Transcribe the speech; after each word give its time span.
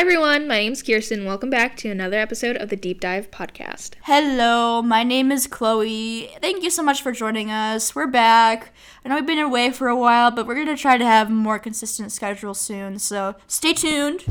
Hi, 0.00 0.02
everyone. 0.02 0.48
My 0.48 0.60
name's 0.60 0.82
Kirsten. 0.82 1.26
Welcome 1.26 1.50
back 1.50 1.76
to 1.76 1.90
another 1.90 2.16
episode 2.16 2.56
of 2.56 2.70
the 2.70 2.74
Deep 2.74 3.02
Dive 3.02 3.30
Podcast. 3.30 3.96
Hello, 4.04 4.80
my 4.80 5.04
name 5.04 5.30
is 5.30 5.46
Chloe. 5.46 6.30
Thank 6.40 6.62
you 6.62 6.70
so 6.70 6.82
much 6.82 7.02
for 7.02 7.12
joining 7.12 7.50
us. 7.50 7.94
We're 7.94 8.06
back. 8.06 8.72
I 9.04 9.10
know 9.10 9.16
we've 9.16 9.26
been 9.26 9.38
away 9.38 9.70
for 9.70 9.88
a 9.88 9.94
while, 9.94 10.30
but 10.30 10.46
we're 10.46 10.54
going 10.54 10.68
to 10.68 10.76
try 10.78 10.96
to 10.96 11.04
have 11.04 11.28
a 11.28 11.32
more 11.32 11.58
consistent 11.58 12.12
schedule 12.12 12.54
soon, 12.54 12.98
so 12.98 13.34
stay 13.46 13.74
tuned. 13.74 14.24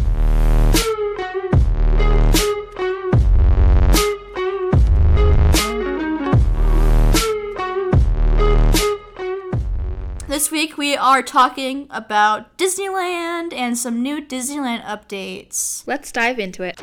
This 10.39 10.51
week 10.51 10.77
we 10.77 10.95
are 10.95 11.21
talking 11.21 11.87
about 11.89 12.57
Disneyland 12.57 13.51
and 13.51 13.77
some 13.77 14.01
new 14.01 14.21
Disneyland 14.21 14.81
updates. 14.85 15.83
Let's 15.85 16.13
dive 16.13 16.39
into 16.39 16.63
it. 16.63 16.79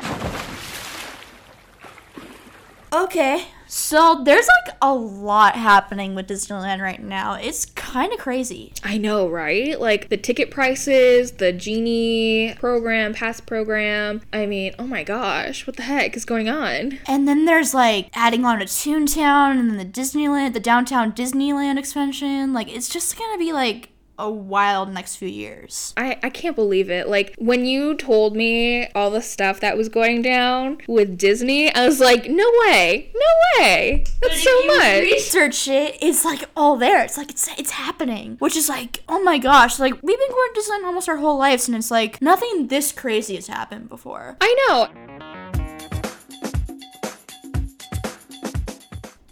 Okay, 2.93 3.47
so 3.67 4.21
there's 4.23 4.47
like 4.65 4.75
a 4.81 4.93
lot 4.93 5.55
happening 5.55 6.15
with 6.15 6.27
Disneyland 6.27 6.81
right 6.81 7.01
now. 7.01 7.33
It's 7.33 7.65
kind 7.65 8.13
of 8.13 8.19
crazy. 8.19 8.73
I 8.83 8.97
know, 8.97 9.27
right? 9.27 9.79
Like 9.79 10.09
the 10.09 10.17
ticket 10.17 10.51
prices, 10.51 11.33
the 11.33 11.51
Genie 11.51 12.55
program, 12.55 13.13
pass 13.13 13.41
program. 13.41 14.21
I 14.31 14.45
mean, 14.45 14.73
oh 14.79 14.87
my 14.87 15.03
gosh, 15.03 15.67
what 15.67 15.75
the 15.75 15.83
heck 15.83 16.15
is 16.15 16.25
going 16.25 16.49
on? 16.49 16.99
And 17.07 17.27
then 17.27 17.45
there's 17.45 17.73
like 17.73 18.09
adding 18.13 18.45
on 18.45 18.59
to 18.59 18.65
Toontown 18.65 19.59
and 19.59 19.69
then 19.69 19.77
the 19.77 19.85
Disneyland, 19.85 20.53
the 20.53 20.59
downtown 20.59 21.11
Disneyland 21.11 21.77
expansion. 21.77 22.53
Like 22.53 22.69
it's 22.69 22.89
just 22.89 23.17
gonna 23.17 23.37
be 23.37 23.51
like 23.51 23.89
a 24.19 24.29
wild 24.29 24.91
next 24.93 25.17
few 25.17 25.27
years. 25.27 25.93
I, 25.97 26.17
I 26.23 26.29
can't 26.29 26.55
believe 26.55 26.89
it. 26.89 27.07
Like, 27.07 27.35
when 27.37 27.65
you 27.65 27.95
told 27.95 28.35
me 28.35 28.87
all 28.95 29.11
the 29.11 29.21
stuff 29.21 29.59
that 29.59 29.77
was 29.77 29.89
going 29.89 30.21
down 30.21 30.79
with 30.87 31.17
Disney, 31.17 31.73
I 31.73 31.85
was 31.85 31.99
like, 31.99 32.29
no 32.29 32.49
way, 32.65 33.11
no 33.13 33.61
way. 33.63 34.05
That's 34.21 34.43
so 34.43 34.65
much. 34.67 35.01
Research 35.01 35.67
it, 35.67 35.97
it's 36.01 36.25
like 36.25 36.45
all 36.55 36.77
there. 36.77 37.03
It's 37.03 37.17
like 37.17 37.31
it's 37.31 37.47
it's 37.57 37.71
happening, 37.71 38.37
which 38.39 38.55
is 38.55 38.69
like, 38.69 39.03
oh 39.07 39.21
my 39.23 39.37
gosh! 39.37 39.79
Like 39.79 39.93
we've 40.01 40.19
been 40.19 40.31
going 40.31 40.49
to 40.53 40.59
Disneyland 40.59 40.85
almost 40.85 41.09
our 41.09 41.17
whole 41.17 41.37
lives, 41.37 41.67
and 41.67 41.77
it's 41.77 41.91
like 41.91 42.21
nothing 42.21 42.67
this 42.67 42.91
crazy 42.91 43.35
has 43.35 43.47
happened 43.47 43.89
before. 43.89 44.37
I 44.41 44.55
know. 44.67 45.36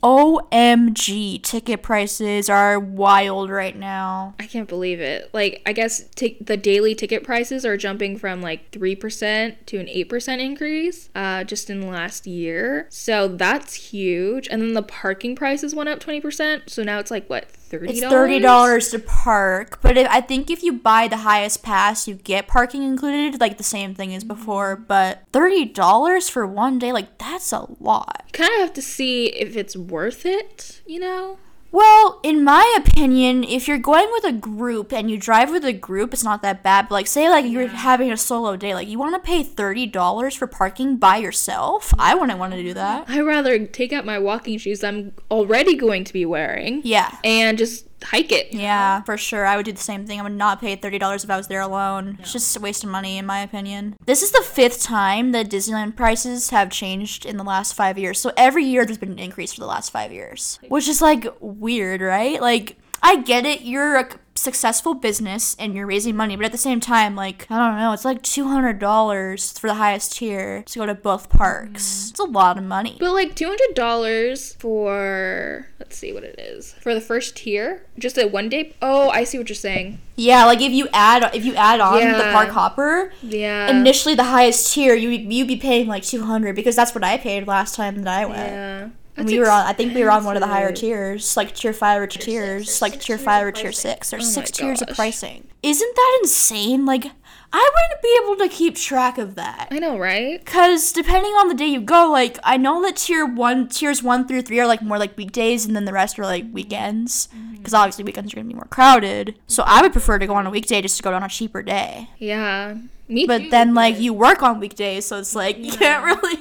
OMG, 0.05 1.41
ticket 1.41 1.81
prices 1.81 2.47
are 2.47 2.79
wild 2.79 3.49
right 3.49 3.75
now. 3.75 4.35
I 4.39 4.45
can't 4.45 4.69
believe 4.69 4.99
it. 4.99 5.31
Like, 5.33 5.63
I 5.65 5.73
guess 5.73 6.03
t- 6.15 6.37
the 6.39 6.57
daily 6.57 6.93
ticket 6.93 7.23
prices 7.23 7.65
are 7.65 7.75
jumping 7.75 8.15
from 8.15 8.39
like 8.39 8.69
3% 8.69 9.55
to 9.65 9.77
an 9.79 9.87
8% 9.87 10.39
increase 10.39 11.09
uh, 11.15 11.43
just 11.43 11.71
in 11.71 11.79
the 11.79 11.87
last 11.87 12.27
year. 12.27 12.85
So 12.91 13.27
that's 13.27 13.73
huge. 13.73 14.47
And 14.47 14.61
then 14.61 14.73
the 14.73 14.83
parking 14.83 15.35
prices 15.35 15.73
went 15.73 15.89
up 15.89 15.99
20%. 15.99 16.69
So 16.69 16.83
now 16.83 16.99
it's 16.99 17.09
like, 17.09 17.27
what, 17.27 17.49
$30? 17.71 17.89
It's 17.89 18.01
thirty 18.01 18.39
dollars 18.39 18.89
to 18.89 18.99
park, 18.99 19.79
but 19.81 19.97
if, 19.97 20.07
I 20.09 20.21
think 20.21 20.51
if 20.51 20.61
you 20.61 20.73
buy 20.73 21.07
the 21.07 21.17
highest 21.17 21.63
pass, 21.63 22.07
you 22.07 22.13
get 22.13 22.47
parking 22.47 22.83
included, 22.83 23.41
like 23.41 23.57
the 23.57 23.63
same 23.63 23.95
thing 23.95 24.13
as 24.13 24.23
before. 24.23 24.75
But 24.75 25.23
thirty 25.33 25.65
dollars 25.65 26.29
for 26.29 26.45
one 26.45 26.77
day, 26.77 26.91
like 26.91 27.17
that's 27.17 27.51
a 27.51 27.65
lot. 27.79 28.23
You 28.27 28.31
kind 28.33 28.53
of 28.53 28.59
have 28.59 28.73
to 28.73 28.83
see 28.83 29.27
if 29.27 29.57
it's 29.57 29.75
worth 29.75 29.94
it, 30.03 30.81
you 30.85 30.99
know? 30.99 31.37
Well, 31.71 32.21
in 32.23 32.41
my 32.41 32.77
opinion, 32.77 33.43
if 33.43 33.67
you're 33.67 33.77
going 33.77 34.07
with 34.13 34.23
a 34.23 34.31
group 34.31 34.93
and 34.93 35.11
you 35.11 35.17
drive 35.17 35.51
with 35.51 35.65
a 35.65 35.73
group, 35.73 36.13
it's 36.13 36.23
not 36.23 36.41
that 36.41 36.63
bad. 36.63 36.87
But 36.87 36.95
like, 36.95 37.07
say 37.07 37.29
like 37.29 37.45
you're 37.45 37.67
having 37.67 38.13
a 38.13 38.17
solo 38.17 38.55
day, 38.55 38.73
like 38.73 38.87
you 38.87 38.97
want 38.97 39.13
to 39.13 39.19
pay 39.19 39.43
thirty 39.43 39.85
dollars 39.85 40.35
for 40.35 40.47
parking 40.47 40.95
by 40.95 41.17
yourself. 41.17 41.93
I 41.99 42.15
wouldn't 42.15 42.39
want 42.39 42.53
to 42.53 42.63
do 42.63 42.73
that. 42.75 43.09
I'd 43.09 43.19
rather 43.19 43.65
take 43.65 43.91
out 43.91 44.05
my 44.05 44.19
walking 44.19 44.57
shoes 44.57 44.85
I'm 44.85 45.11
already 45.29 45.75
going 45.75 46.05
to 46.05 46.13
be 46.13 46.25
wearing. 46.25 46.79
Yeah. 46.85 47.13
And 47.25 47.57
just 47.57 47.94
hike 48.03 48.31
it. 48.31 48.53
Yeah, 48.53 49.01
for 49.03 49.17
sure. 49.17 49.45
I 49.45 49.55
would 49.55 49.65
do 49.65 49.71
the 49.71 49.79
same 49.79 50.05
thing. 50.05 50.19
I 50.19 50.23
would 50.23 50.31
not 50.31 50.61
pay 50.61 50.75
thirty 50.75 50.99
dollars 50.99 51.23
if 51.23 51.29
I 51.29 51.37
was 51.37 51.47
there 51.47 51.61
alone. 51.61 52.17
It's 52.19 52.33
just 52.33 52.55
a 52.55 52.59
waste 52.59 52.83
of 52.83 52.89
money, 52.89 53.17
in 53.17 53.25
my 53.25 53.39
opinion. 53.39 53.95
This 54.05 54.21
is 54.21 54.31
the 54.31 54.41
fifth 54.41 54.83
time 54.83 55.31
that 55.31 55.49
Disneyland 55.49 55.95
prices 55.95 56.49
have 56.49 56.69
changed 56.69 57.25
in 57.25 57.37
the 57.37 57.43
last 57.43 57.73
five 57.73 57.97
years. 57.97 58.19
So 58.19 58.31
every 58.37 58.63
year 58.63 58.85
there's 58.85 58.97
been 58.97 59.11
an 59.13 59.19
increase 59.19 59.53
for 59.53 59.61
the 59.61 59.67
last 59.67 59.89
five 59.91 60.11
years, 60.11 60.59
which 60.67 60.87
is 60.87 61.01
like 61.01 61.27
weird, 61.39 62.01
right? 62.01 62.41
Like 62.41 62.77
I 63.05 63.17
get 63.17 63.45
it. 63.45 63.61
You're 63.61 63.97
a 63.97 64.09
successful 64.37 64.93
business 64.93 65.55
and 65.57 65.73
you're 65.75 65.85
raising 65.87 66.15
money, 66.15 66.35
but 66.35 66.43
at 66.45 66.51
the 66.51 66.57
same 66.57 66.79
time, 66.79 67.15
like 67.15 67.45
I 67.49 67.57
don't 67.57 67.77
know, 67.79 67.93
it's 67.93 68.03
like 68.03 68.21
two 68.21 68.47
hundred 68.49 68.79
dollars 68.79 69.57
for 69.57 69.67
the 69.67 69.75
highest 69.75 70.17
tier 70.17 70.63
to 70.63 70.79
go 70.79 70.85
to 70.85 70.93
both 70.95 71.29
parks. 71.29 71.83
Mm-hmm. 71.83 72.09
It's 72.11 72.19
a 72.19 72.23
lot 72.25 72.57
of 72.57 72.63
money. 72.63 72.97
But 72.99 73.11
like 73.13 73.35
two 73.35 73.45
hundred 73.47 73.75
dollars 73.75 74.53
for 74.55 75.67
let's 75.79 75.95
see 75.97 76.11
what 76.11 76.23
it 76.23 76.39
is 76.39 76.73
for 76.81 76.93
the 76.93 77.01
first 77.01 77.37
tier, 77.37 77.85
just 77.97 78.17
a 78.17 78.25
one 78.27 78.49
day. 78.49 78.73
Oh, 78.81 79.09
I 79.09 79.23
see 79.23 79.37
what 79.37 79.49
you're 79.49 79.55
saying. 79.55 79.99
Yeah, 80.17 80.45
like 80.45 80.61
if 80.61 80.71
you 80.71 80.87
add 80.91 81.33
if 81.35 81.45
you 81.45 81.55
add 81.55 81.79
on 81.79 81.99
the 82.11 82.29
park 82.33 82.49
hopper, 82.49 83.13
Yeah. 83.21 83.69
initially 83.69 84.15
the 84.15 84.23
highest 84.25 84.73
tier 84.73 84.95
you 84.95 85.09
you'd 85.09 85.47
be 85.47 85.57
paying 85.57 85.87
like 85.87 86.03
200 86.03 86.55
because 86.55 86.75
that's 86.75 86.93
what 86.95 87.03
I 87.03 87.17
paid 87.17 87.47
last 87.47 87.75
time 87.75 88.01
that 88.03 88.19
I 88.19 88.25
went. 88.25 88.51
yeah. 88.51 88.89
That's 89.15 89.31
we 89.31 89.39
were 89.39 89.49
on 89.49 89.65
I 89.65 89.73
think 89.73 89.93
we 89.95 90.03
were 90.03 90.11
on 90.11 90.25
one 90.25 90.35
of 90.35 90.41
the 90.41 90.47
higher 90.47 90.71
tiers, 90.71 91.37
like 91.37 91.55
tier 91.55 91.73
5 91.73 92.01
or 92.01 92.07
tiers, 92.07 92.81
like 92.81 92.99
tier 92.99 93.17
5 93.17 93.47
or 93.47 93.51
tier 93.51 93.71
6. 93.71 94.09
There's 94.09 94.23
Oh 94.23 94.41
6 94.41 94.51
tiers 94.51 94.81
of 94.81 94.89
pricing. 94.89 95.47
Isn't 95.63 95.95
that 95.95 96.19
insane? 96.21 96.85
Like 96.85 97.05
I 97.53 97.71
wouldn't 97.73 98.01
be 98.01 98.19
able 98.21 98.35
to 98.49 98.53
keep 98.53 98.75
track 98.75 99.17
of 99.17 99.35
that. 99.35 99.69
I 99.71 99.79
know, 99.79 99.97
right? 99.97 100.45
Cause 100.45 100.91
depending 100.91 101.31
on 101.33 101.47
the 101.47 101.53
day 101.53 101.67
you 101.67 101.79
go, 101.79 102.11
like 102.11 102.37
I 102.43 102.57
know 102.57 102.81
that 102.81 102.97
tier 102.97 103.25
one, 103.25 103.69
tiers 103.69 104.03
one 104.03 104.27
through 104.27 104.41
three 104.41 104.59
are 104.59 104.67
like 104.67 104.81
more 104.81 104.97
like 104.97 105.15
weekdays, 105.15 105.65
and 105.65 105.75
then 105.75 105.85
the 105.85 105.93
rest 105.93 106.19
are 106.19 106.25
like 106.25 106.45
weekends. 106.51 107.29
Mm-hmm. 107.33 107.55
Because 107.55 107.73
obviously 107.73 108.03
weekends 108.03 108.33
are 108.33 108.35
gonna 108.35 108.49
be 108.49 108.53
more 108.53 108.67
crowded. 108.69 109.39
So 109.47 109.63
I 109.65 109.81
would 109.81 109.93
prefer 109.93 110.19
to 110.19 110.27
go 110.27 110.35
on 110.35 110.45
a 110.45 110.49
weekday 110.49 110.81
just 110.81 110.97
to 110.97 111.03
go 111.03 111.13
on 111.13 111.23
a 111.23 111.29
cheaper 111.29 111.63
day. 111.63 112.09
Yeah. 112.17 112.77
Me 113.07 113.25
But 113.25 113.43
too, 113.43 113.49
then 113.49 113.73
like 113.73 113.99
you 113.99 114.13
work 114.13 114.43
on 114.43 114.59
weekdays, 114.59 115.05
so 115.05 115.19
it's 115.19 115.35
like 115.35 115.57
you 115.57 115.71
can't 115.71 116.03
really. 116.03 116.39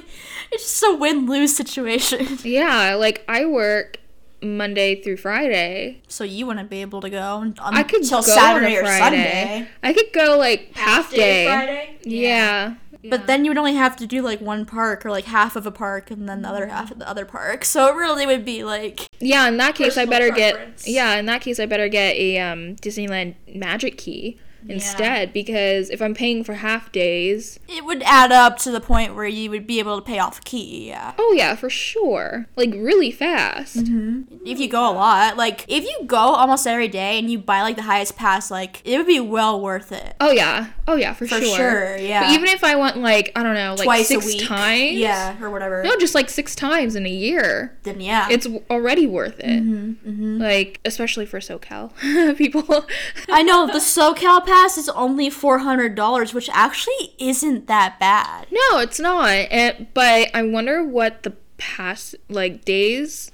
It's 0.51 0.63
just 0.63 0.83
a 0.83 0.95
win 0.95 1.25
lose 1.25 1.55
situation. 1.55 2.37
Yeah, 2.43 2.95
like 2.95 3.23
I 3.27 3.45
work 3.45 3.97
Monday 4.41 5.01
through 5.01 5.17
Friday. 5.17 6.01
So 6.07 6.23
you 6.23 6.45
wouldn't 6.45 6.69
be 6.69 6.81
able 6.81 7.01
to 7.01 7.09
go 7.09 7.21
un- 7.21 7.55
I 7.59 7.83
could 7.83 8.01
until 8.01 8.21
go 8.21 8.27
Saturday 8.35 8.77
on 8.77 8.85
a 8.85 8.87
or 8.87 8.97
Sunday. 8.97 9.67
I 9.83 9.93
could 9.93 10.11
go 10.13 10.37
like 10.37 10.75
half 10.75 11.11
day. 11.11 11.45
Friday. 11.47 11.97
Yeah. 12.03 12.75
But 13.07 13.27
then 13.27 13.45
you 13.45 13.51
would 13.51 13.57
only 13.59 13.75
have 13.75 13.95
to 13.97 14.07
do 14.07 14.23
like 14.23 14.41
one 14.41 14.65
park 14.65 15.05
or 15.05 15.11
like 15.11 15.25
half 15.25 15.55
of 15.55 15.67
a 15.67 15.71
park 15.71 16.09
and 16.09 16.27
then 16.27 16.41
the 16.41 16.49
other 16.49 16.65
half 16.67 16.89
of 16.89 16.97
the 16.97 17.07
other 17.07 17.23
park. 17.23 17.63
So 17.63 17.87
it 17.87 17.95
really 17.95 18.25
would 18.25 18.43
be 18.43 18.63
like 18.63 19.07
Yeah, 19.19 19.47
in 19.47 19.57
that 19.57 19.75
case 19.75 19.95
I 19.95 20.05
better 20.05 20.31
preference. 20.31 20.85
get 20.85 20.91
Yeah, 20.93 21.15
in 21.17 21.27
that 21.27 21.41
case 21.41 21.59
I 21.59 21.67
better 21.67 21.87
get 21.87 22.15
a 22.15 22.39
um 22.39 22.75
Disneyland 22.77 23.35
Magic 23.53 23.97
Key 23.99 24.39
instead 24.67 25.33
because 25.33 25.89
if 25.89 26.01
I'm 26.01 26.13
paying 26.13 26.43
for 26.43 26.53
half 26.55 26.91
days, 26.91 27.59
it 27.67 27.85
would 27.85 28.01
add 28.03 28.31
up 28.31 28.57
to 28.59 28.71
the 28.71 28.81
point 28.81 29.15
where 29.15 29.27
you 29.27 29.49
would 29.49 29.67
be 29.67 29.79
able 29.79 29.99
to 29.99 30.05
pay 30.05 30.19
off 30.19 30.39
a 30.39 30.41
key. 30.43 30.87
Yeah. 30.89 31.13
oh 31.17 31.33
yeah, 31.35 31.55
for 31.55 31.69
sure. 31.69 32.45
Like 32.55 32.71
really 32.73 33.11
fast. 33.11 33.77
If 33.77 34.59
you 34.59 34.67
go 34.67 34.89
a 34.89 34.93
lot, 34.93 35.37
like 35.37 35.65
if 35.67 35.83
you 35.83 36.05
go 36.05 36.17
almost 36.17 36.65
every 36.67 36.87
day 36.87 37.19
and 37.19 37.29
you 37.29 37.37
buy 37.39 37.61
like 37.61 37.75
the 37.75 37.81
highest 37.83 38.15
pass, 38.15 38.49
like 38.51 38.81
it 38.85 38.97
would 38.97 39.07
be 39.07 39.19
well 39.19 39.59
worth 39.61 39.91
it. 39.91 40.15
Oh 40.19 40.31
yeah. 40.31 40.67
Oh 40.87 40.95
yeah, 40.95 41.13
for, 41.13 41.25
For 41.27 41.39
sure. 41.41 41.55
sure, 41.57 41.97
yeah. 41.97 42.21
But 42.23 42.31
even 42.33 42.45
if 42.49 42.63
I 42.63 42.75
went 42.75 42.97
like 42.97 43.31
I 43.35 43.43
don't 43.43 43.55
know, 43.55 43.73
like 43.75 43.85
Twice 43.85 44.07
six 44.07 44.23
a 44.23 44.27
week. 44.27 44.47
times. 44.47 44.93
Yeah, 44.97 45.41
or 45.41 45.49
whatever. 45.49 45.83
No, 45.83 45.95
just 45.97 46.13
like 46.15 46.29
six 46.29 46.55
times 46.55 46.95
in 46.95 47.05
a 47.05 47.09
year. 47.09 47.75
then 47.83 47.99
yeah. 48.01 48.27
It's 48.29 48.47
already 48.69 49.07
worth 49.07 49.39
it. 49.39 49.63
Mm-hmm, 49.63 50.39
Like 50.41 50.79
especially 50.85 51.25
for 51.25 51.39
SoCal 51.39 51.95
people. 52.37 52.85
I 53.29 53.41
know 53.43 53.65
the 53.67 53.73
SoCal 53.79 54.45
pass 54.45 54.54
is 54.77 54.89
only 54.89 55.29
four 55.29 55.59
hundred 55.59 55.95
dollars, 55.95 56.33
which 56.33 56.49
actually 56.51 57.13
isn't 57.19 57.67
that 57.67 57.99
bad. 57.99 58.47
No, 58.51 58.79
it's 58.79 58.99
not. 58.99 59.29
And, 59.29 59.87
but 59.93 60.29
I 60.33 60.43
wonder 60.43 60.83
what 60.83 61.23
the 61.23 61.33
past 61.57 62.15
like 62.29 62.65
days. 62.65 63.31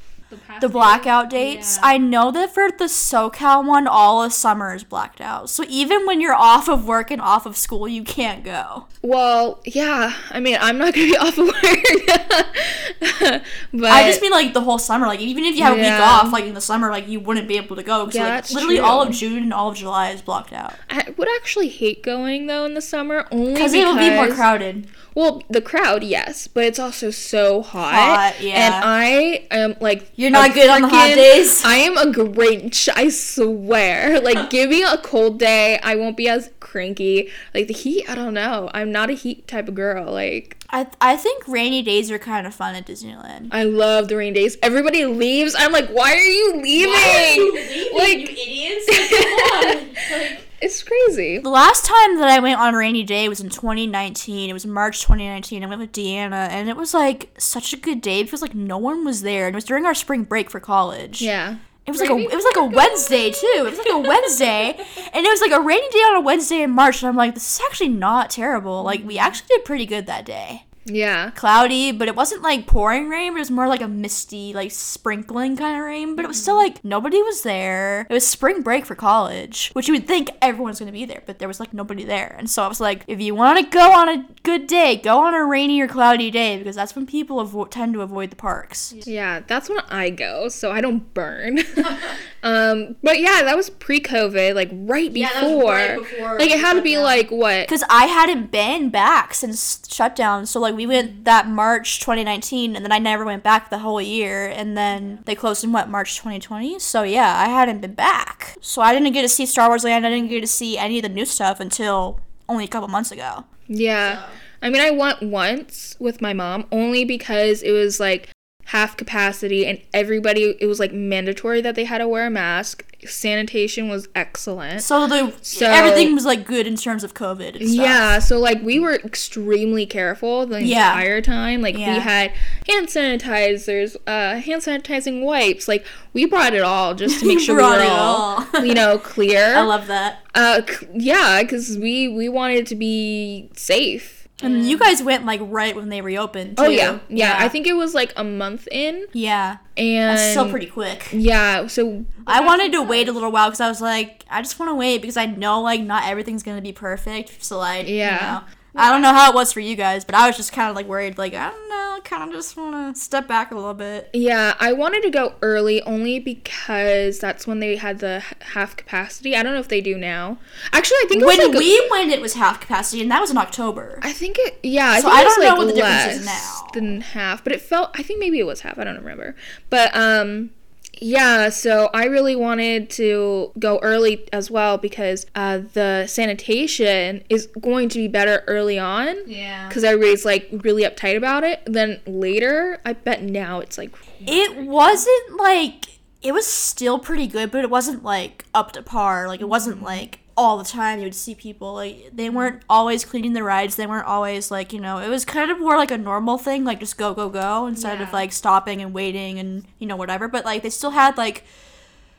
The 0.60 0.70
blackout 0.70 1.30
dates. 1.30 1.78
I 1.82 1.98
know 1.98 2.32
that 2.32 2.54
for 2.54 2.70
the 2.72 2.86
SoCal 2.86 3.66
one, 3.66 3.88
all 3.88 4.24
of 4.24 4.34
summer 4.34 4.74
is 4.74 4.84
blacked 4.84 5.20
out. 5.22 5.50
So 5.50 5.64
even 5.68 6.06
when 6.06 6.22
you're 6.22 6.34
off 6.36 6.70
of 6.70 6.86
work 6.86 7.12
and 7.12 7.22
off 7.22 7.46
of 7.46 7.58
school, 7.58 7.88
you 7.88 8.04
can't 8.04 8.44
go. 8.44 8.88
Well, 9.02 9.60
yeah. 9.66 10.16
I 10.30 10.40
mean, 10.40 10.58
I'm 10.60 10.78
not 10.78 10.94
gonna 10.94 11.08
be 11.08 11.18
off 11.18 11.38
of 11.38 11.48
work. 11.48 13.42
but 13.74 13.92
I 13.92 14.08
just 14.08 14.22
mean 14.22 14.32
like 14.32 14.54
the 14.54 14.62
whole 14.62 14.78
summer. 14.78 15.08
Like 15.08 15.20
even 15.20 15.44
if 15.44 15.56
you 15.56 15.64
have 15.64 15.74
a 15.78 15.82
week 15.82 15.92
off, 15.92 16.32
like 16.32 16.46
in 16.46 16.54
the 16.54 16.62
summer, 16.62 16.90
like 16.90 17.08
you 17.08 17.20
wouldn't 17.20 17.48
be 17.48 17.58
able 17.58 17.76
to 17.76 17.84
go 17.84 18.06
because 18.06 18.16
Yeah, 18.16 18.24
like 18.26 18.34
that's 18.34 18.54
literally 18.54 18.78
true. 18.78 18.86
all 18.86 19.02
of 19.02 19.12
June 19.12 19.44
and 19.44 19.54
all 19.54 19.70
of 19.70 19.76
July 19.78 20.12
is 20.12 20.22
blocked 20.22 20.54
out. 20.54 20.76
I 20.90 21.14
would 21.18 21.28
actually 21.38 21.70
hate 21.70 22.04
going 22.04 22.48
though 22.48 22.66
in 22.66 22.74
the 22.74 22.82
summer 22.82 23.28
only 23.32 23.54
Because 23.54 23.72
because 23.72 23.74
it'll 23.74 23.96
be 23.98 24.10
more 24.10 24.28
crowded. 24.36 24.88
Well, 25.14 25.44
the 25.50 25.62
crowd, 25.62 26.04
yes, 26.04 26.48
but 26.48 26.64
it's 26.64 26.80
also 26.80 27.12
so 27.12 27.62
hot. 27.62 27.94
Hot, 27.94 28.42
yeah. 28.42 28.54
And 28.66 28.76
I 28.86 29.46
am 29.52 29.76
like 29.82 30.10
You're 30.22 30.30
not 30.30 30.54
good 30.54 30.70
on 30.70 30.84
the 30.84 30.88
hot 30.88 31.16
days? 31.16 31.66
I 31.66 31.78
am 31.78 31.98
a 31.98 32.06
Grinch. 32.06 32.88
I 32.96 33.10
swear. 33.10 34.22
Like, 34.32 34.52
give 34.52 34.70
me 34.70 34.84
a 34.84 34.98
cold 35.00 35.40
day. 35.40 35.80
I 35.82 35.96
won't 35.96 36.16
be 36.16 36.30
as 36.30 36.52
cranky. 36.60 37.30
Like 37.56 37.68
the 37.68 37.74
heat. 37.74 38.08
I 38.08 38.14
don't 38.14 38.36
know. 38.36 38.70
I'm 38.72 38.92
not 38.92 39.10
a 39.10 39.14
heat 39.14 39.48
type 39.48 39.68
of 39.68 39.74
girl. 39.74 40.12
Like 40.12 40.58
I 40.72 40.88
I 41.00 41.18
think 41.18 41.48
rainy 41.48 41.82
days 41.82 42.10
are 42.12 42.20
kind 42.20 42.48
of 42.48 42.54
fun 42.54 42.76
at 42.76 42.86
Disneyland. 42.86 43.50
I 43.52 43.64
love 43.64 44.08
the 44.08 44.18
rainy 44.18 44.34
days. 44.34 44.58
Everybody 44.62 45.06
leaves. 45.06 45.56
I'm 45.58 45.72
like, 45.72 45.90
why 45.90 46.14
are 46.14 46.18
you 46.18 46.62
leaving? 46.62 47.68
Like, 47.94 48.18
idiots? 48.18 48.86
come 49.10 49.28
on. 49.30 50.38
it's 50.62 50.82
crazy. 50.82 51.40
The 51.40 51.50
last 51.50 51.86
time 51.86 52.18
that 52.20 52.30
I 52.30 52.40
went 52.40 52.60
on 52.60 52.74
a 52.74 52.78
rainy 52.78 53.04
day 53.04 53.28
was 53.28 53.42
in 53.42 53.50
2019. 53.50 54.50
It 54.50 54.54
was 54.54 54.66
March 54.66 55.02
2019. 55.02 55.64
I 55.64 55.68
went 55.68 55.82
with 55.82 55.92
Deanna, 55.92 56.50
and 56.50 56.70
it 56.70 56.78
was 56.78 56.94
like 56.94 57.32
such 57.38 57.74
a 57.74 57.78
good 57.78 58.02
day 58.02 58.24
because 58.24 58.42
like 58.42 58.56
no 58.56 58.78
one 58.78 59.04
was 59.04 59.22
there, 59.24 59.48
and 59.48 59.54
it 59.56 59.58
was 59.58 59.66
during 59.66 59.86
our 59.86 59.94
spring 59.94 60.24
break 60.24 60.50
for 60.50 60.60
college. 60.60 61.22
Yeah. 61.22 61.58
It 61.88 61.92
was 61.92 62.00
like 62.00 62.10
a 62.10 62.18
it 62.18 62.34
was 62.34 62.46
like 62.46 62.58
a 62.58 62.66
Wednesday 62.66 63.32
too. 63.32 63.54
It 63.58 63.64
was 63.64 63.78
like 63.78 63.90
a 63.90 64.00
Wednesday, 64.00 64.78
and 65.14 65.26
it 65.26 65.30
was 65.30 65.42
like 65.42 65.52
a 65.52 65.60
rainy 65.60 65.90
day 65.90 66.00
on 66.00 66.16
a 66.16 66.22
Wednesday 66.22 66.62
in 66.62 66.72
March. 66.72 67.02
And 67.02 67.10
I'm 67.10 67.16
like, 67.16 67.34
this 67.34 67.60
is 67.60 67.66
actually 67.66 67.90
not 67.90 68.30
terrible. 68.30 68.84
Like 68.84 69.04
we 69.04 69.18
actually 69.18 69.48
did 69.50 69.66
pretty 69.66 69.86
good 69.86 70.06
that 70.06 70.26
day. 70.26 70.66
Yeah. 70.86 71.32
Cloudy, 71.32 71.92
but 71.92 72.08
it 72.08 72.16
wasn't 72.16 72.42
like 72.42 72.68
pouring 72.68 73.10
rain. 73.10 73.34
But 73.34 73.38
it 73.38 73.42
was 73.42 73.52
more 73.52 73.68
like 73.68 73.82
a 73.82 73.88
misty, 73.88 74.54
like 74.54 74.72
sprinkling 74.72 75.56
kind 75.58 75.78
of 75.78 75.84
rain. 75.84 76.16
But 76.16 76.26
it 76.26 76.28
was 76.28 76.42
still 76.42 76.56
like 76.56 76.84
nobody 76.84 77.22
was 77.22 77.44
there. 77.44 78.08
It 78.10 78.14
was 78.14 78.28
spring 78.28 78.62
break 78.62 78.86
for 78.86 78.96
college, 78.96 79.70
which 79.74 79.88
you 79.88 79.94
would 79.94 80.08
think 80.08 80.30
everyone's 80.42 80.80
gonna 80.80 80.92
be 80.92 81.06
there, 81.06 81.24
but 81.26 81.40
there 81.40 81.48
was 81.48 81.60
like 81.60 81.74
nobody 81.74 82.04
there. 82.04 82.36
And 82.38 82.50
so 82.50 82.64
I 82.64 82.68
was 82.68 82.80
like, 82.80 83.04
if 83.08 83.22
you 83.22 83.36
want 83.36 83.60
to 83.60 83.66
go 83.66 83.92
on 83.92 84.10
a 84.10 84.26
good 84.44 84.68
day, 84.68 84.96
go 84.96 85.20
on 85.20 85.34
a 85.34 85.44
rainy 85.46 85.80
or 85.82 85.88
cloudy 85.88 86.32
day 86.32 86.58
because 86.58 86.76
that's 86.76 86.96
when 86.96 87.06
people 87.06 87.46
avo- 87.46 87.70
tend 87.70 87.94
to 87.94 88.02
avoid 88.02 88.30
the 88.30 88.36
parks. 88.36 88.94
Yeah, 89.06 89.42
that's 89.46 89.70
when 89.70 89.80
I 89.90 90.10
go, 90.10 90.50
so 90.50 90.72
I 90.72 90.82
don't 90.82 91.14
burn. 91.14 91.60
um, 92.44 92.96
but 93.04 93.20
yeah, 93.20 93.44
that 93.44 93.56
was 93.56 93.70
pre-COVID, 93.70 94.56
like 94.56 94.70
right 94.72 95.14
before. 95.14 95.58
was 95.58 95.66
right 95.66 95.98
before 96.00 96.40
like 96.40 96.50
it 96.52 96.60
had 96.60 96.74
to 96.74 96.82
be 96.82 96.98
like 96.98 97.30
what? 97.30 97.68
because 97.68 97.84
I 97.90 98.06
hadn't 98.06 98.52
been 98.52 98.90
back 98.90 99.34
since 99.34 99.82
shutdown. 99.90 100.46
So 100.46 100.60
like 100.60 100.71
we 100.76 100.88
went 100.88 101.26
that 101.26 101.48
March 101.48 102.00
2019, 102.00 102.76
and 102.76 102.84
then 102.84 102.92
I 102.92 103.00
never 103.00 103.26
went 103.26 103.44
back 103.44 103.70
the 103.70 103.80
whole 103.80 104.02
year. 104.02 104.48
And 104.48 104.78
then 104.78 105.20
they 105.26 105.36
closed 105.36 105.64
in 105.64 105.72
what 105.72 105.90
March 105.90 106.18
2020. 106.18 106.80
So 106.80 107.04
yeah, 107.04 107.38
I 107.40 107.50
hadn't 107.50 107.82
been 107.82 107.94
back. 107.94 108.58
So 108.62 108.82
I 108.82 108.94
didn't 108.94 109.12
get 109.14 109.22
to 109.22 109.30
see 109.30 109.46
Star 109.46 109.68
Wars 109.68 109.84
Land. 109.84 110.06
I 110.06 110.10
didn't 110.10 110.30
get 110.30 110.42
to 110.42 110.48
see 110.48 110.78
any 110.78 111.00
of 111.00 111.04
the 111.04 111.10
new 111.10 111.26
stuff 111.26 111.60
until 111.60 112.20
only 112.48 112.66
a 112.66 112.68
couple 112.68 112.88
months 112.88 113.12
ago. 113.12 113.46
Yeah. 113.68 114.28
I 114.62 114.70
mean, 114.70 114.82
I 114.82 114.92
went 114.92 115.24
once 115.24 115.96
with 116.00 116.22
my 116.22 116.34
mom 116.34 116.68
only 116.72 117.04
because 117.04 117.64
it 117.64 117.72
was 117.72 118.00
like 118.00 118.30
half 118.72 118.96
capacity 118.96 119.66
and 119.66 119.80
everybody 119.94 120.56
it 120.62 120.66
was 120.66 120.80
like 120.80 120.94
mandatory 120.94 121.60
that 121.62 121.76
they 121.76 121.84
had 121.84 121.98
to 121.98 122.08
wear 122.08 122.28
a 122.28 122.30
mask. 122.30 122.86
Sanitation 123.06 123.90
was 123.90 124.08
excellent. 124.16 124.82
So 124.84 125.08
the 125.08 125.34
So- 125.42 125.66
everything 125.66 126.14
was 126.14 126.24
like 126.24 126.46
good 126.46 126.68
in 126.68 126.76
terms 126.78 127.04
of 127.04 127.14
COVID. 127.14 127.56
And 127.60 127.68
stuff. 127.70 127.86
Yeah, 127.86 128.20
so 128.20 128.40
like 128.40 128.62
we 128.62 128.80
were 128.80 128.94
extremely 128.96 129.86
careful 129.86 130.46
the 130.46 130.62
Yeah. 130.64 130.92
entire 130.94 131.20
time. 131.22 131.62
Like 131.62 131.78
Yeah. 131.78 131.96
we 131.96 132.00
had 132.00 132.32
hand 132.68 132.88
sanitizers, 132.88 133.96
uh, 134.08 134.36
hand 134.40 134.62
sanitizing 134.62 135.22
wipes. 135.24 135.68
Like 135.68 135.86
we 136.14 136.26
brought 136.26 136.54
it 136.54 136.62
all 136.62 136.94
just 136.94 137.20
to 137.22 137.26
make 137.28 137.40
sure 137.46 137.58
we 137.58 137.64
were 137.64 137.70
all, 137.84 138.46
all. 138.54 138.64
you 138.66 138.74
know, 138.74 138.98
clear. 138.98 139.56
I 139.56 139.62
love 139.62 139.88
that. 139.88 140.20
uh, 140.36 140.62
c- 140.68 140.88
yeah, 140.94 141.42
because 141.42 141.78
we 141.78 142.08
we 142.08 142.30
wanted 142.30 142.66
to 142.68 142.76
be 142.76 143.50
safe. 143.56 144.21
And 144.42 144.68
you 144.68 144.78
guys 144.78 145.04
went 145.04 145.26
like 145.26 145.40
right 145.44 145.76
when 145.76 145.90
they 145.90 146.02
reopened. 146.02 146.56
Oh 146.58 146.66
too. 146.66 146.72
yeah, 146.74 147.00
yeah, 147.10 147.36
I 147.38 147.48
think 147.50 147.68
it 147.68 147.74
was 147.74 147.94
like 147.94 148.14
a 148.16 148.24
month 148.24 148.68
in, 148.72 149.06
Yeah, 149.14 149.58
and 149.78 150.18
that's 150.18 150.32
still 150.32 150.50
pretty 150.50 150.66
quick. 150.68 151.08
Yeah, 151.12 151.68
so 151.68 152.06
I 152.28 152.42
wanted 152.44 152.72
to 152.74 152.82
wait 152.82 153.08
a 153.08 153.12
little 153.12 153.32
while 153.32 153.50
because 153.50 153.62
I 153.62 153.68
was 153.70 153.82
like, 153.82 154.26
I 154.30 154.42
just 154.42 154.58
want 154.60 154.70
to 154.72 154.76
wait 154.76 155.02
because 155.02 155.18
I 155.18 155.26
know 155.28 155.62
like 155.62 155.82
not 155.82 156.06
everything's 156.08 156.44
gonna 156.44 156.62
be 156.62 156.74
perfect. 156.74 157.44
So 157.44 157.58
like, 157.58 157.88
Yeah. 157.88 158.16
you 158.16 158.22
know, 158.42 158.44
I 158.76 158.90
don't 158.90 159.02
know 159.02 159.14
how 159.14 159.30
it 159.32 159.36
was 159.36 159.52
for 159.52 159.60
you 159.60 159.76
guys, 159.76 160.06
but 160.06 160.16
I 160.16 160.28
was 160.28 160.38
just 160.38 160.54
kind 160.54 160.70
of 160.70 160.76
like 160.76 160.88
worried. 160.88 161.18
Like, 161.18 161.34
I 161.34 161.50
don't 161.50 161.70
know, 161.70 162.00
kind 162.06 162.24
of 162.24 162.32
just 162.34 162.56
want 162.56 162.96
to 162.96 163.00
step 163.02 163.28
back 163.28 163.52
a 163.52 163.56
little 163.56 163.74
bit. 163.74 164.10
yeah, 164.14 164.56
I 164.60 164.72
wanted 164.74 165.04
to 165.04 165.10
go 165.10 165.36
early 165.42 165.82
only 165.84 166.20
because 166.20 167.20
that's 167.20 167.46
when 167.46 167.60
they 167.60 167.76
had 167.76 168.00
the 168.00 168.22
half 168.54 168.76
capacity. 168.78 169.36
I 169.36 169.44
don't 169.44 169.54
know 169.54 169.60
if 169.60 169.68
they 169.68 169.82
do 169.82 169.98
now. 169.98 170.38
Actually, 170.72 170.98
I 171.04 171.06
think 171.10 171.22
it 171.22 171.26
was 171.26 171.38
When 171.38 171.48
like 171.50 171.56
a- 171.56 171.60
we 171.60 171.88
went, 171.92 172.12
it 172.12 172.22
was 172.22 172.34
half 172.36 172.62
capacity, 172.62 173.02
and 173.02 173.12
that 173.12 173.20
was 173.20 173.30
in 173.32 173.38
October. 173.38 174.00
I 174.02 174.14
think 174.14 174.38
it. 174.40 174.60
Yeah, 174.64 174.88
I 174.88 175.02
So 175.02 175.10
think 175.10 175.16
I 175.16 175.22
it 175.22 175.26
was 175.26 175.34
don't 175.36 175.44
know 175.44 175.50
like 175.50 175.58
what 175.58 175.68
the 175.68 175.74
difference 175.74 176.14
is 176.22 176.26
less 176.26 176.62
now. 176.62 176.68
than 176.74 177.02
half, 177.02 177.44
but 177.44 177.54
it 177.54 177.62
felt. 177.62 177.92
I 177.96 178.04
think 178.04 178.20
maybe 178.20 178.40
it 178.40 178.46
was 178.46 178.62
half. 178.62 178.80
I 178.80 178.84
don't 178.86 178.96
remember, 178.98 179.36
but 179.70 179.94
um, 179.96 180.52
yeah. 181.02 181.50
So 181.50 181.90
I 181.94 182.06
really 182.06 182.36
wanted 182.36 182.90
to 182.92 183.52
go 183.58 183.80
early 183.80 184.28
as 184.32 184.52
well 184.52 184.78
because 184.78 185.26
uh, 185.36 185.62
the 185.74 186.06
sanitation 186.08 187.24
is 187.28 187.48
going 187.60 187.90
to 187.90 187.98
be 187.98 188.08
better 188.08 188.44
early 188.48 188.78
on. 188.78 189.18
Yeah. 189.28 189.68
Because 189.68 189.84
everybody's 189.84 190.24
like 190.24 190.48
really 190.52 190.84
uptight 190.84 191.18
about 191.18 191.44
it. 191.44 191.62
Then 191.66 192.00
later, 192.06 192.80
I 192.86 192.94
bet 192.94 193.24
now 193.24 193.60
it's 193.60 193.78
like 193.78 193.92
It 194.22 194.66
wasn't 194.66 195.38
like 195.38 195.86
it 196.22 196.34
was 196.34 196.46
still 196.46 197.00
pretty 197.00 197.26
good, 197.26 197.52
but 197.52 197.64
it 197.64 197.70
wasn't 197.70 198.04
like 198.04 198.46
up 198.54 198.72
to 198.74 198.84
par. 198.84 199.28
Like 199.28 199.42
it 199.42 199.50
wasn't 199.50 199.82
like 199.82 200.20
all 200.38 200.58
the 200.58 200.64
time 200.64 201.00
you 201.00 201.06
would 201.06 201.16
see 201.16 201.36
people 201.36 201.74
like 201.74 202.12
they 202.14 202.28
mm-hmm. 202.28 202.36
weren't 202.36 202.64
always 202.70 203.06
cleaning 203.06 203.34
the 203.34 203.44
rides. 203.44 203.76
They 203.76 203.88
weren't 203.88 204.08
always 204.08 204.50
like 204.52 204.74
you 204.74 204.80
know 204.80 204.98
it 204.98 205.10
was 205.10 205.26
kind 205.26 205.52
of 205.52 205.60
more 205.60 205.78
like 205.78 205.92
a 205.92 205.98
normal 205.98 206.38
thing, 206.38 206.64
like 206.64 206.80
just 206.80 206.98
go 206.98 207.14
go 207.14 207.30
go 207.30 207.68
instead 207.68 208.02
of 208.02 208.14
like 208.14 208.32
stopping 208.32 208.82
and 208.82 208.94
waiting 208.94 209.40
and 209.40 209.66
you 209.80 209.88
know 209.88 209.96
whatever. 209.96 210.28
But 210.28 210.46
like 210.46 210.64
they 210.64 210.70
still 210.70 210.92
had 210.92 211.18
like 211.18 211.44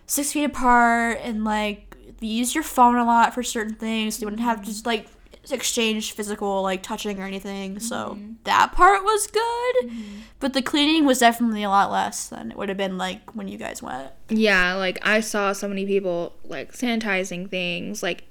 six 0.06 0.32
feet 0.32 0.44
apart 0.44 1.19
and 1.23 1.44
like 1.44 1.97
you 2.20 2.29
used 2.29 2.55
your 2.55 2.64
phone 2.64 2.97
a 2.97 3.05
lot 3.05 3.35
for 3.35 3.43
certain 3.43 3.75
things. 3.75 4.20
You 4.20 4.26
wouldn't 4.26 4.43
have 4.43 4.58
mm-hmm. 4.58 4.67
just 4.67 4.87
like 4.87 5.08
exchange 5.50 6.12
physical 6.12 6.62
like 6.62 6.83
touching 6.83 7.19
or 7.21 7.25
anything. 7.25 7.81
So 7.81 8.11
mm-hmm. 8.11 8.33
that 8.44 8.73
part 8.73 9.03
was 9.03 9.27
good. 9.27 9.91
Mm-hmm. 9.91 10.21
But 10.39 10.53
the 10.53 10.62
cleaning 10.62 11.05
was 11.05 11.19
definitely 11.19 11.62
a 11.62 11.69
lot 11.69 11.91
less 11.91 12.29
than 12.29 12.50
it 12.53 12.56
would 12.56 12.69
have 12.69 12.79
been 12.79 12.99
like 12.99 13.35
when 13.35 13.49
you 13.49 13.59
guys 13.59 13.83
went. 13.83 14.12
yeah. 14.29 14.75
Like 14.75 14.99
I 15.03 15.21
saw 15.21 15.53
so 15.53 15.69
many 15.69 15.87
people 15.87 16.35
like 16.44 16.73
sanitizing 16.73 17.50
things 17.50 18.03
like 18.03 18.25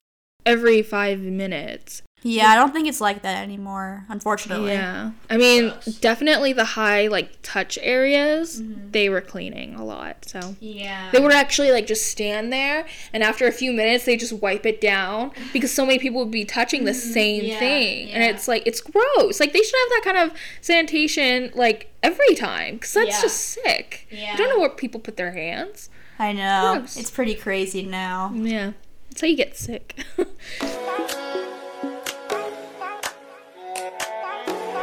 every 0.45 0.81
five 0.81 1.19
minutes. 1.19 2.01
Yeah, 2.23 2.49
I 2.49 2.55
don't 2.55 2.71
think 2.71 2.87
it's 2.87 3.01
like 3.01 3.23
that 3.23 3.41
anymore, 3.41 4.05
unfortunately. 4.07 4.73
Yeah. 4.73 5.11
I 5.29 5.37
mean, 5.37 5.73
definitely 6.01 6.53
the 6.53 6.65
high 6.65 7.07
like 7.07 7.39
touch 7.41 7.79
areas, 7.81 8.61
mm-hmm. 8.61 8.91
they 8.91 9.09
were 9.09 9.21
cleaning 9.21 9.73
a 9.73 9.83
lot. 9.83 10.25
So 10.25 10.55
Yeah. 10.59 11.09
they 11.11 11.19
would 11.19 11.31
actually 11.33 11.71
like 11.71 11.87
just 11.87 12.07
stand 12.11 12.53
there 12.53 12.85
and 13.11 13.23
after 13.23 13.47
a 13.47 13.51
few 13.51 13.73
minutes 13.73 14.05
they 14.05 14.17
just 14.17 14.33
wipe 14.33 14.67
it 14.67 14.79
down 14.79 15.31
because 15.51 15.71
so 15.71 15.83
many 15.83 15.97
people 15.97 16.19
would 16.19 16.31
be 16.31 16.45
touching 16.45 16.85
the 16.85 16.91
mm-hmm. 16.91 17.11
same 17.11 17.43
yeah, 17.43 17.59
thing. 17.59 18.11
And 18.11 18.23
it's 18.23 18.47
like 18.47 18.63
it's 18.67 18.81
gross. 18.81 19.39
Like 19.39 19.53
they 19.53 19.61
should 19.63 19.79
have 19.79 19.89
that 19.89 20.13
kind 20.13 20.17
of 20.29 20.37
sanitation 20.61 21.51
like 21.55 21.91
every 22.03 22.35
time 22.35 22.77
cuz 22.77 22.93
that's 22.93 23.09
Yeah. 23.09 23.21
just 23.21 23.37
sick. 23.37 24.07
Yeah. 24.11 24.33
I 24.33 24.35
don't 24.35 24.49
know 24.49 24.59
where 24.59 24.69
people 24.69 24.99
put 24.99 25.17
their 25.17 25.31
hands. 25.31 25.89
I 26.19 26.33
know. 26.33 26.75
Gross. 26.77 26.97
It's 26.97 27.09
pretty 27.09 27.33
crazy 27.33 27.81
now. 27.81 28.31
Yeah. 28.35 28.73
That's 29.09 29.21
how 29.21 29.27
you 29.27 29.35
get 29.35 29.57
sick. 29.57 29.95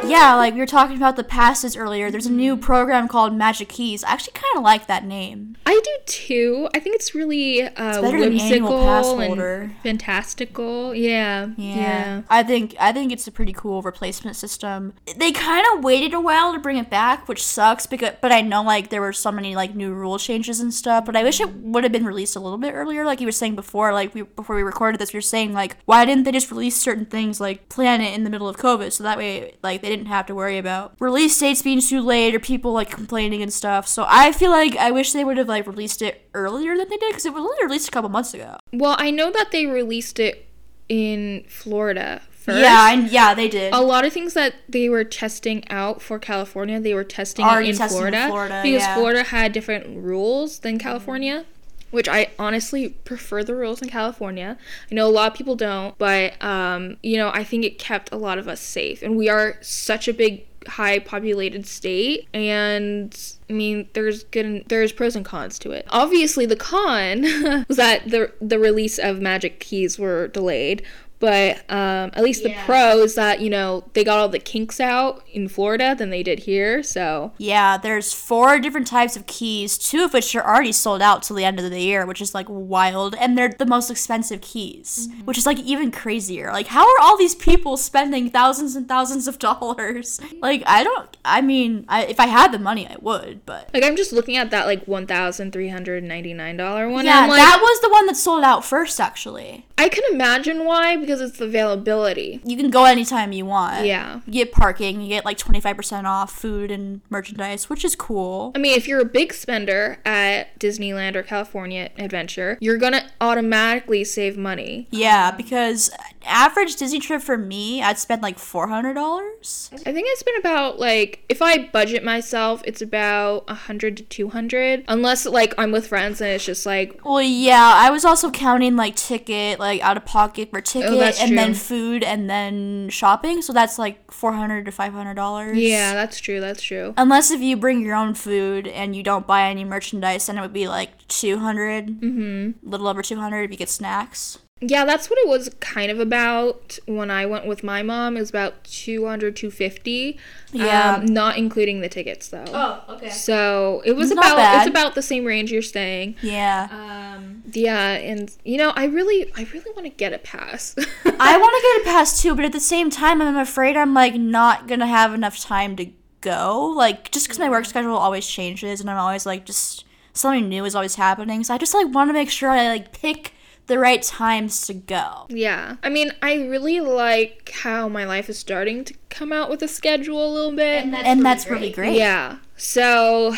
Yeah, 0.05 0.35
like 0.35 0.53
we 0.53 0.59
were 0.59 0.65
talking 0.65 0.97
about 0.97 1.15
the 1.15 1.23
passes 1.23 1.75
earlier. 1.75 2.09
There's 2.09 2.25
a 2.25 2.31
new 2.31 2.57
program 2.57 3.07
called 3.07 3.33
Magic 3.33 3.69
Keys. 3.69 4.03
I 4.03 4.11
actually 4.11 4.33
kind 4.33 4.57
of 4.57 4.63
like 4.63 4.87
that 4.87 5.05
name. 5.05 5.57
I 5.65 5.79
do 5.83 5.97
too. 6.05 6.69
I 6.73 6.79
think 6.79 6.95
it's 6.95 7.13
really 7.13 7.61
uh, 7.61 8.01
annual 8.01 8.29
whimsical 8.29 9.19
and 9.19 9.75
fantastical. 9.83 10.95
Yeah. 10.95 11.49
Yeah. 11.57 12.23
I 12.29 12.43
think 12.43 12.75
I 12.79 12.91
think 12.91 13.11
it's 13.11 13.27
a 13.27 13.31
pretty 13.31 13.53
cool 13.53 13.81
replacement 13.81 14.35
system. 14.35 14.93
They 15.15 15.31
kind 15.31 15.65
of 15.73 15.83
waited 15.83 16.13
a 16.13 16.19
while 16.21 16.53
to 16.53 16.59
bring 16.59 16.77
it 16.77 16.89
back, 16.89 17.27
which 17.27 17.43
sucks 17.43 17.85
because 17.85 18.13
but 18.21 18.31
I 18.31 18.41
know 18.41 18.63
like 18.63 18.89
there 18.89 19.01
were 19.01 19.13
so 19.13 19.31
many 19.31 19.55
like 19.55 19.75
new 19.75 19.93
rule 19.93 20.17
changes 20.17 20.59
and 20.59 20.73
stuff, 20.73 21.05
but 21.05 21.15
I 21.15 21.23
wish 21.23 21.39
it 21.39 21.53
would 21.53 21.83
have 21.83 21.93
been 21.93 22.05
released 22.05 22.35
a 22.35 22.39
little 22.39 22.57
bit 22.57 22.73
earlier 22.73 23.05
like 23.05 23.19
you 23.21 23.27
were 23.27 23.31
saying 23.31 23.55
before 23.55 23.93
like 23.93 24.13
we 24.15 24.23
before 24.23 24.55
we 24.55 24.63
recorded 24.63 24.99
this 24.99 25.13
you 25.13 25.17
were 25.17 25.21
saying 25.21 25.53
like 25.53 25.77
why 25.85 26.05
didn't 26.05 26.23
they 26.23 26.31
just 26.31 26.51
release 26.51 26.75
certain 26.77 27.05
things 27.05 27.39
like 27.39 27.69
Planet 27.69 28.13
in 28.13 28.23
the 28.23 28.29
middle 28.29 28.47
of 28.47 28.57
COVID 28.57 28.91
so 28.91 29.03
that 29.03 29.17
way 29.17 29.55
like 29.61 29.81
they 29.81 29.88
didn't 29.89 30.07
have 30.07 30.25
to 30.27 30.35
worry 30.35 30.57
about 30.57 30.95
release 30.99 31.37
dates 31.37 31.61
being 31.61 31.81
too 31.81 32.01
late 32.01 32.33
or 32.33 32.39
people 32.39 32.71
like 32.71 32.89
complaining 32.89 33.41
and 33.41 33.51
stuff. 33.51 33.87
So 33.87 34.05
I 34.07 34.31
feel 34.31 34.51
like 34.51 34.75
I 34.77 34.91
wish 34.91 35.11
they 35.11 35.23
would 35.23 35.37
have 35.37 35.47
like 35.47 35.67
released 35.67 36.01
it 36.01 36.29
earlier 36.33 36.77
than 36.77 36.89
they 36.89 36.97
did 36.97 37.09
because 37.09 37.25
it 37.25 37.33
was 37.33 37.41
only 37.41 37.57
released 37.63 37.87
a 37.87 37.91
couple 37.91 38.09
months 38.09 38.33
ago. 38.33 38.57
Well, 38.71 38.95
I 38.97 39.11
know 39.11 39.31
that 39.31 39.51
they 39.51 39.65
released 39.65 40.19
it 40.19 40.47
in 40.87 41.45
Florida 41.47 42.21
first. 42.31 42.59
Yeah, 42.59 42.91
and 42.91 43.11
yeah, 43.11 43.33
they 43.33 43.47
did. 43.47 43.73
a 43.73 43.81
lot 43.81 44.05
of 44.05 44.13
things 44.13 44.33
that 44.33 44.55
they 44.67 44.89
were 44.89 45.03
testing 45.03 45.67
out 45.69 46.01
for 46.01 46.17
California, 46.19 46.79
they 46.79 46.93
were 46.93 47.03
testing 47.03 47.45
Already 47.45 47.69
in 47.69 47.75
testing 47.75 47.97
Florida, 47.97 48.27
Florida, 48.27 48.61
because 48.63 48.81
yeah. 48.81 48.95
Florida 48.95 49.23
had 49.23 49.51
different 49.53 50.03
rules 50.03 50.59
than 50.59 50.79
California. 50.79 51.45
Which 51.91 52.07
I 52.07 52.31
honestly 52.37 52.89
prefer 52.89 53.43
the 53.43 53.55
rules 53.55 53.81
in 53.81 53.89
California. 53.89 54.57
I 54.91 54.95
know 54.95 55.07
a 55.07 55.09
lot 55.09 55.31
of 55.31 55.37
people 55.37 55.55
don't, 55.55 55.97
but 55.97 56.41
um, 56.43 56.97
you 57.01 57.17
know, 57.17 57.31
I 57.33 57.43
think 57.43 57.65
it 57.65 57.79
kept 57.79 58.11
a 58.11 58.17
lot 58.17 58.37
of 58.37 58.47
us 58.47 58.61
safe. 58.61 59.01
And 59.01 59.15
we 59.15 59.29
are 59.29 59.57
such 59.61 60.07
a 60.07 60.13
big 60.13 60.45
high 60.67 60.99
populated 60.99 61.65
state 61.65 62.27
and 62.33 63.17
I 63.49 63.53
mean, 63.53 63.87
there's 63.93 64.23
good 64.25 64.65
there's 64.67 64.91
pros 64.91 65.15
and 65.15 65.25
cons 65.25 65.57
to 65.59 65.71
it. 65.71 65.85
Obviously, 65.89 66.45
the 66.45 66.55
con 66.55 67.21
was 67.67 67.77
that 67.77 68.09
the 68.09 68.31
the 68.39 68.59
release 68.59 68.99
of 68.99 69.19
Magic 69.19 69.59
Keys 69.59 69.97
were 69.97 70.27
delayed, 70.27 70.83
but 71.19 71.57
um, 71.69 72.11
at 72.13 72.23
least 72.23 72.43
the 72.43 72.55
pro 72.65 72.99
is 72.99 73.15
that 73.15 73.41
you 73.41 73.49
know 73.49 73.83
they 73.93 74.03
got 74.03 74.19
all 74.19 74.29
the 74.29 74.39
kinks 74.39 74.79
out 74.79 75.23
in 75.31 75.47
Florida 75.47 75.95
than 75.95 76.09
they 76.09 76.23
did 76.23 76.39
here. 76.39 76.81
So 76.83 77.33
Yeah, 77.37 77.77
there's 77.77 78.13
four 78.13 78.59
different 78.59 78.87
types 78.87 79.15
of 79.15 79.25
keys, 79.25 79.77
two 79.77 80.03
of 80.05 80.13
which 80.13 80.33
are 80.35 80.45
already 80.45 80.71
sold 80.71 81.01
out 81.01 81.23
till 81.23 81.35
the 81.35 81.45
end 81.45 81.59
of 81.59 81.69
the 81.69 81.79
year, 81.81 82.05
which 82.05 82.21
is 82.21 82.33
like 82.33 82.47
wild, 82.49 83.15
and 83.15 83.37
they're 83.37 83.49
the 83.49 83.65
most 83.65 83.91
expensive 83.91 84.41
keys, 84.41 85.09
which 85.25 85.37
is 85.37 85.45
like 85.45 85.59
even 85.59 85.91
crazier. 85.91 86.51
Like, 86.51 86.67
how 86.67 86.85
are 86.87 87.01
all 87.01 87.17
these 87.17 87.35
people 87.35 87.77
spending 87.77 88.29
thousands 88.29 88.75
and 88.75 88.87
thousands 88.87 89.27
of 89.27 89.39
dollars? 89.39 90.19
Like, 90.41 90.63
I 90.65 90.83
don't. 90.83 91.17
I 91.25 91.41
mean, 91.41 91.85
I, 91.89 92.05
if 92.05 92.19
I 92.19 92.27
had 92.27 92.53
the 92.53 92.59
money, 92.59 92.87
I 92.87 92.95
would, 93.01 93.45
but 93.45 93.69
like 93.73 93.83
I'm 93.83 93.97
just 93.97 94.13
looking 94.13 94.37
at 94.37 94.51
that 94.51 94.67
like 94.67 94.85
one 94.85 95.05
thousand 95.05 95.51
three 95.51 95.67
hundred 95.67 96.03
ninety 96.03 96.33
nine 96.33 96.55
dollar 96.55 96.87
one. 96.87 97.03
yeah, 97.03 97.25
like, 97.25 97.37
that 97.37 97.59
was 97.61 97.81
the 97.81 97.89
one 97.89 98.05
that 98.05 98.15
sold 98.15 98.43
out 98.43 98.63
first. 98.63 99.01
Actually, 99.01 99.65
I 99.77 99.89
can 99.89 100.03
imagine 100.13 100.65
why 100.65 100.95
because 101.09 101.21
it's 101.21 101.39
the 101.39 101.45
availability. 101.45 102.39
you 102.45 102.55
can 102.55 102.69
go 102.69 102.85
anytime 102.85 103.31
you 103.31 103.43
want. 103.43 103.83
Yeah. 103.83 104.21
you 104.27 104.33
get 104.33 104.51
parking, 104.51 105.01
you 105.01 105.09
get 105.09 105.25
like 105.25 105.39
twenty 105.39 105.59
five 105.59 105.75
percent 105.75 106.05
off 106.05 106.31
food 106.31 106.69
and 106.69 107.01
merchandise, 107.09 107.67
which 107.67 107.83
is 107.83 107.95
cool. 107.95 108.51
I 108.55 108.59
mean, 108.59 108.77
if 108.77 108.87
you're 108.87 109.01
a 109.01 109.05
big 109.05 109.33
spender 109.33 109.97
at 110.05 110.57
Disneyland 110.59 111.15
or 111.15 111.23
California 111.23 111.89
Adventure, 111.97 112.59
you're 112.61 112.77
gonna 112.77 113.09
automatically 113.19 114.03
save 114.03 114.37
money. 114.37 114.87
Yeah, 114.91 115.31
because 115.31 115.89
average 116.29 116.75
Disney 116.75 116.99
trip 116.99 117.21
for 117.21 117.37
me, 117.37 117.81
I'd 117.81 117.97
spend 117.97 118.21
like 118.21 118.39
four 118.39 118.67
hundred 118.67 118.93
dollars. 118.93 119.69
I 119.73 119.91
think 119.91 120.07
it's 120.09 120.23
been 120.23 120.37
about 120.37 120.79
like 120.79 121.23
if 121.29 121.41
I 121.41 121.67
budget 121.67 122.03
myself, 122.03 122.61
it's 122.65 122.81
about 122.81 123.45
a 123.47 123.53
hundred 123.53 123.97
to 123.97 124.03
two 124.03 124.29
hundred. 124.29 124.85
Unless 124.87 125.25
like 125.25 125.53
I'm 125.57 125.71
with 125.71 125.87
friends 125.87 126.21
and 126.21 126.29
it's 126.29 126.45
just 126.45 126.65
like 126.65 126.99
Well, 127.03 127.21
yeah, 127.21 127.73
I 127.75 127.89
was 127.89 128.05
also 128.05 128.31
counting 128.31 128.75
like 128.75 128.95
ticket, 128.95 129.59
like 129.59 129.81
out 129.81 129.97
of 129.97 130.05
pocket 130.05 130.51
for 130.51 130.61
ticket, 130.61 130.89
Oh, 130.91 131.23
and 131.23 131.37
then 131.37 131.53
food, 131.53 132.03
and 132.03 132.29
then 132.29 132.89
shopping. 132.89 133.41
So 133.41 133.53
that's 133.53 133.79
like 133.79 134.11
four 134.11 134.33
hundred 134.33 134.65
to 134.65 134.71
five 134.71 134.93
hundred 134.93 135.15
dollars. 135.15 135.57
yeah, 135.57 135.93
that's 135.93 136.19
true, 136.19 136.39
that's 136.39 136.61
true. 136.61 136.93
Unless 136.97 137.31
if 137.31 137.41
you 137.41 137.57
bring 137.57 137.81
your 137.81 137.95
own 137.95 138.13
food 138.13 138.67
and 138.67 138.95
you 138.95 139.03
don't 139.03 139.25
buy 139.27 139.49
any 139.49 139.63
merchandise, 139.63 140.27
then 140.27 140.37
it 140.37 140.41
would 140.41 140.53
be 140.53 140.67
like 140.67 141.07
two 141.07 141.39
hundred, 141.39 141.87
mm-hmm. 141.87 142.69
little 142.69 142.87
over 142.87 143.01
two 143.01 143.19
hundred 143.19 143.43
if 143.43 143.51
you 143.51 143.57
get 143.57 143.69
snacks. 143.69 144.39
Yeah, 144.61 144.83
that's 144.83 145.09
what 145.09 145.17
it 145.19 145.27
was 145.27 145.49
kind 145.61 145.89
of 145.89 145.99
about 145.99 146.77
when 146.85 147.09
I 147.09 147.25
went 147.25 147.45
with 147.45 147.63
my 147.63 147.81
mom. 147.81 148.17
It 148.17 148.19
was 148.19 148.29
about 148.29 148.61
200, 148.65 149.35
250. 149.35 150.17
Yeah. 150.51 150.95
Um, 150.95 151.05
not 151.05 151.37
including 151.37 151.79
the 151.79 151.87
tickets 151.87 152.27
though. 152.27 152.43
Oh, 152.47 152.83
okay. 152.95 153.09
So 153.09 153.81
it 153.85 153.93
was 153.93 154.11
Not 154.11 154.33
about 154.33 154.57
it's 154.57 154.69
about 154.69 154.95
the 154.95 155.01
same 155.01 155.23
range 155.23 155.51
you're 155.51 155.61
staying. 155.61 156.15
Yeah, 156.21 156.67
Um, 156.71 157.43
yeah, 157.53 157.91
and 157.91 158.35
you 158.43 158.57
know, 158.57 158.71
I 158.75 158.85
really, 158.85 159.31
I 159.37 159.47
really 159.53 159.71
want 159.73 159.85
to 159.85 159.89
get 159.89 160.11
a 160.11 160.17
pass. 160.17 160.75
I 160.77 161.37
want 161.37 161.53
to 161.55 161.81
get 161.81 161.81
a 161.81 161.95
pass 161.95 162.21
too, 162.21 162.35
but 162.35 162.43
at 162.43 162.51
the 162.51 162.59
same 162.59 162.89
time, 162.89 163.21
I'm 163.21 163.37
afraid 163.37 163.77
I'm 163.77 163.93
like 163.93 164.15
not 164.15 164.67
gonna 164.67 164.87
have 164.87 165.13
enough 165.13 165.39
time 165.39 165.75
to 165.77 165.89
go. 166.21 166.65
Like 166.75 167.11
just 167.11 167.27
because 167.27 167.39
my 167.39 167.49
work 167.49 167.65
schedule 167.65 167.95
always 167.95 168.27
changes, 168.27 168.81
and 168.81 168.89
I'm 168.89 168.97
always 168.97 169.25
like 169.25 169.45
just 169.45 169.85
something 170.13 170.49
new 170.49 170.65
is 170.65 170.75
always 170.75 170.95
happening. 170.95 171.45
So 171.45 171.53
I 171.53 171.57
just 171.57 171.73
like 171.73 171.87
want 171.93 172.09
to 172.09 172.13
make 172.13 172.29
sure 172.29 172.49
I 172.49 172.67
like 172.67 172.91
pick 172.91 173.33
the 173.69 173.79
right 173.79 174.01
times 174.01 174.67
to 174.67 174.73
go. 174.73 175.25
Yeah. 175.29 175.77
I 175.81 175.87
mean, 175.89 176.11
I 176.21 176.35
really 176.35 176.81
like 176.81 177.51
how 177.63 177.87
my 177.87 178.03
life 178.03 178.29
is 178.29 178.37
starting 178.37 178.83
to 178.83 178.93
come 179.09 179.31
out 179.31 179.49
with 179.49 179.61
a 179.63 179.67
schedule 179.67 180.23
a 180.25 180.31
little 180.33 180.51
bit. 180.55 180.85
and 180.85 181.25
that's 181.25 181.47
really 181.49 181.71
great. 181.71 181.95
yeah. 181.95 182.39
So, 182.57 183.35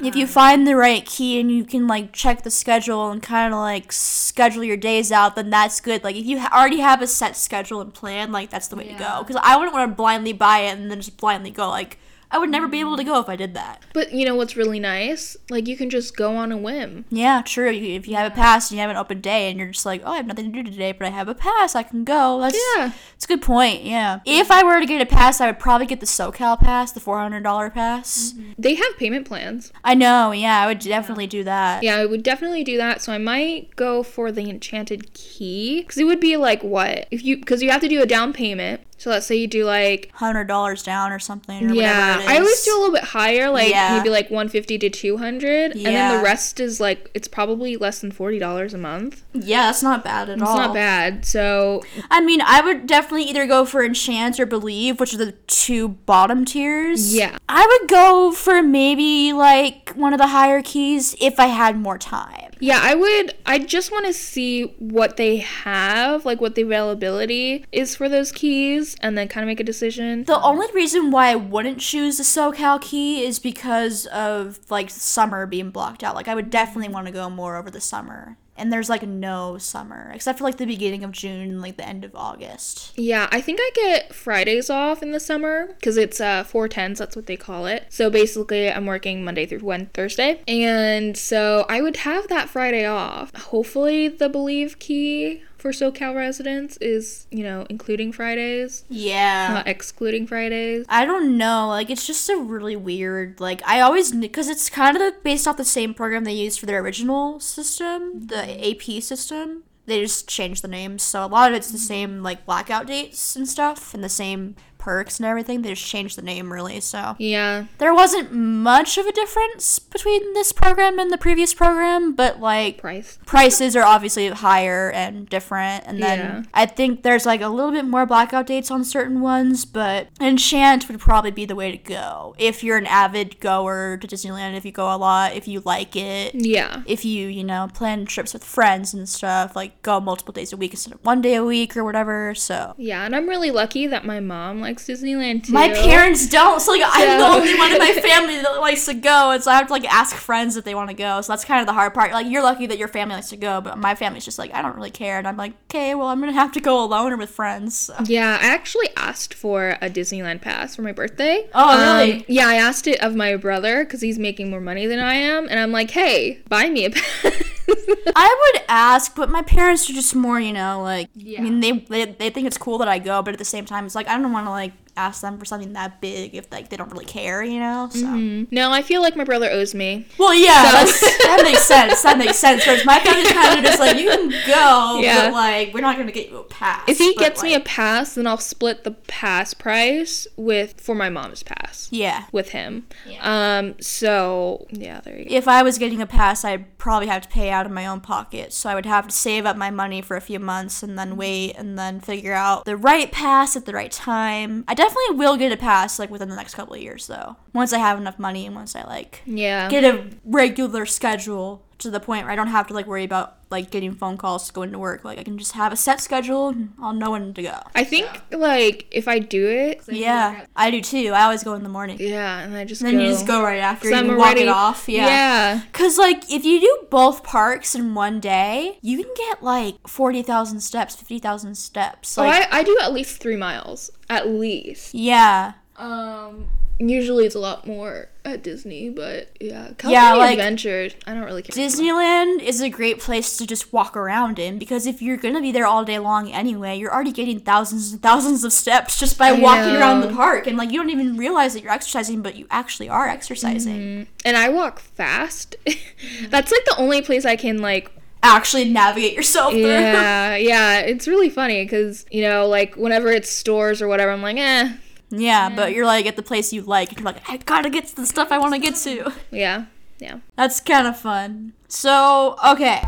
If 0.00 0.16
you 0.16 0.24
um, 0.24 0.28
find 0.28 0.66
the 0.66 0.74
right 0.76 1.04
key 1.04 1.38
and 1.38 1.50
you 1.50 1.64
can 1.64 1.86
like 1.86 2.12
check 2.12 2.42
the 2.42 2.50
schedule 2.50 3.10
and 3.10 3.22
kind 3.22 3.52
of 3.52 3.60
like 3.60 3.92
schedule 3.92 4.64
your 4.64 4.78
days 4.78 5.12
out, 5.12 5.36
then 5.36 5.50
that's 5.50 5.80
good. 5.80 6.02
Like 6.02 6.16
if 6.16 6.24
you 6.24 6.40
ha- 6.40 6.50
already 6.58 6.80
have 6.80 7.02
a 7.02 7.06
set 7.06 7.36
schedule 7.36 7.80
and 7.82 7.92
plan, 7.92 8.32
like 8.32 8.48
that's 8.50 8.68
the 8.68 8.76
way 8.76 8.88
to 8.88 8.94
go. 8.94 9.22
Because 9.22 9.40
I 9.44 9.56
wouldn't 9.56 9.74
want 9.74 9.90
to 9.90 9.94
blindly 9.94 10.32
buy 10.32 10.60
it 10.60 10.78
and 10.78 10.90
then 10.90 10.98
just 10.98 11.18
blindly 11.18 11.50
go. 11.50 11.68
Like 11.68 11.98
I 12.32 12.38
would 12.38 12.50
never 12.50 12.66
be 12.66 12.80
able 12.80 12.96
to 12.96 13.04
go 13.04 13.20
if 13.20 13.28
I 13.28 13.36
did 13.36 13.54
that. 13.54 13.82
but 13.92 14.12
you 14.12 14.24
know 14.24 14.34
what's 14.34 14.56
really 14.56 14.80
nice? 14.80 15.36
Like, 15.50 15.68
you 15.68 15.76
can 15.76 15.90
just 15.90 16.16
go 16.16 16.34
on 16.36 16.50
a 16.50 16.56
whim. 16.56 17.04
Yeah, 17.10 17.42
true. 17.44 17.70
You- 17.70 17.94
If 17.96 18.08
you 18.08 18.16
have 18.16 18.30
a 18.32 18.34
pass 18.34 18.70
and 18.70 18.76
you 18.76 18.80
have 18.82 18.90
an 18.90 18.96
open 18.96 19.20
day 19.20 19.50
and 19.50 19.58
you're 19.58 19.68
just 19.68 19.84
like, 19.86 20.02
oh, 20.04 20.12
I 20.12 20.16
have 20.16 20.26
nothing 20.26 20.52
to 20.52 20.62
do 20.62 20.70
today, 20.70 20.92
but 20.92 21.06
I 21.06 21.10
have 21.10 21.28
a 21.28 21.34
pass, 21.34 21.74
I 21.76 21.82
can 21.82 22.04
go. 22.04 22.40
That's 22.40 22.58
Yeah. 22.76 22.92
It's 23.14 23.24
a 23.26 23.28
good 23.28 23.42
point. 23.42 23.84
Yeah. 23.84 24.20
If 24.24 24.50
I 24.50 24.64
were 24.64 24.80
to 24.80 24.86
get 24.86 25.00
a 25.02 25.06
pass, 25.06 25.40
I 25.40 25.46
would 25.46 25.58
probably 25.58 25.86
get 25.86 26.00
the 26.00 26.06
SoCal 26.06 26.58
pass, 26.58 26.90
the 26.92 27.00
four 27.00 27.18
hundred 27.20 27.42
dollar 27.44 27.70
pass. 27.70 28.32
Mm-hmm. 28.32 28.52
They 28.58 28.74
have 28.74 28.96
payment 28.98 29.26
plans. 29.28 29.72
I 29.84 29.94
know. 29.94 30.32
Yeah, 30.32 30.60
I 30.62 30.66
would 30.66 30.78
definitely 30.80 31.26
do 31.26 31.44
that. 31.44 31.82
Yeah, 31.82 31.96
I 31.96 32.06
would 32.06 32.22
definitely 32.22 32.64
do 32.64 32.76
that. 32.78 33.02
So 33.02 33.12
I 33.12 33.18
might 33.18 33.76
go 33.76 34.02
for 34.02 34.32
the 34.32 34.48
Enchanted 34.48 35.12
Key 35.14 35.82
because 35.82 35.98
it 35.98 36.04
would 36.04 36.20
be 36.20 36.36
like 36.36 36.62
what 36.62 37.06
if 37.10 37.22
you 37.24 37.36
because 37.36 37.62
you 37.62 37.70
have 37.70 37.80
to 37.82 37.88
do 37.88 38.02
a 38.02 38.06
down 38.06 38.32
payment. 38.32 38.80
So 39.02 39.10
let's 39.10 39.26
say 39.26 39.34
you 39.34 39.48
do 39.48 39.64
like 39.64 40.10
Hundred 40.14 40.44
dollars 40.44 40.84
down 40.84 41.10
or 41.10 41.18
something. 41.18 41.72
Or 41.72 41.74
yeah, 41.74 42.18
whatever 42.18 42.30
it 42.30 42.34
I 42.34 42.38
always 42.38 42.64
do 42.64 42.70
a 42.70 42.78
little 42.78 42.94
bit 42.94 43.02
higher, 43.02 43.50
like 43.50 43.68
Yeah. 43.68 43.96
maybe 43.96 44.10
like 44.10 44.30
one 44.30 44.48
fifty 44.48 44.78
to 44.78 44.88
two 44.88 45.16
hundred, 45.16 45.72
and 45.72 45.84
then 45.84 46.16
the 46.18 46.22
rest 46.22 46.60
is 46.60 46.78
like 46.78 47.10
it's 47.12 47.26
probably 47.26 47.76
less 47.76 47.98
than 48.00 48.12
forty 48.12 48.38
dollars 48.38 48.74
a 48.74 48.78
month. 48.78 49.24
Yeah, 49.32 49.62
that's 49.66 49.82
not 49.82 50.04
bad 50.04 50.28
at 50.28 50.38
It's 50.38 50.42
all. 50.48 50.56
It's 50.56 50.66
not 50.68 50.72
bad. 50.74 51.24
So 51.24 51.82
I 52.12 52.20
mean, 52.20 52.42
I 52.42 52.60
would 52.60 52.86
definitely 52.86 53.24
either 53.24 53.44
go 53.44 53.64
for 53.64 53.82
Enchant 53.84 54.38
or 54.38 54.46
Believe, 54.46 55.00
which 55.00 55.12
are 55.12 55.18
the 55.18 55.32
two 55.48 55.88
bottom 55.88 56.44
tiers. 56.44 57.12
Yeah. 57.12 57.36
I 57.48 57.66
would 57.80 57.90
go 57.90 58.30
for 58.30 58.62
maybe 58.62 59.32
like 59.32 59.90
one 59.96 60.12
of 60.12 60.20
the 60.20 60.28
higher 60.28 60.62
keys 60.62 61.16
if 61.20 61.40
I 61.40 61.46
had 61.46 61.76
more 61.76 61.98
time. 61.98 62.51
Yeah, 62.62 62.78
I 62.80 62.94
would. 62.94 63.34
I 63.44 63.58
just 63.58 63.90
want 63.90 64.06
to 64.06 64.12
see 64.12 64.66
what 64.78 65.16
they 65.16 65.38
have, 65.38 66.24
like 66.24 66.40
what 66.40 66.54
the 66.54 66.62
availability 66.62 67.64
is 67.72 67.96
for 67.96 68.08
those 68.08 68.30
keys, 68.30 68.94
and 69.00 69.18
then 69.18 69.26
kind 69.26 69.42
of 69.42 69.48
make 69.48 69.58
a 69.58 69.64
decision. 69.64 70.22
The 70.22 70.40
only 70.40 70.68
reason 70.72 71.10
why 71.10 71.30
I 71.30 71.34
wouldn't 71.34 71.80
choose 71.80 72.18
the 72.18 72.22
SoCal 72.22 72.80
key 72.80 73.24
is 73.24 73.40
because 73.40 74.06
of 74.06 74.60
like 74.70 74.90
summer 74.90 75.44
being 75.44 75.70
blocked 75.70 76.04
out. 76.04 76.14
Like 76.14 76.28
I 76.28 76.36
would 76.36 76.50
definitely 76.50 76.92
want 76.92 77.08
to 77.08 77.12
go 77.12 77.28
more 77.28 77.56
over 77.56 77.68
the 77.68 77.80
summer. 77.80 78.36
And 78.56 78.72
there's 78.72 78.90
like 78.90 79.02
no 79.02 79.58
summer 79.58 80.10
except 80.14 80.38
for 80.38 80.44
like 80.44 80.58
the 80.58 80.66
beginning 80.66 81.04
of 81.04 81.12
June 81.12 81.40
and 81.50 81.62
like 81.62 81.76
the 81.76 81.88
end 81.88 82.04
of 82.04 82.14
August. 82.14 82.92
Yeah, 82.96 83.28
I 83.32 83.40
think 83.40 83.58
I 83.62 83.70
get 83.74 84.14
Fridays 84.14 84.68
off 84.70 85.02
in 85.02 85.12
the 85.12 85.20
summer 85.20 85.68
because 85.78 85.96
it's 85.96 86.20
uh 86.20 86.44
four 86.44 86.68
tens. 86.68 86.98
That's 86.98 87.16
what 87.16 87.26
they 87.26 87.36
call 87.36 87.66
it. 87.66 87.86
So 87.88 88.10
basically, 88.10 88.70
I'm 88.70 88.86
working 88.86 89.24
Monday 89.24 89.46
through 89.46 89.60
Wednesday, 89.60 89.90
Thursday, 89.94 90.42
and 90.46 91.16
so 91.16 91.64
I 91.68 91.80
would 91.80 91.98
have 91.98 92.28
that 92.28 92.48
Friday 92.48 92.84
off. 92.84 93.34
Hopefully, 93.34 94.08
the 94.08 94.28
Believe 94.28 94.78
key 94.78 95.42
for 95.62 95.70
SoCal 95.70 96.12
residents 96.12 96.76
is 96.78 97.28
you 97.30 97.44
know 97.44 97.64
including 97.70 98.10
Fridays, 98.10 98.84
Yeah. 98.88 99.54
not 99.54 99.68
excluding 99.68 100.26
Fridays. 100.26 100.84
I 100.88 101.06
don't 101.06 101.38
know. 101.38 101.68
Like, 101.68 101.88
it's 101.88 102.04
just 102.04 102.28
a 102.28 102.36
really 102.36 102.74
weird. 102.74 103.38
Like, 103.38 103.62
I 103.64 103.80
always 103.80 104.10
because 104.10 104.48
it's 104.48 104.68
kind 104.68 104.96
of 104.96 105.22
based 105.22 105.46
off 105.46 105.56
the 105.56 105.64
same 105.64 105.94
program 105.94 106.24
they 106.24 106.32
used 106.32 106.58
for 106.58 106.66
their 106.66 106.80
original 106.80 107.38
system, 107.38 108.26
the 108.26 108.34
mm-hmm. 108.34 108.98
AP 108.98 109.02
system. 109.02 109.62
They 109.86 110.00
just 110.00 110.28
changed 110.28 110.62
the 110.62 110.68
names, 110.68 111.02
so 111.04 111.24
a 111.24 111.26
lot 111.26 111.50
of 111.50 111.56
it's 111.56 111.70
the 111.70 111.78
mm-hmm. 111.78 111.86
same 111.86 112.22
like 112.24 112.44
blackout 112.44 112.86
dates 112.88 113.36
and 113.36 113.48
stuff, 113.48 113.94
and 113.94 114.02
the 114.02 114.08
same 114.08 114.56
perks 114.82 115.18
and 115.20 115.26
everything. 115.26 115.62
They 115.62 115.70
just 115.70 115.86
changed 115.86 116.16
the 116.18 116.22
name 116.22 116.52
really. 116.52 116.80
So 116.80 117.14
Yeah, 117.18 117.66
there 117.78 117.94
wasn't 117.94 118.32
much 118.32 118.98
of 118.98 119.06
a 119.06 119.12
difference 119.12 119.78
between 119.78 120.34
this 120.34 120.50
program 120.52 120.98
and 120.98 121.10
the 121.10 121.18
previous 121.18 121.54
program, 121.54 122.14
but 122.14 122.40
like 122.40 122.78
price. 122.78 123.18
prices 123.26 123.76
are 123.76 123.84
obviously 123.84 124.28
higher 124.28 124.90
and 124.90 125.28
different 125.28 125.84
and 125.86 126.02
then 126.02 126.18
Yeah. 126.18 126.42
i 126.54 126.66
think 126.66 127.02
there's 127.02 127.24
like 127.26 127.40
a 127.40 127.48
little 127.48 127.70
bit 127.72 127.84
more 127.84 128.04
blackout 128.06 128.46
dates 128.46 128.70
on 128.70 128.84
certain 128.84 129.20
ones 129.20 129.64
but 129.64 130.08
enchant 130.20 130.88
would 130.88 130.98
probably 131.00 131.30
be 131.30 131.44
the 131.44 131.54
way 131.54 131.70
to 131.70 131.76
go 131.78 132.34
if 132.38 132.64
you're 132.64 132.76
an 132.78 132.86
avid 132.86 133.38
goer 133.40 133.96
to 134.00 134.06
disneyland 134.06 134.56
if 134.56 134.64
you 134.64 134.72
go 134.72 134.92
a 134.94 134.96
lot 134.96 135.34
if 135.34 135.46
you 135.46 135.60
like 135.64 135.94
it 135.96 136.34
Yeah. 136.34 136.82
if 136.86 137.04
you 137.04 137.28
you 137.28 137.44
know 137.44 137.68
plan 137.72 138.04
trips 138.06 138.32
with 138.32 138.44
friends 138.44 138.92
and 138.94 139.08
stuff 139.08 139.54
like 139.54 139.80
go 139.82 140.00
multiple 140.00 140.32
days 140.32 140.52
a 140.52 140.56
week 140.56 140.72
instead 140.72 140.94
of 140.94 141.04
one 141.04 141.20
day 141.22 141.34
a 141.34 141.44
week 141.44 141.76
or 141.76 141.84
whatever 141.84 142.34
so 142.34 142.74
Yeah, 142.76 143.04
and 143.04 143.14
I'm 143.14 143.28
really 143.28 143.50
lucky 143.50 143.86
that 143.86 144.04
my 144.04 144.20
mom 144.20 144.60
likes 144.72 144.86
Disneyland 144.86 145.44
too. 145.46 145.52
my 145.52 145.68
parents 145.68 146.26
don't 146.28 146.60
so 146.60 146.72
like 146.72 146.82
i'm 146.84 147.18
the 147.18 147.26
only 147.26 147.54
one 147.58 147.72
in 147.72 147.78
my 147.78 147.92
family 148.02 148.40
that 148.40 148.60
likes 148.60 148.84
to 148.86 148.94
go 148.94 149.30
and 149.32 149.42
so 149.42 149.50
i 149.50 149.54
have 149.54 149.66
to 149.66 149.72
like 149.72 149.84
ask 149.92 150.14
friends 150.16 150.56
if 150.56 150.64
they 150.64 150.74
want 150.74 150.88
to 150.88 150.94
go 150.94 151.20
so 151.20 151.32
that's 151.32 151.44
kind 151.44 151.60
of 151.60 151.66
the 151.66 151.72
hard 151.72 151.92
part 151.94 152.12
like 152.12 152.26
you're 152.26 152.42
lucky 152.42 152.66
that 152.66 152.78
your 152.78 152.88
family 152.88 153.14
likes 153.14 153.28
to 153.30 153.36
go 153.36 153.60
but 153.60 153.78
my 153.78 153.94
family's 153.94 154.24
just 154.24 154.38
like 154.38 154.52
i 154.54 154.62
don't 154.62 154.74
really 154.76 154.90
care 154.90 155.18
and 155.18 155.28
i'm 155.28 155.36
like 155.36 155.52
okay 155.70 155.94
well 155.94 156.08
i'm 156.08 156.20
gonna 156.20 156.32
have 156.32 156.52
to 156.52 156.60
go 156.60 156.82
alone 156.82 157.12
or 157.12 157.16
with 157.16 157.30
friends 157.30 157.76
so. 157.76 157.94
Yeah, 158.06 158.38
I 158.40 158.46
actually 158.46 158.88
asked 158.96 159.34
for 159.34 159.76
a 159.80 159.88
Disneyland 159.90 160.40
pass 160.40 160.76
for 160.76 160.82
my 160.82 160.92
birthday. 160.92 161.48
Oh, 161.54 161.68
Um, 161.70 161.80
really? 162.08 162.24
yeah, 162.28 162.46
I 162.48 162.54
asked 162.56 162.86
it 162.86 163.00
of 163.02 163.14
my 163.14 163.36
brother 163.36 163.84
because 163.84 164.00
he's 164.00 164.18
making 164.18 164.50
more 164.50 164.60
money 164.60 164.86
than 164.86 164.98
I 164.98 165.14
am, 165.14 165.48
and 165.48 165.58
I'm 165.58 165.72
like, 165.72 165.90
hey, 165.90 166.40
buy 166.48 166.68
me 166.68 166.84
a 166.86 166.90
pass. 166.90 167.51
i 168.16 168.50
would 168.54 168.62
ask 168.68 169.14
but 169.14 169.28
my 169.30 169.42
parents 169.42 169.88
are 169.88 169.92
just 169.92 170.14
more 170.14 170.38
you 170.40 170.52
know 170.52 170.82
like 170.82 171.08
Yeah. 171.14 171.40
i 171.40 171.42
mean 171.42 171.60
they, 171.60 171.72
they 171.72 172.04
they 172.06 172.30
think 172.30 172.46
it's 172.46 172.58
cool 172.58 172.78
that 172.78 172.88
i 172.88 172.98
go 172.98 173.22
but 173.22 173.32
at 173.34 173.38
the 173.38 173.44
same 173.44 173.64
time 173.64 173.86
it's 173.86 173.94
like 173.94 174.08
i 174.08 174.16
don't 174.18 174.32
want 174.32 174.46
to 174.46 174.50
like 174.50 174.72
ask 174.96 175.22
them 175.22 175.38
for 175.38 175.44
something 175.44 175.72
that 175.72 176.00
big 176.00 176.34
if 176.34 176.50
like 176.52 176.68
they 176.68 176.76
don't 176.76 176.90
really 176.92 177.04
care, 177.04 177.42
you 177.42 177.58
know. 177.58 177.88
So. 177.90 178.04
Mm, 178.06 178.48
No, 178.50 178.70
I 178.72 178.82
feel 178.82 179.00
like 179.00 179.16
my 179.16 179.24
brother 179.24 179.50
owes 179.50 179.74
me. 179.74 180.06
Well, 180.18 180.34
yeah, 180.34 180.84
So- 180.84 181.06
that 181.24 181.40
makes 181.42 181.62
sense. 181.66 182.02
That 182.02 182.18
makes 182.18 182.38
sense. 182.38 182.66
Whereas 182.66 182.84
my 182.84 182.98
family's 183.00 183.32
kind 183.32 183.58
of 183.58 183.64
just 183.64 183.78
like 183.78 183.96
you 183.98 184.08
can 184.10 184.30
go, 184.46 185.00
Yeah. 185.00 185.26
but 185.26 185.32
like 185.32 185.74
we're 185.74 185.80
not 185.80 185.96
gonna 185.96 186.12
get 186.12 186.28
you 186.30 186.38
a 186.38 186.44
pass. 186.44 186.82
If 186.88 186.98
he 186.98 187.14
but, 187.14 187.20
gets 187.20 187.42
me 187.42 187.54
a 187.54 187.60
pass, 187.60 188.14
then 188.14 188.26
I'll 188.26 188.36
split 188.38 188.84
the 188.84 188.90
pass 188.92 189.54
price 189.54 190.26
with 190.36 190.80
for 190.80 190.94
my 190.94 191.08
mom's 191.08 191.42
pass 191.42 191.88
yeah. 191.90 192.24
with 192.32 192.50
him. 192.50 192.86
Um. 193.20 193.74
So 193.80 194.66
yeah, 194.70 195.00
there 195.00 195.18
you 195.18 195.24
go. 195.28 195.34
If 195.34 195.48
I 195.48 195.62
was 195.62 195.78
getting 195.78 196.00
a 196.02 196.06
pass, 196.06 196.44
I'd 196.44 196.76
probably 196.78 197.06
have 197.08 197.22
to 197.22 197.28
pay 197.28 197.50
out 197.50 197.64
of 197.66 197.72
my 197.72 197.86
own 197.86 198.00
pocket. 198.00 198.52
So 198.52 198.68
I 198.68 198.74
would 198.74 198.86
have 198.86 199.06
to 199.08 199.14
save 199.14 199.46
up 199.46 199.56
my 199.56 199.70
money 199.70 200.02
for 200.02 200.16
a 200.16 200.20
few 200.20 200.38
months 200.38 200.82
and 200.82 200.98
then 200.98 201.16
wait 201.16 201.54
and 201.56 201.78
then 201.78 202.00
figure 202.00 202.34
out 202.34 202.64
the 202.64 202.76
right 202.76 203.10
pass 203.10 203.56
at 203.56 203.66
the 203.66 203.72
right 203.72 203.90
time. 203.92 204.64
I 204.68 204.74
definitely 204.82 205.16
will 205.16 205.36
get 205.36 205.52
a 205.52 205.56
pass 205.56 205.98
like 205.98 206.10
within 206.10 206.28
the 206.28 206.36
next 206.36 206.54
couple 206.54 206.74
of 206.74 206.80
years 206.80 207.06
though. 207.06 207.36
Once 207.52 207.72
I 207.72 207.78
have 207.78 207.98
enough 207.98 208.18
money 208.18 208.46
and 208.46 208.54
once 208.54 208.74
I 208.74 208.84
like 208.84 209.22
Yeah. 209.26 209.68
get 209.68 209.84
a 209.84 210.04
regular 210.24 210.86
schedule 210.86 211.62
to 211.82 211.90
the 211.90 212.00
point 212.00 212.24
where 212.24 212.32
I 212.32 212.36
don't 212.36 212.48
have 212.48 212.66
to 212.68 212.74
like 212.74 212.86
worry 212.86 213.04
about 213.04 213.36
like 213.50 213.70
getting 213.70 213.92
phone 213.94 214.16
calls 214.16 214.46
to 214.46 214.52
go 214.52 214.62
into 214.62 214.78
work. 214.78 215.04
Like 215.04 215.18
I 215.18 215.22
can 215.24 215.36
just 215.38 215.52
have 215.52 215.72
a 215.72 215.76
set 215.76 216.00
schedule 216.00 216.48
and 216.48 216.72
I'll 216.80 216.92
know 216.94 217.10
when 217.10 217.34
to 217.34 217.42
go. 217.42 217.58
I 217.74 217.84
think 217.84 218.08
like 218.30 218.86
if 218.90 219.06
I 219.08 219.18
do 219.18 219.46
it, 219.48 219.82
Yeah, 219.88 220.46
I 220.56 220.70
do 220.70 220.80
too. 220.80 221.12
I 221.14 221.24
always 221.24 221.44
go 221.44 221.54
in 221.54 221.62
the 221.62 221.68
morning. 221.68 221.98
yeah, 222.00 222.40
and 222.40 222.54
I 222.56 222.64
just 222.64 222.80
Then 222.82 222.94
go. 222.96 223.02
you 223.02 223.08
just 223.10 223.26
go 223.26 223.42
right 223.42 223.58
after. 223.60 223.88
You 223.90 223.94
I'm 223.96 224.06
can 224.06 224.16
walk 224.16 224.26
already- 224.26 224.42
it 224.42 224.48
off. 224.48 224.88
Yeah. 224.88 225.06
Yeah. 225.06 225.60
Cause 225.72 225.98
like 225.98 226.30
if 226.30 226.44
you 226.44 226.60
do 226.60 226.86
both 226.90 227.22
parks 227.24 227.74
in 227.74 227.94
one 227.94 228.20
day, 228.20 228.78
you 228.80 229.02
can 229.04 229.12
get 229.16 229.42
like 229.42 229.76
forty 229.86 230.22
thousand 230.22 230.60
steps, 230.60 230.96
fifty 230.96 231.18
thousand 231.18 231.56
steps. 231.56 232.08
So 232.08 232.22
Like, 232.22 232.50
I, 232.52 232.60
I 232.60 232.62
do 232.62 232.78
at 232.80 232.92
least 232.92 233.20
three 233.20 233.36
miles. 233.36 233.90
At 234.08 234.28
least. 234.28 234.94
yeah, 234.94 235.52
Um. 235.76 236.48
Usually 236.88 237.26
it's 237.26 237.34
a 237.34 237.38
lot 237.38 237.66
more 237.66 238.08
at 238.24 238.42
Disney, 238.42 238.88
but 238.90 239.28
yeah. 239.40 239.70
California 239.78 239.92
Yeah, 239.92 240.14
like- 240.14 240.32
Adventure. 240.32 240.88
I 241.06 241.14
don't 241.14 241.22
really 241.22 241.42
care. 241.42 241.54
Disneyland 241.64 242.42
is 242.42 242.60
a 242.60 242.68
great 242.68 242.98
place 242.98 243.36
to 243.36 243.46
just 243.46 243.72
walk 243.72 243.96
around 243.96 244.38
in 244.38 244.58
because 244.58 244.86
if 244.86 245.00
you're 245.00 245.16
gonna 245.16 245.40
be 245.40 245.52
there 245.52 245.66
all 245.66 245.84
day 245.84 245.98
long 245.98 246.30
anyway, 246.32 246.76
you're 246.76 246.92
already 246.92 247.12
getting 247.12 247.38
thousands 247.40 247.92
and 247.92 248.02
thousands 248.02 248.42
of 248.44 248.52
steps 248.52 248.98
just 248.98 249.16
by 249.16 249.28
I 249.28 249.32
walking 249.32 249.76
around 249.76 250.00
the 250.00 250.12
park, 250.12 250.46
and 250.46 250.56
like 250.56 250.70
you 250.72 250.78
don't 250.78 250.90
even 250.90 251.16
realize 251.16 251.54
that 251.54 251.62
you're 251.62 251.72
exercising, 251.72 252.20
but 252.22 252.36
you 252.36 252.46
actually 252.50 252.88
are 252.88 253.06
exercising. 253.08 253.76
Mm, 253.78 254.06
and 254.24 254.36
I 254.36 254.48
walk 254.48 254.80
fast. 254.80 255.56
That's 256.28 256.50
like 256.50 256.64
the 256.64 256.76
only 256.78 257.00
place 257.02 257.24
I 257.24 257.36
can 257.36 257.58
like 257.58 257.90
Actually, 258.24 258.68
navigate 258.70 259.14
yourself 259.14 259.52
through. 259.52 259.62
Yeah, 259.62 260.36
yeah, 260.52 260.78
it's 260.78 261.08
really 261.08 261.28
funny 261.28 261.64
because 261.64 262.06
you 262.10 262.22
know, 262.22 262.46
like 262.46 262.76
whenever 262.76 263.10
it's 263.10 263.28
stores 263.28 263.82
or 263.82 263.88
whatever, 263.88 264.12
I'm 264.12 264.22
like, 264.22 264.36
eh, 264.36 264.72
Yeah, 265.12 265.50
but 265.54 265.72
you're 265.72 265.84
like 265.84 266.06
at 266.06 266.16
the 266.16 266.22
place 266.22 266.52
you 266.52 266.62
like, 266.62 266.88
and 266.88 266.98
you're 266.98 267.04
like, 267.04 267.28
I 267.28 267.36
gotta 267.36 267.68
get 267.68 267.86
to 267.88 267.96
the 267.96 268.06
stuff 268.06 268.32
I 268.32 268.38
want 268.38 268.54
to 268.54 268.58
get 268.58 268.76
to. 268.76 269.12
yeah, 269.30 269.66
yeah. 269.98 270.20
That's 270.36 270.58
kind 270.60 270.86
of 270.86 270.98
fun. 270.98 271.52
So, 271.68 272.36
okay. 272.44 272.82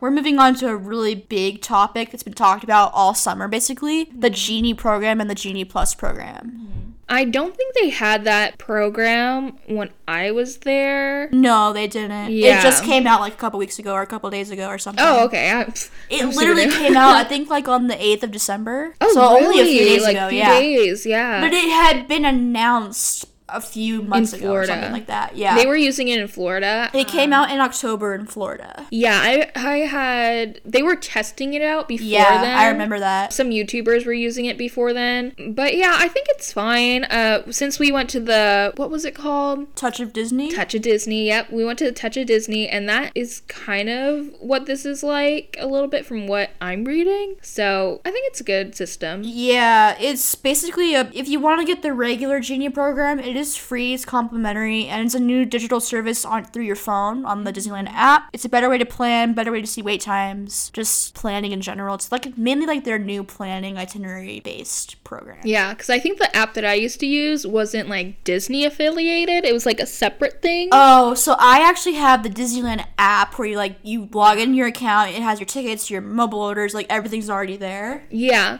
We're 0.00 0.12
moving 0.12 0.38
on 0.38 0.54
to 0.56 0.68
a 0.68 0.76
really 0.76 1.16
big 1.16 1.60
topic 1.60 2.12
that's 2.12 2.22
been 2.22 2.32
talked 2.32 2.64
about 2.64 2.92
all 2.94 3.14
summer, 3.14 3.48
basically 3.48 4.04
the 4.04 4.28
mm-hmm. 4.28 4.34
Genie 4.34 4.74
program 4.74 5.20
and 5.20 5.28
the 5.28 5.34
Genie 5.34 5.64
Plus 5.64 5.94
program. 5.94 6.68
Mm-hmm. 6.68 6.87
I 7.10 7.24
don't 7.24 7.56
think 7.56 7.74
they 7.74 7.88
had 7.88 8.24
that 8.24 8.58
program 8.58 9.58
when 9.66 9.90
I 10.06 10.30
was 10.30 10.58
there. 10.58 11.30
No, 11.30 11.72
they 11.72 11.86
didn't. 11.86 12.32
Yeah. 12.32 12.58
It 12.58 12.62
just 12.62 12.84
came 12.84 13.06
out 13.06 13.20
like 13.20 13.32
a 13.32 13.36
couple 13.36 13.58
weeks 13.58 13.78
ago 13.78 13.94
or 13.94 14.02
a 14.02 14.06
couple 14.06 14.28
days 14.30 14.50
ago 14.50 14.68
or 14.68 14.78
something. 14.78 15.02
Oh, 15.04 15.24
okay. 15.24 15.50
I, 15.50 15.62
It 16.10 16.22
I'm 16.22 16.30
literally 16.30 16.68
came 16.68 16.96
out, 16.96 17.14
I 17.14 17.24
think, 17.28 17.48
like 17.48 17.66
on 17.66 17.86
the 17.86 17.94
8th 17.94 18.24
of 18.24 18.30
December. 18.30 18.94
Oh, 19.00 19.12
so 19.14 19.34
really? 19.34 19.46
only 19.46 19.60
a 19.60 19.64
few 19.64 19.84
days 19.84 20.02
like, 20.02 20.16
ago, 20.16 20.28
few 20.28 20.38
yeah. 20.38 20.60
days, 20.60 21.06
yeah. 21.06 21.40
But 21.40 21.54
it 21.54 21.68
had 21.70 22.08
been 22.08 22.24
announced 22.24 23.27
a 23.48 23.60
few 23.60 24.02
months 24.02 24.32
ago 24.32 24.52
or 24.52 24.64
something 24.66 24.92
like 24.92 25.06
that. 25.06 25.36
Yeah. 25.36 25.54
they 25.56 25.66
were 25.66 25.76
using 25.76 26.08
it 26.08 26.18
in 26.20 26.28
Florida. 26.28 26.90
It 26.92 27.08
came 27.08 27.32
out 27.32 27.50
in 27.50 27.60
October 27.60 28.14
in 28.14 28.26
Florida. 28.26 28.86
Yeah, 28.90 29.18
I 29.20 29.50
I 29.54 29.76
had 29.78 30.60
they 30.64 30.82
were 30.82 30.96
testing 30.96 31.54
it 31.54 31.62
out 31.62 31.88
before 31.88 32.06
Yeah, 32.06 32.42
then. 32.42 32.56
I 32.58 32.68
remember 32.68 32.98
that. 32.98 33.32
Some 33.32 33.50
YouTubers 33.50 34.04
were 34.06 34.12
using 34.12 34.44
it 34.46 34.58
before 34.58 34.92
then. 34.92 35.34
But 35.50 35.76
yeah, 35.76 35.96
I 35.98 36.08
think 36.08 36.26
it's 36.30 36.52
fine. 36.52 37.04
Uh 37.04 37.50
since 37.50 37.78
we 37.78 37.90
went 37.92 38.10
to 38.10 38.20
the 38.20 38.72
what 38.76 38.90
was 38.90 39.04
it 39.04 39.14
called? 39.14 39.74
Touch 39.76 40.00
of 40.00 40.12
Disney. 40.12 40.50
Touch 40.50 40.74
of 40.74 40.82
Disney. 40.82 41.26
Yep, 41.26 41.50
we 41.50 41.64
went 41.64 41.78
to 41.78 41.84
the 41.84 41.92
Touch 41.92 42.16
of 42.16 42.26
Disney, 42.26 42.68
and 42.68 42.88
that 42.88 43.12
is 43.14 43.40
kind 43.48 43.88
of 43.88 44.28
what 44.40 44.66
this 44.66 44.84
is 44.84 45.02
like 45.02 45.56
a 45.58 45.66
little 45.66 45.88
bit 45.88 46.04
from 46.04 46.26
what 46.26 46.50
I'm 46.60 46.84
reading. 46.84 47.36
So 47.42 48.00
I 48.04 48.10
think 48.10 48.26
it's 48.28 48.40
a 48.40 48.44
good 48.44 48.74
system. 48.74 49.22
Yeah, 49.24 49.96
it's 49.98 50.34
basically 50.34 50.94
a. 50.94 51.10
If 51.14 51.28
you 51.28 51.40
want 51.40 51.60
to 51.60 51.66
get 51.66 51.82
the 51.82 51.92
regular 51.92 52.40
Genie 52.40 52.68
program, 52.68 53.18
it 53.18 53.36
is 53.38 53.56
free, 53.56 53.94
it's 53.94 54.04
complimentary, 54.04 54.86
and 54.86 55.06
it's 55.06 55.14
a 55.14 55.20
new 55.20 55.44
digital 55.44 55.80
service 55.80 56.24
on 56.24 56.44
through 56.44 56.64
your 56.64 56.76
phone 56.76 57.24
on 57.24 57.44
the 57.44 57.52
Disneyland 57.52 57.88
app. 57.90 58.28
It's 58.32 58.44
a 58.44 58.48
better 58.48 58.68
way 58.68 58.78
to 58.78 58.84
plan, 58.86 59.32
better 59.32 59.52
way 59.52 59.60
to 59.60 59.66
see 59.66 59.80
wait 59.82 60.00
times, 60.00 60.70
just 60.70 61.14
planning 61.14 61.52
in 61.52 61.60
general. 61.60 61.94
It's 61.94 62.12
like 62.12 62.36
mainly 62.36 62.66
like 62.66 62.84
their 62.84 62.98
new 62.98 63.24
planning 63.24 63.78
itinerary 63.78 64.40
based 64.40 65.02
program. 65.04 65.40
Yeah, 65.44 65.72
because 65.72 65.88
I 65.90 65.98
think 65.98 66.18
the 66.18 66.34
app 66.36 66.54
that 66.54 66.64
I 66.64 66.74
used 66.74 67.00
to 67.00 67.06
use 67.06 67.46
wasn't 67.46 67.88
like 67.88 68.22
Disney 68.24 68.64
affiliated. 68.64 69.44
It 69.44 69.52
was 69.52 69.64
like 69.66 69.80
a 69.80 69.86
separate 69.86 70.42
thing. 70.42 70.68
Oh, 70.72 71.14
so 71.14 71.36
I 71.38 71.60
actually 71.68 71.94
have 71.94 72.22
the 72.22 72.30
Disneyland 72.30 72.84
app 72.98 73.38
where 73.38 73.48
you 73.48 73.56
like 73.56 73.78
you 73.82 74.08
log 74.12 74.38
in 74.38 74.54
your 74.54 74.66
account, 74.66 75.10
it 75.10 75.22
has 75.22 75.38
your 75.40 75.46
tickets, 75.46 75.90
your 75.90 76.00
mobile 76.00 76.40
orders, 76.40 76.74
like 76.74 76.86
everything's 76.90 77.30
already 77.30 77.56
there. 77.56 78.04
yeah. 78.10 78.58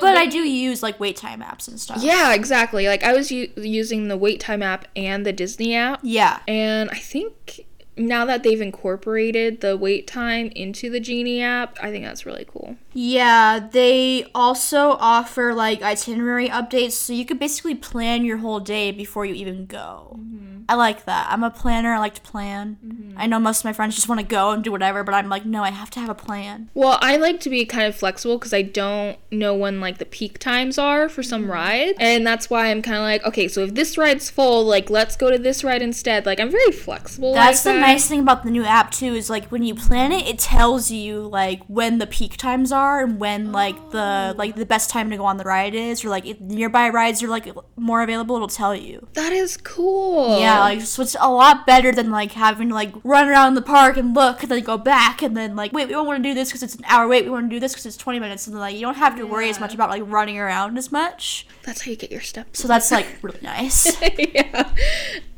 But 0.00 0.16
I 0.16 0.26
do 0.26 0.38
use 0.38 0.82
like 0.82 0.98
wait 1.00 1.16
time 1.16 1.40
apps 1.40 1.68
and 1.68 1.78
stuff. 1.80 2.02
Yeah, 2.02 2.34
exactly. 2.34 2.86
Like 2.88 3.02
I 3.02 3.12
was 3.12 3.30
u- 3.30 3.50
using 3.56 4.08
the 4.08 4.16
Wait 4.16 4.40
Time 4.40 4.62
app 4.62 4.86
and 4.96 5.24
the 5.24 5.32
Disney 5.32 5.74
app, 5.74 6.00
Yeah. 6.02 6.40
and 6.48 6.90
I 6.90 6.96
think 6.98 7.66
now 7.96 8.24
that 8.24 8.42
they've 8.42 8.60
incorporated 8.60 9.60
the 9.60 9.76
wait 9.76 10.06
time 10.06 10.48
into 10.54 10.90
the 10.90 11.00
Genie 11.00 11.42
app, 11.42 11.78
I 11.80 11.90
think 11.90 12.04
that's 12.04 12.26
really 12.26 12.46
cool. 12.48 12.76
Yeah, 12.92 13.68
they 13.70 14.26
also 14.34 14.96
offer 15.00 15.54
like 15.54 15.82
itinerary 15.82 16.48
updates 16.48 16.92
so 16.92 17.12
you 17.12 17.24
could 17.24 17.38
basically 17.38 17.74
plan 17.74 18.24
your 18.24 18.38
whole 18.38 18.60
day 18.60 18.90
before 18.90 19.26
you 19.26 19.34
even 19.34 19.66
go. 19.66 20.16
Mm-hmm. 20.18 20.54
I 20.68 20.76
like 20.76 21.04
that. 21.04 21.26
I'm 21.30 21.44
a 21.44 21.50
planner. 21.50 21.92
I 21.92 21.98
like 21.98 22.14
to 22.14 22.20
plan. 22.22 22.78
Mm-hmm. 22.84 23.18
I 23.18 23.26
know 23.26 23.38
most 23.38 23.60
of 23.60 23.64
my 23.66 23.72
friends 23.72 23.94
just 23.94 24.08
want 24.08 24.20
to 24.20 24.26
go 24.26 24.52
and 24.52 24.64
do 24.64 24.72
whatever, 24.72 25.04
but 25.04 25.14
I'm 25.14 25.28
like, 25.28 25.44
no, 25.44 25.62
I 25.62 25.70
have 25.70 25.90
to 25.90 26.00
have 26.00 26.08
a 26.08 26.14
plan. 26.14 26.70
Well, 26.72 26.98
I 27.02 27.16
like 27.16 27.40
to 27.40 27.50
be 27.50 27.66
kind 27.66 27.86
of 27.86 27.94
flexible 27.94 28.38
because 28.38 28.54
I 28.54 28.62
don't 28.62 29.18
know 29.30 29.54
when 29.54 29.80
like 29.80 29.98
the 29.98 30.06
peak 30.06 30.38
times 30.38 30.78
are 30.78 31.08
for 31.08 31.22
some 31.22 31.42
mm-hmm. 31.42 31.52
rides, 31.52 31.98
and 32.00 32.26
that's 32.26 32.48
why 32.48 32.70
I'm 32.70 32.80
kind 32.80 32.96
of 32.96 33.02
like, 33.02 33.24
okay, 33.24 33.46
so 33.46 33.62
if 33.62 33.74
this 33.74 33.98
ride's 33.98 34.30
full, 34.30 34.64
like 34.64 34.88
let's 34.88 35.16
go 35.16 35.30
to 35.30 35.38
this 35.38 35.62
ride 35.62 35.82
instead. 35.82 36.24
Like 36.24 36.40
I'm 36.40 36.50
very 36.50 36.72
flexible. 36.72 37.34
That's 37.34 37.64
like 37.66 37.74
the 37.74 37.80
that. 37.80 37.83
Nice 37.86 38.06
thing 38.06 38.20
about 38.20 38.42
the 38.44 38.50
new 38.50 38.64
app 38.64 38.90
too 38.90 39.14
is 39.14 39.30
like 39.30 39.46
when 39.48 39.62
you 39.62 39.74
plan 39.74 40.12
it, 40.12 40.26
it 40.26 40.38
tells 40.38 40.90
you 40.90 41.20
like 41.20 41.62
when 41.66 41.98
the 41.98 42.06
peak 42.06 42.36
times 42.36 42.72
are 42.72 43.02
and 43.02 43.18
when 43.18 43.52
like 43.52 43.76
the 43.90 44.32
oh. 44.32 44.34
like 44.36 44.56
the 44.56 44.66
best 44.66 44.90
time 44.90 45.10
to 45.10 45.16
go 45.16 45.24
on 45.24 45.36
the 45.36 45.44
ride 45.44 45.74
is, 45.74 46.04
or 46.04 46.08
like 46.08 46.26
if 46.26 46.40
nearby 46.40 46.88
rides 46.88 47.22
are 47.22 47.28
like 47.28 47.48
more 47.76 48.02
available, 48.02 48.36
it'll 48.36 48.48
tell 48.48 48.74
you. 48.74 49.06
That 49.14 49.32
is 49.32 49.56
cool. 49.56 50.40
Yeah, 50.40 50.60
like 50.60 50.80
so 50.82 51.02
it's 51.02 51.16
a 51.20 51.30
lot 51.30 51.66
better 51.66 51.92
than 51.92 52.10
like 52.10 52.32
having 52.32 52.68
to 52.68 52.74
like 52.74 52.92
run 53.04 53.28
around 53.28 53.54
the 53.54 53.62
park 53.62 53.96
and 53.96 54.14
look 54.14 54.42
and 54.42 54.50
then 54.50 54.62
go 54.62 54.78
back 54.78 55.22
and 55.22 55.36
then 55.36 55.56
like 55.56 55.72
wait 55.72 55.86
we 55.86 55.92
don't 55.92 56.06
want 56.06 56.22
to 56.22 56.28
do 56.28 56.34
this 56.34 56.48
because 56.48 56.62
it's 56.62 56.74
an 56.74 56.84
hour. 56.86 57.06
Wait 57.08 57.24
we 57.24 57.30
want 57.30 57.50
to 57.50 57.54
do 57.54 57.60
this 57.60 57.72
because 57.72 57.86
it's 57.86 57.96
twenty 57.96 58.18
minutes 58.18 58.46
and 58.46 58.54
then 58.54 58.60
like 58.60 58.74
you 58.74 58.80
don't 58.80 58.96
have 58.96 59.16
to 59.16 59.24
worry 59.24 59.48
as 59.48 59.60
much 59.60 59.74
about 59.74 59.90
like 59.90 60.02
running 60.06 60.38
around 60.38 60.78
as 60.78 60.90
much. 60.90 61.46
that's 61.62 61.82
how 61.82 61.90
you 61.90 61.96
get 61.96 62.10
your 62.10 62.20
steps. 62.20 62.60
So 62.60 62.68
that's 62.68 62.90
like 62.90 63.06
really 63.22 63.40
nice. 63.42 63.96
yeah. 64.18 64.70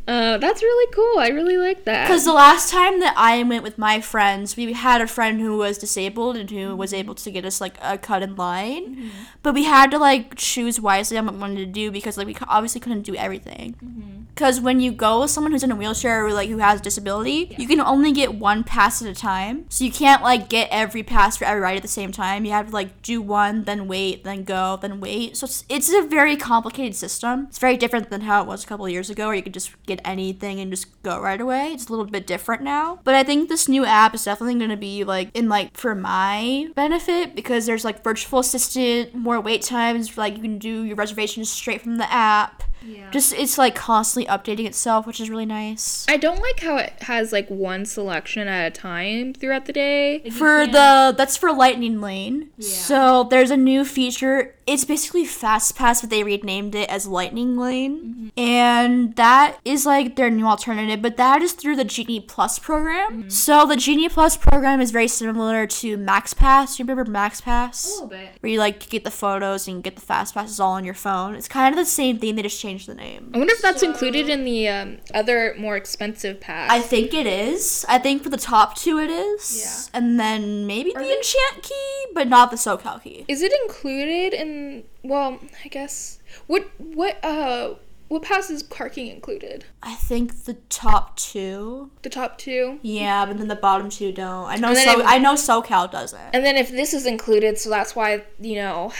Uh, 0.07 0.39
that's 0.39 0.63
really 0.63 0.93
cool. 0.93 1.19
I 1.19 1.29
really 1.29 1.57
like 1.57 1.85
that. 1.85 2.07
Because 2.07 2.25
the 2.25 2.33
last 2.33 2.71
time 2.71 3.01
that 3.01 3.15
I 3.17 3.43
went 3.43 3.65
with 3.65 3.77
my 3.77 4.01
friends, 4.01 4.57
we 4.57 4.73
had 4.73 5.01
a 5.01 5.07
friend 5.07 5.41
who 5.41 5.59
was 5.59 5.79
disabled 5.79 6.37
and 6.37 6.49
who 6.51 6.77
was 6.77 6.93
mm-hmm. 6.93 7.01
able 7.01 7.15
to 7.17 7.31
get 7.31 7.45
us 7.45 7.61
like 7.61 7.77
a 7.83 7.99
cut 7.99 8.23
in 8.23 8.37
line, 8.37 8.97
mm-hmm. 8.97 9.09
but 9.43 9.55
we 9.55 9.65
had 9.65 9.91
to 9.91 9.99
like 9.99 10.37
choose 10.37 10.81
wisely 10.81 11.19
on 11.19 11.27
what 11.27 11.35
we 11.35 11.41
wanted 11.41 11.57
to 11.57 11.67
do 11.67 11.91
because 11.91 12.17
like 12.17 12.27
we 12.27 12.37
obviously 12.47 12.81
couldn't 12.81 13.03
do 13.03 13.17
everything. 13.17 13.75
Mm-hmm. 13.85 14.17
Because 14.37 14.61
when 14.61 14.81
you 14.81 14.93
go 14.93 15.23
with 15.23 15.31
someone 15.31 15.53
who's 15.53 15.63
in 15.63 15.71
a 15.71 15.75
wheelchair 15.77 16.27
or 16.27 16.31
like 16.31 16.51
who 16.51 16.59
has 16.59 16.81
a 16.81 16.83
disability, 16.83 17.57
you 17.59 17.67
can 17.67 17.81
only 17.81 18.13
get 18.13 18.35
one 18.35 18.65
pass 18.65 19.01
at 19.01 19.09
a 19.09 19.15
time. 19.15 19.65
So 19.71 19.83
you 19.83 19.91
can't 19.91 20.23
like 20.23 20.51
get 20.51 20.69
every 20.71 21.03
pass 21.03 21.39
for 21.39 21.47
every 21.47 21.63
ride 21.63 21.77
at 21.77 21.83
the 21.83 21.89
same 21.89 22.13
time. 22.13 22.45
You 22.45 22.53
have 22.53 22.67
to 22.67 22.73
like 22.73 23.01
do 23.01 23.23
one, 23.23 23.65
then 23.65 23.89
wait, 23.89 24.25
then 24.25 24.45
go, 24.45 24.79
then 24.81 25.01
wait. 25.01 25.39
So 25.39 25.47
it's, 25.47 25.65
it's 25.71 25.91
a 25.91 26.03
very 26.03 26.37
complicated 26.37 26.95
system. 26.95 27.47
It's 27.49 27.59
very 27.59 27.79
different 27.79 28.11
than 28.11 28.21
how 28.21 28.43
it 28.43 28.47
was 28.47 28.63
a 28.63 28.67
couple 28.67 28.85
of 28.85 28.93
years 28.93 29.09
ago, 29.09 29.29
where 29.29 29.37
you 29.37 29.43
could 29.43 29.55
just 29.55 29.71
get 29.87 29.96
anything 30.05 30.61
and 30.61 30.71
just 30.71 31.03
go 31.03 31.21
right 31.21 31.41
away. 31.41 31.69
It's 31.69 31.87
a 31.87 31.91
little 31.91 32.05
bit 32.05 32.27
different 32.27 32.63
now. 32.63 33.01
But 33.05 33.15
I 33.15 33.23
think 33.23 33.49
this 33.49 33.69
new 33.69 33.85
app 33.85 34.15
is 34.15 34.25
definitely 34.25 34.57
going 34.57 34.71
to 34.71 34.77
be 34.77 35.05
like 35.05 35.31
in 35.35 35.49
like 35.49 35.77
for 35.77 35.95
my 35.95 36.71
benefit 36.75 37.35
because 37.35 37.67
there's 37.67 37.85
like 37.85 38.05
virtual 38.05 38.41
assistant, 38.41 39.15
more 39.15 39.41
wait 39.41 39.63
times. 39.63 40.17
Like 40.17 40.37
you 40.37 40.43
can 40.43 40.59
do 40.59 40.83
your 40.83 40.97
reservations 40.97 41.51
straight 41.51 41.83
from 41.83 41.97
the 41.97 42.13
app. 42.13 42.63
Yeah. 42.87 43.11
Just 43.11 43.33
it's 43.35 43.59
like 43.59 43.75
constantly 43.75 44.31
updating 44.31 44.67
itself, 44.67 45.07
which 45.07 45.21
is 45.21 45.29
really 45.29 45.47
nice. 45.47 46.07
I 46.09 46.17
don't 46.17 46.41
like 46.41 46.61
how 46.61 46.77
it 46.77 46.93
has 47.03 47.33
like 47.33 47.49
one 47.49 47.85
selection 47.85 48.49
at 48.49 48.67
a 48.67 48.71
time 48.71 49.35
throughout 49.35 49.67
the 49.67 49.73
day. 49.73 50.31
For 50.31 50.67
the 50.67 51.15
that's 51.17 51.37
for 51.37 51.53
Lightning 51.53 52.01
Lane. 52.01 52.51
Yeah. 52.57 52.69
So 52.69 53.25
there's 53.25 53.51
a 53.51 53.57
new 53.57 53.85
feature. 53.85 54.55
It's 54.67 54.85
basically 54.85 55.25
Fast 55.25 55.77
Pass, 55.77 56.01
but 56.01 56.11
they 56.11 56.25
renamed 56.25 56.75
it 56.75 56.89
as 56.91 57.07
Lightning 57.07 57.57
Lane, 57.57 58.01
mm-hmm. 58.01 58.41
and 58.41 59.15
that 59.15 59.59
is 59.65 59.87
like 59.87 60.17
their 60.17 60.29
new 60.29 60.45
alternative. 60.45 61.01
But 61.01 61.17
that 61.19 61.41
is 61.41 61.53
through 61.53 61.77
the 61.77 61.85
Genie 61.85 62.21
Plus 62.21 62.59
program. 62.59 63.21
Mm-hmm. 63.21 63.29
So 63.29 63.65
the 63.65 63.77
Genie 63.77 64.09
Plus 64.09 64.37
program 64.37 64.81
is 64.81 64.91
very 64.91 65.07
similar 65.07 65.69
to 65.69 65.97
Max 65.97 66.35
Pass. 66.35 66.79
You 66.79 66.85
remember 66.85 67.09
Max 67.09 67.41
Pass? 67.41 67.87
A 67.87 67.91
little 67.91 68.09
bit. 68.09 68.31
Where 68.41 68.53
you 68.53 68.59
like 68.59 68.89
get 68.89 69.05
the 69.05 69.11
photos 69.11 69.69
and 69.69 69.85
get 69.85 69.95
the 69.95 70.03
fast 70.03 70.35
passes 70.35 70.61
all 70.61 70.73
on 70.73 70.85
your 70.85 70.95
phone. 70.95 71.35
It's 71.35 71.49
kind 71.49 71.73
of 71.73 71.79
the 71.79 71.87
same 71.87 72.19
thing. 72.19 72.35
They 72.35 72.43
just 72.43 72.61
changed 72.61 72.76
the 72.85 72.95
name. 72.95 73.31
I 73.33 73.39
wonder 73.39 73.55
if 73.55 73.63
that's 73.63 73.83
included 73.83 74.29
in 74.29 74.45
the 74.45 74.69
um, 74.69 74.99
other 75.15 75.55
more 75.59 75.77
expensive 75.77 76.39
pass. 76.41 76.71
I 76.71 76.81
think 76.81 77.15
it 77.15 77.27
is. 77.27 77.87
I 77.89 77.97
think 77.99 78.23
for 78.23 78.29
the 78.29 78.37
top 78.37 78.77
two 78.77 78.99
it 78.99 79.09
is. 79.09 79.91
Yeah. 79.93 79.99
And 79.99 80.21
then 80.21 80.67
maybe 80.67 80.93
the 80.93 80.99
they- 81.01 81.17
enchant 81.17 81.63
key, 81.63 82.05
but 82.13 82.29
not 82.29 82.51
the 82.51 82.59
SoCal 82.59 83.03
key. 83.03 83.25
Is 83.29 83.41
it 83.41 83.53
included 83.65 84.35
in? 84.35 84.85
Well, 85.03 85.39
I 85.65 85.69
guess. 85.69 86.19
What 86.49 86.69
what 86.79 87.25
uh 87.25 87.75
what 88.09 88.23
pass 88.23 88.51
is 88.51 88.63
parking 88.63 89.09
included? 89.09 89.65
I 89.83 89.95
think 89.95 90.45
the 90.45 90.55
top 90.69 91.17
two. 91.17 91.91
The 92.03 92.11
top 92.11 92.39
two. 92.39 92.79
Yeah, 92.83 93.25
but 93.27 93.39
then 93.39 93.49
the 93.49 93.57
bottom 93.57 93.89
two 93.91 94.13
don't. 94.13 94.47
I 94.47 94.57
know 94.57 94.75
so 94.75 95.01
if- 95.01 95.07
I 95.07 95.19
know 95.19 95.35
SoCal 95.35 95.91
doesn't. 95.91 96.21
And 96.33 96.45
then 96.45 96.57
if 96.57 96.71
this 96.71 96.93
is 96.95 97.07
included, 97.07 97.59
so 97.59 97.71
that's 97.71 97.97
why 97.97 98.25
you 98.41 98.57
know 98.57 98.93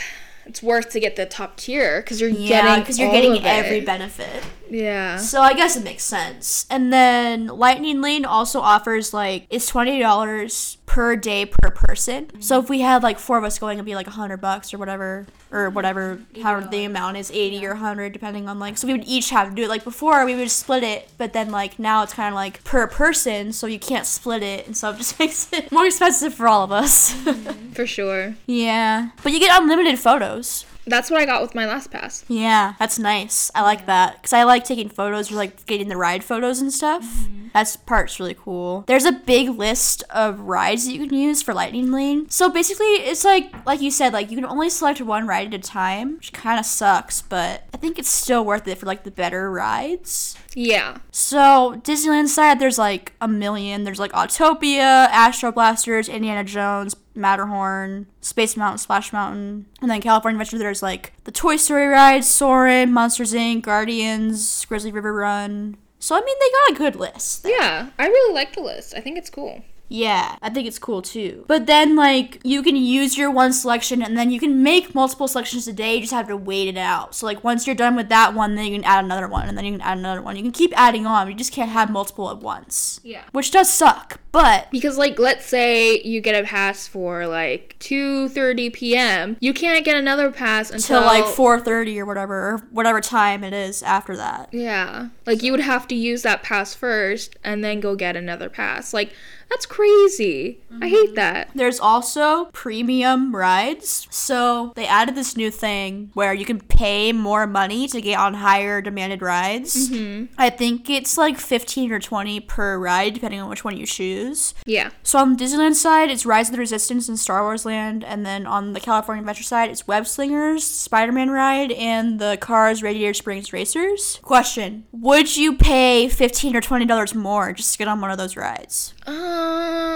it's 0.47 0.63
worth 0.63 0.89
to 0.91 0.99
get 0.99 1.15
the 1.15 1.25
top 1.25 1.57
tier 1.57 2.01
because 2.01 2.19
you're 2.21 2.29
Yeah, 2.29 2.61
getting 2.63 2.79
because 2.81 2.97
you're 2.99 3.07
all 3.09 3.13
getting 3.13 3.37
of 3.37 3.45
every 3.45 3.79
it. 3.79 3.85
benefit. 3.85 4.43
yeah. 4.69 5.17
So 5.17 5.41
I 5.41 5.53
guess 5.53 5.75
it 5.75 5.83
makes 5.83 6.03
sense. 6.03 6.65
And 6.69 6.91
then 6.91 7.47
Lightning 7.47 8.01
Lane 8.01 8.25
also 8.25 8.59
offers 8.61 9.13
like 9.13 9.45
it's 9.49 9.67
twenty 9.67 9.99
dollars 9.99 10.77
per 10.97 11.15
day 11.15 11.45
per 11.45 11.69
person. 11.69 12.41
So 12.41 12.59
if 12.59 12.71
we 12.71 12.79
had 12.79 13.03
like 13.03 13.19
four 13.19 13.37
of 13.37 13.43
us 13.43 13.59
going, 13.59 13.77
it'd 13.77 13.85
be 13.85 13.93
like 13.93 14.07
a 14.07 14.17
hundred 14.17 14.37
bucks 14.37 14.73
or 14.73 14.79
whatever, 14.79 15.27
or 15.51 15.69
whatever, 15.69 16.19
how 16.41 16.59
the 16.59 16.85
amount 16.85 17.17
is, 17.17 17.29
eighty 17.29 17.63
or 17.67 17.75
hundred, 17.75 18.13
depending 18.13 18.49
on 18.49 18.57
like. 18.57 18.79
So 18.79 18.87
we 18.87 18.93
would 18.93 19.05
each 19.05 19.29
have 19.29 19.49
to 19.49 19.55
do 19.55 19.61
it. 19.61 19.69
Like 19.69 19.83
before, 19.83 20.25
we 20.25 20.33
would 20.33 20.49
split 20.49 20.81
it, 20.81 21.11
but 21.19 21.33
then 21.33 21.51
like 21.51 21.77
now 21.77 22.01
it's 22.01 22.15
kind 22.15 22.29
of 22.29 22.33
like 22.33 22.63
per 22.63 22.87
person, 22.87 23.53
so 23.53 23.67
you 23.67 23.77
can't 23.77 24.07
split 24.07 24.41
it, 24.41 24.65
and 24.65 24.75
so 24.75 24.89
it 24.89 24.97
just 24.97 25.19
makes 25.19 25.53
it 25.53 25.71
more 25.71 25.85
expensive 25.85 26.33
for 26.33 26.47
all 26.47 26.63
of 26.63 26.71
us. 26.71 27.11
For 27.73 27.85
sure. 27.85 28.33
yeah, 28.47 29.11
but 29.21 29.33
you 29.33 29.39
get 29.39 29.55
unlimited 29.61 29.99
photos. 29.99 30.65
That's 30.87 31.11
what 31.11 31.19
I 31.19 31.25
got 31.25 31.41
with 31.41 31.53
my 31.53 31.65
last 31.65 31.91
pass. 31.91 32.23
Yeah, 32.27 32.73
that's 32.79 32.97
nice. 32.97 33.51
I 33.53 33.61
like 33.61 33.85
that 33.85 34.15
because 34.15 34.33
I 34.33 34.43
like 34.43 34.63
taking 34.63 34.89
photos 34.89 35.31
or 35.31 35.35
like 35.35 35.65
getting 35.65 35.89
the 35.89 35.97
ride 35.97 36.23
photos 36.23 36.61
and 36.61 36.71
stuff. 36.71 37.03
Mm-hmm. 37.03 37.47
That's 37.53 37.75
part's 37.75 38.19
really 38.19 38.35
cool. 38.35 38.83
There's 38.87 39.05
a 39.05 39.11
big 39.11 39.49
list 39.49 40.03
of 40.09 40.39
rides 40.39 40.85
that 40.85 40.93
you 40.93 41.05
can 41.05 41.15
use 41.15 41.41
for 41.41 41.53
Lightning 41.53 41.91
Lane. 41.91 42.29
So 42.29 42.49
basically, 42.49 42.85
it's 42.85 43.25
like 43.25 43.53
like 43.65 43.81
you 43.81 43.91
said, 43.91 44.13
like 44.13 44.31
you 44.31 44.37
can 44.37 44.45
only 44.45 44.69
select 44.69 45.01
one 45.01 45.27
ride 45.27 45.53
at 45.53 45.59
a 45.59 45.63
time, 45.63 46.15
which 46.15 46.33
kind 46.33 46.59
of 46.59 46.65
sucks, 46.65 47.21
but 47.21 47.63
I 47.73 47.77
think 47.77 47.99
it's 47.99 48.09
still 48.09 48.45
worth 48.45 48.67
it 48.67 48.77
for 48.77 48.85
like 48.85 49.03
the 49.03 49.11
better 49.11 49.51
rides. 49.51 50.37
Yeah. 50.59 50.97
So 51.11 51.79
Disneyland 51.83 52.29
side, 52.29 52.59
there's 52.59 52.79
like 52.79 53.13
a 53.21 53.27
million. 53.27 53.83
There's 53.83 53.99
like 53.99 54.11
Autopia, 54.13 55.07
Astro 55.09 55.51
Blasters, 55.51 56.09
Indiana 56.09 56.43
Jones, 56.43 56.95
Matterhorn, 57.13 58.07
Space 58.21 58.57
Mountain, 58.57 58.79
Splash 58.79 59.13
Mountain, 59.13 59.67
and 59.83 59.91
then 59.91 60.01
California 60.01 60.35
Adventure. 60.41 60.57
There's 60.57 60.81
like 60.81 61.13
the 61.25 61.31
Toy 61.31 61.57
Story 61.57 61.85
ride, 61.85 62.25
Soarin', 62.25 62.91
Monsters 62.91 63.33
Inc., 63.33 63.61
Guardians, 63.61 64.65
Grizzly 64.65 64.91
River 64.91 65.13
Run. 65.13 65.77
So 65.99 66.15
I 66.15 66.21
mean, 66.21 66.35
they 66.39 66.49
got 66.49 66.71
a 66.71 66.91
good 66.91 66.99
list. 66.99 67.45
Yeah. 67.47 67.91
I 67.99 68.07
really 68.07 68.33
like 68.33 68.55
the 68.55 68.61
list. 68.61 68.95
I 68.95 68.99
think 68.99 69.19
it's 69.19 69.29
cool. 69.29 69.63
Yeah, 69.89 70.35
I 70.41 70.49
think 70.49 70.67
it's 70.67 70.79
cool 70.79 71.01
too. 71.01 71.45
But 71.47 71.65
then, 71.65 71.95
like, 71.95 72.39
you 72.43 72.61
can 72.61 72.75
use 72.75 73.17
your 73.17 73.31
one 73.31 73.53
selection 73.53 74.01
and 74.01 74.17
then 74.17 74.31
you 74.31 74.39
can 74.39 74.61
make 74.61 74.93
multiple 74.93 75.27
selections 75.27 75.67
a 75.67 75.73
day. 75.73 75.95
You 75.95 76.01
just 76.01 76.13
have 76.13 76.27
to 76.27 76.37
wait 76.37 76.67
it 76.67 76.77
out. 76.77 77.15
So, 77.15 77.25
like, 77.25 77.43
once 77.43 77.65
you're 77.65 77.75
done 77.75 77.95
with 77.95 78.09
that 78.09 78.33
one, 78.33 78.55
then 78.55 78.65
you 78.65 78.71
can 78.73 78.83
add 78.83 79.03
another 79.03 79.27
one 79.27 79.47
and 79.47 79.57
then 79.57 79.65
you 79.65 79.71
can 79.71 79.81
add 79.81 79.97
another 79.97 80.21
one. 80.21 80.35
You 80.35 80.41
can 80.41 80.51
keep 80.51 80.77
adding 80.77 81.05
on. 81.05 81.27
You 81.27 81.35
just 81.35 81.53
can't 81.53 81.71
have 81.71 81.89
multiple 81.89 82.29
at 82.29 82.39
once. 82.39 82.99
Yeah. 83.03 83.23
Which 83.31 83.51
does 83.51 83.71
suck. 83.71 84.19
But 84.37 84.69
Because 84.69 84.99
like 84.99 85.17
let's 85.17 85.45
say 85.45 85.99
you 86.03 86.21
get 86.21 86.39
a 86.39 86.45
pass 86.45 86.87
for 86.87 87.25
like 87.25 87.75
2:30 87.79 88.71
p.m. 88.71 89.37
You 89.39 89.51
can't 89.51 89.83
get 89.83 89.97
another 89.97 90.31
pass 90.31 90.69
until 90.69 91.01
like 91.01 91.23
4:30 91.23 91.97
or 91.97 92.05
whatever, 92.05 92.35
or 92.35 92.57
whatever 92.69 93.01
time 93.01 93.43
it 93.43 93.53
is 93.53 93.81
after 93.81 94.15
that. 94.17 94.49
Yeah. 94.51 95.07
Like 95.25 95.41
you 95.41 95.51
would 95.51 95.61
have 95.61 95.87
to 95.87 95.95
use 95.95 96.21
that 96.21 96.43
pass 96.43 96.75
first 96.75 97.35
and 97.43 97.63
then 97.63 97.79
go 97.79 97.95
get 97.95 98.15
another 98.15 98.47
pass. 98.47 98.93
Like 98.93 99.11
that's 99.49 99.65
crazy. 99.65 100.59
I 100.81 100.89
hate 100.89 101.15
that. 101.15 101.49
There's 101.55 101.79
also 101.79 102.45
premium 102.45 103.35
rides. 103.35 104.07
So 104.11 104.73
they 104.75 104.85
added 104.85 105.15
this 105.15 105.37
new 105.37 105.49
thing 105.49 106.11
where 106.13 106.33
you 106.33 106.45
can 106.45 106.59
pay 106.59 107.13
more 107.13 107.47
money 107.47 107.87
to 107.87 108.01
get 108.01 108.19
on 108.19 108.35
higher 108.35 108.81
demanded 108.81 109.21
rides. 109.21 109.89
I 110.37 110.49
think 110.49 110.89
it's 110.89 111.17
like 111.17 111.39
15 111.39 111.91
or 111.91 111.99
20 111.99 112.41
per 112.41 112.77
ride, 112.77 113.13
depending 113.13 113.39
on 113.39 113.49
which 113.49 113.63
one 113.63 113.77
you 113.77 113.85
choose. 113.85 114.53
Yeah. 114.65 114.89
So 115.03 115.19
on 115.19 115.35
the 115.35 115.43
Disneyland 115.43 115.75
side, 115.75 116.09
it's 116.09 116.25
Rise 116.25 116.49
of 116.49 116.53
the 116.53 116.59
Resistance 116.59 117.07
and 117.07 117.17
Star 117.17 117.43
Wars 117.43 117.65
Land, 117.65 118.03
and 118.03 118.25
then 118.25 118.45
on 118.45 118.73
the 118.73 118.79
California 118.79 119.21
Adventure 119.21 119.43
side, 119.43 119.69
it's 119.69 119.87
Web 119.87 120.05
Slingers, 120.05 120.63
Spider-Man 120.63 121.29
Ride, 121.31 121.71
and 121.71 122.19
the 122.19 122.37
Cars 122.41 122.83
Radiator 122.83 123.13
Springs 123.13 123.53
Racers. 123.53 124.19
Question: 124.21 124.85
Would 124.91 125.35
you 125.37 125.55
pay 125.55 126.09
15 126.09 126.55
or 126.55 126.61
20 126.61 126.85
dollars 126.85 127.15
more 127.15 127.53
just 127.53 127.71
to 127.73 127.77
get 127.77 127.87
on 127.87 128.01
one 128.01 128.11
of 128.11 128.17
those 128.17 128.35
rides? 128.35 128.93
Um, 129.05 129.36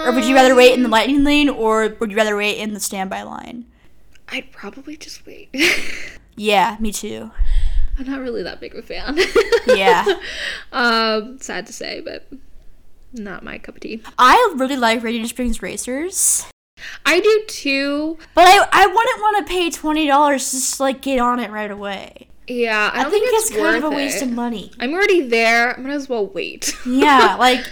Or 0.06 0.12
would 0.12 0.24
you 0.24 0.34
rather 0.34 0.54
wait 0.54 0.74
in 0.74 0.82
the 0.82 0.88
lightning 0.88 1.24
lane 1.24 1.48
or 1.48 1.96
would 2.00 2.10
you 2.10 2.16
rather 2.16 2.36
wait 2.36 2.58
in 2.58 2.74
the 2.74 2.80
standby 2.80 3.22
line? 3.22 3.66
I'd 4.28 4.50
probably 4.52 4.96
just 4.96 5.26
wait. 5.26 5.54
Yeah, 6.34 6.78
me 6.80 6.92
too. 6.92 7.30
I'm 7.98 8.06
not 8.06 8.20
really 8.20 8.42
that 8.42 8.58
big 8.58 8.74
of 8.74 8.78
a 8.78 8.82
fan. 8.82 9.18
Yeah. 9.66 10.06
um, 10.72 11.38
sad 11.40 11.66
to 11.66 11.72
say, 11.72 12.00
but 12.00 12.26
not 13.12 13.44
my 13.44 13.58
cup 13.58 13.74
of 13.76 13.82
tea. 13.82 14.02
I 14.18 14.54
really 14.56 14.78
like 14.78 15.02
Radiator 15.02 15.28
Springs 15.28 15.62
Racers, 15.62 16.46
I 17.04 17.20
do 17.20 17.44
too. 17.48 18.18
but 18.34 18.44
I, 18.46 18.66
I 18.72 18.86
wouldn't 18.86 19.20
want 19.20 19.46
to 19.46 19.52
pay 19.52 19.70
$20 19.70 20.32
just 20.38 20.76
to 20.76 20.82
like 20.82 21.02
get 21.02 21.18
on 21.18 21.38
it 21.38 21.50
right 21.50 21.70
away. 21.70 22.28
Yeah, 22.48 22.90
I 22.92 23.00
I, 23.00 23.10
think, 23.10 23.24
think, 23.24 23.40
it's, 23.40 23.50
kind 23.50 23.76
of 23.76 23.84
a 23.84 23.94
waste 23.94 24.22
it. 24.22 24.24
of 24.24 24.30
money. 24.32 24.72
I'm 24.80 24.92
already 24.92 25.22
there. 25.22 25.78
I 25.78 25.80
might 25.80 25.92
as 25.92 26.08
well 26.08 26.26
wait. 26.26 26.76
Yeah, 26.84 27.36
like 27.38 27.64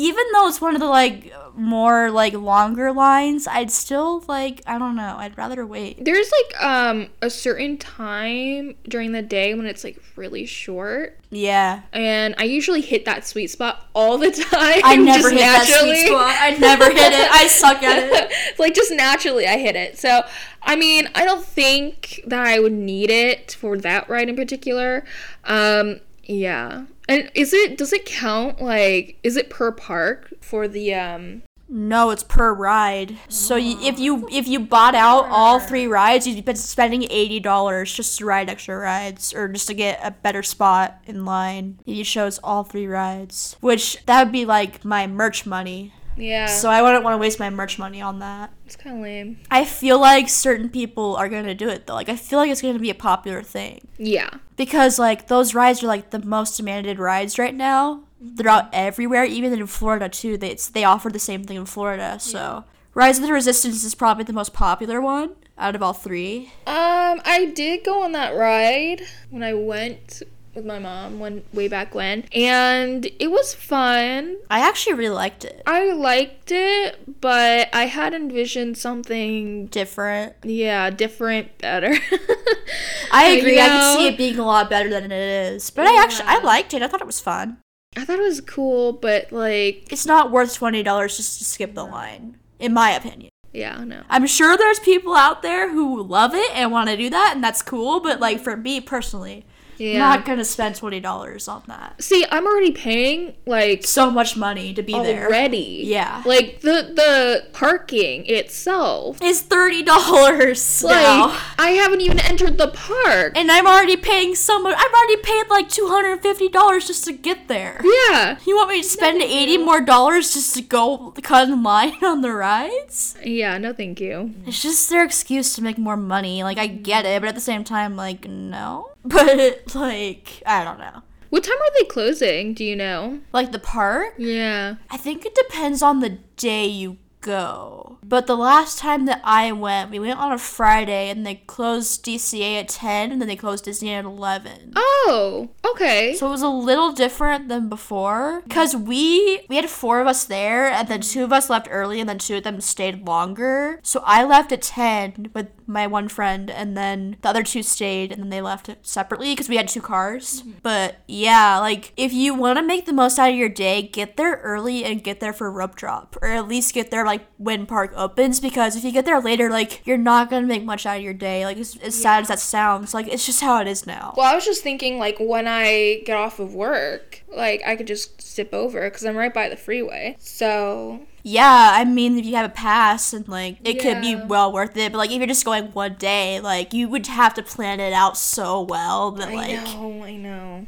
even 0.00 0.24
though 0.32 0.48
it's 0.48 0.60
one 0.60 0.74
of 0.74 0.80
the 0.80 0.86
like 0.86 1.32
more 1.54 2.10
like 2.10 2.32
longer 2.32 2.90
lines, 2.92 3.46
I'd 3.46 3.70
still 3.70 4.24
like 4.28 4.62
I 4.66 4.78
don't 4.78 4.96
know, 4.96 5.16
I'd 5.18 5.36
rather 5.36 5.66
wait. 5.66 6.02
There's 6.04 6.30
like 6.32 6.62
um 6.64 7.08
a 7.20 7.28
certain 7.28 7.76
time 7.76 8.74
during 8.88 9.12
the 9.12 9.20
day 9.22 9.54
when 9.54 9.66
it's 9.66 9.84
like 9.84 9.98
really 10.16 10.46
short, 10.46 11.18
Yeah. 11.30 11.82
and 11.92 12.34
I 12.38 12.44
usually 12.44 12.80
hit 12.80 13.04
that 13.04 13.26
sweet 13.26 13.48
spot 13.48 13.88
all 13.94 14.16
the 14.16 14.30
time. 14.50 14.80
I 14.84 14.96
never 14.96 15.30
hit 15.30 15.40
that 15.40 15.64
sweet 15.66 16.06
spot. 16.06 16.34
I 16.38 16.50
never 16.58 16.84
hit 16.90 17.12
it. 17.12 17.30
I 17.30 17.46
suck 17.48 17.82
at 17.82 17.98
it. 17.98 18.32
like 18.58 18.74
just 18.74 18.92
naturally, 18.92 19.46
I 19.46 19.58
hit 19.58 19.76
it. 19.76 19.98
So 19.98 20.22
I 20.62 20.76
mean, 20.76 21.08
I 21.14 21.24
don't 21.24 21.44
think 21.44 22.22
that 22.26 22.46
I 22.46 22.58
would 22.58 22.72
need 22.72 23.10
it 23.10 23.52
for 23.52 23.76
that 23.78 24.08
ride 24.08 24.28
in 24.30 24.36
particular. 24.36 25.04
Um, 25.44 26.00
yeah. 26.24 26.84
And 27.10 27.30
is 27.34 27.52
it 27.52 27.76
does 27.76 27.92
it 27.92 28.06
count 28.06 28.60
like 28.62 29.18
is 29.22 29.36
it 29.36 29.50
per 29.50 29.72
park 29.72 30.32
for 30.40 30.66
the 30.68 30.94
um 30.94 31.42
No, 31.68 32.10
it's 32.10 32.24
per 32.24 32.52
ride. 32.52 33.16
So 33.28 33.54
you, 33.56 33.78
if 33.80 33.98
you 33.98 34.26
if 34.30 34.48
you 34.48 34.58
bought 34.60 34.94
out 34.96 35.26
all 35.28 35.60
three 35.60 35.86
rides, 35.86 36.26
you'd 36.26 36.44
be 36.44 36.54
spending 36.54 37.04
eighty 37.10 37.38
dollars 37.38 37.92
just 37.92 38.18
to 38.18 38.24
ride 38.24 38.48
extra 38.50 38.76
rides 38.76 39.32
or 39.34 39.46
just 39.48 39.68
to 39.68 39.74
get 39.74 40.00
a 40.02 40.10
better 40.10 40.42
spot 40.42 40.98
in 41.06 41.24
line. 41.24 41.78
If 41.86 41.96
you 41.96 42.04
chose 42.04 42.38
all 42.42 42.64
three 42.64 42.86
rides, 42.88 43.56
which 43.60 44.04
that 44.06 44.24
would 44.24 44.32
be 44.32 44.44
like 44.44 44.84
my 44.84 45.06
merch 45.06 45.46
money. 45.46 45.92
yeah. 46.16 46.46
So 46.46 46.68
I 46.70 46.82
wouldn't 46.82 47.04
want 47.04 47.14
to 47.14 47.18
waste 47.18 47.38
my 47.38 47.50
merch 47.50 47.78
money 47.78 48.00
on 48.02 48.18
that. 48.18 48.50
It's 48.72 48.76
kind 48.80 48.96
of 48.96 49.02
lame. 49.02 49.38
I 49.50 49.64
feel 49.64 49.98
like 49.98 50.28
certain 50.28 50.68
people 50.68 51.16
are 51.16 51.28
gonna 51.28 51.54
do 51.56 51.68
it 51.68 51.86
though. 51.86 51.94
Like 51.94 52.08
I 52.08 52.14
feel 52.16 52.38
like 52.38 52.50
it's 52.50 52.62
gonna 52.62 52.78
be 52.78 52.90
a 52.90 52.94
popular 52.94 53.42
thing 53.42 53.88
Yeah. 53.98 54.30
because 54.56 54.96
like 54.98 55.26
those 55.26 55.54
rides 55.54 55.82
are 55.82 55.88
like 55.88 56.10
the 56.10 56.20
most 56.24 56.56
demanded 56.56 56.98
rides 57.00 57.36
right 57.38 57.54
now. 57.54 58.04
They're 58.20 58.48
out 58.48 58.68
everywhere, 58.72 59.24
even 59.24 59.52
in 59.52 59.66
Florida 59.66 60.08
too. 60.08 60.36
They 60.36 60.50
it's, 60.50 60.68
they 60.68 60.84
offer 60.84 61.10
the 61.10 61.18
same 61.18 61.42
thing 61.44 61.56
in 61.56 61.66
Florida. 61.66 62.18
So 62.20 62.64
Rise 62.94 63.18
of 63.18 63.24
the 63.26 63.32
Resistance 63.32 63.82
is 63.82 63.94
probably 63.96 64.24
the 64.24 64.32
most 64.32 64.52
popular 64.52 65.00
one 65.00 65.32
out 65.58 65.74
of 65.74 65.82
all 65.82 65.92
three. 65.92 66.52
Um, 66.66 67.20
I 67.24 67.52
did 67.54 67.84
go 67.84 68.02
on 68.02 68.12
that 68.12 68.36
ride 68.36 69.02
when 69.30 69.42
I 69.42 69.54
went 69.54 70.22
with 70.54 70.64
my 70.66 70.78
mom 70.78 71.20
when 71.20 71.42
way 71.52 71.68
back 71.68 71.94
when, 71.94 72.24
and 72.34 73.06
it 73.18 73.30
was 73.30 73.54
fun. 73.54 74.36
I 74.50 74.60
actually 74.66 74.94
really 74.94 75.14
liked 75.14 75.44
it. 75.44 75.62
I 75.66 75.92
liked 75.92 76.50
it, 76.52 77.20
but 77.20 77.68
I 77.72 77.86
had 77.86 78.14
envisioned 78.14 78.76
something 78.78 79.66
Different. 79.66 80.34
yeah, 80.42 80.90
different, 80.90 81.56
better. 81.58 81.94
I 83.12 83.26
agree. 83.26 83.60
I 83.60 83.66
know. 83.68 83.72
could 83.94 83.98
see 83.98 84.06
it 84.08 84.16
being 84.18 84.38
a 84.38 84.44
lot 84.44 84.70
better 84.70 84.88
than 84.88 85.04
it 85.04 85.12
is. 85.12 85.70
But 85.70 85.86
I 85.86 86.02
actually 86.02 86.26
I 86.28 86.38
liked 86.40 86.74
it. 86.74 86.82
I 86.82 86.88
thought 86.88 87.00
it 87.00 87.06
was 87.06 87.20
fun. 87.20 87.58
I 87.96 88.04
thought 88.04 88.18
it 88.20 88.22
was 88.22 88.40
cool, 88.40 88.92
but 88.92 89.32
like, 89.32 89.92
It's 89.92 90.06
not 90.06 90.30
worth 90.30 90.54
twenty 90.54 90.82
dollars 90.82 91.16
just 91.16 91.38
to 91.38 91.44
skip 91.44 91.74
the 91.74 91.84
line, 91.84 92.36
in 92.60 92.72
my 92.72 92.90
opinion. 92.92 93.30
yeah, 93.52 93.82
no. 93.84 94.02
I'm 94.08 94.26
sure 94.28 94.56
there's 94.56 94.78
people 94.78 95.16
out 95.16 95.42
there 95.42 95.70
who 95.70 96.00
love 96.02 96.34
it 96.34 96.50
and 96.54 96.70
want 96.70 96.88
to 96.88 96.96
do 96.96 97.10
that, 97.10 97.32
and 97.34 97.42
that's 97.42 97.62
cool. 97.62 97.98
But 98.00 98.20
like 98.20 98.38
for 98.40 98.56
me 98.56 98.80
personally, 98.80 99.44
Yeah. 99.80 99.98
Not 99.98 100.24
gonna 100.26 100.44
spend 100.44 100.76
twenty 100.76 101.00
dollars 101.00 101.48
on 101.48 101.62
that. 101.66 102.02
See, 102.02 102.24
I'm 102.30 102.46
already 102.46 102.70
paying 102.72 103.34
like 103.46 103.84
So 103.84 104.10
much 104.10 104.36
money 104.36 104.74
to 104.74 104.82
be 104.82 104.92
there. 104.92 105.26
already. 105.26 105.82
Yeah. 105.86 106.22
Like 106.26 106.60
the 106.60 106.92
the 106.94 107.46
parking 107.52 108.26
itself. 108.26 109.20
is 109.22 109.40
thirty 109.42 109.82
dollars 109.82 110.82
Like 110.84 110.94
now. 110.96 111.36
I 111.58 111.70
haven't 111.70 112.02
even 112.02 112.20
entered 112.20 112.58
the 112.58 112.68
park. 112.68 113.32
And 113.36 113.50
I'm 113.50 113.66
already 113.66 113.96
paying 113.96 114.34
so 114.34 114.60
much. 114.60 114.76
I've 114.78 114.92
already 114.92 115.16
paid 115.22 115.48
like 115.48 115.68
two 115.68 115.88
hundred 115.88 116.12
and 116.12 116.22
fifty 116.22 116.48
dollars 116.48 116.86
just 116.86 117.04
to 117.06 117.12
get 117.12 117.48
there. 117.48 117.80
Yeah. 117.82 118.38
You 118.46 118.56
want 118.56 118.70
me 118.70 118.82
to 118.82 118.88
spend 118.88 119.22
eighty 119.22 119.56
more 119.56 119.80
dollars 119.80 120.34
just 120.34 120.54
to 120.56 120.62
go 120.62 121.14
cut 121.22 121.48
in 121.48 121.62
line 121.62 121.94
on 122.04 122.20
the 122.20 122.32
rides? 122.32 123.16
Yeah, 123.24 123.56
no 123.58 123.72
thank 123.72 124.00
you. 124.00 124.34
It's 124.46 124.60
just 124.62 124.90
their 124.90 125.04
excuse 125.04 125.54
to 125.54 125.62
make 125.62 125.78
more 125.78 125.96
money. 125.96 126.42
Like 126.42 126.58
I 126.58 126.66
get 126.66 127.06
it, 127.06 127.20
but 127.22 127.28
at 127.28 127.34
the 127.34 127.40
same 127.40 127.64
time, 127.64 127.96
like 127.96 128.28
no. 128.28 128.89
But 129.04 129.74
like 129.74 130.42
I 130.46 130.62
don't 130.64 130.78
know. 130.78 131.02
What 131.30 131.44
time 131.44 131.56
are 131.56 131.72
they 131.78 131.84
closing? 131.86 132.54
Do 132.54 132.64
you 132.64 132.74
know? 132.76 133.20
Like 133.32 133.52
the 133.52 133.58
park, 133.60 134.14
Yeah. 134.18 134.76
I 134.90 134.96
think 134.96 135.24
it 135.24 135.34
depends 135.34 135.80
on 135.82 136.00
the 136.00 136.18
day 136.36 136.66
you 136.66 136.98
go. 137.20 137.98
But 138.02 138.26
the 138.26 138.36
last 138.36 138.78
time 138.78 139.04
that 139.06 139.20
I 139.24 139.52
went, 139.52 139.90
we 139.90 139.98
went 139.98 140.18
on 140.18 140.32
a 140.32 140.38
Friday 140.38 141.10
and 141.10 141.24
they 141.24 141.36
closed 141.46 142.04
DCA 142.04 142.60
at 142.60 142.68
10 142.68 143.12
and 143.12 143.20
then 143.20 143.28
they 143.28 143.36
closed 143.36 143.64
Disney 143.64 143.92
at 143.92 144.04
11. 144.04 144.72
Oh, 144.76 145.50
okay. 145.64 146.14
So 146.14 146.26
it 146.26 146.30
was 146.30 146.42
a 146.42 146.48
little 146.48 146.92
different 146.92 147.48
than 147.48 147.68
before 147.68 148.42
cuz 148.48 148.74
we 148.74 149.42
we 149.48 149.56
had 149.56 149.70
four 149.70 150.00
of 150.00 150.06
us 150.06 150.24
there 150.24 150.68
and 150.68 150.88
then 150.88 151.02
two 151.02 151.22
of 151.24 151.32
us 151.32 151.50
left 151.50 151.68
early 151.70 152.00
and 152.00 152.08
then 152.08 152.18
two 152.18 152.36
of 152.36 152.42
them 152.42 152.60
stayed 152.60 153.06
longer. 153.06 153.78
So 153.82 154.02
I 154.04 154.24
left 154.24 154.52
at 154.52 154.62
10 154.62 155.30
with 155.34 155.48
my 155.66 155.86
one 155.86 156.08
friend 156.08 156.50
and 156.50 156.76
then 156.76 157.16
the 157.22 157.28
other 157.28 157.42
two 157.42 157.62
stayed 157.62 158.10
and 158.10 158.22
then 158.22 158.30
they 158.30 158.40
left 158.40 158.70
separately 158.82 159.32
because 159.32 159.48
we 159.48 159.56
had 159.56 159.68
two 159.68 159.80
cars. 159.80 160.40
Mm-hmm. 160.40 160.58
But 160.62 160.96
yeah, 161.06 161.58
like 161.58 161.92
if 161.96 162.12
you 162.12 162.34
want 162.34 162.58
to 162.58 162.62
make 162.62 162.86
the 162.86 162.92
most 162.92 163.18
out 163.18 163.30
of 163.30 163.36
your 163.36 163.48
day, 163.48 163.82
get 163.82 164.16
there 164.16 164.40
early 164.42 164.84
and 164.84 165.04
get 165.04 165.20
there 165.20 165.32
for 165.32 165.50
rope 165.50 165.76
drop 165.76 166.16
or 166.20 166.28
at 166.28 166.48
least 166.48 166.74
get 166.74 166.90
there 166.90 167.04
like 167.10 167.26
when 167.38 167.66
park 167.66 167.92
opens 167.96 168.38
because 168.40 168.76
if 168.76 168.84
you 168.84 168.92
get 168.92 169.04
there 169.04 169.20
later 169.20 169.50
like 169.50 169.84
you're 169.84 169.98
not 169.98 170.30
to 170.30 170.40
make 170.42 170.64
much 170.64 170.86
out 170.86 170.98
of 170.98 171.02
your 171.02 171.14
day. 171.14 171.44
Like 171.44 171.58
as, 171.58 171.76
as 171.82 172.00
sad 172.00 172.22
as 172.22 172.28
that 172.28 172.38
sounds, 172.38 172.94
like 172.94 173.08
it's 173.08 173.26
just 173.26 173.40
how 173.40 173.60
it 173.60 173.66
is 173.66 173.86
now. 173.86 174.14
well, 174.16 174.30
I 174.30 174.34
was 174.34 174.44
just 174.44 174.62
thinking 174.62 174.98
like 174.98 175.18
when 175.18 175.46
I 175.48 176.02
get 176.06 176.16
off 176.16 176.38
of 176.38 176.54
work, 176.54 177.22
like 177.28 177.62
I 177.66 177.76
could 177.76 177.86
just 177.86 178.22
zip 178.22 178.54
over 178.54 178.82
because 178.88 179.04
I'm 179.04 179.16
right 179.16 179.34
by 179.34 179.48
the 179.48 179.56
freeway. 179.56 180.16
So 180.18 181.00
Yeah, 181.22 181.72
I 181.74 181.84
mean, 181.84 182.18
if 182.18 182.24
you 182.24 182.36
have 182.36 182.50
a 182.50 182.54
pass 182.54 183.12
and 183.12 183.26
like 183.28 183.58
it 183.64 183.80
could 183.80 184.00
be 184.00 184.14
well 184.16 184.52
worth 184.52 184.76
it, 184.76 184.92
but 184.92 184.98
like 184.98 185.10
if 185.10 185.18
you're 185.18 185.26
just 185.26 185.44
going 185.44 185.66
one 185.72 185.94
day, 185.94 186.40
like 186.40 186.72
you 186.72 186.88
would 186.88 187.06
have 187.08 187.34
to 187.34 187.42
plan 187.42 187.80
it 187.80 187.92
out 187.92 188.16
so 188.16 188.62
well 188.62 189.10
that 189.12 189.28
I 189.28 189.34
like 189.34 189.58
I 189.58 189.64
know, 189.64 190.04
I 190.04 190.16
know. 190.16 190.66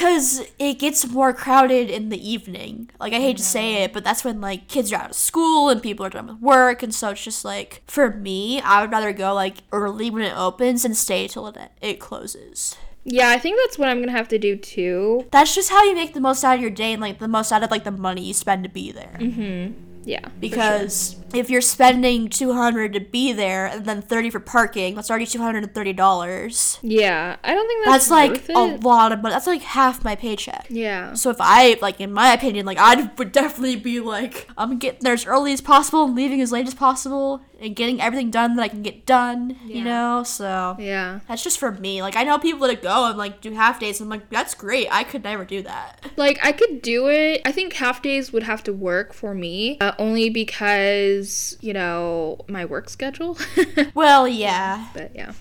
Because 0.00 0.42
it 0.58 0.78
gets 0.78 1.06
more 1.06 1.34
crowded 1.34 1.90
in 1.90 2.08
the 2.08 2.28
evening. 2.28 2.88
Like 2.98 3.12
I 3.12 3.20
hate 3.20 3.36
to 3.36 3.42
say 3.42 3.82
it, 3.82 3.92
but 3.92 4.02
that's 4.02 4.24
when 4.24 4.40
like 4.40 4.66
kids 4.66 4.90
are 4.94 4.96
out 4.96 5.10
of 5.10 5.16
school 5.16 5.68
and 5.68 5.82
people 5.82 6.06
are 6.06 6.10
done 6.10 6.26
with 6.26 6.40
work, 6.40 6.82
and 6.82 6.94
so 6.94 7.10
it's 7.10 7.22
just 7.22 7.44
like 7.44 7.82
for 7.86 8.08
me, 8.08 8.62
I 8.62 8.80
would 8.80 8.90
rather 8.90 9.12
go 9.12 9.34
like 9.34 9.58
early 9.72 10.08
when 10.10 10.22
it 10.22 10.34
opens 10.34 10.86
and 10.86 10.96
stay 10.96 11.28
till 11.28 11.46
it 11.48 11.58
it 11.82 12.00
closes. 12.00 12.76
Yeah, 13.04 13.28
I 13.28 13.38
think 13.38 13.58
that's 13.62 13.78
what 13.78 13.90
I'm 13.90 14.00
gonna 14.00 14.12
have 14.12 14.28
to 14.28 14.38
do 14.38 14.56
too. 14.56 15.26
That's 15.32 15.54
just 15.54 15.68
how 15.68 15.84
you 15.84 15.94
make 15.94 16.14
the 16.14 16.20
most 16.20 16.44
out 16.44 16.54
of 16.54 16.62
your 16.62 16.70
day 16.70 16.94
and 16.94 17.02
like 17.02 17.18
the 17.18 17.28
most 17.28 17.52
out 17.52 17.62
of 17.62 17.70
like 17.70 17.84
the 17.84 17.90
money 17.90 18.22
you 18.22 18.32
spend 18.32 18.64
to 18.64 18.70
be 18.70 18.92
there. 18.92 19.18
Mm-hmm. 19.20 19.74
Yeah. 20.04 20.26
for 20.30 20.30
Because 20.40 21.16
if 21.34 21.50
you're 21.50 21.60
spending 21.60 22.28
200 22.28 22.92
to 22.94 23.00
be 23.00 23.32
there 23.32 23.66
and 23.66 23.84
then 23.86 24.02
30 24.02 24.30
for 24.30 24.40
parking, 24.40 24.94
that's 24.94 25.10
already 25.10 25.26
$230. 25.26 26.78
Yeah, 26.82 27.36
I 27.42 27.54
don't 27.54 27.66
think 27.66 27.84
that's, 27.84 28.08
That's 28.08 28.10
like 28.10 28.30
worth 28.48 28.50
a 28.82 28.86
lot 28.86 29.12
of 29.12 29.20
money. 29.22 29.32
That's 29.34 29.46
like 29.46 29.62
half 29.62 30.04
my 30.04 30.14
paycheck. 30.16 30.66
Yeah. 30.68 31.14
So 31.14 31.30
if 31.30 31.36
I, 31.40 31.78
like, 31.80 32.00
in 32.00 32.12
my 32.12 32.32
opinion, 32.32 32.66
like, 32.66 32.78
I 32.78 33.10
would 33.18 33.32
definitely 33.32 33.76
be 33.76 34.00
like, 34.00 34.48
I'm 34.56 34.78
getting 34.78 35.00
there 35.02 35.14
as 35.14 35.26
early 35.26 35.52
as 35.52 35.60
possible 35.60 36.04
and 36.04 36.14
leaving 36.14 36.40
as 36.40 36.52
late 36.52 36.66
as 36.66 36.74
possible 36.74 37.40
and 37.60 37.76
getting 37.76 38.00
everything 38.00 38.30
done 38.30 38.56
that 38.56 38.62
I 38.62 38.68
can 38.68 38.82
get 38.82 39.04
done, 39.04 39.58
you 39.66 39.84
know? 39.84 40.22
So 40.22 40.76
Yeah. 40.78 41.20
that's 41.28 41.42
just 41.44 41.58
for 41.58 41.70
me. 41.72 42.00
Like, 42.02 42.16
I 42.16 42.24
know 42.24 42.38
people 42.38 42.66
that 42.68 42.82
go 42.82 43.06
and, 43.08 43.18
like, 43.18 43.40
do 43.40 43.52
half 43.52 43.78
days. 43.78 44.00
And 44.00 44.06
I'm 44.06 44.18
like, 44.18 44.30
that's 44.30 44.54
great. 44.54 44.88
I 44.90 45.04
could 45.04 45.24
never 45.24 45.44
do 45.44 45.62
that. 45.62 46.04
Like 46.16 46.38
I 46.42 46.52
could 46.52 46.82
do 46.82 47.08
it. 47.08 47.42
I 47.44 47.52
think 47.52 47.74
half 47.74 48.02
days 48.02 48.32
would 48.32 48.42
have 48.44 48.62
to 48.64 48.72
work 48.72 49.12
for 49.12 49.34
me, 49.34 49.78
uh, 49.80 49.92
only 49.98 50.30
because 50.30 51.19
you 51.60 51.72
know 51.72 52.38
my 52.48 52.64
work 52.64 52.88
schedule. 52.88 53.38
Well, 53.94 54.28
yeah. 54.28 54.88
but 54.94 55.14
yeah. 55.14 55.32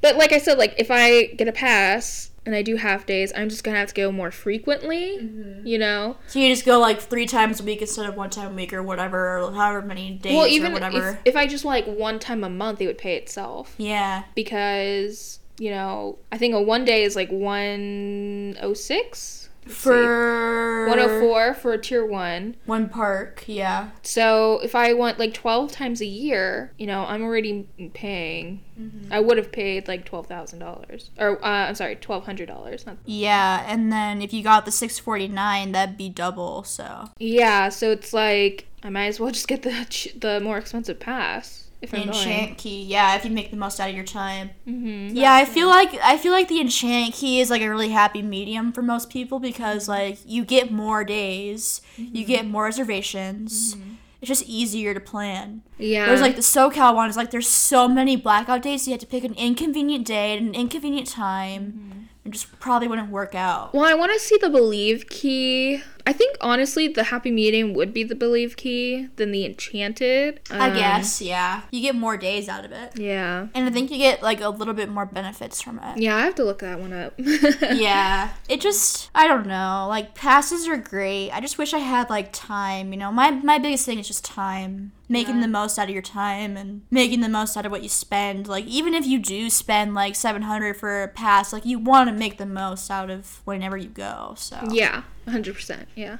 But 0.00 0.16
like 0.16 0.32
I 0.32 0.38
said, 0.38 0.58
like 0.58 0.74
if 0.78 0.90
I 0.90 1.26
get 1.26 1.48
a 1.48 1.52
pass 1.52 2.30
and 2.46 2.54
I 2.54 2.62
do 2.62 2.76
half 2.76 3.04
days, 3.06 3.32
I'm 3.36 3.48
just 3.48 3.64
gonna 3.64 3.76
have 3.76 3.88
to 3.88 3.94
go 3.94 4.10
more 4.10 4.30
frequently. 4.30 5.18
Mm-hmm. 5.18 5.66
You 5.66 5.78
know. 5.78 6.16
So 6.26 6.38
you 6.38 6.48
just 6.48 6.64
go 6.64 6.78
like 6.78 7.00
three 7.00 7.26
times 7.26 7.60
a 7.60 7.64
week 7.64 7.80
instead 7.80 8.06
of 8.06 8.16
one 8.16 8.30
time 8.30 8.52
a 8.52 8.54
week 8.54 8.72
or 8.72 8.82
whatever, 8.82 9.38
or 9.38 9.52
however 9.52 9.82
many 9.82 10.12
days 10.12 10.32
well, 10.32 10.46
or 10.46 10.48
even 10.48 10.72
whatever. 10.72 11.20
if, 11.24 11.34
if 11.34 11.36
I 11.36 11.46
just 11.46 11.64
like 11.64 11.86
one 11.86 12.18
time 12.18 12.42
a 12.44 12.50
month, 12.50 12.80
it 12.80 12.86
would 12.86 12.98
pay 12.98 13.16
itself 13.16 13.74
yeah. 13.78 14.24
because 14.34 15.40
you 15.58 15.70
know 15.70 16.18
I 16.32 16.38
think 16.38 16.54
a 16.54 16.62
one 16.62 16.84
day 16.84 17.04
is 17.04 17.14
like 17.16 17.30
one 17.30 18.56
oh 18.60 18.74
six. 18.74 19.39
For 19.66 20.86
104 20.88 21.54
for 21.54 21.76
tier 21.78 22.04
1. 22.04 22.56
one 22.66 22.88
park, 22.88 23.44
yeah. 23.46 23.90
So 24.02 24.60
if 24.62 24.74
I 24.74 24.92
want 24.94 25.18
like 25.18 25.34
12 25.34 25.70
times 25.70 26.00
a 26.00 26.06
year, 26.06 26.72
you 26.78 26.86
know, 26.86 27.04
I'm 27.04 27.22
already 27.22 27.66
paying. 27.94 28.62
Mm-hmm. 28.80 29.12
I 29.12 29.20
would 29.20 29.36
have 29.36 29.52
paid 29.52 29.86
like 29.86 30.08
$12,000. 30.08 31.10
Or, 31.18 31.44
uh, 31.44 31.48
I'm 31.68 31.74
sorry, 31.74 31.96
$1,200. 31.96 32.86
Not, 32.86 32.96
Yeah, 33.04 33.64
and 33.68 33.92
then 33.92 34.22
if 34.22 34.32
you 34.32 34.42
got 34.42 34.64
the 34.64 34.72
649, 34.72 35.72
that'd 35.72 35.96
be 35.96 36.08
double, 36.08 36.64
so. 36.64 37.10
yeah, 37.18 37.68
so 37.68 37.90
it's 37.90 38.12
like, 38.12 38.66
I 38.82 38.88
might 38.88 39.06
as 39.06 39.20
well 39.20 39.30
just 39.30 39.46
get 39.46 39.62
the 39.62 39.86
the 40.18 40.40
more 40.40 40.56
expensive 40.56 40.98
pass 40.98 41.59
if 41.82 41.94
I'm 41.94 42.02
enchant 42.02 42.58
key, 42.58 42.84
yeah, 42.84 43.16
if 43.16 43.24
you 43.24 43.30
make 43.30 43.50
the 43.50 43.56
most 43.56 43.80
out 43.80 43.88
of 43.88 43.94
your 43.94 44.04
time. 44.04 44.50
going. 44.66 45.08
hmm 45.08 45.16
Yeah, 45.16 45.32
I 45.32 45.44
feel 45.44 45.68
like 45.68 45.94
I 46.02 46.18
feel 46.18 46.32
like 46.32 46.48
the 46.48 46.60
enchant 46.60 47.14
key 47.14 47.40
is 47.40 47.50
like 47.50 47.62
a 47.62 47.68
really 47.68 47.90
happy 47.90 48.22
medium 48.22 48.72
for 48.72 48.82
most 48.82 49.10
people 49.10 49.38
because 49.38 49.82
mm-hmm. 49.84 49.92
like 49.92 50.18
you 50.26 50.44
get 50.44 50.70
more 50.70 51.04
days, 51.04 51.80
you 51.96 52.04
mm-hmm. 52.04 52.26
get 52.26 52.46
more 52.46 52.64
reservations. 52.64 53.74
Mm-hmm. 53.74 53.94
It's 54.20 54.28
just 54.28 54.46
easier 54.46 54.92
to 54.92 55.00
plan. 55.00 55.62
Yeah. 55.78 56.04
There's 56.04 56.20
like 56.20 56.36
the 56.36 56.42
SoCal 56.42 56.94
one 56.94 57.08
is 57.08 57.16
like 57.16 57.30
there's 57.30 57.48
so 57.48 57.88
many 57.88 58.16
blackout 58.16 58.60
days, 58.60 58.84
so 58.84 58.90
you 58.90 58.92
have 58.92 59.00
to 59.00 59.06
pick 59.06 59.24
an 59.24 59.34
inconvenient 59.34 60.06
day 60.06 60.34
at 60.34 60.42
an 60.42 60.54
inconvenient 60.54 61.06
time. 61.06 62.08
It 62.22 62.32
just 62.32 62.60
probably 62.60 62.86
wouldn't 62.86 63.10
work 63.10 63.34
out. 63.34 63.72
well, 63.72 63.84
I 63.84 63.94
want 63.94 64.12
to 64.12 64.18
see 64.18 64.36
the 64.36 64.50
believe 64.50 65.08
key. 65.08 65.82
I 66.06 66.12
think 66.12 66.36
honestly, 66.40 66.88
the 66.88 67.04
happy 67.04 67.30
medium 67.30 67.74
would 67.74 67.92
be 67.92 68.02
the 68.04 68.14
believe 68.14 68.56
key 68.56 69.08
than 69.16 69.32
the 69.32 69.44
enchanted. 69.46 70.40
I 70.50 70.70
Um, 70.70 70.76
guess, 70.76 71.20
yeah. 71.20 71.62
You 71.70 71.80
get 71.80 71.94
more 71.94 72.16
days 72.16 72.48
out 72.48 72.64
of 72.64 72.72
it. 72.72 72.98
Yeah. 72.98 73.48
And 73.54 73.66
I 73.66 73.70
think 73.70 73.90
you 73.90 73.98
get 73.98 74.22
like 74.22 74.40
a 74.40 74.48
little 74.48 74.74
bit 74.74 74.88
more 74.88 75.06
benefits 75.06 75.60
from 75.60 75.78
it. 75.78 75.98
Yeah, 75.98 76.16
I 76.16 76.20
have 76.22 76.34
to 76.36 76.44
look 76.44 76.60
that 76.60 76.80
one 76.80 76.92
up. 76.92 77.14
yeah. 77.18 78.30
It 78.48 78.60
just 78.60 79.10
I 79.14 79.26
don't 79.26 79.46
know. 79.46 79.86
Like 79.88 80.14
passes 80.14 80.68
are 80.68 80.76
great. 80.76 81.30
I 81.30 81.40
just 81.40 81.58
wish 81.58 81.74
I 81.74 81.78
had 81.78 82.10
like 82.10 82.32
time, 82.32 82.92
you 82.92 82.98
know. 82.98 83.12
My 83.12 83.30
my 83.30 83.58
biggest 83.58 83.86
thing 83.86 83.98
is 83.98 84.06
just 84.08 84.24
time. 84.24 84.92
Making 85.08 85.40
the 85.40 85.48
most 85.48 85.76
out 85.76 85.88
of 85.88 85.90
your 85.90 86.02
time 86.02 86.56
and 86.56 86.82
making 86.88 87.20
the 87.20 87.28
most 87.28 87.56
out 87.56 87.66
of 87.66 87.72
what 87.72 87.82
you 87.82 87.88
spend. 87.88 88.46
Like 88.46 88.64
even 88.66 88.94
if 88.94 89.04
you 89.04 89.18
do 89.18 89.50
spend 89.50 89.92
like 89.92 90.14
700 90.14 90.76
for 90.76 91.02
a 91.02 91.08
pass, 91.08 91.52
like 91.52 91.66
you 91.66 91.80
want 91.80 92.08
to 92.08 92.14
make 92.14 92.38
the 92.38 92.46
most 92.46 92.88
out 92.92 93.10
of 93.10 93.40
whenever 93.44 93.76
you 93.76 93.88
go. 93.88 94.34
So 94.38 94.56
Yeah, 94.70 95.02
100%. 95.26 95.86
Yeah. 95.94 96.18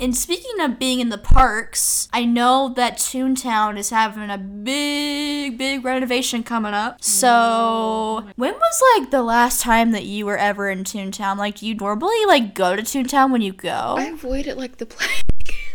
And 0.00 0.16
speaking 0.16 0.60
of 0.60 0.78
being 0.78 1.00
in 1.00 1.08
the 1.08 1.18
parks, 1.18 2.08
I 2.12 2.24
know 2.24 2.72
that 2.76 2.98
Toontown 2.98 3.76
is 3.76 3.90
having 3.90 4.30
a 4.30 4.38
big, 4.38 5.58
big 5.58 5.84
renovation 5.84 6.44
coming 6.44 6.72
up. 6.72 7.02
So, 7.02 7.28
oh. 7.28 8.30
when 8.36 8.54
was 8.54 8.82
like 8.96 9.10
the 9.10 9.22
last 9.22 9.60
time 9.60 9.90
that 9.92 10.04
you 10.04 10.24
were 10.24 10.38
ever 10.38 10.70
in 10.70 10.84
Toontown? 10.84 11.36
Like, 11.36 11.56
do 11.56 11.66
you 11.66 11.74
normally 11.74 12.24
like 12.26 12.54
go 12.54 12.76
to 12.76 12.82
Toontown 12.82 13.32
when 13.32 13.42
you 13.42 13.52
go? 13.52 13.96
I 13.98 14.04
avoid 14.04 14.46
it 14.46 14.56
like 14.56 14.76
the 14.76 14.86
plague. 14.86 15.22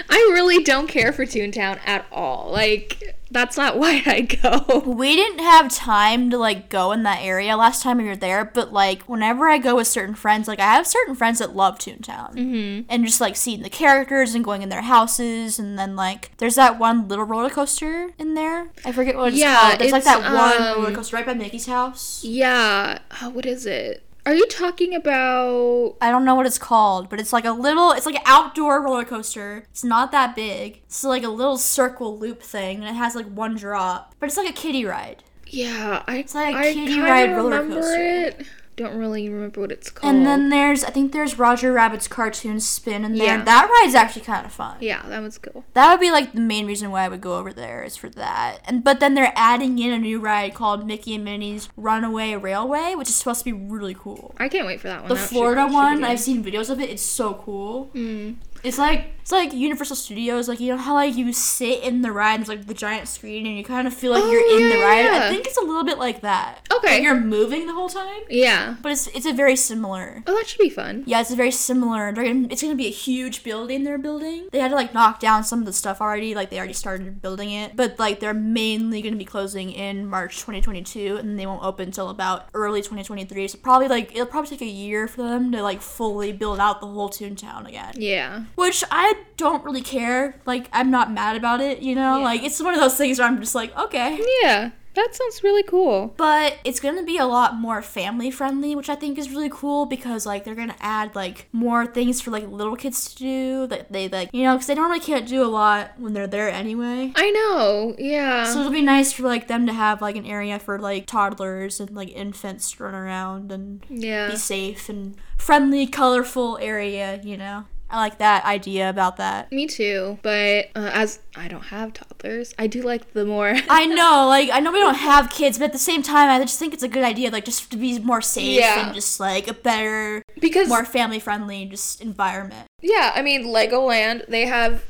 I 0.10 0.29
really 0.34 0.63
don't 0.63 0.88
care 0.88 1.12
for 1.12 1.25
Toontown 1.25 1.79
at 1.86 2.05
all. 2.12 2.51
Like, 2.51 3.17
that's 3.32 3.58
not 3.58 3.77
why 3.77 4.01
I 4.05 4.21
go. 4.21 4.79
we 4.79 5.15
didn't 5.15 5.39
have 5.39 5.71
time 5.71 6.29
to 6.32 6.38
like 6.38 6.69
go 6.69 6.91
in 6.91 7.03
that 7.03 7.21
area 7.21 7.55
last 7.55 7.84
time 7.84 7.97
we 7.97 8.05
were 8.05 8.15
there, 8.15 8.45
but 8.45 8.73
like 8.73 9.03
whenever 9.03 9.47
I 9.47 9.58
go 9.58 9.75
with 9.75 9.88
certain 9.88 10.15
friends, 10.15 10.47
like 10.47 10.60
I 10.60 10.73
have 10.73 10.88
certain 10.88 11.15
friends 11.15 11.39
that 11.39 11.55
love 11.55 11.77
Toontown, 11.77 12.34
mm-hmm. 12.34 12.82
and 12.89 13.05
just 13.05 13.21
like 13.21 13.36
seeing 13.36 13.62
the 13.62 13.69
characters 13.69 14.34
and 14.34 14.43
going 14.43 14.62
in 14.62 14.69
their 14.69 14.82
houses, 14.82 15.60
and 15.60 15.77
then 15.77 15.95
like 15.95 16.36
there's 16.38 16.55
that 16.55 16.79
one 16.79 17.08
little 17.08 17.25
roller 17.25 17.49
coaster 17.49 18.12
in 18.17 18.34
there. 18.34 18.69
I 18.84 18.91
forget 18.91 19.15
what 19.15 19.29
it's 19.29 19.38
Yeah, 19.38 19.60
called. 19.60 19.79
There's 19.79 19.93
it's, 19.93 20.05
like 20.05 20.21
that 20.21 20.34
one 20.34 20.62
um, 20.62 20.84
roller 20.84 20.95
coaster 20.95 21.15
right 21.15 21.25
by 21.25 21.34
Mickey's 21.34 21.67
house. 21.67 22.23
Yeah. 22.23 22.99
Oh, 23.21 23.29
what 23.29 23.45
is 23.45 23.65
it? 23.65 24.03
Are 24.30 24.36
you 24.36 24.46
talking 24.46 24.94
about. 24.94 25.96
I 26.00 26.12
don't 26.12 26.24
know 26.24 26.36
what 26.36 26.46
it's 26.46 26.60
called, 26.60 27.10
but 27.10 27.20
it's 27.20 27.34
like 27.34 27.46
a 27.46 27.52
little, 27.52 27.94
it's 27.94 28.06
like 28.06 28.13
an 28.13 28.22
outdoor 28.26 28.80
roller 28.84 29.04
coaster. 29.04 29.65
It's 29.72 29.84
not 29.84 30.12
that 30.12 30.36
big. 30.36 30.82
It's 30.86 31.04
like 31.04 31.24
a 31.24 31.30
little 31.30 31.58
circle 31.58 32.15
loop 32.20 32.44
thing, 32.44 32.78
and 32.82 32.86
it 32.88 32.94
has 32.94 33.15
like 33.15 33.26
one 33.26 33.56
drop, 33.56 34.13
but 34.20 34.28
it's 34.28 34.38
like 34.38 34.48
a 34.48 34.54
kiddie 34.54 34.86
ride. 34.86 35.24
Yeah, 35.48 36.04
I, 36.06 36.18
It's 36.18 36.36
like 36.36 36.54
a 36.54 36.60
I 36.60 36.74
kiddie 36.74 37.02
ride 37.02 37.36
roller 37.36 37.68
coaster. 37.68 37.96
it. 37.98 38.48
Don't 38.80 38.98
really 38.98 39.28
remember 39.28 39.60
what 39.60 39.74
it's 39.74 39.89
called. 39.89 40.15
And 40.15 40.26
then 40.26 40.48
there's, 40.48 40.86
I 40.86 40.89
think 40.89 41.12
there's 41.12 41.38
Roger 41.38 41.74
Rabbit's 41.74 42.08
cartoon 42.08 42.62
spin 42.62 43.04
in 43.04 43.15
there. 43.15 43.38
Yeah. 43.38 43.44
That 43.44 43.70
ride's 43.70 43.94
actually 43.94 44.22
kind 44.22 44.46
of 44.46 44.54
fun. 44.54 44.78
Yeah, 44.80 45.06
that 45.10 45.22
was 45.22 45.38
cool. 45.38 45.65
That 45.74 45.92
would 45.92 46.00
be 46.00 46.12
like 46.12 46.32
the 46.32 46.39
main 46.39 46.65
reason 46.65 46.89
why 46.89 47.04
I 47.04 47.10
would 47.10 47.20
go 47.20 47.38
over 47.38 47.52
there 47.52 47.84
is 47.84 47.98
for 47.98 48.08
that. 48.12 48.60
And 48.63 48.82
but 48.82 49.02
then 49.02 49.15
they're 49.15 49.34
adding 49.36 49.80
in 49.80 49.92
a 49.92 49.98
new 49.98 50.22
ride 50.22 50.54
called 50.54 50.88
Mickey 50.88 51.15
and 51.15 51.26
Minnie's 51.26 51.68
Runaway 51.76 52.36
Railway, 52.36 52.96
which 52.96 53.10
is 53.10 53.15
supposed 53.15 53.39
to 53.39 53.46
be 53.46 53.52
really 53.52 53.94
cool. 53.94 54.34
I 54.38 54.48
can't 54.48 54.65
wait 54.65 54.80
for 54.80 54.88
that 54.88 55.02
one. 55.02 55.10
The 55.10 55.15
That 55.15 55.28
Florida 55.28 55.65
should 55.65 55.74
one. 55.74 56.04
I've 56.06 56.22
seen 56.22 56.42
videos 56.42 56.70
of 56.70 56.80
it. 56.80 56.89
It's 56.89 57.04
so 57.04 57.34
cool. 57.34 57.92
Mm. 57.94 58.38
It's 58.63 58.78
like 58.78 59.18
it's 59.30 59.32
like 59.32 59.54
Universal 59.54 59.96
Studios, 59.96 60.48
like 60.48 60.60
you 60.60 60.72
know 60.72 60.78
how 60.78 60.96
like 60.96 61.15
you 61.15 61.32
sit 61.34 61.84
in 61.84 62.02
the 62.02 62.12
ride, 62.12 62.34
and 62.36 62.39
there's 62.42 62.50
like 62.58 62.65
the 62.65 62.74
giant 62.74 63.08
screen, 63.08 63.46
and 63.46 63.56
you 63.56 63.63
kind 63.63 63.88
of 63.88 63.94
feel 63.94 64.12
like 64.12 64.24
Oh, 64.24 64.32
you're 64.32 64.56
in 64.58 64.70
yeah, 64.70 64.76
the 64.76 64.82
ride. 64.82 65.04
yeah. 65.06 65.26
I 65.28 65.30
think 65.30 65.46
it's 65.46 65.58
a 65.58 65.62
little 65.63 65.84
bit 65.84 66.00
like 66.00 66.22
that. 66.22 66.68
Okay. 66.74 66.96
Like, 66.96 67.04
you're 67.04 67.20
moving 67.20 67.68
the 67.68 67.74
whole 67.74 67.89
time, 67.89 68.22
Yeah. 68.28 68.76
but 68.82 68.92
it's 68.92 69.06
it's 69.10 69.28
a 69.28 69.34
very 69.34 69.56
similar. 69.56 70.24
Oh, 70.26 70.34
that 70.36 70.48
should 70.48 70.58
be 70.60 70.72
fun. 70.72 71.04
Yeah, 71.06 71.22
it's 71.22 71.30
a 71.30 71.36
very 71.36 71.52
similar. 71.52 72.12
Gonna, 72.12 72.48
it's 72.50 72.63
gonna 72.63 72.74
be 72.74 72.88
a 72.88 72.92
huge 72.92 73.44
building 73.44 73.84
they're 73.84 74.00
building. 74.00 74.48
They 74.52 74.58
had 74.60 74.70
to 74.70 74.76
like 74.76 74.96
knock 74.96 75.20
down 75.20 75.44
some 75.44 75.60
of 75.60 75.68
the 75.68 75.74
stuff 75.74 76.02
already, 76.02 76.34
like 76.34 76.50
they 76.50 76.58
already 76.58 76.74
started 76.74 77.22
building 77.22 77.52
it. 77.52 77.76
But 77.76 78.00
like 78.00 78.20
they're 78.22 78.34
mainly 78.34 79.04
gonna 79.04 79.15
be 79.15 79.26
closing 79.26 79.72
in 79.72 80.08
March 80.08 80.38
2022, 80.38 81.18
and 81.18 81.38
they 81.38 81.46
won't 81.46 81.63
open 81.63 81.89
until 81.89 82.10
about 82.10 82.48
early 82.56 82.80
2023. 82.82 83.48
So 83.48 83.60
probably 83.60 83.88
like 83.89 84.12
it'll 84.13 84.26
probably 84.26 84.50
take 84.50 84.62
a 84.63 84.65
year 84.65 85.08
for 85.08 85.22
them 85.22 85.52
to 85.52 85.62
like 85.62 85.82
fully 85.82 86.32
build 86.32 86.60
out 86.60 86.82
the 86.82 86.88
whole 86.88 87.10
Toontown 87.12 87.68
again. 87.68 87.94
Yeah. 87.96 88.46
Which 88.56 88.84
I 88.89 89.13
don't 89.38 89.63
really 89.63 89.82
care. 89.82 90.39
Like 90.45 90.69
I'm 90.73 90.91
not 90.91 91.12
mad 91.12 91.36
about 91.36 91.62
it, 91.62 91.79
you 91.79 91.95
know. 91.95 92.17
Yeah. 92.17 92.23
Like 92.23 92.43
it's 92.43 92.62
one 92.62 92.73
of 92.73 92.79
those 92.79 92.97
things 92.97 93.19
where 93.19 93.27
I'm 93.27 93.39
just 93.39 93.55
like, 93.55 93.75
okay. 93.77 94.19
Yeah. 94.43 94.71
That 94.95 95.15
sounds 95.15 95.43
really 95.43 95.63
cool. 95.63 96.13
But 96.17 96.58
it's 96.63 96.79
gonna 96.79 97.03
be 97.03 97.17
a 97.17 97.25
lot 97.25 97.55
more 97.55 97.82
family 97.82 98.32
friendly, 98.32 98.75
which 98.75 98.89
I 98.89 98.95
think 98.95 99.17
is 99.17 99.29
really 99.29 99.49
cool 99.49 99.86
because 99.86 100.25
like 100.25 100.43
they're 100.43 100.55
gonna 100.55 100.75
add 100.79 101.15
like 101.15 101.47
more 101.51 101.86
things 101.86 102.19
for 102.21 102.32
like 102.32 102.47
little 102.47 102.75
kids 102.75 103.13
to 103.13 103.17
do 103.17 103.67
that 103.67 103.91
they 103.91 104.10
like 104.10 104.29
you 104.34 104.43
know 104.43 104.55
because 104.55 104.67
they 104.67 104.75
normally 104.75 104.99
can't 104.99 105.27
do 105.27 105.43
a 105.43 105.47
lot 105.47 105.91
when 105.97 106.13
they're 106.13 106.27
there 106.27 106.49
anyway. 106.49 107.13
I 107.15 107.32
know. 107.32 107.95
Yeah. 107.97 108.45
So 108.45 108.60
it'll 108.60 108.71
be 108.71 108.82
nice 108.82 109.13
for 109.13 109.23
like 109.23 109.47
them 109.47 109.67
to 109.67 109.73
have 109.73 110.01
like 110.01 110.15
an 110.15 110.25
area 110.25 110.60
for 110.60 110.79
like 110.79 111.05
toddlers 111.05 111.79
and 111.79 111.91
like 111.91 112.10
infants 112.10 112.71
to 112.71 112.84
run 112.84 112.95
around 112.95 113.51
and 113.51 113.86
yeah. 113.89 114.32
be 114.32 114.36
safe 114.36 114.89
and 114.89 115.15
friendly, 115.38 115.86
colorful 115.88 116.58
area. 116.58 117.21
You 117.23 117.38
know, 117.38 117.65
I 117.89 117.97
like 117.97 118.19
that 118.19 118.45
idea 118.45 118.89
about 118.89 119.17
that. 119.17 119.52
Me 119.52 119.65
too. 119.67 120.19
But 120.21 120.69
uh, 120.75 120.91
as 120.93 121.19
I 121.36 121.47
don't 121.47 121.63
have 121.65 121.93
toddlers, 121.93 122.54
I 122.60 122.67
do 122.67 122.82
like 122.82 123.13
the 123.13 123.25
more. 123.25 123.54
I 123.69 123.86
know, 123.86 124.28
like 124.30 124.49
I 124.52 124.60
know 124.60 124.71
we 124.71 124.80
don't 124.80 124.95
have 124.95 125.30
kids, 125.32 125.58
but 125.58 125.65
at 125.65 125.71
the 125.73 125.80
same 125.80 126.04
time, 126.04 126.30
I 126.30 126.43
just 126.43 126.60
think 126.60 126.73
it's 126.73 126.84
a 126.84 126.88
good 126.88 127.04
idea, 127.04 127.32
like 127.32 127.45
just 127.45 127.71
to 127.71 127.78
be 127.78 127.99
more 127.99 128.21
safe 128.21 128.60
Yeah. 128.60 128.86
and 128.86 128.93
just 128.95 129.19
like 129.19 129.47
a 129.47 129.54
better, 129.54 130.21
because 130.41 130.67
more 130.69 130.86
family 130.86 131.19
friendly 131.19 131.65
just 131.65 132.02
environment. 132.02 132.67
yeah, 132.82 133.12
I 133.15 133.21
mean 133.21 133.45
Legoland, 133.45 134.25
they 134.28 134.45
have 134.45 134.84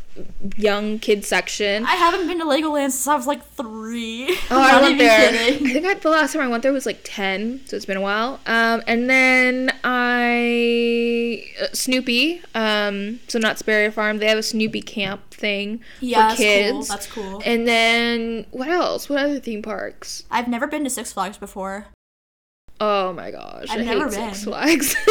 young 0.58 1.00
kid 1.00 1.24
section. 1.24 1.86
I 1.86 1.96
haven't 1.96 2.28
been 2.28 2.40
to 2.40 2.46
Legoland 2.46 2.92
since 2.92 3.08
I 3.08 3.16
was 3.16 3.26
like 3.28 3.46
three. 3.46 4.28
Oh, 4.30 4.38
I'm 4.52 4.72
not 4.72 4.82
went 4.82 4.98
there. 4.98 5.30
kidding. 5.32 5.68
I 5.70 5.74
think 5.74 5.86
I, 5.86 5.94
the 5.94 6.10
last 6.10 6.34
time 6.34 6.42
I 6.42 6.48
went 6.50 6.64
there 6.64 6.74
was 6.74 6.86
like 6.86 7.00
ten, 7.04 7.62
so 7.66 7.76
it's 7.78 7.86
been 7.86 7.96
a 7.98 8.02
while. 8.02 8.40
Um, 8.46 8.82
and 8.86 9.10
then 9.10 9.72
I 9.84 11.46
uh, 11.62 11.68
Snoopy. 11.74 12.42
Um, 12.56 13.20
so 13.28 13.40
Knott's 13.40 13.62
Berry 13.62 13.92
Farm. 13.92 14.18
They 14.18 14.28
have 14.28 14.38
a 14.38 14.44
Snoopy 14.44 14.82
camp 14.82 15.32
thing 15.32 15.80
Yeah, 16.02 16.32
for 16.32 16.38
kids. 16.38 16.88
that's 16.90 17.08
cool. 17.08 17.24
That's 17.24 17.44
cool. 17.46 17.54
And 17.54 17.68
then 17.68 18.46
what 18.52 18.68
else? 18.68 19.10
What 19.10 19.20
other 19.20 19.40
theme 19.40 19.62
parks? 19.62 20.24
I've 20.30 20.48
never 20.48 20.68
been 20.68 20.84
to 20.84 20.90
Six 20.90 21.14
Flags 21.14 21.38
before. 21.38 21.88
Oh 22.82 23.14
my 23.14 23.32
gosh, 23.32 23.66
I've 23.70 23.82
I 23.82 23.84
never 23.84 24.06
hate 24.06 24.36
Six. 24.36 24.44
Flags. 24.46 24.96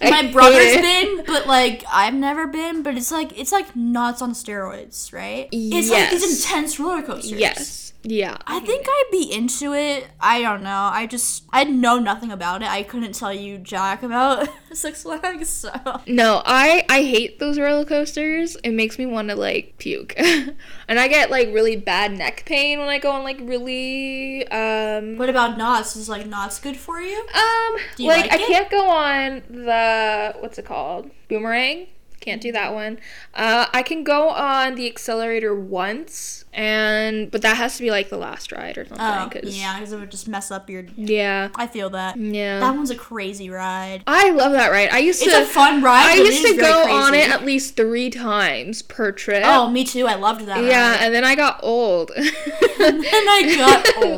My 0.00 0.30
brother's 0.30 0.76
been, 0.76 1.24
but 1.26 1.46
like 1.46 1.84
I've 1.90 2.14
never 2.14 2.46
been. 2.46 2.82
But 2.82 2.96
it's 2.96 3.10
like 3.10 3.38
it's 3.38 3.52
like 3.52 3.74
Knott's 3.74 4.22
on 4.22 4.32
steroids, 4.32 5.12
right? 5.12 5.48
It's 5.52 5.90
like 5.90 6.10
these 6.10 6.44
intense 6.44 6.78
roller 6.78 7.02
coasters. 7.02 7.38
Yes. 7.38 7.87
Yeah. 8.02 8.36
I 8.46 8.60
think 8.60 8.86
I'd 8.88 9.08
be 9.10 9.30
into 9.30 9.74
it. 9.74 10.06
I 10.20 10.40
don't 10.40 10.62
know. 10.62 10.88
I 10.92 11.06
just 11.06 11.44
I 11.52 11.64
know 11.64 11.98
nothing 11.98 12.30
about 12.30 12.62
it. 12.62 12.68
I 12.68 12.82
couldn't 12.82 13.12
tell 13.14 13.32
you 13.32 13.58
jack 13.58 14.02
about 14.02 14.48
Six 14.72 15.02
Flags. 15.02 15.48
So 15.48 15.70
No, 16.06 16.42
I 16.46 16.84
I 16.88 17.02
hate 17.02 17.38
those 17.38 17.58
roller 17.58 17.84
coasters. 17.84 18.56
It 18.62 18.70
makes 18.70 18.98
me 18.98 19.06
want 19.06 19.28
to 19.30 19.36
like 19.36 19.74
puke, 19.78 20.14
and 20.18 21.00
I 21.00 21.08
get 21.08 21.30
like 21.30 21.48
really 21.52 21.76
bad 21.76 22.12
neck 22.16 22.44
pain 22.46 22.78
when 22.78 22.88
I 22.88 22.98
go 22.98 23.10
on 23.10 23.24
like 23.24 23.40
really 23.40 24.46
um 24.48 25.18
what 25.18 25.28
about 25.28 25.58
Knott's? 25.58 25.96
Is 25.96 26.08
like 26.08 26.26
Knott's 26.26 26.60
good 26.60 26.76
for 26.76 27.00
you? 27.00 27.18
um 27.34 27.76
Do 27.96 28.04
you 28.04 28.08
like, 28.08 28.30
like 28.30 28.40
I 28.40 28.46
can't 28.46 28.70
go 28.70 28.88
on 28.88 29.42
the 29.50 30.36
what's 30.40 30.58
it 30.58 30.64
called 30.64 31.10
boomerang. 31.28 31.88
Can't 32.28 32.42
do 32.42 32.52
that 32.52 32.74
one. 32.74 32.98
Uh, 33.32 33.64
I 33.72 33.82
can 33.82 34.04
go 34.04 34.28
on 34.28 34.74
the 34.74 34.90
Xcelerator 34.92 35.58
once, 35.58 36.44
and 36.52 37.30
but 37.30 37.40
that 37.40 37.56
has 37.56 37.76
to 37.78 37.82
be 37.82 37.90
like 37.90 38.10
the 38.10 38.18
last 38.18 38.52
ride 38.52 38.76
or 38.76 38.84
something. 38.84 39.06
Oh, 39.06 39.30
'cause- 39.32 39.58
yeah, 39.58 39.78
because 39.78 39.94
it 39.94 39.98
would 39.98 40.10
just 40.10 40.28
mess 40.28 40.50
up 40.50 40.68
your. 40.68 40.84
yeah, 40.94 41.48
I 41.54 41.66
feel 41.66 41.88
that. 41.90 42.18
yeah. 42.18 42.60
That 42.60 42.74
one's 42.74 42.90
a 42.90 42.94
crazy 42.96 43.48
ride. 43.48 44.02
I 44.06 44.30
love 44.32 44.52
that 44.52 44.70
ride. 44.70 44.90
I 44.90 44.98
used 44.98 45.22
It's 45.22 45.32
to. 45.32 45.40
It's 45.40 45.50
a 45.50 45.54
fun 45.54 45.82
ride. 45.82 46.04
I 46.10 46.14
used 46.16 46.44
to 46.46 46.56
go 46.58 46.82
on 46.90 47.14
it 47.14 47.30
at 47.30 47.46
least 47.46 47.76
three 47.76 48.10
times 48.10 48.82
per 48.82 49.10
trip. 49.10 49.42
Oh, 49.46 49.70
me 49.70 49.84
too. 49.84 50.06
I 50.06 50.14
loved 50.16 50.44
that. 50.46 50.62
Yeah, 50.64 50.90
ride. 50.92 51.00
and 51.00 51.14
then 51.14 51.24
I 51.24 51.34
got 51.34 51.60
old. 51.62 52.10
and 52.16 52.26
then 52.28 53.28
I 53.28 53.54
got 53.56 54.04
old. 54.04 54.17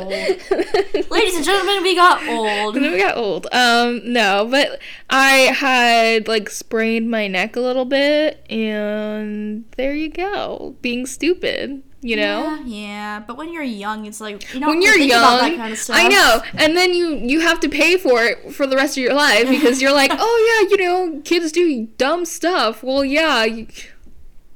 And 1.41 1.45
gentlemen, 1.45 1.81
we 1.83 1.95
got 1.95 2.27
old. 2.27 2.75
And 2.75 2.85
then 2.85 2.91
we 2.91 2.99
got 2.99 3.17
old. 3.17 3.47
Um, 3.51 4.01
no, 4.13 4.47
but 4.49 4.79
I 5.09 5.31
had 5.55 6.27
like 6.27 6.49
sprained 6.49 7.09
my 7.09 7.27
neck 7.27 7.55
a 7.55 7.59
little 7.59 7.85
bit, 7.85 8.45
and 8.49 9.65
there 9.75 9.93
you 9.95 10.09
go, 10.09 10.75
being 10.81 11.05
stupid. 11.05 11.83
You 12.03 12.15
know. 12.15 12.41
Yeah, 12.41 12.63
yeah, 12.65 13.19
but 13.19 13.37
when 13.37 13.53
you're 13.53 13.61
young, 13.61 14.07
it's 14.07 14.19
like 14.19 14.51
you 14.53 14.59
don't 14.59 14.69
When 14.69 14.81
you're 14.81 14.93
think 14.93 15.11
young, 15.11 15.19
about 15.23 15.41
that 15.41 15.55
kind 15.55 15.71
of 15.73 15.77
stuff. 15.77 15.95
I 15.99 16.07
know, 16.07 16.41
and 16.55 16.75
then 16.75 16.93
you 16.95 17.09
you 17.15 17.41
have 17.41 17.59
to 17.61 17.69
pay 17.69 17.97
for 17.97 18.23
it 18.23 18.53
for 18.53 18.65
the 18.65 18.75
rest 18.75 18.97
of 18.97 19.03
your 19.03 19.13
life 19.13 19.47
because 19.49 19.81
you're 19.81 19.93
like, 19.93 20.11
oh 20.13 20.61
yeah, 20.63 20.69
you 20.69 20.77
know, 20.83 21.21
kids 21.23 21.51
do 21.51 21.87
dumb 21.97 22.25
stuff. 22.25 22.81
Well, 22.83 23.03
yeah, 23.05 23.43
you- 23.45 23.67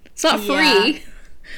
it's 0.05 0.23
not 0.23 0.41
Yeah. 0.41 0.81
free. 0.81 1.03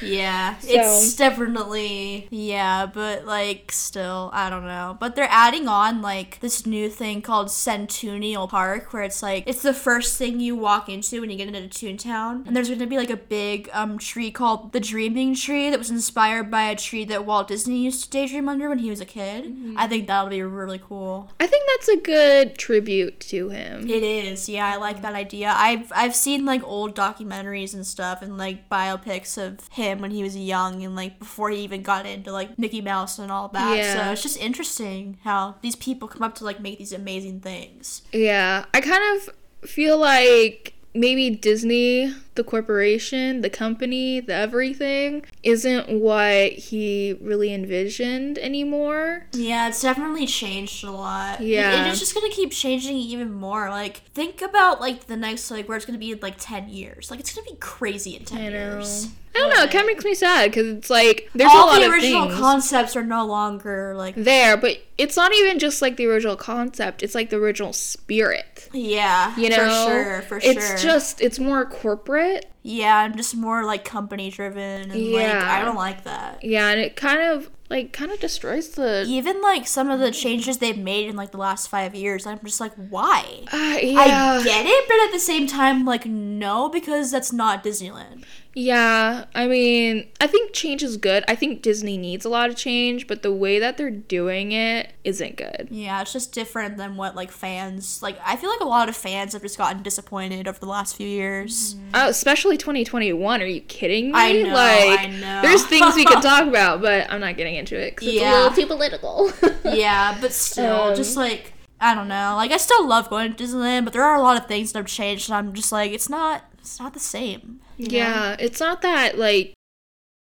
Yeah, 0.02 0.58
So- 0.58 0.68
it's 0.70 1.14
definitely 1.14 2.28
yeah, 2.30 2.86
but 2.86 3.24
like 3.26 3.72
still, 3.72 4.30
I 4.32 4.50
don't 4.50 4.64
know. 4.66 4.96
But 5.00 5.16
they're 5.16 5.28
adding 5.30 5.68
on 5.68 6.02
like 6.02 6.40
this 6.40 6.66
new 6.66 6.88
thing 6.88 7.22
called 7.22 7.50
Centennial 7.50 8.48
Park, 8.48 8.92
where 8.92 9.02
it's 9.02 9.22
like 9.22 9.44
it's 9.46 9.62
the 9.62 9.74
first 9.74 10.16
thing 10.18 10.40
you 10.40 10.54
walk 10.56 10.88
into 10.88 11.20
when 11.20 11.30
you 11.30 11.36
get 11.36 11.48
into 11.54 11.68
Toontown, 11.68 12.46
and 12.46 12.54
there's 12.56 12.68
gonna 12.68 12.86
be 12.86 12.96
like 12.96 13.10
a 13.10 13.16
big 13.16 13.68
um 13.72 13.98
tree 13.98 14.30
called 14.30 14.72
the 14.72 14.80
Dreaming 14.80 15.34
Tree 15.34 15.70
that 15.70 15.78
was 15.78 15.90
inspired 15.90 16.50
by 16.50 16.64
a 16.70 16.76
tree 16.76 17.04
that 17.06 17.24
Walt 17.24 17.48
Disney 17.48 17.78
used 17.84 18.04
to 18.04 18.10
daydream 18.10 18.48
under 18.48 18.68
when 18.68 18.78
he 18.78 18.90
was 18.90 19.00
a 19.00 19.04
kid. 19.06 19.44
Mm-hmm. 19.44 19.74
I 19.78 19.86
think 19.86 20.06
that'll 20.06 20.30
be 20.30 20.42
really 20.42 20.78
cool. 20.78 21.30
I 21.40 21.46
think 21.46 21.64
that's 21.68 21.88
a 21.88 21.96
good 21.96 22.58
tribute 22.58 23.20
to 23.20 23.48
him. 23.48 23.88
It 23.88 24.02
is, 24.02 24.48
yeah. 24.48 24.66
I 24.66 24.76
like 24.76 25.02
that 25.02 25.14
idea. 25.14 25.52
I've 25.56 25.90
I've 25.94 26.14
seen 26.14 26.44
like 26.44 26.62
old 26.64 26.94
documentaries 26.94 27.74
and 27.74 27.86
stuff, 27.86 28.22
and 28.22 28.36
like 28.38 28.68
biopics 28.68 29.36
of 29.38 29.66
him 29.72 29.87
when 29.96 30.10
he 30.10 30.22
was 30.22 30.36
young, 30.36 30.84
and 30.84 30.94
like 30.94 31.18
before 31.18 31.50
he 31.50 31.58
even 31.60 31.82
got 31.82 32.06
into 32.06 32.32
like 32.32 32.58
Mickey 32.58 32.80
Mouse 32.80 33.18
and 33.18 33.32
all 33.32 33.48
that. 33.48 33.76
Yeah. 33.76 33.94
So 33.94 34.12
it's 34.12 34.22
just 34.22 34.38
interesting 34.38 35.18
how 35.24 35.56
these 35.62 35.76
people 35.76 36.08
come 36.08 36.22
up 36.22 36.34
to 36.36 36.44
like 36.44 36.60
make 36.60 36.78
these 36.78 36.92
amazing 36.92 37.40
things. 37.40 38.02
Yeah, 38.12 38.64
I 38.74 38.80
kind 38.80 39.02
of 39.16 39.68
feel 39.68 39.98
like 39.98 40.74
maybe 40.94 41.30
Disney, 41.30 42.14
the 42.38 42.44
corporation, 42.44 43.42
the 43.42 43.50
company, 43.50 44.20
the 44.20 44.32
everything 44.32 45.24
isn't 45.42 45.90
what 45.90 46.52
he 46.52 47.18
really 47.20 47.52
envisioned 47.52 48.38
anymore. 48.38 49.26
Yeah, 49.32 49.68
it's 49.68 49.82
definitely 49.82 50.26
changed 50.26 50.84
a 50.84 50.90
lot. 50.90 51.40
Yeah. 51.42 51.72
And 51.74 51.90
it's 51.90 51.98
just 51.98 52.14
gonna 52.14 52.30
keep 52.30 52.52
changing 52.52 52.96
even 52.96 53.32
more. 53.32 53.68
Like, 53.68 53.98
think 54.14 54.40
about 54.40 54.80
like 54.80 55.06
the 55.08 55.16
next 55.16 55.50
like 55.50 55.68
where 55.68 55.76
it's 55.76 55.84
gonna 55.84 55.98
be 55.98 56.12
in 56.12 56.20
like 56.20 56.36
ten 56.38 56.68
years. 56.68 57.10
Like 57.10 57.20
it's 57.20 57.34
gonna 57.34 57.50
be 57.50 57.56
crazy 57.56 58.16
in 58.16 58.24
ten 58.24 58.50
years. 58.52 59.08
I 59.34 59.40
don't 59.40 59.50
know. 59.50 59.62
It 59.62 59.70
kind 59.70 59.82
of 59.82 59.86
makes 59.86 60.04
me 60.04 60.14
sad 60.14 60.50
because 60.50 60.66
it's 60.66 60.90
like 60.90 61.28
there's 61.34 61.50
all 61.52 61.66
a 61.66 61.72
lot 61.72 61.80
the 61.80 61.86
of 61.86 61.92
original 61.92 62.26
things 62.28 62.40
concepts 62.40 62.96
are 62.96 63.04
no 63.04 63.24
longer 63.26 63.94
like 63.94 64.16
there, 64.16 64.56
but 64.56 64.78
it's 64.96 65.16
not 65.16 65.32
even 65.32 65.60
just 65.60 65.80
like 65.80 65.96
the 65.96 66.06
original 66.06 66.34
concept. 66.34 67.04
It's 67.04 67.14
like 67.14 67.30
the 67.30 67.36
original 67.36 67.72
spirit. 67.72 68.68
yeah, 68.72 69.36
You 69.36 69.50
know, 69.50 69.56
for 69.56 69.90
sure, 69.92 70.22
for 70.22 70.40
sure. 70.40 70.52
It's 70.52 70.82
just 70.82 71.20
it's 71.20 71.38
more 71.38 71.64
corporate. 71.66 72.27
Yeah, 72.62 72.98
I'm 72.98 73.16
just 73.16 73.36
more 73.36 73.64
like 73.64 73.84
company 73.84 74.30
driven 74.30 74.90
and 74.90 75.12
like 75.12 75.26
I 75.26 75.64
don't 75.64 75.76
like 75.76 76.04
that. 76.04 76.44
Yeah, 76.44 76.68
and 76.68 76.80
it 76.80 76.96
kind 76.96 77.22
of 77.22 77.50
like 77.70 77.92
kind 77.92 78.10
of 78.10 78.20
destroys 78.20 78.70
the. 78.70 79.04
Even 79.06 79.40
like 79.42 79.66
some 79.66 79.90
of 79.90 80.00
the 80.00 80.10
changes 80.10 80.58
they've 80.58 80.78
made 80.78 81.08
in 81.08 81.16
like 81.16 81.32
the 81.32 81.38
last 81.38 81.68
five 81.68 81.94
years, 81.94 82.26
I'm 82.26 82.38
just 82.44 82.60
like, 82.60 82.72
why? 82.74 83.44
Uh, 83.52 83.78
yeah. 83.82 84.40
I 84.40 84.44
get 84.44 84.66
it, 84.66 84.84
but 84.88 84.96
at 85.06 85.12
the 85.12 85.18
same 85.18 85.46
time, 85.46 85.84
like, 85.84 86.06
no, 86.06 86.68
because 86.68 87.10
that's 87.10 87.32
not 87.32 87.62
Disneyland. 87.62 88.24
Yeah, 88.54 89.26
I 89.36 89.46
mean, 89.46 90.08
I 90.20 90.26
think 90.26 90.52
change 90.52 90.82
is 90.82 90.96
good. 90.96 91.22
I 91.28 91.36
think 91.36 91.62
Disney 91.62 91.96
needs 91.96 92.24
a 92.24 92.28
lot 92.28 92.50
of 92.50 92.56
change, 92.56 93.06
but 93.06 93.22
the 93.22 93.32
way 93.32 93.60
that 93.60 93.76
they're 93.76 93.88
doing 93.88 94.50
it 94.50 94.92
isn't 95.04 95.36
good. 95.36 95.68
Yeah, 95.70 96.00
it's 96.00 96.12
just 96.12 96.32
different 96.32 96.76
than 96.76 96.96
what 96.96 97.14
like 97.14 97.30
fans 97.30 98.02
like. 98.02 98.18
I 98.24 98.34
feel 98.34 98.50
like 98.50 98.60
a 98.60 98.66
lot 98.66 98.88
of 98.88 98.96
fans 98.96 99.34
have 99.34 99.42
just 99.42 99.58
gotten 99.58 99.84
disappointed 99.84 100.48
over 100.48 100.58
the 100.58 100.66
last 100.66 100.96
few 100.96 101.06
years. 101.06 101.76
Uh, 101.94 102.06
especially 102.08 102.56
2021. 102.56 103.42
Are 103.42 103.46
you 103.46 103.60
kidding 103.60 104.06
me? 104.06 104.12
I 104.14 104.32
know, 104.32 104.52
like, 104.52 105.00
I 105.00 105.06
know. 105.06 105.42
there's 105.42 105.64
things 105.66 105.94
we 105.94 106.04
could 106.04 106.22
talk 106.22 106.48
about, 106.48 106.80
but 106.80 107.08
I'm 107.12 107.20
not 107.20 107.36
getting 107.36 107.57
into 107.58 107.76
it 107.78 107.96
because 107.96 108.12
Yeah. 108.14 108.46
it's 108.48 108.56
a 108.56 108.60
little 108.60 108.62
too 108.62 108.66
political. 108.66 109.32
yeah, 109.76 110.16
but 110.20 110.32
still, 110.32 110.82
Um, 110.84 110.96
just 110.96 111.16
like 111.16 111.52
I 111.80 111.94
don't 111.94 112.08
know. 112.08 112.34
Like 112.36 112.50
I 112.50 112.56
still 112.56 112.86
love 112.86 113.08
going 113.10 113.32
to 113.34 113.44
Disneyland, 113.44 113.84
but 113.84 113.92
there 113.92 114.02
are 114.02 114.16
a 114.16 114.22
lot 114.22 114.36
of 114.40 114.46
things 114.48 114.72
that 114.72 114.78
have 114.80 114.86
changed, 114.86 115.28
and 115.28 115.36
I'm 115.36 115.52
just 115.54 115.70
like, 115.72 115.92
it's 115.92 116.08
not. 116.08 116.44
It's 116.58 116.80
not 116.80 116.92
the 116.94 117.00
same. 117.00 117.60
know? 117.78 117.86
yeah, 117.90 118.36
it's 118.38 118.58
not 118.60 118.82
that 118.82 119.16
like 119.18 119.54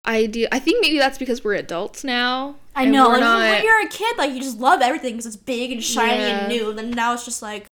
idea. 0.06 0.48
I 0.50 0.58
think 0.58 0.80
maybe 0.80 0.98
that's 0.98 1.18
because 1.18 1.44
we're 1.44 1.54
adults 1.54 2.04
now. 2.04 2.56
I 2.74 2.86
know. 2.86 3.08
Like 3.08 3.20
not- 3.20 3.38
when 3.40 3.64
you're 3.64 3.80
a 3.86 3.88
kid, 3.88 4.16
like 4.18 4.32
you 4.32 4.40
just 4.40 4.58
love 4.58 4.80
everything 4.80 5.12
because 5.14 5.26
it's 5.26 5.36
big 5.36 5.72
and 5.72 5.82
shiny 5.84 6.22
Yeah. 6.22 6.38
and 6.40 6.48
new. 6.48 6.70
And 6.70 6.78
then 6.78 6.90
now 6.90 7.12
it's 7.14 7.24
just 7.24 7.42
like 7.42 7.66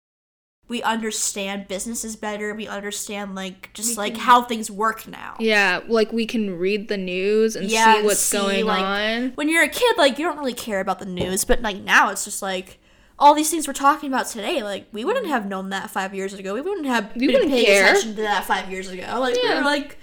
we 0.69 0.83
understand 0.83 1.69
businesses 1.69 2.17
better. 2.17 2.55
We 2.55 2.67
understand 2.67 3.35
like 3.35 3.71
just 3.73 3.91
We 3.91 3.97
like 3.97 4.14
can- 4.14 4.23
how 4.23 4.43
things 4.43 4.71
work 4.71 5.07
now. 5.07 5.37
Yeah, 5.39 5.81
like 5.87 6.12
we 6.12 6.27
can 6.27 6.59
read 6.59 6.89
the 6.89 6.97
news 6.97 7.55
and 7.57 7.71
Yeah, 7.71 8.01
see 8.01 8.03
what's 8.05 8.21
see, 8.21 8.37
going 8.37 8.64
like, 8.67 8.83
on. 8.83 9.33
When 9.37 9.49
you're 9.49 9.62
a 9.62 9.69
kid, 9.69 9.97
like 9.97 10.19
you 10.19 10.25
don't 10.25 10.39
really 10.39 10.55
care 10.55 10.81
about 10.81 10.99
the 10.99 11.07
news, 11.07 11.45
but 11.45 11.62
like 11.62 11.77
now 11.83 12.11
it's 12.11 12.25
just 12.25 12.43
like 12.43 12.79
all 13.19 13.33
these 13.35 13.51
things 13.51 13.67
we're 13.67 13.73
talking 13.75 14.11
about 14.12 14.27
today. 14.27 14.62
Like 14.62 14.87
we 14.93 15.05
wouldn't 15.05 15.29
have 15.29 15.47
known 15.47 15.71
that 15.71 15.91
five 15.91 16.14
years 16.14 16.35
ago. 16.35 16.53
We 16.55 16.61
wouldn't 16.61 16.87
have 16.87 17.14
We 17.14 17.27
been 17.29 17.35
wouldn't 17.35 17.51
paying 17.53 17.67
care. 17.67 17.91
attention 17.91 18.17
to 18.17 18.23
that 18.23 18.45
five 18.45 18.71
years 18.71 18.91
ago. 18.91 19.07
Like 19.21 19.35
we 19.37 19.43
Yeah. 19.49 19.59
were 19.59 19.64
like 19.64 19.99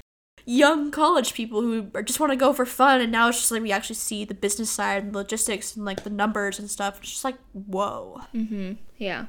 young 0.46 0.92
college 0.92 1.34
people 1.34 1.62
who 1.62 1.88
are, 1.94 2.04
just 2.04 2.20
want 2.20 2.32
to 2.32 2.36
go 2.38 2.54
for 2.54 2.66
fun, 2.66 3.02
and 3.02 3.12
now 3.12 3.28
it's 3.30 3.40
just 3.40 3.52
like 3.52 3.62
we 3.62 3.72
actually 3.72 3.96
see 3.96 4.26
the 4.26 4.34
business 4.34 4.70
side 4.70 5.04
and 5.04 5.14
logistics 5.16 5.76
and 5.76 5.86
like 5.86 6.04
the 6.04 6.10
numbers 6.10 6.58
and 6.58 6.70
stuff. 6.72 7.00
It's 7.02 7.12
just 7.12 7.24
like 7.26 7.36
whoa. 7.52 8.22
Mm-hmm. 8.34 8.74
Yeah. 8.98 9.26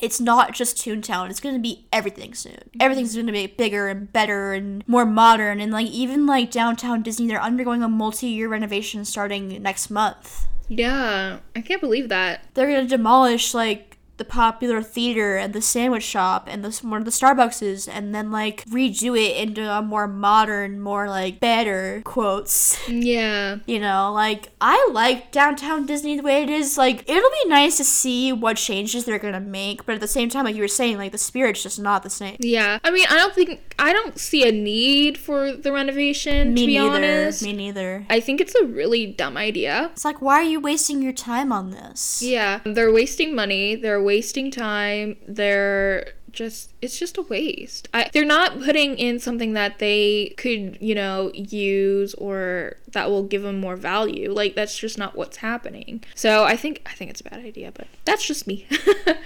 It's 0.00 0.20
not 0.20 0.54
just 0.54 0.76
Toontown. 0.76 1.30
It's 1.30 1.40
gonna 1.40 1.58
be 1.58 1.86
everything 1.92 2.34
soon. 2.34 2.52
Mm-hmm. 2.52 2.82
Everything's 2.82 3.16
gonna 3.16 3.32
be 3.32 3.46
bigger 3.46 3.88
and 3.88 4.12
better 4.12 4.52
and 4.52 4.86
more 4.86 5.06
modern. 5.06 5.60
And 5.60 5.72
like 5.72 5.88
even 5.88 6.26
like 6.26 6.50
downtown 6.50 7.02
Disney, 7.02 7.28
they're 7.28 7.42
undergoing 7.42 7.82
a 7.82 7.88
multi-year 7.88 8.48
renovation 8.48 9.04
starting 9.04 9.62
next 9.62 9.90
month. 9.90 10.46
Yeah, 10.68 11.38
I 11.56 11.60
can't 11.62 11.80
believe 11.80 12.10
that. 12.10 12.44
They're 12.54 12.66
gonna 12.66 12.86
demolish 12.86 13.54
like 13.54 13.87
the 14.18 14.24
popular 14.24 14.82
theater 14.82 15.36
and 15.36 15.52
the 15.54 15.62
sandwich 15.62 16.02
shop 16.02 16.46
and 16.50 16.64
the 16.64 16.70
one 16.86 17.00
of 17.00 17.04
the 17.04 17.10
Starbuckses, 17.10 17.88
and 17.90 18.14
then 18.14 18.30
like 18.30 18.64
redo 18.66 19.18
it 19.18 19.36
into 19.36 19.68
a 19.70 19.80
more 19.80 20.06
modern, 20.06 20.80
more 20.80 21.08
like 21.08 21.40
better 21.40 22.02
quotes. 22.04 22.78
Yeah. 22.88 23.58
You 23.66 23.78
know, 23.80 24.12
like 24.12 24.48
I 24.60 24.88
like 24.92 25.30
downtown 25.30 25.86
Disney 25.86 26.16
the 26.16 26.22
way 26.22 26.42
it 26.42 26.50
is. 26.50 26.76
Like 26.78 27.08
it'll 27.08 27.30
be 27.44 27.48
nice 27.48 27.76
to 27.78 27.84
see 27.84 28.32
what 28.32 28.56
changes 28.56 29.04
they're 29.04 29.18
gonna 29.18 29.40
make, 29.40 29.84
but 29.86 29.94
at 29.94 30.00
the 30.00 30.08
same 30.08 30.28
time, 30.28 30.44
like 30.44 30.56
you 30.56 30.62
were 30.62 30.68
saying, 30.68 30.96
like 30.98 31.12
the 31.12 31.18
spirit's 31.18 31.62
just 31.62 31.78
not 31.78 32.02
the 32.02 32.10
same. 32.10 32.36
Yeah. 32.40 32.78
I 32.82 32.90
mean, 32.90 33.06
I 33.08 33.16
don't 33.16 33.34
think 33.34 33.74
I 33.78 33.92
don't 33.92 34.18
see 34.18 34.48
a 34.48 34.52
need 34.52 35.16
for 35.18 35.52
the 35.52 35.70
renovation 35.72 36.54
Me 36.54 36.60
to 36.62 36.66
be 36.66 36.78
neither. 36.78 36.96
honest. 36.96 37.42
Me 37.42 37.52
neither. 37.52 38.06
I 38.10 38.20
think 38.20 38.40
it's 38.40 38.54
a 38.56 38.64
really 38.64 39.06
dumb 39.06 39.36
idea. 39.36 39.90
It's 39.92 40.04
like, 40.04 40.20
why 40.20 40.34
are 40.40 40.42
you 40.42 40.60
wasting 40.60 41.02
your 41.02 41.12
time 41.12 41.52
on 41.52 41.70
this? 41.70 42.20
Yeah, 42.22 42.60
they're 42.64 42.92
wasting 42.92 43.34
money, 43.34 43.74
they're 43.76 44.02
wasting 44.08 44.50
time, 44.50 45.18
they're 45.28 46.14
just 46.32 46.72
it's 46.80 46.98
just 46.98 47.18
a 47.18 47.22
waste. 47.22 47.88
I, 47.92 48.08
they're 48.12 48.24
not 48.24 48.60
putting 48.62 48.96
in 48.96 49.18
something 49.18 49.54
that 49.54 49.78
they 49.78 50.34
could, 50.36 50.78
you 50.80 50.94
know, 50.94 51.30
use 51.34 52.14
or 52.14 52.76
that 52.92 53.10
will 53.10 53.22
give 53.24 53.42
them 53.42 53.60
more 53.60 53.76
value. 53.76 54.32
Like 54.32 54.54
that's 54.54 54.76
just 54.78 54.96
not 54.96 55.16
what's 55.16 55.38
happening. 55.38 56.02
So 56.14 56.44
I 56.44 56.56
think 56.56 56.82
I 56.86 56.92
think 56.92 57.10
it's 57.10 57.20
a 57.20 57.24
bad 57.24 57.40
idea, 57.44 57.72
but 57.74 57.86
that's 58.04 58.26
just 58.26 58.46
me. 58.46 58.66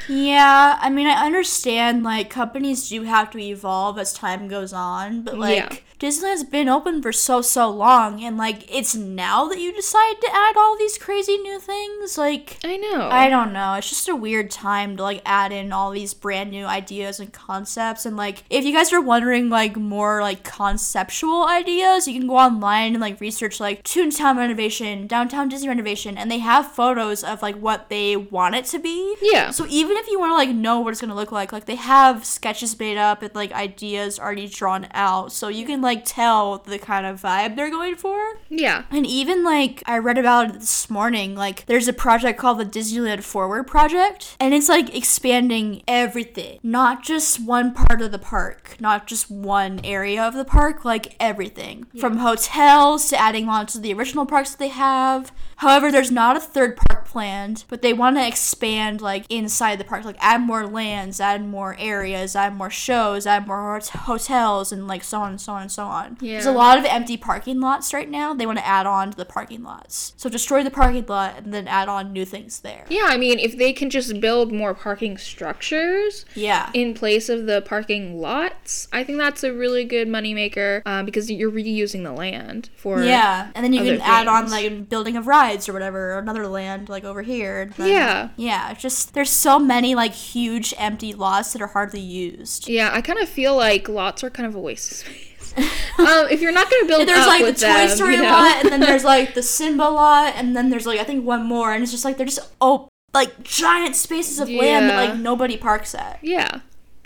Yeah, 0.08 0.78
I 0.80 0.90
mean, 0.90 1.06
I 1.06 1.24
understand 1.24 2.02
like 2.02 2.28
companies 2.28 2.88
do 2.88 3.02
have 3.04 3.30
to 3.32 3.38
evolve 3.38 3.98
as 3.98 4.12
time 4.12 4.48
goes 4.48 4.72
on, 4.72 5.22
but 5.22 5.38
like 5.38 5.56
Yeah. 5.56 5.76
Disneyland's 6.00 6.42
been 6.42 6.68
open 6.68 7.00
for 7.00 7.12
so 7.12 7.40
so 7.42 7.70
long, 7.70 8.22
and 8.24 8.36
like 8.36 8.68
it's 8.74 8.96
now 8.96 9.46
that 9.46 9.60
you 9.60 9.72
decide 9.72 10.20
to 10.20 10.28
add 10.34 10.56
all 10.56 10.76
these 10.76 10.98
crazy 10.98 11.36
new 11.38 11.60
things. 11.60 12.18
Like 12.18 12.58
I 12.64 12.76
know. 12.76 13.08
I 13.10 13.28
don't 13.28 13.52
know, 13.52 13.74
it's 13.74 13.88
just 13.88 14.08
a 14.08 14.16
weird 14.16 14.50
time 14.50 14.96
to 14.96 15.02
like 15.04 15.22
add 15.24 15.52
in 15.52 15.72
all 15.72 15.92
these 15.92 16.14
brand 16.14 16.50
new 16.50 16.64
ideas 16.66 17.20
and 17.20 17.32
concepts. 17.46 18.06
And 18.06 18.16
like, 18.16 18.44
if 18.50 18.64
you 18.64 18.72
guys 18.72 18.92
are 18.92 19.00
wondering 19.00 19.50
like 19.50 19.76
more 19.76 20.22
like 20.22 20.44
conceptual 20.44 21.46
ideas, 21.46 22.06
you 22.06 22.18
can 22.18 22.28
go 22.28 22.36
online 22.36 22.92
and 22.94 23.00
like 23.00 23.20
research 23.20 23.60
like 23.60 23.82
Toontown 23.82 24.36
renovation, 24.36 25.06
downtown 25.06 25.48
Disney 25.48 25.68
renovation, 25.68 26.16
and 26.16 26.30
they 26.30 26.38
have 26.38 26.72
photos 26.72 27.24
of 27.24 27.42
like 27.42 27.56
what 27.56 27.88
they 27.88 28.16
want 28.16 28.54
it 28.54 28.64
to 28.66 28.78
be. 28.78 29.16
yeah. 29.22 29.50
So 29.50 29.66
even 29.68 29.96
if 29.96 30.06
you 30.08 30.18
want 30.18 30.30
to 30.30 30.36
like 30.36 30.54
know 30.54 30.80
what 30.80 30.90
it's 30.90 31.00
gonna 31.00 31.14
look 31.14 31.32
like, 31.32 31.52
like 31.52 31.66
they 31.66 31.76
have 31.76 32.24
sketches 32.24 32.78
made 32.78 32.96
up 32.98 33.22
and 33.22 33.34
like 33.34 33.52
ideas 33.52 34.18
already 34.18 34.48
drawn 34.48 34.86
out, 34.92 35.32
so 35.32 35.48
you 35.48 35.66
can 35.66 35.80
like 35.80 36.04
tell 36.04 36.58
the 36.58 36.78
kind 36.78 37.06
of 37.06 37.20
vibe 37.20 37.56
they're 37.56 37.70
going 37.70 37.96
for. 37.96 38.38
Yeah. 38.48 38.84
And 38.90 39.06
even 39.06 39.44
like 39.44 39.82
I 39.86 39.98
read 39.98 40.18
about 40.18 40.50
it 40.50 40.60
this 40.60 40.88
morning, 40.88 41.34
like 41.34 41.66
there's 41.66 41.88
a 41.88 41.92
project 41.92 42.38
called 42.38 42.58
the 42.58 42.64
Disneyland 42.64 43.22
Forward 43.22 43.64
Project, 43.66 44.36
and 44.38 44.54
it's 44.54 44.68
like 44.68 44.94
expanding 44.94 45.82
everything, 45.88 46.58
not 46.62 47.02
just 47.02 47.31
one 47.40 47.72
part 47.74 48.00
of 48.00 48.12
the 48.12 48.18
park, 48.18 48.76
not 48.80 49.06
just 49.06 49.30
one 49.30 49.80
area 49.84 50.22
of 50.22 50.34
the 50.34 50.44
park, 50.44 50.84
like 50.84 51.14
everything 51.20 51.86
from 51.98 52.18
hotels 52.18 53.08
to 53.08 53.20
adding 53.20 53.48
on 53.48 53.66
to 53.66 53.78
the 53.78 53.92
original 53.92 54.26
parks 54.26 54.50
that 54.52 54.58
they 54.58 54.68
have. 54.68 55.32
However, 55.56 55.92
there's 55.92 56.10
not 56.10 56.36
a 56.36 56.40
third 56.40 56.76
park 56.76 57.06
planned, 57.06 57.64
but 57.68 57.82
they 57.82 57.92
want 57.92 58.16
to 58.16 58.26
expand 58.26 59.00
like 59.00 59.24
inside 59.28 59.78
the 59.78 59.84
park, 59.84 60.04
like 60.04 60.16
add 60.18 60.40
more 60.40 60.66
lands, 60.66 61.20
add 61.20 61.46
more 61.46 61.76
areas, 61.78 62.34
add 62.34 62.54
more 62.56 62.70
shows, 62.70 63.26
add 63.26 63.46
more 63.46 63.72
hot- 63.78 63.88
hotels, 63.88 64.72
and 64.72 64.88
like 64.88 65.04
so 65.04 65.20
on 65.20 65.30
and 65.32 65.40
so 65.40 65.52
on 65.52 65.62
and 65.62 65.70
so 65.72 65.84
on. 65.84 66.16
Yeah. 66.20 66.32
There's 66.32 66.46
a 66.46 66.52
lot 66.52 66.78
of 66.78 66.84
empty 66.84 67.16
parking 67.16 67.60
lots 67.60 67.94
right 67.94 68.10
now. 68.10 68.34
They 68.34 68.46
want 68.46 68.58
to 68.58 68.66
add 68.66 68.86
on 68.86 69.12
to 69.12 69.16
the 69.16 69.24
parking 69.24 69.62
lots. 69.62 70.14
So 70.16 70.28
destroy 70.28 70.64
the 70.64 70.70
parking 70.70 71.06
lot 71.06 71.38
and 71.38 71.54
then 71.54 71.68
add 71.68 71.88
on 71.88 72.12
new 72.12 72.24
things 72.24 72.60
there. 72.60 72.84
Yeah, 72.88 73.04
I 73.06 73.16
mean, 73.16 73.38
if 73.38 73.56
they 73.56 73.72
can 73.72 73.88
just 73.90 74.20
build 74.20 74.52
more 74.52 74.74
parking 74.74 75.16
structures 75.18 76.24
Yeah. 76.34 76.70
in 76.74 76.94
place 76.94 77.21
of 77.28 77.46
the 77.46 77.62
parking 77.62 78.20
lots, 78.20 78.88
I 78.92 79.04
think 79.04 79.18
that's 79.18 79.42
a 79.44 79.52
really 79.52 79.84
good 79.84 80.08
moneymaker 80.08 80.82
uh, 80.86 81.02
because 81.02 81.30
you're 81.30 81.50
reusing 81.50 82.04
the 82.04 82.12
land 82.12 82.70
for. 82.76 83.02
Yeah, 83.02 83.50
and 83.54 83.64
then 83.64 83.72
you 83.72 83.82
can 83.82 84.00
add 84.00 84.26
on 84.28 84.50
like 84.50 84.88
building 84.88 85.16
of 85.16 85.26
rides 85.26 85.68
or 85.68 85.72
whatever, 85.72 86.14
or 86.14 86.18
another 86.18 86.46
land 86.46 86.88
like 86.88 87.04
over 87.04 87.22
here. 87.22 87.70
then- 87.76 87.88
Yeah. 87.88 88.28
yeah. 88.36 88.70
It's 88.72 88.82
just 88.82 89.14
there's 89.14 89.30
so 89.30 89.58
many 89.58 89.94
like 89.94 90.12
huge 90.12 90.74
empty 90.78 91.12
lots 91.14 91.52
that 91.52 91.62
are 91.62 91.66
hardly 91.68 92.00
used. 92.00 92.68
Yeah, 92.68 92.90
I 92.92 93.00
kind 93.00 93.18
of 93.18 93.28
feel 93.28 93.56
like 93.56 93.88
lots 93.88 94.22
are 94.24 94.30
kind 94.30 94.46
of 94.46 94.54
a 94.54 94.60
waste 94.60 94.90
of 94.90 94.96
space. 94.98 95.28
um, 95.98 96.28
if 96.30 96.40
you're 96.40 96.52
not 96.52 96.70
going 96.70 96.82
to 96.82 96.88
build 96.88 97.06
There's 97.06 97.26
like 97.26 97.44
the 97.44 97.52
Toy 97.52 97.66
them, 97.66 97.88
Story 97.90 98.14
you 98.16 98.22
know? 98.22 98.30
lot, 98.30 98.56
and 98.62 98.72
then 98.72 98.80
there's 98.80 99.04
like 99.14 99.34
the 99.34 99.42
Simba 99.42 99.82
lot, 99.82 100.32
and 100.36 100.56
then 100.56 100.70
there's 100.70 100.86
like 100.86 100.98
I 100.98 101.04
think 101.04 101.26
one 101.26 101.44
more, 101.44 101.72
and 101.74 101.82
it's 101.82 101.92
just 101.92 102.04
like 102.06 102.16
they're 102.16 102.24
just 102.26 102.40
oh 102.60 102.88
like 103.12 103.42
giant 103.42 103.94
spaces 103.94 104.40
of 104.40 104.48
land 104.48 104.88
that 104.88 104.96
like 105.10 105.18
nobody 105.18 105.58
parks 105.58 105.94
at. 105.94 106.18
Yeah, 106.22 106.60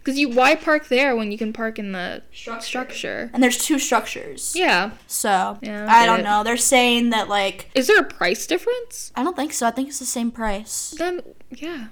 because 0.07 0.19
you 0.21 0.29
why 0.29 0.55
park 0.55 0.87
there 0.87 1.17
when 1.17 1.33
you 1.33 1.37
can 1.39 1.53
park 1.53 1.81
in 1.81 1.91
the 1.91 2.23
Structure. 2.33 2.65
structure? 2.67 3.31
And 3.35 3.43
there's 3.43 3.59
two 3.59 3.81
structures. 3.81 4.55
Yeah. 4.55 4.93
So 5.09 5.59
Yeah, 5.63 5.87
I 5.91 6.05
I 6.05 6.07
don't 6.07 6.21
it. 6.21 6.23
know. 6.23 6.45
They're 6.45 6.57
saying 6.57 7.11
that 7.11 7.29
like 7.29 7.69
Is 7.75 7.89
there 7.89 7.99
a 7.99 8.05
price 8.05 8.47
difference? 8.47 9.11
I 9.17 9.25
don't 9.25 9.35
think 9.35 9.53
so. 9.53 9.67
I 9.67 9.73
think 9.73 9.89
it's 9.89 9.99
the 9.99 10.07
same 10.07 10.31
price. 10.31 10.95
Then 10.97 11.23
yeah. 11.51 11.87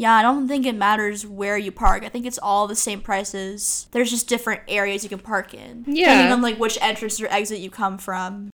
Yeah, 0.00 0.14
I 0.14 0.22
don't 0.22 0.48
think 0.48 0.64
it 0.64 0.74
matters 0.74 1.26
where 1.26 1.58
you 1.58 1.70
park. 1.70 2.04
I 2.04 2.08
think 2.08 2.24
it's 2.24 2.38
all 2.38 2.66
the 2.66 2.74
same 2.74 3.02
prices. 3.02 3.86
There's 3.90 4.10
just 4.10 4.28
different 4.28 4.62
areas 4.66 5.02
you 5.02 5.10
can 5.10 5.18
park 5.18 5.52
in. 5.52 5.84
Yeah. 5.86 6.06
Depending 6.06 6.32
on 6.32 6.40
like 6.40 6.58
which 6.58 6.78
entrance 6.80 7.20
or 7.20 7.26
exit 7.26 7.58
you 7.58 7.68
come 7.68 7.98
from. 7.98 8.48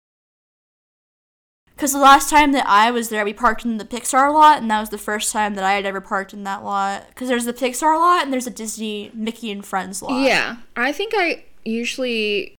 Cause 1.77 1.93
the 1.93 1.99
last 1.99 2.31
time 2.31 2.51
that 2.53 2.65
I 2.67 2.89
was 2.89 3.09
there, 3.09 3.23
we 3.23 3.31
parked 3.31 3.63
in 3.63 3.77
the 3.77 3.85
Pixar 3.85 4.33
lot, 4.33 4.59
and 4.59 4.71
that 4.71 4.79
was 4.79 4.89
the 4.89 4.97
first 4.97 5.31
time 5.31 5.53
that 5.53 5.63
I 5.63 5.73
had 5.73 5.85
ever 5.85 6.01
parked 6.01 6.33
in 6.33 6.45
that 6.45 6.63
lot. 6.63 7.13
Cause 7.13 7.27
there's 7.27 7.45
the 7.45 7.53
Pixar 7.53 7.99
lot 7.99 8.23
and 8.23 8.33
there's 8.33 8.47
a 8.47 8.51
Disney 8.51 9.11
Mickey 9.13 9.51
and 9.51 9.63
Friends 9.63 10.01
lot. 10.01 10.25
Yeah. 10.25 10.55
I 10.75 10.91
think 10.91 11.13
I 11.15 11.43
usually 11.63 12.54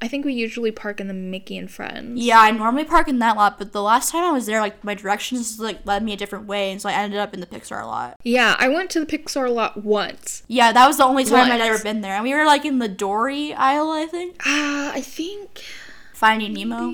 I 0.00 0.08
think 0.08 0.24
we 0.24 0.34
usually 0.34 0.72
park 0.72 1.00
in 1.00 1.06
the 1.06 1.14
Mickey 1.14 1.56
and 1.56 1.70
Friends. 1.70 2.20
Yeah, 2.20 2.40
I 2.40 2.50
normally 2.50 2.84
park 2.84 3.06
in 3.08 3.20
that 3.20 3.36
lot, 3.36 3.58
but 3.58 3.72
the 3.72 3.80
last 3.80 4.10
time 4.10 4.24
I 4.24 4.32
was 4.32 4.44
there, 4.46 4.60
like 4.60 4.82
my 4.82 4.94
directions 4.94 5.60
like 5.60 5.86
led 5.86 6.02
me 6.02 6.12
a 6.12 6.16
different 6.16 6.46
way, 6.46 6.72
and 6.72 6.82
so 6.82 6.88
I 6.88 6.92
ended 6.92 7.20
up 7.20 7.32
in 7.32 7.40
the 7.40 7.46
Pixar 7.46 7.86
lot. 7.86 8.16
Yeah, 8.24 8.56
I 8.58 8.68
went 8.68 8.90
to 8.90 9.00
the 9.00 9.06
Pixar 9.06 9.52
lot 9.52 9.82
once. 9.84 10.42
Yeah, 10.48 10.72
that 10.72 10.86
was 10.86 10.96
the 10.96 11.04
only 11.04 11.24
time 11.24 11.50
I'd 11.50 11.60
ever 11.60 11.82
been 11.82 12.00
there, 12.00 12.14
and 12.14 12.24
we 12.24 12.34
were 12.34 12.44
like 12.44 12.64
in 12.64 12.80
the 12.80 12.88
Dory 12.88 13.54
aisle, 13.54 13.90
I 13.90 14.06
think. 14.06 14.42
Ah, 14.44 14.92
I 14.92 15.00
think 15.00 15.62
Finding 16.12 16.52
Nemo. 16.52 16.92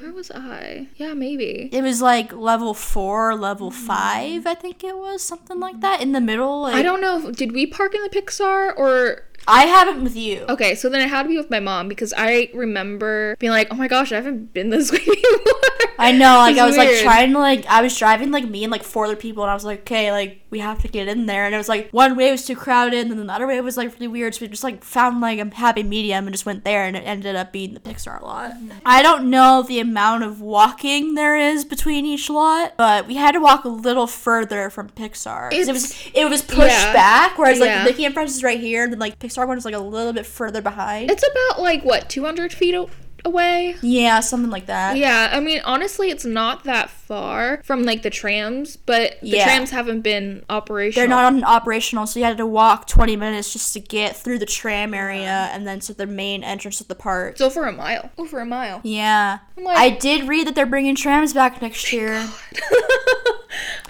Where 0.00 0.12
was 0.12 0.30
I? 0.30 0.88
Yeah, 0.96 1.12
maybe. 1.12 1.68
It 1.70 1.82
was 1.82 2.00
like 2.00 2.32
level 2.32 2.72
four, 2.74 3.36
level 3.36 3.70
five, 3.70 4.46
I 4.46 4.54
think 4.54 4.82
it 4.82 4.96
was 4.96 5.22
something 5.22 5.60
like 5.60 5.80
that. 5.80 6.00
In 6.00 6.12
the 6.12 6.20
middle, 6.20 6.62
like, 6.62 6.74
I 6.74 6.82
don't 6.82 7.00
know. 7.00 7.28
If, 7.28 7.36
did 7.36 7.52
we 7.52 7.66
park 7.66 7.94
in 7.94 8.02
the 8.02 8.08
Pixar 8.08 8.72
or 8.76 9.24
I 9.48 9.66
haven't 9.66 10.02
with 10.02 10.16
you. 10.16 10.44
Okay, 10.48 10.74
so 10.74 10.88
then 10.88 11.00
it 11.00 11.08
had 11.08 11.24
to 11.24 11.28
be 11.28 11.36
with 11.36 11.50
my 11.50 11.60
mom 11.60 11.88
because 11.88 12.12
I 12.16 12.50
remember 12.54 13.36
being 13.38 13.52
like, 13.52 13.68
"Oh 13.70 13.76
my 13.76 13.88
gosh, 13.88 14.12
I 14.12 14.16
haven't 14.16 14.52
been 14.52 14.70
this 14.70 14.90
way 14.92 14.98
before." 14.98 15.52
I 15.98 16.12
know, 16.12 16.36
like 16.36 16.58
I 16.58 16.66
was 16.66 16.76
like 16.76 16.98
trying 16.98 17.32
to 17.32 17.38
like 17.38 17.64
I 17.66 17.80
was 17.82 17.96
driving 17.96 18.30
like 18.30 18.48
me 18.48 18.64
and 18.64 18.70
like 18.70 18.82
four 18.82 19.06
other 19.06 19.16
people, 19.16 19.42
and 19.44 19.50
I 19.50 19.54
was 19.54 19.64
like, 19.64 19.80
okay, 19.80 20.12
like 20.12 20.42
we 20.50 20.58
have 20.58 20.82
to 20.82 20.88
get 20.88 21.08
in 21.08 21.26
there, 21.26 21.46
and 21.46 21.54
it 21.54 21.58
was 21.58 21.68
like 21.68 21.90
one 21.90 22.16
way 22.16 22.30
was 22.30 22.44
too 22.44 22.56
crowded, 22.56 23.06
and 23.06 23.18
then 23.18 23.26
the 23.26 23.32
other 23.32 23.46
way 23.46 23.60
was 23.60 23.76
like 23.76 23.92
really 23.94 24.08
weird, 24.08 24.34
so 24.34 24.42
we 24.42 24.48
just 24.48 24.64
like 24.64 24.84
found 24.84 25.20
like 25.20 25.38
a 25.38 25.54
happy 25.54 25.82
medium 25.82 26.26
and 26.26 26.34
just 26.34 26.46
went 26.46 26.64
there, 26.64 26.84
and 26.84 26.96
it 26.96 27.00
ended 27.00 27.34
up 27.36 27.52
being 27.52 27.74
the 27.74 27.80
Pixar 27.80 28.20
lot. 28.22 28.50
Mm-hmm. 28.52 28.70
I 28.84 29.02
don't 29.02 29.30
know 29.30 29.62
the 29.62 29.80
amount 29.80 30.24
of 30.24 30.40
walking 30.40 31.14
there 31.14 31.36
is 31.36 31.64
between 31.64 32.04
each 32.04 32.28
lot, 32.28 32.74
but 32.76 33.06
we 33.06 33.16
had 33.16 33.32
to 33.32 33.40
walk 33.40 33.64
a 33.64 33.68
little 33.68 34.06
further 34.06 34.70
from 34.70 34.90
Pixar. 34.90 35.52
It 35.52 35.66
was 35.66 36.08
it 36.14 36.28
was 36.28 36.42
pushed 36.42 36.68
yeah. 36.68 36.92
back, 36.92 37.38
whereas 37.38 37.58
like 37.58 37.68
Yeah. 37.68 37.84
Mickey 37.84 38.04
and 38.04 38.14
Friends 38.14 38.36
is 38.36 38.42
right 38.42 38.60
here, 38.60 38.84
and 38.84 38.92
then 38.92 38.98
like 39.00 39.18
Pixar 39.18 39.35
one 39.44 39.58
is 39.58 39.64
like 39.64 39.74
a 39.74 39.78
little 39.78 40.12
bit 40.12 40.24
further 40.26 40.62
behind. 40.62 41.10
It's 41.10 41.24
about 41.24 41.60
like 41.62 41.82
what 41.84 42.08
200 42.08 42.52
feet 42.52 42.74
a- 42.74 42.86
away. 43.24 43.74
yeah, 43.82 44.20
something 44.20 44.50
like 44.50 44.66
that. 44.66 44.96
Yeah, 44.96 45.30
I 45.32 45.40
mean, 45.40 45.60
honestly, 45.64 46.10
it's 46.10 46.24
not 46.24 46.62
that 46.64 46.88
far 46.90 47.60
from 47.64 47.82
like 47.82 48.02
the 48.02 48.10
trams, 48.10 48.76
but 48.76 49.16
the 49.20 49.28
Yeah. 49.28 49.44
trams 49.44 49.70
haven't 49.72 50.02
been 50.02 50.44
operational. 50.48 51.00
They're 51.02 51.08
not 51.16 51.24
on 51.24 51.42
operational, 51.42 52.06
so 52.06 52.20
you 52.20 52.24
had 52.24 52.36
to 52.36 52.46
walk 52.46 52.86
20 52.86 53.16
minutes 53.16 53.52
just 53.52 53.72
to 53.74 53.80
get 53.80 54.14
through 54.16 54.38
the 54.38 54.46
tram 54.46 54.94
area 54.94 55.50
and 55.52 55.66
then 55.66 55.80
to 55.80 55.92
the 55.94 56.06
main 56.06 56.44
entrance 56.44 56.80
of 56.80 56.86
the 56.86 56.94
park. 56.94 57.32
It's 57.32 57.40
over 57.40 57.64
a 57.64 57.72
mile. 57.72 58.10
Over 58.16 58.38
a 58.40 58.46
mile. 58.46 58.80
Yeah. 58.84 59.38
Like- 59.56 59.76
I 59.76 59.90
did 59.90 60.28
read 60.28 60.46
that 60.46 60.54
they're 60.54 60.64
bringing 60.66 60.94
trams 60.94 61.32
back 61.32 61.60
next 61.60 61.92
year. 61.92 62.28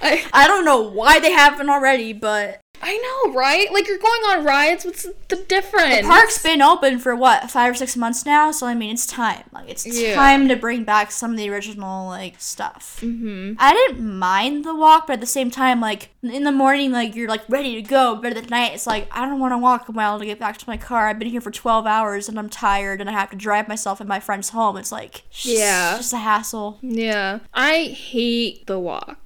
I 0.03 0.25
I 0.33 0.47
don't 0.47 0.65
know 0.65 0.81
why 0.83 1.19
they 1.19 1.33
haven't 1.33 1.69
already, 1.71 2.13
but 2.13 2.61
I 2.83 2.97
know, 3.27 3.33
right? 3.35 3.73
Like 3.73 3.89
you're 3.89 3.99
going 3.99 4.21
on 4.31 4.45
rides. 4.45 4.85
What's 4.85 5.07
the 5.29 5.37
difference? 5.49 5.97
the 5.97 6.03
park's 6.03 6.43
been 6.43 6.63
open 6.63 6.99
for 6.99 7.15
what, 7.17 7.51
five 7.51 7.73
or 7.73 7.75
six 7.75 7.97
months 7.97 8.25
now, 8.27 8.51
so 8.53 8.67
I 8.67 8.75
mean, 8.75 8.93
it's 8.93 9.07
time. 9.07 9.45
Like, 9.53 9.69
it's 9.69 9.87
Yeah. 9.87 10.15
time 10.15 10.49
to 10.49 10.57
bring 10.57 10.85
back 10.85 11.11
some 11.11 11.33
of 11.33 11.37
the 11.37 11.49
original, 11.51 12.07
like, 12.09 12.35
stuff. 12.39 12.99
Mm-hmm. 13.03 13.55
I 13.59 13.73
didn't 13.73 14.19
mind 14.19 14.65
the 14.65 14.75
walk, 14.75 15.07
but 15.07 15.15
at 15.15 15.21
the 15.21 15.27
same 15.27 15.51
time, 15.51 15.81
like 15.81 16.11
in 16.23 16.45
the 16.45 16.53
morning, 16.53 16.91
like 16.93 17.15
you're 17.15 17.29
like 17.29 17.43
ready 17.49 17.75
to 17.77 17.83
go, 17.83 18.17
but 18.17 18.37
at 18.37 18.51
night, 18.51 18.73
it's 18.75 18.87
like 18.87 19.09
I 19.13 19.27
don't 19.27 19.41
want 19.41 19.53
to 19.53 19.59
walk 19.59 19.89
a 19.89 19.93
mile 19.93 20.19
to 20.19 20.27
get 20.27 20.39
back 20.39 20.59
to 20.59 20.65
my 20.69 20.77
car. 20.77 21.09
I've 21.09 21.19
been 21.19 21.29
here 21.29 21.41
for 21.41 21.51
twelve 21.51 21.87
hours 21.87 22.29
and 22.29 22.39
I'm 22.39 22.49
tired, 22.49 23.01
and 23.01 23.09
I 23.09 23.13
have 23.13 23.31
to 23.31 23.37
drive 23.37 23.69
myself 23.69 24.01
and 24.01 24.09
my 24.09 24.21
friends 24.21 24.51
home. 24.51 24.77
It's 24.77 24.93
like 24.93 25.23
just, 25.31 25.47
Yeah. 25.47 25.97
just 25.97 26.13
a 26.13 26.19
hassle. 26.19 26.79
Yeah, 26.83 27.41
I 27.55 27.85
hate 27.85 28.67
the 28.67 28.79
walk. 28.79 29.26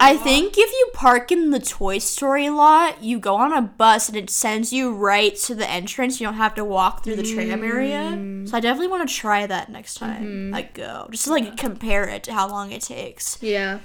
I 0.00 0.16
think 0.16 0.54
if 0.56 0.70
you 0.70 0.90
park 0.94 1.30
in 1.30 1.50
the 1.50 1.60
Toy 1.60 1.98
Story 1.98 2.48
lot, 2.48 3.02
you 3.02 3.18
go 3.18 3.36
on 3.36 3.52
a 3.52 3.60
bus 3.60 4.08
and 4.08 4.16
it 4.16 4.30
sends 4.30 4.72
you 4.72 4.94
right 4.94 5.36
to 5.36 5.54
the 5.54 5.68
entrance. 5.68 6.20
You 6.20 6.26
don't 6.26 6.34
have 6.34 6.54
to 6.54 6.64
walk 6.64 7.04
through 7.04 7.16
the 7.16 7.22
tram 7.22 7.62
area. 7.62 7.98
Mm-hmm. 7.98 8.46
So 8.46 8.56
I 8.56 8.60
definitely 8.60 8.88
want 8.88 9.08
to 9.08 9.14
try 9.14 9.46
that 9.46 9.70
next 9.70 9.94
time 9.94 10.24
mm-hmm. 10.24 10.54
I 10.54 10.62
go, 10.62 11.08
just 11.10 11.24
to 11.24 11.30
like 11.30 11.56
compare 11.56 12.08
it 12.08 12.24
to 12.24 12.32
how 12.32 12.48
long 12.48 12.72
it 12.72 12.82
takes. 12.82 13.42
Yeah. 13.42 13.80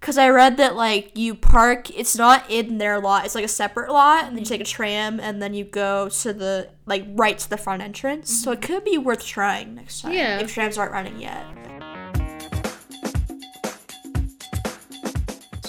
Cause 0.00 0.18
I 0.18 0.30
read 0.30 0.56
that 0.56 0.74
like 0.74 1.16
you 1.16 1.36
park, 1.36 1.88
it's 1.96 2.16
not 2.16 2.50
in 2.50 2.78
their 2.78 3.00
lot. 3.00 3.24
It's 3.24 3.36
like 3.36 3.44
a 3.44 3.48
separate 3.48 3.92
lot, 3.92 4.24
and 4.24 4.32
then 4.32 4.40
you 4.40 4.44
take 4.44 4.60
a 4.60 4.64
mm-hmm. 4.64 4.74
tram, 4.74 5.20
and 5.20 5.40
then 5.40 5.54
you 5.54 5.62
go 5.62 6.08
to 6.08 6.32
the 6.32 6.70
like 6.86 7.04
right 7.10 7.38
to 7.38 7.48
the 7.48 7.56
front 7.56 7.82
entrance. 7.82 8.28
So 8.42 8.50
it 8.50 8.60
could 8.60 8.84
be 8.84 8.98
worth 8.98 9.24
trying 9.24 9.76
next 9.76 10.00
time. 10.00 10.12
Yeah. 10.12 10.40
If 10.40 10.52
trams 10.52 10.76
aren't 10.76 10.90
running 10.90 11.20
yet. 11.20 11.46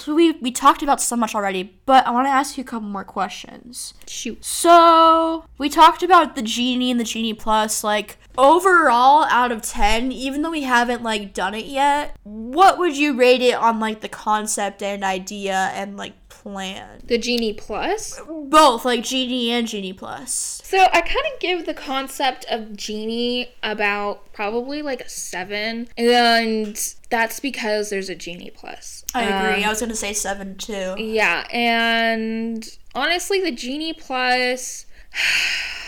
So 0.03 0.13
we 0.13 0.33
we 0.33 0.51
talked 0.51 0.83
about 0.83 0.99
so 0.99 1.15
much 1.15 1.33
already, 1.33 1.79
but 1.85 2.05
I 2.05 2.11
want 2.11 2.27
to 2.27 2.31
ask 2.31 2.57
you 2.57 2.61
a 2.61 2.67
couple 2.67 2.89
more 2.89 3.05
questions. 3.05 3.93
Shoot. 4.05 4.43
So 4.43 5.45
we 5.57 5.69
talked 5.69 6.03
about 6.03 6.35
the 6.35 6.41
genie 6.41 6.91
and 6.91 6.99
the 6.99 7.05
genie 7.05 7.33
plus. 7.33 7.85
Like 7.85 8.17
overall, 8.37 9.23
out 9.29 9.53
of 9.53 9.61
ten, 9.61 10.11
even 10.11 10.41
though 10.41 10.51
we 10.51 10.63
haven't 10.63 11.03
like 11.03 11.33
done 11.33 11.55
it 11.55 11.67
yet, 11.67 12.17
what 12.23 12.77
would 12.79 12.97
you 12.97 13.15
rate 13.15 13.41
it 13.41 13.55
on 13.55 13.79
like 13.79 14.01
the 14.01 14.09
concept 14.09 14.83
and 14.83 15.05
idea 15.05 15.71
and 15.73 15.95
like 15.95 16.22
plan? 16.43 17.01
The 17.05 17.17
Genie 17.17 17.53
Plus. 17.53 18.19
Both 18.27 18.85
like 18.85 19.03
genie 19.03 19.49
and 19.49 19.67
genie 19.67 19.93
plus. 19.93 20.61
So 20.63 20.77
I 20.91 21.01
kind 21.01 21.25
of 21.33 21.39
give 21.39 21.65
the 21.65 21.73
concept 21.73 22.45
of 22.49 22.75
Genie 22.75 23.49
about 23.63 24.31
probably 24.33 24.81
like 24.81 25.01
a 25.01 25.09
seven, 25.09 25.87
and 25.97 26.95
that's 27.09 27.39
because 27.39 27.89
there's 27.89 28.09
a 28.09 28.15
Genie 28.15 28.51
Plus. 28.51 29.05
I 29.15 29.23
agree. 29.23 29.63
Um, 29.63 29.67
I 29.67 29.69
was 29.69 29.79
gonna 29.79 29.95
say 29.95 30.13
seven 30.13 30.57
too. 30.57 30.95
Yeah, 30.97 31.47
and 31.51 32.67
honestly, 32.93 33.41
the 33.41 33.51
Genie 33.51 33.93
Plus. 33.93 34.85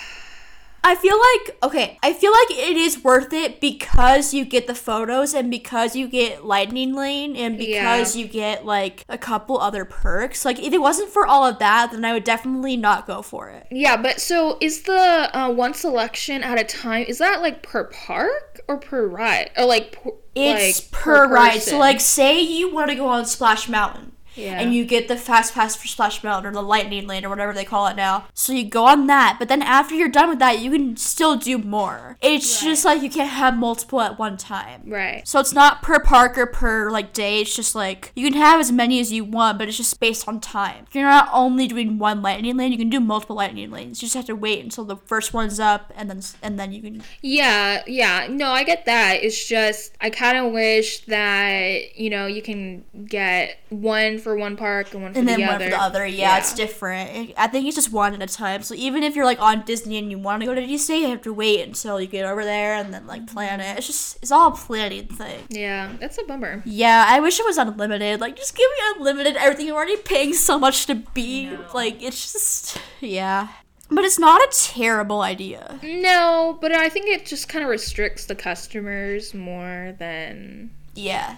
I 0.85 0.93
feel 0.93 1.17
like 1.17 1.63
okay, 1.63 1.97
I 2.03 2.13
feel 2.13 2.31
like 2.31 2.51
it 2.51 2.77
is 2.77 3.03
worth 3.03 3.33
it 3.33 3.59
because 3.59 4.35
you 4.35 4.45
get 4.45 4.67
the 4.67 4.75
photos 4.75 5.33
and 5.33 5.49
because 5.49 5.95
you 5.95 6.07
get 6.07 6.45
lightning 6.45 6.93
lane 6.93 7.35
and 7.35 7.57
because 7.57 8.15
you 8.15 8.27
get 8.27 8.67
like 8.67 9.03
a 9.09 9.17
couple 9.17 9.59
other 9.59 9.83
perks. 9.83 10.45
Like 10.45 10.59
if 10.59 10.73
it 10.73 10.81
wasn't 10.81 11.09
for 11.09 11.25
all 11.25 11.43
of 11.43 11.57
that, 11.57 11.91
then 11.91 12.05
I 12.05 12.13
would 12.13 12.23
definitely 12.23 12.77
not 12.77 13.07
go 13.07 13.23
for 13.23 13.49
it. 13.49 13.65
Yeah, 13.71 13.97
but 13.97 14.21
so 14.21 14.59
is 14.61 14.83
the 14.83 15.29
uh, 15.33 15.49
one 15.49 15.73
selection 15.73 16.43
at 16.43 16.59
a 16.59 16.63
time? 16.63 17.05
Is 17.07 17.17
that 17.17 17.41
like 17.41 17.63
per 17.63 17.85
park 17.85 18.61
or 18.67 18.77
per 18.77 19.07
ride 19.07 19.49
or 19.57 19.65
like? 19.65 19.93
Per, 19.93 20.11
It's 20.35 20.83
like, 20.83 20.91
per, 20.91 21.27
ride. 21.27 21.63
So 21.63 21.79
like 21.79 21.99
say 21.99 22.39
you 22.41 22.71
want 22.71 22.91
to 22.91 22.95
go 22.95 23.07
on 23.07 23.25
Splash 23.25 23.67
Mountain. 23.67 24.11
Yeah. 24.35 24.59
And 24.59 24.73
you 24.73 24.85
get 24.85 25.07
the 25.07 25.17
fast 25.17 25.53
pass 25.53 25.75
for 25.75 25.87
Splash 25.87 26.23
Mountain 26.23 26.49
or 26.49 26.53
the 26.53 26.61
Lightning 26.61 27.07
Lane 27.07 27.25
or 27.25 27.29
whatever 27.29 27.53
they 27.53 27.65
call 27.65 27.87
it 27.87 27.95
now. 27.95 28.27
So 28.33 28.53
you 28.53 28.65
go 28.65 28.85
on 28.85 29.07
that, 29.07 29.37
but 29.39 29.47
then 29.47 29.61
after 29.61 29.95
you're 29.95 30.09
done 30.09 30.29
with 30.29 30.39
that, 30.39 30.59
you 30.59 30.71
can 30.71 30.97
still 30.97 31.35
do 31.35 31.57
more. 31.57 32.17
It's 32.21 32.61
just 32.61 32.85
like 32.85 33.01
you 33.01 33.09
can't 33.09 33.29
have 33.31 33.57
multiple 33.57 34.01
at 34.01 34.17
one 34.19 34.37
time. 34.37 34.83
right. 34.87 35.27
So 35.27 35.39
it's 35.39 35.53
not 35.53 35.81
per 35.81 35.99
park 35.99 36.37
or 36.37 36.45
per 36.45 36.89
like 36.91 37.13
day. 37.13 37.41
It's 37.41 37.55
just 37.55 37.75
like 37.75 38.11
you 38.15 38.29
can 38.29 38.39
have 38.39 38.59
as 38.59 38.71
many 38.71 38.99
as 38.99 39.11
you 39.11 39.23
want, 39.23 39.57
but 39.57 39.67
it's 39.67 39.77
just 39.77 39.99
based 39.99 40.27
on 40.27 40.39
time. 40.39 40.85
You're 40.91 41.03
not 41.05 41.29
only 41.33 41.67
doing 41.67 41.97
one 41.97 42.21
lightning 42.21 42.57
lane; 42.57 42.71
you 42.71 42.77
can 42.77 42.89
do 42.89 42.99
multiple 42.99 43.35
lightning 43.35 43.71
lanes. 43.71 44.01
You 44.01 44.07
just 44.07 44.15
have 44.15 44.25
to 44.25 44.35
wait 44.35 44.63
until 44.63 44.85
the 44.85 44.97
first 44.97 45.33
one's 45.33 45.59
up, 45.59 45.91
and 45.95 46.09
then 46.09 46.21
and 46.41 46.59
then 46.59 46.71
you 46.71 46.81
can. 46.81 47.03
Yeah, 47.21 47.83
yeah. 47.87 48.27
No, 48.29 48.51
I 48.51 48.63
get 48.63 48.85
that. 48.85 49.23
It's 49.23 49.45
just 49.47 49.93
I 50.01 50.09
kind 50.09 50.37
of 50.37 50.51
wish 50.51 51.05
that 51.05 51.97
you 51.97 52.09
know 52.09 52.25
you 52.27 52.41
can 52.41 52.83
get 53.07 53.59
one 53.69 54.17
for 54.25 54.35
one 54.35 54.57
park 54.57 54.91
and 54.95 55.03
one 55.03 55.13
for 55.13 55.19
And 55.19 55.27
the 55.27 55.35
then 55.35 55.47
one 55.47 55.59
for 55.59 55.69
the 55.69 55.79
other. 55.79 56.03
Yeah, 56.03 56.39
it's 56.39 56.55
different. 56.55 57.35
I 57.37 57.45
think 57.45 57.67
it's 57.67 57.75
just 57.75 57.93
one 57.93 58.15
at 58.15 58.23
a 58.23 58.33
time. 58.33 58.63
So 58.63 58.73
even 58.73 59.03
if 59.03 59.15
you're 59.15 59.23
like 59.23 59.39
on 59.39 59.61
Disney 59.65 59.99
and 59.99 60.09
you 60.09 60.17
want 60.17 60.41
to 60.41 60.47
go 60.47 60.55
to 60.55 60.65
Disney, 60.65 61.01
you 61.01 61.09
have 61.09 61.21
to 61.21 61.31
wait 61.31 61.61
until 61.61 62.01
you 62.01 62.07
get 62.07 62.25
over 62.25 62.43
there 62.43 62.73
and 62.73 62.91
then 62.91 63.05
like 63.05 63.27
plan 63.27 63.61
it. 63.61 63.77
It's 63.77 63.85
just 63.85 64.17
it's 64.23 64.31
all 64.31 64.51
a 64.51 64.55
planning 64.55 65.05
thing. 65.09 65.43
Yeah, 65.49 65.93
that's 65.99 66.17
a 66.17 66.23
bummer. 66.23 66.63
Yeah, 66.65 67.05
I 67.07 67.19
wish 67.19 67.39
it 67.39 67.45
was 67.45 67.59
unlimited. 67.59 68.19
Like, 68.19 68.35
just 68.35 68.57
give 68.57 68.67
me 68.67 68.95
unlimited 68.97 69.35
everything. 69.35 69.69
I'm 69.69 69.75
already 69.75 69.97
paying 69.97 70.33
so 70.33 70.57
much 70.57 70.87
to 70.87 70.95
be. 70.95 71.55
Like, 71.75 72.01
it's 72.01 72.33
just. 72.33 72.79
Yeah. 73.01 73.49
But 73.91 74.05
it's 74.05 74.17
not 74.17 74.41
a 74.41 74.49
terrible 74.51 75.21
idea. 75.21 75.79
No, 75.83 76.57
but 76.59 76.71
I 76.71 76.89
think 76.89 77.05
it 77.09 77.27
just 77.27 77.47
kind 77.47 77.63
of 77.63 77.69
restricts 77.69 78.25
the 78.25 78.33
customers 78.33 79.35
more 79.35 79.93
than 79.99 80.71
Yeah. 80.95 81.37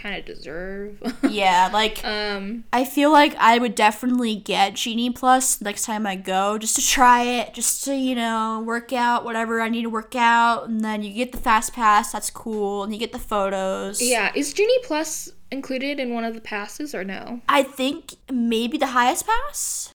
Kind 0.00 0.16
of 0.16 0.24
deserve. 0.24 1.02
Yeah, 1.28 1.70
like 1.72 2.04
um, 2.04 2.64
I 2.72 2.84
feel 2.84 3.10
like 3.12 3.34
I 3.36 3.58
would 3.58 3.74
definitely 3.74 4.36
get 4.36 4.74
Genie 4.74 5.10
Plus 5.10 5.60
next 5.60 5.84
time 5.84 6.06
I 6.06 6.16
go, 6.16 6.58
just 6.58 6.76
to 6.76 6.82
try 6.86 7.22
it, 7.22 7.54
just 7.54 7.84
to 7.84 7.94
you 7.94 8.14
know 8.14 8.62
work 8.66 8.92
out 8.92 9.24
whatever 9.24 9.60
I 9.60 9.68
need 9.68 9.82
to 9.82 9.90
work 9.90 10.14
out, 10.16 10.68
and 10.68 10.80
then 10.84 11.02
you 11.02 11.12
get 11.12 11.32
the 11.32 11.38
fast 11.38 11.72
pass. 11.72 12.12
That's 12.12 12.30
cool, 12.30 12.84
and 12.84 12.92
you 12.92 12.98
get 12.98 13.12
the 13.12 13.18
photos. 13.18 14.00
yeah, 14.02 14.32
is 14.34 14.52
Genie 14.52 14.78
Plus 14.84 15.30
included 15.50 15.98
in 15.98 16.14
one 16.14 16.24
of 16.24 16.34
the 16.34 16.40
passes 16.40 16.94
or 16.94 17.04
no? 17.04 17.40
I 17.48 17.62
think 17.62 18.14
maybe 18.30 18.78
the 18.78 18.88
highest 18.88 19.26
pass. 19.26 19.89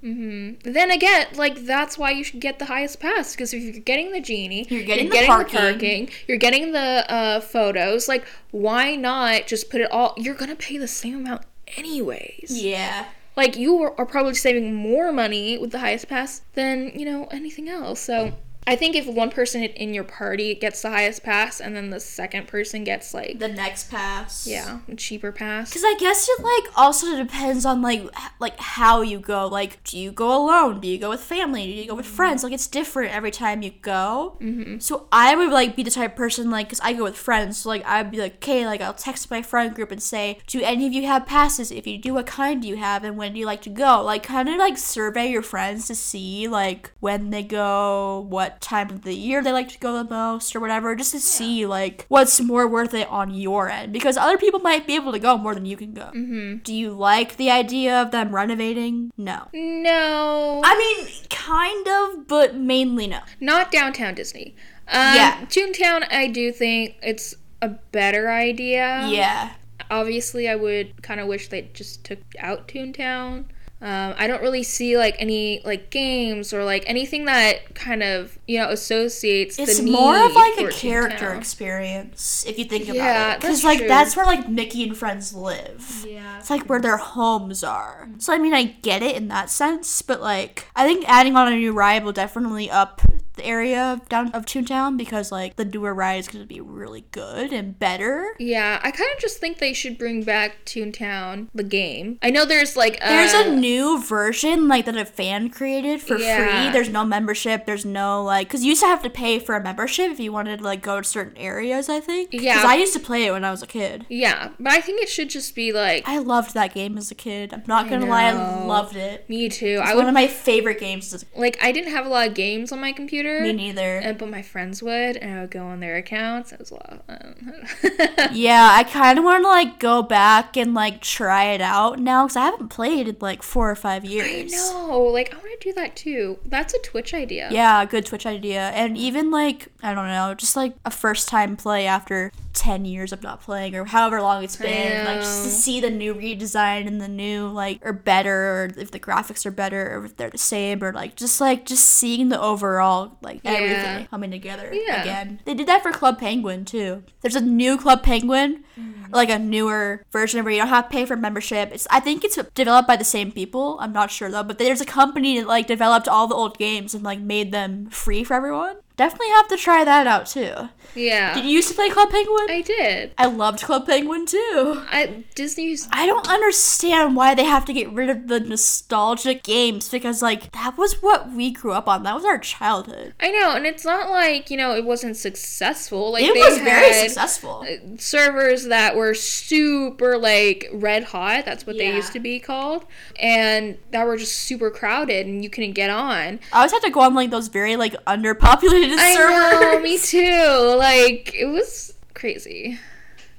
Hmm 0.00 0.52
Then 0.62 0.90
again, 0.90 1.26
like 1.34 1.64
that's 1.64 1.98
why 1.98 2.10
you 2.10 2.24
should 2.24 2.40
get 2.40 2.58
the 2.58 2.64
highest 2.66 3.00
pass 3.00 3.34
because 3.34 3.52
if 3.52 3.62
you're 3.62 3.72
getting 3.82 4.12
the 4.12 4.20
genie, 4.20 4.66
You're 4.70 4.82
getting 4.84 5.08
the 5.10 5.26
parking. 5.26 5.58
parking, 5.58 6.10
you're 6.26 6.38
getting 6.38 6.72
the 6.72 7.04
uh, 7.12 7.40
photos. 7.40 8.08
Like, 8.08 8.24
why 8.50 8.96
not 8.96 9.46
just 9.46 9.70
put 9.70 9.80
it 9.80 9.90
all? 9.90 10.14
You're 10.16 10.34
gonna 10.34 10.56
pay 10.56 10.78
the 10.78 10.88
same 10.88 11.16
amount 11.16 11.42
anyways. 11.76 12.46
Yeah. 12.50 13.06
Like 13.36 13.56
you 13.56 13.80
are 13.96 14.06
probably 14.06 14.34
saving 14.34 14.74
more 14.74 15.12
money 15.12 15.56
with 15.56 15.70
the 15.70 15.78
highest 15.78 16.08
pass 16.08 16.42
than 16.54 16.92
you 16.98 17.04
know 17.04 17.26
anything 17.30 17.68
else. 17.68 18.00
So 18.00 18.32
I 18.70 18.76
think 18.76 18.94
if 18.94 19.06
one 19.06 19.30
person 19.30 19.64
in 19.64 19.92
your 19.92 20.04
party 20.04 20.54
gets 20.54 20.82
the 20.82 20.90
highest 20.90 21.24
pass 21.24 21.60
and 21.60 21.74
then 21.74 21.90
the 21.90 21.98
second 21.98 22.46
person 22.46 22.84
gets 22.84 23.12
like 23.12 23.40
The 23.40 23.48
next 23.48 23.90
pass. 23.90 24.46
yeah 24.46 24.78
a 24.88 24.94
cheaper 24.94 25.32
pass. 25.32 25.70
Because 25.70 25.82
I 25.84 25.96
guess 25.98 26.28
it 26.28 26.40
like 26.42 26.78
also 26.78 27.16
depends 27.16 27.66
on 27.66 27.82
like 27.82 28.02
like 28.38 28.56
how 28.60 29.00
you 29.02 29.18
go. 29.18 29.48
Like, 29.48 29.82
do 29.82 29.98
you 29.98 30.12
go 30.12 30.28
alone? 30.28 30.78
Do 30.80 30.86
you 30.86 30.98
go 30.98 31.10
with 31.10 31.20
family? 31.20 31.66
Do 31.66 31.72
you 31.72 31.88
go 31.88 31.96
with 31.96 32.06
friends? 32.06 32.44
Like, 32.44 32.52
it's 32.52 32.68
different 32.68 33.12
every 33.12 33.32
time 33.32 33.62
you 33.62 33.72
go. 33.82 34.36
Mm-hmm. 34.40 34.78
So 34.78 35.08
I 35.10 35.34
would 35.34 35.50
like 35.50 35.74
be 35.74 35.82
the 35.82 35.90
type 35.90 36.12
of 36.12 36.16
person 36.16 36.48
like, 36.48 36.68
because 36.68 36.80
I 36.80 36.92
go 36.92 37.02
with 37.02 37.16
friends. 37.16 37.58
So 37.58 37.70
like 37.70 37.84
I'd 37.84 38.12
be 38.12 38.18
like, 38.18 38.34
okay, 38.36 38.66
like 38.66 38.80
I'll 38.80 38.94
text 38.94 39.32
my 39.32 39.42
friend 39.42 39.74
group 39.74 39.90
and 39.90 40.00
say, 40.00 40.38
do 40.46 40.62
any 40.62 40.86
of 40.86 40.92
you 40.92 41.06
have 41.08 41.26
passes? 41.26 41.72
If 41.72 41.88
you 41.88 41.98
do, 41.98 42.14
what 42.14 42.26
kind 42.26 42.62
do 42.62 42.68
you 42.68 42.76
have, 42.76 43.02
and 43.02 43.16
when 43.16 43.32
do 43.32 43.40
you 43.40 43.46
like 43.46 43.62
to 43.62 43.70
go? 43.70 44.00
Like, 44.02 44.22
kind 44.22 44.48
of 44.48 44.56
like 44.58 44.78
survey 44.78 45.28
your 45.30 45.42
friends 45.42 45.88
to 45.88 45.96
see 45.96 46.46
like 46.46 46.92
when 47.00 47.30
they 47.30 47.42
go, 47.42 48.20
what 48.28 48.59
time 48.60 48.90
of 48.90 49.02
the 49.02 49.14
year 49.14 49.42
they 49.42 49.52
like 49.52 49.68
to 49.70 49.78
go 49.78 49.94
the 49.94 50.08
most, 50.08 50.54
or 50.54 50.60
whatever, 50.60 50.94
just 50.94 51.12
to 51.12 51.20
see 51.20 51.66
like 51.66 52.04
what's 52.08 52.40
more 52.40 52.68
worth 52.68 52.94
it 52.94 53.08
on 53.08 53.32
your 53.34 53.68
end. 53.68 53.92
Because 53.92 54.16
other 54.16 54.38
people 54.38 54.60
might 54.60 54.86
be 54.86 54.94
able 54.94 55.12
to 55.12 55.18
go 55.18 55.36
more 55.36 55.54
than 55.54 55.64
you 55.66 55.76
can 55.76 55.92
go. 55.94 56.10
Mm-hmm. 56.14 56.58
Do 56.58 56.74
you 56.74 56.90
like 56.92 57.36
the 57.36 57.50
idea 57.50 58.00
of 58.00 58.10
them 58.10 58.34
renovating? 58.34 59.10
No. 59.16 59.48
No, 59.52 60.60
I 60.64 60.76
mean, 60.78 61.08
kind 61.30 61.88
of, 61.88 62.26
but 62.28 62.54
mainly 62.56 63.06
no. 63.06 63.20
not 63.40 63.70
downtown 63.72 64.14
Disney. 64.14 64.54
Um, 64.88 65.14
Yeah. 65.14 65.44
Toontown. 65.48 66.06
I 66.12 66.26
do 66.28 66.52
think 66.52 66.96
it's 67.02 67.34
a 67.62 67.68
better 67.68 68.30
idea. 68.30 69.06
Yeah. 69.08 69.52
obviously 69.90 70.48
I 70.48 70.56
would 70.56 71.02
kind 71.02 71.20
of 71.20 71.26
wish 71.26 71.48
they 71.48 71.62
just 71.72 72.04
took 72.04 72.18
out 72.38 72.68
Toontown. 72.68 73.46
Um, 73.82 74.14
I 74.18 74.26
don't 74.26 74.42
really 74.42 74.62
see 74.62 74.98
like 74.98 75.16
any 75.18 75.62
like 75.64 75.88
games 75.90 76.52
or 76.52 76.64
like 76.64 76.84
anything 76.86 77.24
that 77.24 77.74
kind 77.74 78.02
of 78.02 78.38
you 78.46 78.58
know 78.58 78.68
associates. 78.68 79.58
It's 79.58 79.80
the 79.80 79.90
more 79.90 80.22
of 80.22 80.34
like 80.34 80.58
a 80.58 80.68
character 80.68 81.32
experience 81.32 82.44
if 82.46 82.58
you 82.58 82.66
think 82.66 82.84
about 82.84 82.96
Yeah, 82.96 83.32
it. 83.34 83.40
Because 83.40 83.64
like 83.64 83.78
true. 83.78 83.88
that's 83.88 84.14
where 84.16 84.26
like 84.26 84.48
Mickey 84.48 84.82
and 84.84 84.96
friends 84.96 85.32
live. 85.34 86.04
Yeah. 86.06 86.38
It's 86.38 86.50
like 86.50 86.64
where 86.68 86.80
their 86.80 86.98
homes 86.98 87.64
are. 87.64 88.08
So 88.18 88.34
I 88.34 88.38
mean 88.38 88.52
I 88.52 88.64
get 88.64 89.02
it 89.02 89.16
in 89.16 89.28
that 89.28 89.48
sense, 89.48 90.02
but 90.02 90.20
like 90.20 90.66
I 90.76 90.86
think 90.86 91.08
adding 91.08 91.34
on 91.36 91.50
a 91.50 91.56
new 91.56 91.72
ride 91.72 92.04
will 92.04 92.12
definitely 92.12 92.70
up 92.70 93.00
the 93.40 93.46
area 93.46 93.82
of 93.92 94.08
down 94.08 94.30
of 94.32 94.44
Toontown 94.46 94.96
because 94.96 95.32
like 95.32 95.56
the 95.56 95.64
newer 95.64 95.94
ride 95.94 96.16
is 96.16 96.28
gonna 96.28 96.44
be 96.46 96.60
really 96.60 97.04
good 97.12 97.52
and 97.52 97.78
better. 97.78 98.34
Yeah, 98.38 98.80
I 98.82 98.90
kind 98.90 99.10
of 99.14 99.20
just 99.20 99.38
think 99.38 99.58
they 99.58 99.72
should 99.72 99.98
bring 99.98 100.22
back 100.22 100.64
Toontown 100.66 101.48
the 101.54 101.62
game. 101.64 102.18
I 102.22 102.30
know 102.30 102.44
there's 102.44 102.76
like 102.76 102.96
a, 103.02 103.08
There's 103.08 103.32
a 103.34 103.54
new 103.56 104.02
version 104.02 104.68
like 104.68 104.84
that 104.86 104.96
a 104.96 105.04
fan 105.04 105.50
created 105.50 106.00
for 106.00 106.16
Yeah. 106.18 106.64
free. 106.64 106.72
There's 106.72 106.88
no 106.88 107.04
membership. 107.04 107.66
There's 107.66 107.84
no 107.84 108.22
like 108.24 108.48
because 108.48 108.62
you 108.62 108.70
used 108.70 108.82
to 108.82 108.86
have 108.88 109.02
to 109.02 109.10
pay 109.10 109.38
for 109.38 109.54
a 109.56 109.62
membership 109.62 110.10
if 110.10 110.20
you 110.20 110.32
wanted 110.32 110.58
to 110.58 110.64
like 110.64 110.82
go 110.82 111.00
to 111.00 111.04
certain 111.08 111.36
areas. 111.36 111.88
I 111.88 112.00
think. 112.00 112.30
Yeah. 112.32 112.54
Because 112.56 112.64
I 112.70 112.76
used 112.76 112.92
to 112.94 113.00
play 113.00 113.24
it 113.26 113.32
when 113.32 113.44
I 113.44 113.50
was 113.50 113.62
a 113.62 113.66
kid. 113.66 114.06
yeah, 114.08 114.50
but 114.58 114.72
I 114.72 114.80
think 114.80 115.02
it 115.02 115.08
should 115.08 115.30
just 115.30 115.54
be 115.54 115.72
like 115.72 116.06
I 116.08 116.18
loved 116.18 116.54
that 116.54 116.74
game 116.74 116.98
as 116.98 117.10
a 117.10 117.14
kid. 117.14 117.52
I'm 117.54 117.62
not 117.66 117.88
gonna 117.88 118.06
lie, 118.06 118.24
I 118.30 118.64
loved 118.64 118.96
it. 118.96 119.28
me 119.28 119.48
too. 119.48 119.78
It's 119.80 119.88
I 119.90 119.94
one 119.94 120.04
would 120.04 120.08
of 120.08 120.14
my 120.14 120.26
favorite 120.26 120.78
games. 120.80 121.24
Like 121.36 121.58
I 121.62 121.72
didn't 121.72 121.92
have 121.92 122.06
a 122.06 122.08
lot 122.08 122.28
of 122.28 122.34
games 122.34 122.72
on 122.72 122.80
my 122.80 122.92
computer. 122.92 123.29
Me 123.40 123.52
neither. 123.52 124.02
uh, 124.04 124.12
but 124.12 124.28
my 124.28 124.42
friends 124.42 124.82
would, 124.82 125.16
and 125.16 125.38
I 125.38 125.40
would 125.42 125.50
go 125.50 125.64
on 125.66 125.80
their 125.80 125.96
accounts. 125.96 126.52
It 126.52 126.58
was 126.58 126.70
a 126.70 126.74
lot. 126.74 127.02
Of 127.08 127.38
fun. 127.38 128.28
Yeah, 128.32 128.70
I 128.72 128.84
kind 128.84 129.18
of 129.18 129.24
want 129.24 129.44
to 129.44 129.48
like 129.48 129.78
go 129.78 130.02
back 130.02 130.56
and 130.56 130.74
like 130.74 131.00
try 131.00 131.44
it 131.52 131.60
out 131.60 131.98
now 131.98 132.24
because 132.24 132.36
I 132.36 132.44
haven't 132.46 132.68
played 132.68 133.08
in 133.08 133.16
like 133.20 133.42
four 133.42 133.70
or 133.70 133.74
five 133.76 134.04
years. 134.04 134.52
I 134.52 134.56
know. 134.56 135.00
Like 135.04 135.32
I 135.32 135.36
want 135.36 135.60
to 135.60 135.68
do 135.68 135.72
that 135.74 135.96
too. 135.96 136.38
That's 136.44 136.74
a 136.74 136.78
Twitch 136.80 137.14
idea. 137.14 137.48
Yeah, 137.50 137.84
good 137.84 138.06
Twitch 138.06 138.26
idea. 138.26 138.70
And 138.70 138.96
even 138.96 139.30
like, 139.30 139.68
I 139.82 139.94
don't 139.94 140.08
know, 140.08 140.34
just 140.34 140.56
like 140.56 140.74
a 140.84 140.90
first 140.90 141.28
time 141.28 141.56
play 141.56 141.86
after 141.86 142.32
10 142.52 142.84
years 142.84 143.12
of 143.12 143.22
not 143.22 143.40
playing 143.40 143.74
or 143.74 143.84
however 143.84 144.20
long 144.20 144.42
it's 144.44 144.56
been. 144.56 145.04
Like, 145.04 145.20
just 145.20 145.44
to 145.44 145.50
see 145.50 145.80
the 145.80 145.90
new 145.90 146.14
redesign 146.14 146.86
and 146.86 147.00
the 147.00 147.08
new, 147.08 147.46
like, 147.48 147.78
or 147.82 147.92
better, 147.92 148.32
or 148.32 148.70
if 148.76 148.90
the 148.90 148.98
graphics 148.98 149.46
are 149.46 149.50
better, 149.50 149.96
or 149.96 150.04
if 150.04 150.16
they're 150.16 150.30
the 150.30 150.38
same, 150.38 150.82
or 150.82 150.92
like, 150.92 151.14
just 151.16 151.40
like, 151.40 151.64
just 151.64 151.86
seeing 151.86 152.28
the 152.28 152.40
overall, 152.40 153.16
like, 153.22 153.40
Yeah. 153.44 153.50
everything 153.52 154.06
coming 154.08 154.30
together 154.30 154.72
Yeah. 154.72 155.02
again. 155.02 155.40
They 155.44 155.54
did 155.54 155.66
that 155.66 155.82
for 155.82 155.92
Club 155.92 156.18
Penguin 156.18 156.64
too. 156.64 157.02
There's 157.20 157.36
a 157.36 157.40
new 157.40 157.76
Club 157.76 158.02
Penguin, 158.02 158.64
Mm. 158.78 159.12
like 159.12 159.30
a 159.30 159.38
newer 159.38 160.04
version 160.12 160.44
where 160.44 160.52
you 160.52 160.58
don't 160.60 160.68
have 160.68 160.88
to 160.88 160.90
pay 160.92 161.04
for 161.04 161.16
membership. 161.16 161.70
It's, 161.72 161.86
I 161.90 162.00
think 162.00 162.24
it's 162.24 162.38
developed 162.54 162.88
by 162.88 162.96
the 162.96 163.04
same 163.04 163.32
people. 163.32 163.76
I'm 163.80 163.92
not 163.92 164.10
sure 164.10 164.30
though, 164.30 164.42
but 164.42 164.58
there's 164.58 164.80
a 164.80 164.86
company 164.86 165.38
that 165.40 165.46
like 165.48 165.66
developed 165.66 166.08
all 166.08 166.26
the 166.26 166.34
old 166.34 166.58
games 166.58 166.94
and 166.94 167.02
like 167.04 167.20
made 167.20 167.52
them 167.52 167.88
free 167.90 168.24
for 168.24 168.34
everyone. 168.34 168.76
Definitely 169.00 169.30
have 169.30 169.48
to 169.48 169.56
try 169.56 169.82
that 169.82 170.06
out 170.06 170.26
too. 170.26 170.68
Yeah. 170.94 171.32
Did 171.32 171.44
you 171.44 171.52
used 171.52 171.68
to 171.68 171.74
play 171.74 171.88
Club 171.88 172.10
Penguin? 172.10 172.50
I 172.50 172.60
did. 172.60 173.12
I 173.16 173.26
loved 173.26 173.62
Club 173.62 173.86
Penguin 173.86 174.26
too. 174.26 174.82
I 174.90 175.24
Disney's 175.34 175.88
I 175.90 176.04
don't 176.04 176.28
understand 176.28 177.16
why 177.16 177.34
they 177.34 177.44
have 177.44 177.64
to 177.64 177.72
get 177.72 177.90
rid 177.90 178.10
of 178.10 178.28
the 178.28 178.40
nostalgic 178.40 179.42
games 179.42 179.88
because 179.88 180.20
like 180.20 180.52
that 180.52 180.76
was 180.76 181.00
what 181.00 181.32
we 181.32 181.50
grew 181.50 181.72
up 181.72 181.88
on. 181.88 182.02
That 182.02 182.14
was 182.14 182.26
our 182.26 182.38
childhood. 182.38 183.14
I 183.20 183.30
know, 183.30 183.52
and 183.56 183.66
it's 183.66 183.86
not 183.86 184.10
like, 184.10 184.50
you 184.50 184.58
know, 184.58 184.74
it 184.74 184.84
wasn't 184.84 185.16
successful. 185.16 186.12
Like 186.12 186.24
It 186.24 186.34
was 186.34 186.58
very 186.58 186.92
successful. 186.92 187.64
Uh, 187.66 187.96
servers 187.96 188.66
that 188.66 188.96
were 188.96 189.14
super 189.14 190.18
like 190.18 190.68
red 190.74 191.04
hot, 191.04 191.46
that's 191.46 191.66
what 191.66 191.78
they 191.78 191.94
used 191.94 192.12
to 192.12 192.20
be 192.20 192.38
called, 192.38 192.84
and 193.18 193.78
that 193.92 194.06
were 194.06 194.18
just 194.18 194.36
super 194.36 194.70
crowded 194.70 195.26
and 195.26 195.42
you 195.42 195.48
couldn't 195.48 195.72
get 195.72 195.88
on. 195.88 196.40
I 196.52 196.56
always 196.58 196.72
had 196.72 196.82
to 196.82 196.90
go 196.90 197.00
on 197.00 197.14
like 197.14 197.30
those 197.30 197.48
very 197.48 197.76
like 197.76 197.94
underpopulated 198.04 198.89
I 198.98 199.14
servers. 199.14 199.60
know, 199.60 199.80
me 199.80 199.98
too. 199.98 200.76
Like 200.78 201.34
it 201.34 201.46
was 201.46 201.94
crazy. 202.14 202.78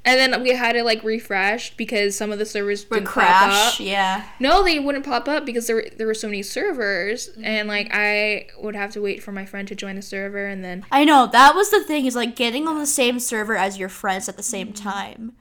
And 0.03 0.19
then 0.33 0.41
we 0.41 0.49
had 0.49 0.75
it 0.75 0.83
like 0.83 1.03
refreshed 1.03 1.77
because 1.77 2.17
some 2.17 2.31
of 2.31 2.39
the 2.39 2.45
servers 2.45 2.89
Would 2.89 3.05
crash, 3.05 3.53
pop 3.53 3.73
up. 3.75 3.79
yeah. 3.79 4.25
No, 4.39 4.63
they 4.63 4.79
wouldn't 4.79 5.05
pop 5.05 5.27
up 5.27 5.45
because 5.45 5.67
there 5.67 5.75
were, 5.75 5.85
there 5.95 6.07
were 6.07 6.15
so 6.15 6.27
many 6.27 6.41
servers, 6.41 7.29
Mm-hmm. 7.29 7.45
and 7.45 7.67
like 7.67 7.89
I 7.93 8.47
would 8.59 8.75
have 8.75 8.89
to 8.93 9.01
wait 9.01 9.21
for 9.21 9.31
my 9.31 9.45
friend 9.45 9.67
to 9.67 9.75
join 9.75 9.95
the 9.97 10.01
server, 10.01 10.47
and 10.47 10.63
then 10.63 10.85
I 10.91 11.05
know 11.05 11.27
that 11.31 11.53
was 11.53 11.69
the 11.69 11.83
thing 11.83 12.07
is 12.07 12.15
like 12.15 12.35
getting 12.35 12.67
on 12.67 12.79
the 12.79 12.87
same 12.87 13.19
server 13.19 13.55
as 13.55 13.77
your 13.77 13.89
friends 13.89 14.27
at 14.27 14.37
the 14.37 14.43
same 14.43 14.73
time 14.73 15.33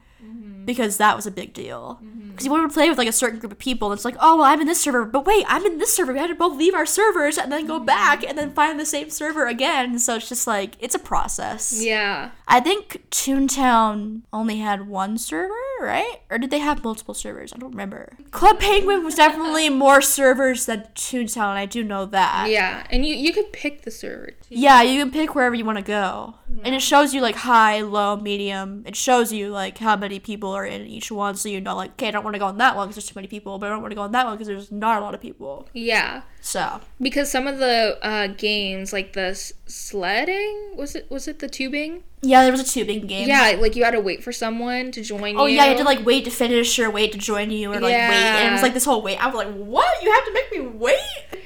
Mm-hmm. 0.51 0.65
because 0.65 0.97
that 0.97 1.15
was 1.15 1.25
a 1.25 1.31
big 1.31 1.53
deal. 1.53 1.99
Mm-hmm. 2.03 2.29
Because 2.31 2.45
you 2.45 2.51
want 2.51 2.69
to 2.69 2.73
play 2.73 2.89
with 2.89 2.97
like 2.97 3.07
a 3.07 3.13
certain 3.13 3.39
group 3.39 3.51
of 3.51 3.59
people, 3.59 3.91
and 3.91 3.97
it's 3.97 4.05
like, 4.05 4.15
oh 4.19 4.37
well, 4.37 4.45
I'm 4.45 4.61
in 4.61 4.67
this 4.67 4.81
server, 4.81 5.05
but 5.05 5.25
wait, 5.25 5.45
I'm 5.47 5.65
in 5.65 5.79
this 5.79 5.93
server. 5.93 6.13
We 6.13 6.19
had 6.19 6.27
to 6.27 6.35
both 6.35 6.57
leave 6.57 6.73
our 6.73 6.85
servers 6.85 7.37
and 7.37 7.51
then 7.51 7.67
go 7.67 7.77
mm-hmm. 7.77 7.85
back 7.85 8.23
and 8.23 8.37
then 8.37 8.53
find 8.53 8.79
the 8.79 8.85
same 8.85 9.09
server 9.09 9.47
again. 9.47 9.99
So 9.99 10.15
it's 10.15 10.29
just 10.29 10.47
like 10.47 10.75
it's 10.79 10.95
a 10.95 10.99
process. 10.99 11.83
yeah, 11.83 12.31
I 12.47 12.59
think 12.59 13.03
Toontown 13.11 14.21
only 14.31 14.57
had 14.57 14.87
one 14.87 15.17
server, 15.17 15.53
right? 15.81 16.21
Or 16.29 16.37
did 16.37 16.51
they 16.51 16.59
have 16.59 16.83
multiple 16.83 17.13
servers? 17.13 17.53
I 17.53 17.57
don't 17.57 17.71
remember. 17.71 18.13
Club 18.31 18.59
Penguin 18.59 19.03
was 19.03 19.15
definitely 19.15 19.69
more 19.85 20.01
servers 20.01 20.65
than 20.65 20.83
Toontown. 20.95 21.55
I 21.55 21.65
do 21.65 21.83
know 21.83 22.05
that. 22.05 22.49
yeah, 22.49 22.85
and 22.89 23.05
you 23.05 23.15
you 23.15 23.33
could 23.33 23.51
pick 23.53 23.81
the 23.83 23.91
server. 23.91 24.27
too. 24.27 24.35
Yeah, 24.49 24.81
you 24.81 25.01
can 25.01 25.11
pick 25.11 25.35
wherever 25.35 25.55
you 25.55 25.65
want 25.65 25.77
to 25.77 25.83
go. 25.83 26.35
And 26.63 26.75
it 26.75 26.81
shows 26.81 27.13
you 27.13 27.21
like 27.21 27.35
high, 27.37 27.79
low, 27.81 28.17
medium. 28.17 28.83
It 28.85 28.95
shows 28.95 29.31
you 29.31 29.49
like 29.49 29.77
how 29.77 29.95
many 29.95 30.19
people 30.19 30.51
are 30.51 30.65
in 30.65 30.81
each 30.85 31.09
one 31.09 31.35
so 31.35 31.47
you 31.47 31.61
know 31.61 31.75
like, 31.77 31.91
okay, 31.91 32.09
I 32.09 32.11
don't 32.11 32.25
want 32.25 32.35
to 32.35 32.39
go 32.39 32.45
on 32.47 32.57
that 32.57 32.75
one 32.75 32.87
because 32.87 32.95
there's 32.97 33.07
too 33.07 33.15
many 33.15 33.27
people, 33.27 33.57
but 33.57 33.67
I 33.67 33.69
don't 33.69 33.81
want 33.81 33.91
to 33.91 33.95
go 33.95 34.01
on 34.01 34.11
that 34.11 34.25
one 34.25 34.35
because 34.35 34.47
there's 34.47 34.71
not 34.71 35.01
a 35.01 35.05
lot 35.05 35.13
of 35.15 35.21
people. 35.21 35.69
Yeah, 35.73 36.23
So, 36.41 36.81
because 36.99 37.31
some 37.31 37.47
of 37.47 37.59
the 37.59 37.99
uh, 38.01 38.27
games 38.27 38.91
like 38.91 39.13
the 39.13 39.35
sledding 39.67 40.73
was 40.75 40.95
it 40.95 41.09
was 41.09 41.27
it 41.27 41.39
the 41.39 41.47
tubing? 41.47 42.03
yeah, 42.23 42.43
there 42.43 42.51
was 42.51 42.61
a 42.61 42.65
tubing 42.65 43.07
game. 43.07 43.27
Yeah, 43.27 43.57
like 43.59 43.75
you 43.75 43.83
had 43.83 43.91
to 43.91 43.99
wait 43.99 44.23
for 44.23 44.31
someone 44.31 44.91
to 44.91 45.01
join 45.01 45.33
you. 45.33 45.39
Oh 45.39 45.45
you. 45.47 45.55
yeah, 45.55 45.63
you 45.63 45.69
had 45.69 45.77
to 45.79 45.83
like 45.83 46.05
wait 46.05 46.25
to 46.25 46.31
finish 46.31 46.77
or 46.77 46.89
wait 46.91 47.11
to 47.13 47.17
join 47.17 47.49
you 47.49 47.71
or 47.71 47.75
like 47.75 47.83
wait. 47.83 47.93
And 47.93 48.49
it 48.49 48.51
was 48.51 48.61
like 48.61 48.75
this 48.75 48.85
whole 48.85 49.01
wait. 49.01 49.17
I 49.17 49.25
was 49.25 49.35
like, 49.35 49.53
what? 49.53 50.03
You 50.03 50.11
have 50.11 50.25
to 50.25 50.33
make 50.33 50.51
me 50.51 50.59
wait? 50.67 50.99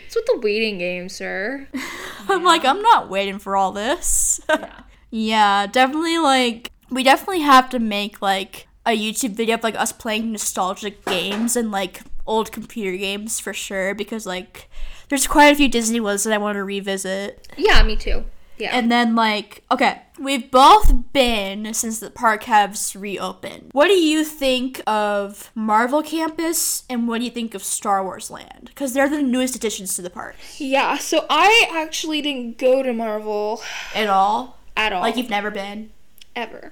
It's 0.05 0.15
with 0.15 0.25
the 0.25 0.39
waiting 0.43 0.77
game, 0.77 1.07
sir. 1.07 1.67
I'm 2.29 2.43
like, 2.43 2.65
I'm 2.65 2.81
not 2.81 3.09
waiting 3.09 3.39
for 3.39 3.55
all 3.55 3.71
this. 3.71 4.41
yeah. 4.49 4.81
yeah, 5.11 5.67
definitely 5.67 6.17
like 6.17 6.71
we 6.89 7.03
definitely 7.03 7.41
have 7.41 7.69
to 7.69 7.79
make 7.79 8.21
like 8.21 8.67
a 8.85 8.91
YouTube 8.91 9.31
video 9.31 9.55
of 9.55 9.63
like 9.63 9.75
us 9.75 9.93
playing 9.93 10.33
nostalgic 10.33 11.05
games 11.05 11.55
and 11.55 11.71
like 11.71 12.01
old 12.27 12.51
computer 12.51 12.95
games 12.97 13.39
for 13.39 13.53
sure 13.53 13.93
because 13.95 14.25
like 14.25 14.69
there's 15.09 15.27
quite 15.27 15.47
a 15.53 15.55
few 15.55 15.67
Disney 15.69 15.99
ones 15.99 16.23
that 16.23 16.33
I 16.33 16.37
want 16.37 16.55
to 16.55 16.63
revisit. 16.63 17.47
Yeah, 17.57 17.83
me 17.83 17.95
too. 17.95 18.25
Yeah. 18.57 18.69
And 18.73 18.89
then 18.89 19.15
like 19.15 19.63
okay, 19.69 20.01
we've 20.17 20.49
both 20.49 21.11
been 21.11 21.73
since 21.73 21.99
the 21.99 22.09
park 22.09 22.43
has 22.43 22.95
reopened. 22.95 23.69
What 23.73 23.87
do 23.87 23.93
you 23.93 24.23
think 24.23 24.81
of 24.87 25.51
Marvel 25.55 26.01
Campus 26.01 26.83
and 26.89 27.07
what 27.07 27.17
do 27.19 27.25
you 27.25 27.31
think 27.31 27.53
of 27.53 27.63
Star 27.63 28.01
Wars 28.03 28.31
Land? 28.31 28.65
Because 28.67 28.93
they're 28.93 29.09
the 29.09 29.21
newest 29.21 29.55
additions 29.57 29.95
to 29.97 30.01
the 30.01 30.09
park. 30.09 30.35
yeah, 30.57 30.97
so 30.97 31.25
I 31.29 31.69
actually 31.75 32.21
didn't 32.21 32.57
go 32.57 32.81
to 32.81 32.93
Marvel 32.93 33.61
At 33.93 34.07
all? 34.07 34.57
at 34.77 34.93
all. 34.93 35.01
Like 35.01 35.17
you've 35.17 35.29
never 35.29 35.51
been. 35.51 35.91
ever. 36.35 36.71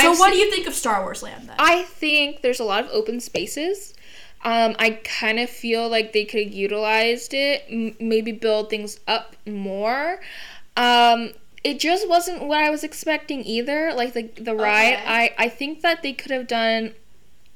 So 0.00 0.12
I've 0.12 0.18
what 0.18 0.32
do 0.32 0.38
you 0.38 0.50
think 0.50 0.66
of 0.66 0.74
Star 0.74 1.02
Wars 1.02 1.22
Land 1.22 1.48
then? 1.48 1.56
I 1.58 1.82
think 1.82 2.40
there's 2.42 2.60
a 2.60 2.64
lot 2.64 2.84
of 2.84 2.90
open 2.90 3.20
spaces. 3.20 3.92
Um, 4.44 4.74
I 4.78 4.90
kind 5.04 5.38
of 5.38 5.48
feel 5.48 5.88
like 5.88 6.12
they 6.12 6.24
could 6.24 6.42
have 6.44 6.52
utilized 6.52 7.32
it, 7.34 7.64
m- 7.70 7.94
maybe 8.00 8.32
build 8.32 8.70
things 8.70 8.98
up 9.06 9.36
more. 9.46 10.20
Um, 10.76 11.30
it 11.62 11.78
just 11.78 12.08
wasn't 12.08 12.42
what 12.44 12.58
I 12.60 12.70
was 12.70 12.82
expecting 12.82 13.44
either. 13.44 13.92
Like 13.94 14.14
the 14.14 14.22
the 14.36 14.54
ride, 14.54 14.94
Okay. 14.94 15.04
I 15.06 15.34
I 15.38 15.48
think 15.48 15.82
that 15.82 16.02
they 16.02 16.12
could 16.12 16.32
have 16.32 16.48
done 16.48 16.94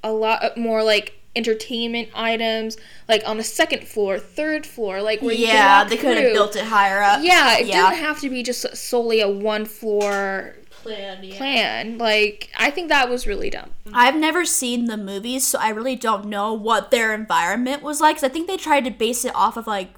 a 0.05 0.12
lot 0.12 0.57
more 0.57 0.82
like 0.84 1.14
entertainment 1.34 2.09
items, 2.14 2.76
like 3.09 3.22
on 3.26 3.37
the 3.37 3.45
second 3.45 3.87
floor, 3.87 4.18
third 4.18 4.64
floor, 4.64 5.03
like 5.03 5.20
where 5.22 5.34
yeah, 5.34 5.84
they 5.84 5.97
could 5.97 6.16
have 6.16 6.32
built 6.32 6.57
it 6.57 6.64
higher 6.64 7.03
up. 7.03 7.20
Yeah, 7.22 7.59
it 7.59 7.66
Yeah. 7.66 7.91
didn't 7.91 7.99
have 7.99 8.20
to 8.20 8.30
be 8.30 8.43
just 8.43 8.76
solely 8.76 9.20
a 9.20 9.28
one 9.28 9.64
floor 9.66 10.57
Plan, 10.87 11.22
yeah. 11.22 11.37
plan. 11.37 11.99
Like 11.99 12.51
I 12.59 12.70
think 12.70 12.89
that 12.89 13.09
was 13.09 13.26
really 13.26 13.51
dumb. 13.51 13.70
Mm-hmm. 13.87 13.95
I've 13.97 14.16
never 14.16 14.45
seen 14.45 14.87
the 14.87 14.97
movies, 14.97 15.47
so 15.47 15.59
I 15.59 15.68
really 15.70 15.97
don't 15.97 16.26
know 16.26 16.53
what 16.53 16.91
their 16.91 17.12
environment 17.14 17.82
was 17.82 18.01
like. 18.01 18.16
'cause 18.16 18.24
I 18.24 18.28
think 18.28 18.47
they 18.49 18.57
tried 18.57 18.84
to 18.84 18.91
base 18.91 19.24
it 19.24 19.34
off 19.34 19.57
of 19.57 19.66
like 19.66 19.95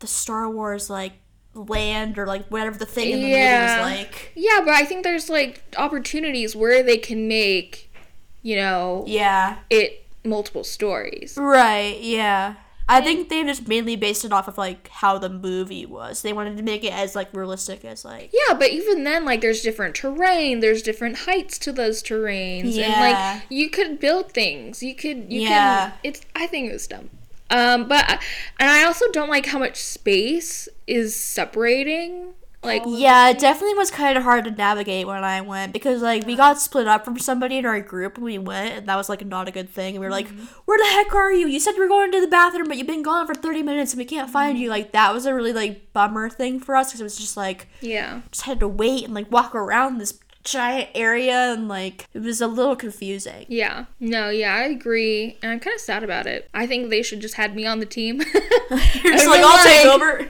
the 0.00 0.06
Star 0.06 0.48
Wars 0.50 0.88
like 0.90 1.12
land 1.54 2.18
or 2.18 2.26
like 2.26 2.46
whatever 2.48 2.78
the 2.78 2.86
thing 2.86 3.10
in 3.10 3.20
the 3.22 3.28
Yeah. 3.28 3.76
movie 3.76 3.80
was 3.92 3.98
like. 3.98 4.32
Yeah, 4.36 4.60
but 4.64 4.70
I 4.74 4.84
think 4.84 5.02
there's 5.04 5.28
like 5.28 5.62
opportunities 5.76 6.54
where 6.54 6.82
they 6.82 6.96
can 6.96 7.26
make, 7.28 7.90
you 8.42 8.56
know, 8.56 9.04
Yeah. 9.06 9.56
it 9.68 10.06
multiple 10.24 10.64
stories. 10.64 11.36
Right. 11.36 11.98
Yeah. 12.00 12.54
I 12.90 13.00
think 13.00 13.28
they 13.28 13.42
just 13.44 13.68
mainly 13.68 13.94
based 13.96 14.24
it 14.24 14.32
off 14.32 14.48
of 14.48 14.58
like 14.58 14.88
how 14.88 15.16
the 15.18 15.28
movie 15.28 15.86
was. 15.86 16.22
They 16.22 16.32
wanted 16.32 16.56
to 16.56 16.62
make 16.62 16.82
it 16.84 16.92
as 16.92 17.14
like 17.14 17.32
realistic 17.32 17.84
as 17.84 18.04
like. 18.04 18.30
Yeah, 18.32 18.54
but 18.54 18.70
even 18.70 19.04
then, 19.04 19.24
like, 19.24 19.40
there's 19.40 19.60
different 19.62 19.94
terrain. 19.94 20.60
There's 20.60 20.82
different 20.82 21.18
heights 21.18 21.58
to 21.60 21.72
those 21.72 22.02
terrains, 22.02 22.74
Yeah. 22.74 22.86
and 22.86 23.00
like 23.00 23.42
you 23.48 23.70
could 23.70 24.00
build 24.00 24.32
things. 24.32 24.82
You 24.82 24.94
could, 24.94 25.32
you 25.32 25.42
Yeah. 25.42 25.90
can. 25.90 25.92
It's. 26.02 26.20
I 26.34 26.46
think 26.46 26.68
it 26.68 26.72
was 26.72 26.86
dumb. 26.86 27.10
Um, 27.50 27.88
but 27.88 28.08
and 28.58 28.68
I 28.70 28.84
also 28.84 29.10
don't 29.12 29.28
like 29.30 29.46
how 29.46 29.58
much 29.58 29.76
space 29.76 30.68
is 30.86 31.14
separating. 31.16 32.34
Like, 32.62 32.82
Yeah, 32.86 33.30
it 33.30 33.38
definitely 33.38 33.74
was 33.74 33.90
kind 33.90 34.18
of 34.18 34.24
hard 34.24 34.44
to 34.44 34.50
navigate 34.50 35.06
when 35.06 35.24
I 35.24 35.40
went 35.40 35.72
because 35.72 36.02
like 36.02 36.26
we 36.26 36.36
got 36.36 36.60
split 36.60 36.86
up 36.86 37.04
from 37.04 37.18
somebody 37.18 37.56
in 37.56 37.64
our 37.64 37.80
group 37.80 38.18
when 38.18 38.24
we 38.24 38.38
went, 38.38 38.78
and 38.78 38.86
that 38.86 38.96
was 38.96 39.08
like 39.08 39.24
not 39.24 39.48
a 39.48 39.50
good 39.50 39.70
thing. 39.70 39.94
And 39.94 40.00
we 40.00 40.06
were 40.06 40.10
like, 40.10 40.28
mm-hmm. 40.28 40.44
"Where 40.66 40.78
the 40.78 40.90
heck 40.90 41.14
are 41.14 41.32
you? 41.32 41.46
You 41.46 41.58
said 41.58 41.72
you 41.72 41.80
were 41.80 41.88
going 41.88 42.12
to 42.12 42.20
the 42.20 42.26
bathroom, 42.26 42.68
but 42.68 42.76
you've 42.76 42.86
been 42.86 43.02
gone 43.02 43.26
for 43.26 43.34
thirty 43.34 43.62
minutes, 43.62 43.92
and 43.92 43.98
we 43.98 44.04
can't 44.04 44.28
find 44.30 44.56
mm-hmm. 44.56 44.64
you." 44.64 44.68
Like 44.68 44.92
that 44.92 45.14
was 45.14 45.24
a 45.24 45.34
really 45.34 45.54
like 45.54 45.92
bummer 45.94 46.28
thing 46.28 46.60
for 46.60 46.76
us 46.76 46.88
because 46.88 47.00
it 47.00 47.04
was 47.04 47.16
just 47.16 47.36
like 47.36 47.66
yeah, 47.80 48.20
just 48.30 48.44
had 48.44 48.60
to 48.60 48.68
wait 48.68 49.04
and 49.04 49.14
like 49.14 49.32
walk 49.32 49.54
around 49.54 49.96
this 49.96 50.18
giant 50.44 50.90
area, 50.94 51.54
and 51.54 51.66
like 51.66 52.08
it 52.12 52.20
was 52.20 52.42
a 52.42 52.46
little 52.46 52.76
confusing. 52.76 53.46
yeah, 53.48 53.86
no, 54.00 54.28
yeah, 54.28 54.54
I 54.54 54.64
agree, 54.64 55.38
and 55.42 55.52
I'm 55.52 55.60
kind 55.60 55.74
of 55.74 55.80
sad 55.80 56.04
about 56.04 56.26
it. 56.26 56.48
I 56.52 56.66
think 56.66 56.90
they 56.90 57.02
should 57.02 57.20
just 57.20 57.34
had 57.34 57.56
me 57.56 57.64
on 57.64 57.80
the 57.80 57.86
team. 57.86 58.20
You're 58.70 59.14
just 59.14 59.28
like, 59.28 59.42
"I'll 59.42 59.64
take 59.64 59.86
like- 59.86 59.94
over." 59.94 60.28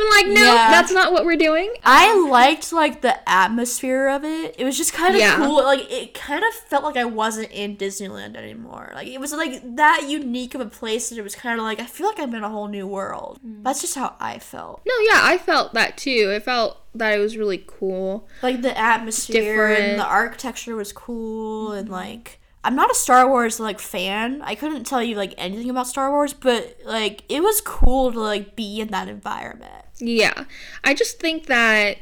I'm 0.00 0.10
like, 0.10 0.26
no, 0.34 0.54
Yeah. 0.54 0.70
that's 0.70 0.92
not 0.92 1.12
what 1.12 1.24
we're 1.24 1.36
doing. 1.36 1.72
I 1.84 2.14
liked 2.28 2.72
like 2.72 3.00
the 3.02 3.28
atmosphere 3.28 4.08
of 4.08 4.24
it. 4.24 4.54
It 4.58 4.64
was 4.64 4.76
just 4.76 4.92
kind 4.92 5.14
of 5.14 5.20
Yeah. 5.20 5.36
cool. 5.36 5.62
Like 5.62 5.90
it 5.90 6.14
kind 6.14 6.44
of 6.44 6.52
felt 6.54 6.84
like 6.84 6.96
I 6.96 7.04
wasn't 7.04 7.50
in 7.52 7.76
Disneyland 7.76 8.36
anymore. 8.36 8.92
Like 8.94 9.08
it 9.08 9.20
was 9.20 9.32
like 9.32 9.76
that 9.76 10.06
unique 10.08 10.54
of 10.54 10.60
a 10.60 10.66
place 10.66 11.10
that 11.10 11.18
it 11.18 11.22
was 11.22 11.34
kind 11.34 11.58
of 11.58 11.64
like 11.64 11.80
I 11.80 11.86
feel 11.86 12.06
like 12.06 12.18
I'm 12.18 12.34
in 12.34 12.42
a 12.42 12.48
whole 12.48 12.68
new 12.68 12.86
world. 12.86 13.40
Mm. 13.46 13.62
That's 13.64 13.80
just 13.80 13.94
how 13.94 14.16
I 14.20 14.38
felt. 14.38 14.82
No, 14.86 14.94
yeah, 15.00 15.20
I 15.22 15.38
felt 15.38 15.74
that 15.74 15.96
too. 15.96 16.32
I 16.34 16.40
felt 16.40 16.78
that 16.94 17.14
it 17.14 17.18
was 17.18 17.36
really 17.36 17.62
cool. 17.66 18.28
Like 18.42 18.62
the 18.62 18.76
atmosphere 18.76 19.42
Different. 19.42 19.80
and 19.80 20.00
the 20.00 20.04
architecture 20.06 20.74
was 20.74 20.92
cool 20.92 21.72
and 21.72 21.86
mm-hmm. 21.86 21.94
like 21.94 22.39
I'm 22.62 22.76
not 22.76 22.90
a 22.90 22.94
Star 22.94 23.28
Wars 23.28 23.58
like 23.58 23.78
fan. 23.78 24.42
I 24.42 24.54
couldn't 24.54 24.84
tell 24.84 25.02
you 25.02 25.16
like 25.16 25.34
anything 25.38 25.70
about 25.70 25.86
Star 25.86 26.10
Wars, 26.10 26.32
but 26.32 26.78
like 26.84 27.22
it 27.28 27.42
was 27.42 27.60
cool 27.60 28.12
to 28.12 28.20
like 28.20 28.54
be 28.56 28.80
in 28.80 28.88
that 28.88 29.08
environment. 29.08 29.84
Yeah, 29.98 30.44
I 30.84 30.94
just 30.94 31.18
think 31.18 31.46
that 31.46 31.98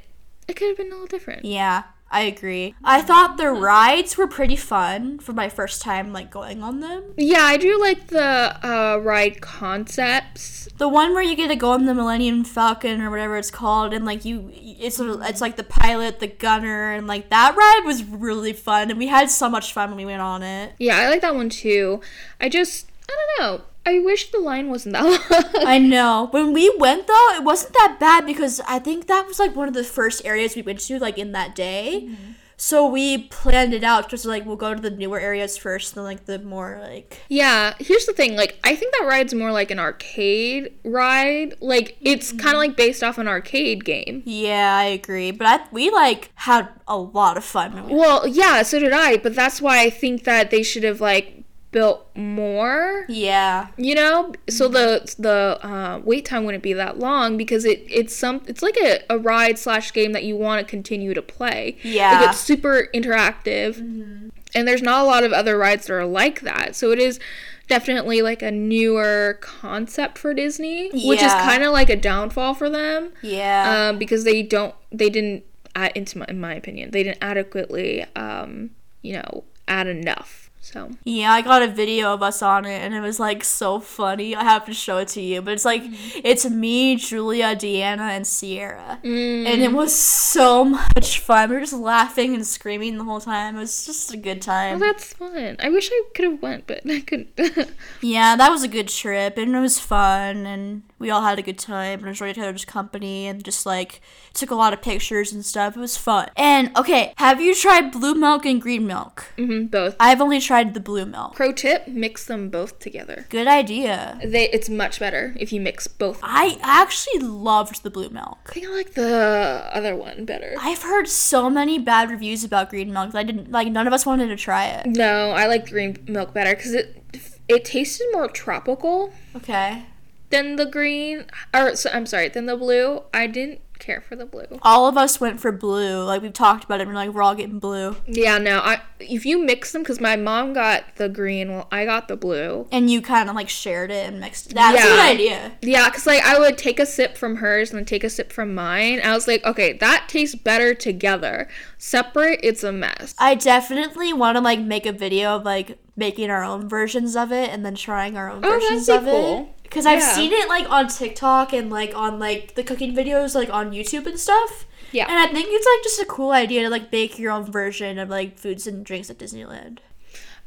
it 0.48 0.56
could 0.56 0.68
have 0.68 0.76
been 0.76 0.88
a 0.88 0.90
little 0.90 1.06
different. 1.06 1.44
Yeah, 1.44 1.84
I 2.10 2.22
agree. 2.22 2.74
I 2.82 3.02
thought 3.02 3.36
the 3.36 3.50
rides 3.50 4.16
were 4.16 4.26
pretty 4.26 4.56
fun 4.56 5.18
for 5.18 5.32
my 5.32 5.48
first 5.48 5.82
time 5.82 6.12
like 6.12 6.30
going 6.30 6.62
on 6.62 6.80
them. 6.80 7.12
Yeah, 7.16 7.42
I 7.42 7.58
do 7.58 7.78
like 7.78 8.06
the 8.06 8.58
uh, 8.66 8.98
ride 9.02 9.40
concepts. 9.40 10.68
The 10.78 10.88
one 10.88 11.12
where 11.12 11.22
you 11.22 11.36
get 11.36 11.48
to 11.48 11.56
go 11.56 11.72
on 11.72 11.84
the 11.84 11.94
Millennium 11.94 12.44
Falcon 12.44 13.02
or 13.02 13.10
whatever 13.10 13.36
it's 13.36 13.50
called, 13.50 13.92
and 13.92 14.06
like 14.06 14.24
you, 14.24 14.50
it's 14.54 14.98
it's 15.00 15.40
like 15.40 15.56
the 15.56 15.64
pilot, 15.64 16.20
the 16.20 16.28
gunner, 16.28 16.92
and 16.92 17.06
like 17.06 17.28
that 17.28 17.54
ride 17.56 17.82
was 17.84 18.04
really 18.04 18.52
fun, 18.52 18.90
and 18.90 18.98
we 18.98 19.08
had 19.08 19.28
so 19.28 19.50
much 19.50 19.72
fun 19.72 19.90
when 19.90 19.98
we 19.98 20.06
went 20.06 20.22
on 20.22 20.42
it. 20.42 20.72
Yeah, 20.78 20.96
I 20.96 21.08
like 21.08 21.20
that 21.20 21.34
one 21.34 21.50
too. 21.50 22.00
I 22.40 22.48
just, 22.48 22.90
I 23.08 23.16
don't 23.38 23.40
know. 23.40 23.64
I 23.88 24.00
wish 24.00 24.30
the 24.30 24.38
line 24.38 24.68
wasn't 24.68 24.92
that 24.92 25.04
long. 25.04 25.66
I 25.66 25.78
know. 25.78 26.28
When 26.30 26.52
we 26.52 26.70
went 26.78 27.06
though, 27.06 27.28
it 27.34 27.42
wasn't 27.42 27.72
that 27.72 27.96
bad 27.98 28.26
because 28.26 28.60
I 28.68 28.78
think 28.78 29.06
that 29.06 29.26
was 29.26 29.38
like 29.38 29.56
one 29.56 29.66
of 29.66 29.74
the 29.74 29.84
first 29.84 30.26
areas 30.26 30.54
we 30.54 30.62
went 30.62 30.80
to 30.80 30.98
like 30.98 31.16
in 31.16 31.32
that 31.32 31.54
day. 31.54 32.02
Mm-hmm. 32.04 32.32
So 32.60 32.88
we 32.88 33.18
planned 33.28 33.72
it 33.72 33.84
out 33.84 34.08
just 34.10 34.24
like 34.24 34.44
we'll 34.44 34.56
go 34.56 34.74
to 34.74 34.82
the 34.82 34.90
newer 34.90 35.20
areas 35.20 35.56
first, 35.56 35.94
then 35.94 36.02
like 36.02 36.26
the 36.26 36.40
more 36.40 36.80
like 36.82 37.16
yeah, 37.28 37.74
here's 37.78 38.04
the 38.04 38.12
thing. 38.12 38.34
Like, 38.36 38.58
I 38.64 38.74
think 38.74 38.92
that 38.98 39.06
ride's 39.06 39.32
more 39.32 39.52
like 39.52 39.70
an 39.70 39.78
arcade 39.78 40.74
ride. 40.84 41.54
Like, 41.60 41.96
it's 42.00 42.32
kind 42.32 42.40
of 42.40 42.46
mm-hmm. 42.46 42.56
like 42.56 42.76
based 42.76 43.04
off 43.04 43.16
an 43.16 43.28
arcade 43.28 43.84
game. 43.84 44.22
yeah, 44.26 44.76
I 44.76 44.84
agree. 44.84 45.30
But 45.30 45.46
I 45.46 45.64
we 45.70 45.90
like 45.90 46.32
had 46.34 46.68
a 46.88 46.98
lot 46.98 47.36
of 47.36 47.44
fun. 47.44 47.74
When 47.74 47.86
we 47.86 47.94
Well, 47.94 48.26
yeah, 48.26 48.62
so 48.62 48.80
did 48.80 48.92
I. 48.92 49.18
But 49.18 49.36
that's 49.36 49.62
why 49.62 49.80
I 49.80 49.88
think 49.88 50.24
that 50.24 50.50
they 50.50 50.64
should 50.64 50.82
have 50.82 51.00
like 51.00 51.37
built 51.70 52.08
more. 52.16 53.04
yeah, 53.08 53.68
you 53.76 53.94
know 53.94 54.32
so 54.48 54.68
the 54.68 55.14
the 55.18 55.58
uh, 55.66 56.00
wait 56.04 56.24
time 56.24 56.44
wouldn't 56.44 56.62
be 56.62 56.72
that 56.72 56.98
long 56.98 57.36
because 57.36 57.64
it 57.64 57.84
it's 57.88 58.14
some 58.14 58.40
it's 58.46 58.62
like 58.62 58.76
a, 58.78 59.00
a 59.10 59.18
ride 59.18 59.58
slash 59.58 59.92
game 59.92 60.12
that 60.12 60.24
you 60.24 60.36
want 60.36 60.64
to 60.64 60.68
continue 60.70 61.12
to 61.14 61.22
play 61.22 61.76
Yeah. 61.82 62.20
like 62.20 62.30
it's 62.30 62.40
super 62.40 62.88
interactive 62.94 63.78
and 63.78 64.68
there's 64.68 64.82
not 64.82 65.02
a 65.02 65.04
lot 65.06 65.24
of 65.24 65.32
other 65.32 65.58
rides 65.58 65.86
that 65.86 65.92
are 65.94 66.06
like 66.06 66.40
that 66.40 66.74
so 66.74 66.90
it 66.90 66.98
is 66.98 67.20
definitely 67.66 68.22
like 68.22 68.40
a 68.40 68.50
newer 68.50 69.36
concept 69.42 70.16
for 70.16 70.32
disney 70.32 70.88
which 71.06 71.22
is 71.22 71.32
kind 71.32 71.62
of 71.62 71.72
like 71.72 71.90
a 71.90 71.96
downfall 71.96 72.54
for 72.54 72.70
them 72.70 73.12
yeah. 73.22 73.88
um, 73.90 73.98
because 73.98 74.24
they 74.24 74.42
don't 74.42 74.74
they 74.90 75.10
didn't 75.10 75.44
add 75.76 75.92
into 75.94 76.16
my, 76.18 76.24
in 76.28 76.40
my 76.40 76.54
opinion 76.54 76.90
they 76.92 77.02
didn't 77.02 77.18
adequately 77.20 78.04
um, 78.16 78.70
you 79.02 79.12
know 79.12 79.44
add 79.68 79.86
enough 79.86 80.47
so 80.72 80.90
Yeah, 81.04 81.32
I 81.32 81.42
got 81.42 81.62
a 81.62 81.66
video 81.68 82.12
of 82.14 82.22
us 82.22 82.42
on 82.42 82.64
it 82.64 82.82
and 82.82 82.94
it 82.94 83.00
was 83.00 83.18
like 83.18 83.42
so 83.44 83.80
funny. 83.80 84.34
I 84.36 84.44
have 84.44 84.64
to 84.66 84.74
show 84.74 84.98
it 84.98 85.08
to 85.08 85.20
you, 85.20 85.42
but 85.42 85.52
it's 85.54 85.64
like 85.64 85.82
it's 85.84 86.48
me, 86.48 86.96
Julia, 86.96 87.54
Deanna, 87.56 88.00
and 88.16 88.26
Sierra. 88.26 88.98
Mm. 89.02 89.46
And 89.46 89.62
it 89.62 89.72
was 89.72 89.94
so 89.94 90.64
much 90.64 91.20
fun. 91.20 91.48
We 91.50 91.56
were 91.56 91.60
just 91.60 91.72
laughing 91.72 92.34
and 92.34 92.46
screaming 92.46 92.98
the 92.98 93.04
whole 93.04 93.20
time. 93.20 93.56
It 93.56 93.60
was 93.60 93.86
just 93.86 94.12
a 94.12 94.16
good 94.16 94.44
Well, 94.46 94.56
time. 94.56 94.78
that's 94.78 95.12
fun. 95.14 95.56
I 95.60 95.68
wish 95.70 95.88
I 95.92 96.02
could 96.14 96.24
have 96.26 96.42
went, 96.42 96.66
but 96.66 96.80
I 96.88 97.00
couldn't. 97.00 97.28
Yeah, 98.00 98.36
that 98.36 98.50
was 98.50 98.62
a 98.62 98.68
good 98.68 98.88
trip 98.88 99.36
and 99.38 99.54
it 99.54 99.60
was 99.60 99.78
fun 99.78 100.46
and 100.46 100.82
we 100.98 101.10
all 101.10 101.22
had 101.22 101.38
a 101.38 101.42
good 101.42 101.58
time 101.58 102.00
and 102.00 102.08
enjoyed 102.08 102.30
each 102.36 102.38
other's 102.38 102.64
company 102.64 103.26
and 103.26 103.44
just 103.44 103.64
like 103.66 104.00
took 104.32 104.50
a 104.50 104.54
lot 104.54 104.72
of 104.72 104.82
pictures 104.82 105.32
and 105.32 105.44
stuff. 105.44 105.76
It 105.76 105.80
was 105.80 105.96
fun. 105.96 106.28
And 106.36 106.76
okay, 106.76 107.12
have 107.16 107.40
you 107.40 107.54
tried 107.54 107.90
blue 107.92 108.14
milk 108.14 108.44
and 108.46 108.60
green 108.60 108.86
milk? 108.86 109.26
hmm 109.36 109.66
both. 109.66 109.96
I've 110.00 110.20
only 110.20 110.40
tried 110.40 110.74
the 110.74 110.80
blue 110.80 111.06
milk. 111.06 111.34
Pro 111.36 111.52
tip: 111.52 111.86
mix 111.88 112.24
them 112.24 112.50
both 112.50 112.78
together. 112.78 113.26
Good 113.28 113.48
idea. 113.48 114.18
They 114.24 114.48
it's 114.50 114.68
much 114.68 114.98
better 114.98 115.34
if 115.38 115.52
you 115.52 115.60
mix 115.60 115.86
both. 115.86 116.20
I 116.22 116.58
actually 116.62 117.20
loved 117.20 117.82
the 117.82 117.90
blue 117.90 118.10
milk. 118.10 118.38
I 118.48 118.52
think 118.52 118.66
I 118.66 118.70
like 118.70 118.94
the 118.94 119.68
other 119.72 119.94
one 119.96 120.24
better. 120.24 120.54
I've 120.58 120.82
heard 120.82 121.08
so 121.08 121.48
many 121.50 121.78
bad 121.78 122.10
reviews 122.10 122.44
about 122.44 122.70
green 122.70 122.92
milk 122.92 123.12
that 123.12 123.18
I 123.18 123.22
didn't 123.22 123.50
like. 123.50 123.68
None 123.68 123.86
of 123.86 123.92
us 123.92 124.04
wanted 124.06 124.28
to 124.28 124.36
try 124.36 124.66
it. 124.66 124.86
No, 124.86 125.30
I 125.30 125.46
like 125.46 125.68
green 125.70 125.96
milk 126.06 126.34
better 126.34 126.54
because 126.54 126.74
it 126.74 127.02
it 127.48 127.64
tasted 127.64 128.06
more 128.12 128.28
tropical 128.28 129.12
Okay. 129.34 129.84
Than 130.30 130.56
the 130.56 130.66
green. 130.66 131.26
Or 131.54 131.74
so, 131.76 131.90
I'm 131.92 132.06
sorry, 132.06 132.28
than 132.28 132.46
the 132.46 132.56
blue. 132.56 133.02
I 133.14 133.26
didn't 133.26 133.60
care 133.78 134.00
for 134.00 134.16
the 134.16 134.26
blue. 134.26 134.58
All 134.62 134.88
of 134.88 134.98
us 134.98 135.20
went 135.20 135.38
for 135.38 135.52
blue. 135.52 136.02
Like 136.02 136.20
we've 136.20 136.32
talked 136.32 136.64
about 136.64 136.80
it. 136.80 136.88
We're 136.88 136.94
like 136.94 137.10
we're 137.10 137.22
all 137.22 137.36
getting 137.36 137.60
blue. 137.60 137.94
Yeah, 138.06 138.38
no. 138.38 138.58
I 138.58 138.80
if 138.98 139.24
you 139.24 139.38
mix 139.38 139.70
them, 139.70 139.82
because 139.82 140.00
my 140.00 140.16
mom 140.16 140.52
got 140.52 140.96
the 140.96 141.08
green, 141.08 141.50
well, 141.50 141.68
I 141.70 141.84
got 141.84 142.08
the 142.08 142.16
blue. 142.16 142.66
And 142.72 142.90
you 142.90 143.00
kind 143.00 143.30
of 143.30 143.36
like 143.36 143.48
shared 143.48 143.92
it 143.92 144.08
and 144.08 144.18
mixed. 144.18 144.52
That's 144.52 144.80
a 144.80 144.82
good 144.82 144.98
idea. 145.14 145.52
Yeah, 145.62 145.88
because 145.88 146.06
like 146.08 146.24
I 146.24 146.38
would 146.40 146.58
take 146.58 146.80
a 146.80 146.86
sip 146.86 147.16
from 147.16 147.36
hers 147.36 147.70
and 147.70 147.78
then 147.78 147.84
take 147.84 148.02
a 148.02 148.10
sip 148.10 148.32
from 148.32 148.52
mine. 148.52 149.00
I 149.04 149.14
was 149.14 149.28
like, 149.28 149.44
okay, 149.44 149.74
that 149.74 150.06
tastes 150.08 150.34
better 150.34 150.74
together. 150.74 151.48
Separate, 151.78 152.40
it's 152.42 152.64
a 152.64 152.72
mess. 152.72 153.14
I 153.18 153.36
definitely 153.36 154.12
want 154.12 154.36
to 154.36 154.40
like 154.40 154.58
make 154.60 154.86
a 154.86 154.92
video 154.92 155.36
of 155.36 155.44
like 155.44 155.78
making 155.96 156.30
our 156.30 156.44
own 156.44 156.68
versions 156.68 157.16
of 157.16 157.32
it 157.32 157.50
and 157.50 157.64
then 157.64 157.74
trying 157.74 158.16
our 158.16 158.30
own 158.30 158.44
Oh, 158.44 158.50
versions 158.50 158.86
be 158.86 158.92
of 158.92 159.04
cool. 159.04 159.40
it. 159.40 159.48
Because 159.68 159.86
I've 159.86 160.00
Yeah. 160.00 160.12
seen 160.14 160.32
it 160.32 160.48
like 160.48 160.68
on 160.70 160.88
TikTok 160.88 161.52
and 161.52 161.70
like 161.70 161.94
on 161.94 162.18
like 162.18 162.54
the 162.54 162.62
cooking 162.64 162.94
videos 162.94 163.34
like 163.34 163.50
on 163.52 163.70
YouTube 163.72 164.06
and 164.06 164.18
stuff. 164.18 164.66
Yeah. 164.92 165.06
And 165.08 165.18
I 165.18 165.26
think 165.26 165.48
it's 165.50 165.66
like 165.66 165.82
just 165.84 166.00
a 166.00 166.06
cool 166.06 166.30
idea 166.30 166.62
to 166.62 166.70
like 166.70 166.90
bake 166.90 167.18
your 167.18 167.30
own 167.32 167.44
version 167.50 167.98
of 167.98 168.08
like 168.08 168.38
foods 168.38 168.66
and 168.66 168.84
drinks 168.84 169.10
at 169.10 169.18
Disneyland. 169.18 169.78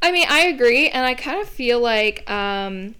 I 0.01 0.11
mean, 0.11 0.26
I 0.28 0.41
agree, 0.47 0.89
and 0.89 1.05
I 1.05 1.13
kind 1.13 1.39
of 1.39 1.47
feel 1.47 1.80
like 1.80 2.28
um, 2.30 2.95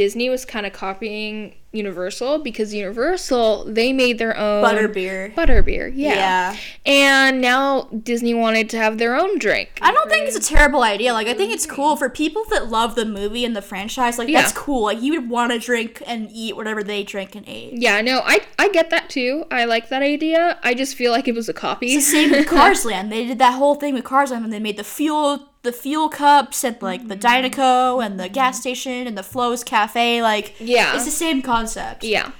Disney 0.00 0.30
was 0.30 0.46
kind 0.46 0.64
of 0.64 0.72
copying 0.72 1.54
Universal 1.72 2.38
because 2.38 2.72
Universal 2.72 3.66
they 3.66 3.92
made 3.92 4.18
their 4.18 4.34
own 4.34 4.64
Butterbeer. 4.64 5.34
Butterbeer, 5.34 5.92
yeah. 5.94 6.14
Yeah. 6.14 6.56
And 6.86 7.42
now 7.42 7.82
Disney 8.02 8.32
wanted 8.32 8.70
to 8.70 8.78
have 8.78 8.96
their 8.96 9.14
own 9.14 9.38
drink. 9.38 9.78
I 9.82 9.92
don't 9.92 10.08
think 10.08 10.26
it's 10.26 10.36
a 10.38 10.40
terrible 10.54 10.82
idea. 10.82 11.12
Like 11.12 11.26
I 11.26 11.34
think 11.34 11.52
it's 11.52 11.66
cool 11.66 11.96
for 11.96 12.08
people 12.08 12.44
that 12.50 12.70
love 12.70 12.94
the 12.94 13.04
movie 13.04 13.44
and 13.44 13.54
the 13.54 13.60
franchise. 13.60 14.16
Like 14.18 14.28
Yeah. 14.30 14.40
that's 14.40 14.54
cool. 14.54 14.84
Like 14.84 15.02
you 15.02 15.12
would 15.20 15.28
want 15.28 15.52
to 15.52 15.58
drink 15.58 16.02
and 16.06 16.30
eat 16.32 16.56
whatever 16.56 16.82
they 16.82 17.02
drink 17.04 17.34
and 17.36 17.44
ate. 17.46 17.74
Yeah, 17.74 18.00
no, 18.00 18.22
I 18.24 18.40
I 18.58 18.70
get 18.70 18.88
that 18.88 19.10
too. 19.10 19.44
I 19.50 19.66
like 19.66 19.90
that 19.90 20.00
idea. 20.00 20.58
I 20.64 20.72
just 20.72 20.96
feel 20.96 21.12
like 21.12 21.28
it 21.28 21.34
was 21.34 21.50
a 21.50 21.54
copy. 21.54 21.92
It's 21.92 22.06
the 22.06 22.10
same 22.12 22.30
with 22.30 22.46
Cars 22.56 22.86
Land. 22.86 23.12
They 23.12 23.26
did 23.26 23.38
that 23.38 23.52
whole 23.52 23.74
thing 23.74 23.92
with 23.92 24.04
Cars 24.04 24.30
Land 24.30 24.44
when 24.44 24.50
they 24.50 24.60
made 24.60 24.78
the 24.78 24.82
fuel 24.84 25.49
the 25.62 25.72
fuel 25.72 26.08
cups 26.08 26.64
and 26.64 26.80
like 26.80 27.08
the 27.08 27.16
mm-hmm. 27.16 27.46
Dinoco 27.46 28.04
and 28.04 28.18
the 28.18 28.28
gas 28.28 28.56
mm-hmm. 28.56 28.60
station 28.60 29.06
and 29.06 29.16
the 29.16 29.22
Flo's 29.22 29.62
Cafe. 29.64 30.22
Like 30.22 30.54
Yeah. 30.58 30.94
it's 30.94 31.04
the 31.04 31.10
same 31.10 31.42
concept. 31.42 32.04
yeah. 32.04 32.32